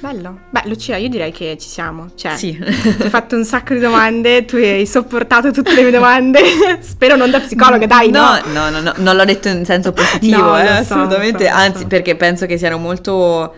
Bello. 0.00 0.40
Beh, 0.50 0.62
Lucia, 0.64 0.96
io 0.96 1.08
direi 1.08 1.32
che 1.32 1.56
ci 1.58 1.68
siamo. 1.68 2.10
Cioè, 2.14 2.36
sì. 2.36 2.56
ti 2.58 3.02
ho 3.02 3.08
fatto 3.08 3.36
un 3.36 3.44
sacco 3.44 3.74
di 3.74 3.80
domande, 3.80 4.44
tu 4.44 4.56
hai 4.56 4.86
sopportato 4.86 5.50
tutte 5.50 5.74
le 5.74 5.82
mie 5.82 5.90
domande. 5.90 6.40
Spero 6.80 7.16
non 7.16 7.30
da 7.30 7.40
psicologa, 7.40 7.86
dai, 7.86 8.10
no. 8.10 8.38
No, 8.52 8.70
no, 8.70 8.80
no, 8.80 8.92
non 8.96 9.16
l'ho 9.16 9.24
detto 9.24 9.48
in 9.48 9.64
senso 9.64 9.92
positivo, 9.92 10.42
no, 10.42 10.58
eh, 10.58 10.66
so, 10.66 10.94
assolutamente. 10.94 11.46
So, 11.46 11.54
Anzi, 11.54 11.80
so. 11.82 11.86
perché 11.86 12.16
penso 12.16 12.46
che 12.46 12.58
siano 12.58 12.78
molto, 12.78 13.54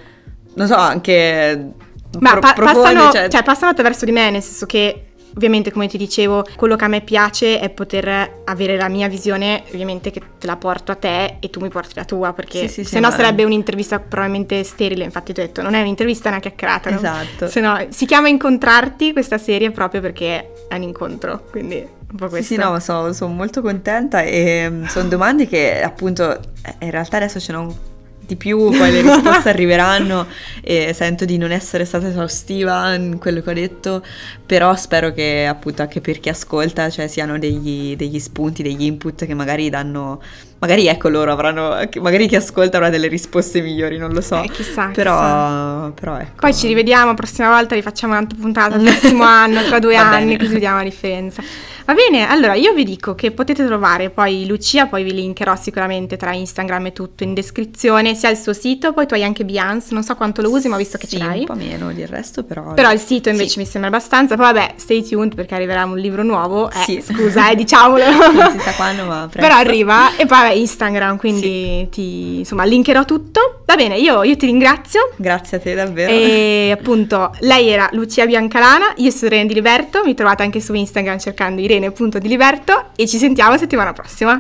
non 0.55 0.67
so, 0.67 0.75
anche... 0.75 1.71
Ma 2.19 2.33
pro- 2.33 2.41
pa- 2.41 2.53
profonde, 2.53 2.83
passano, 2.83 3.13
cioè... 3.13 3.29
cioè, 3.29 3.43
passano 3.43 3.71
attraverso 3.71 4.05
di 4.05 4.13
me, 4.13 4.31
nel 4.31 4.43
senso 4.43 4.67
che 4.67 5.12
Ovviamente, 5.35 5.71
come 5.71 5.89
ti 5.89 5.97
dicevo, 5.97 6.45
quello 6.57 6.77
che 6.77 6.85
a 6.85 6.89
me 6.89 7.01
piace 7.01 7.59
è 7.59 7.71
poter 7.71 8.43
avere 8.45 8.77
la 8.77 8.89
mia 8.89 9.09
visione, 9.09 9.63
ovviamente 9.69 10.11
che 10.11 10.21
te 10.39 10.47
la 10.47 10.57
porto 10.57 10.93
a 10.93 10.95
te 10.95 11.37
e 11.41 11.51
tu 11.51 11.61
mi 11.61 11.69
porti 11.69 11.93
la 11.95 12.05
tua, 12.05 12.33
perché 12.33 12.69
sì, 12.69 12.85
sì, 12.85 12.85
se 12.85 13.01
no 13.01 13.11
sarebbe 13.11 13.45
un'intervista 13.45 13.99
probabilmente 13.99 14.63
sterile. 14.65 15.05
Infatti, 15.05 15.33
ti 15.33 15.41
ho 15.41 15.45
detto, 15.45 15.63
non 15.63 15.75
è 15.75 15.81
un'intervista, 15.81 16.29
è 16.29 16.33
una 16.33 16.41
chiacchierata. 16.41 16.91
Esatto. 16.91 17.47
Se 17.49 17.61
no, 17.61 17.87
si 17.89 18.07
chiama 18.07 18.29
Incontrarti 18.29 19.13
questa 19.13 19.39
serie 19.39 19.71
proprio 19.71 20.01
perché 20.01 20.53
è 20.69 20.75
un 20.75 20.83
incontro, 20.83 21.45
quindi 21.51 21.77
un 22.13 22.17
po' 22.17 22.29
questo. 22.29 22.55
Sì, 22.55 22.55
sì, 22.55 22.61
no, 22.61 22.79
sono, 22.81 23.13
sono 23.13 23.33
molto 23.33 23.63
contenta 23.63 24.23
e 24.23 24.69
mm, 24.69 24.85
sono 24.85 25.09
domande 25.09 25.47
che 25.47 25.83
appunto 25.83 26.31
eh, 26.31 26.75
in 26.81 26.91
realtà 26.91 27.17
adesso 27.17 27.41
ce 27.41 27.53
n'ho 27.53 27.91
di 28.33 28.37
più, 28.37 28.71
poi 28.71 28.91
le 28.91 29.03
risposte 29.03 29.49
arriveranno 29.49 30.27
e 30.63 30.93
sento 30.95 31.25
di 31.25 31.37
non 31.39 31.53
essere 31.53 31.85
stata 31.85 32.09
esaustiva 32.09 32.95
in 32.95 33.19
quello 33.19 33.41
che 33.41 33.51
ho 33.51 33.55
detto, 33.55 34.03
però 34.45 34.75
spero 34.77 35.13
che 35.13 35.47
appunto 35.47 35.83
anche 35.83 36.01
per 36.01 36.21
chi 36.21 36.29
ascolta 36.29 36.89
cioè, 36.91 37.07
siano 37.09 37.39
degli, 37.39 37.97
degli 37.97 38.19
spunti, 38.19 38.63
degli 38.63 38.83
input 38.83 39.25
che 39.25 39.35
magari 39.35 39.71
danno 39.71 40.21
magari 40.63 40.87
ecco 40.87 41.09
loro 41.09 41.33
avranno, 41.33 41.77
magari 42.01 42.29
chi 42.29 42.37
ascolta 42.37 42.77
avrà 42.77 42.89
delle 42.89 43.09
risposte 43.09 43.61
migliori, 43.61 43.99
non 43.99 44.13
lo 44.13 44.21
so. 44.21 44.41
Eh, 44.45 44.49
chissà, 44.49 44.91
però, 44.93 45.19
chissà. 45.19 45.93
però 45.99 46.19
ecco. 46.19 46.37
Poi 46.39 46.55
ci 46.55 46.69
rivediamo, 46.69 47.07
la 47.07 47.15
prossima 47.15 47.49
volta 47.49 47.75
rifacciamo 47.75 48.13
un'altra 48.13 48.39
puntata, 48.41 48.77
il 48.77 48.83
prossimo 48.83 49.25
anno, 49.27 49.65
tra 49.65 49.81
due 49.81 49.97
anni, 49.97 50.39
così 50.39 50.53
vediamo 50.53 50.77
la 50.77 50.85
differenza. 50.85 51.43
Va 51.85 51.95
bene, 51.95 52.29
allora 52.29 52.55
io 52.55 52.73
vi 52.73 52.85
dico 52.85 53.15
che 53.15 53.33
potete 53.33 53.67
trovare 53.67 54.11
poi 54.11 54.47
Lucia, 54.47 54.87
poi 54.87 55.03
vi 55.03 55.13
linkerò 55.13 55.57
sicuramente 55.57 56.17
tra 56.17 56.33
Instagram 56.33 56.87
e 56.87 56.93
tutto 56.93 57.25
in 57.25 57.35
descrizione, 57.35 58.15
sia 58.15 58.31
il 58.31 58.37
suo 58.37 58.53
sito, 58.53 58.93
poi 58.93 59.07
tu 59.07 59.15
hai 59.15 59.25
anche 59.25 59.45
Beyoncé, 59.45 59.93
non 59.95 60.03
so 60.03 60.15
quanto 60.15 60.43
lo 60.43 60.51
usi, 60.51 60.69
ma 60.69 60.77
ho 60.77 60.79
visto 60.79 60.99
che 60.99 61.07
sì, 61.07 61.17
ce 61.17 61.25
l'hai. 61.25 61.41
un 61.41 61.45
po' 61.47 61.55
meno 61.55 61.93
del 61.93 62.07
resto, 62.07 62.45
però... 62.45 62.75
Però 62.75 62.93
il 62.93 63.01
sito 63.01 63.29
invece 63.29 63.51
sì. 63.51 63.59
mi 63.59 63.67
sembra 63.67 63.91
abbastanza, 63.91 64.37
poi 64.37 64.53
vabbè, 64.53 64.75
stay 64.77 65.03
tuned 65.03 65.35
perché 65.35 65.55
arriverà 65.55 65.85
un 65.85 65.99
libro 65.99 66.23
nuovo, 66.23 66.71
eh, 66.71 66.75
sì. 66.85 67.03
scusa, 67.03 67.51
eh, 67.51 67.57
diciamolo. 67.63 68.05
non 68.33 68.51
si 68.53 68.59
sa 68.61 68.73
quando, 68.73 69.05
ma 69.05 69.29
presto. 69.31 69.49
Però 69.49 69.61
arriva, 69.61 70.17
e 70.17 70.27
poi 70.27 70.39
vabbè, 70.39 70.53
Instagram, 70.53 71.17
quindi 71.17 71.89
ti, 71.91 72.39
insomma, 72.39 72.65
linkerò 72.65 73.05
tutto. 73.05 73.63
Va 73.67 73.77
bene, 73.77 73.97
io, 73.97 74.23
io 74.23 74.37
ti 74.37 74.47
ringrazio. 74.47 75.13
Grazie 75.17 75.57
a 75.57 75.61
te 75.61 75.75
davvero. 75.75 76.13
E 76.13 76.71
appunto, 76.73 77.35
lei 77.41 77.69
era 77.69 77.89
Lucia 77.93 78.27
Biancalana, 78.27 78.95
io 78.97 79.11
sono 79.11 79.27
Irene 79.33 79.47
Di 79.47 79.55
Liberto, 79.55 80.03
mi 80.05 80.15
trovate 80.15 80.43
anche 80.43 80.61
su 80.61 80.75
Instagram 80.75 81.19
cercando 81.19 81.61
irene.diliberto 81.73 82.91
e 82.97 83.07
ci 83.07 83.19
sentiamo 83.19 83.57
settimana 83.57 83.93
prossima. 83.93 84.39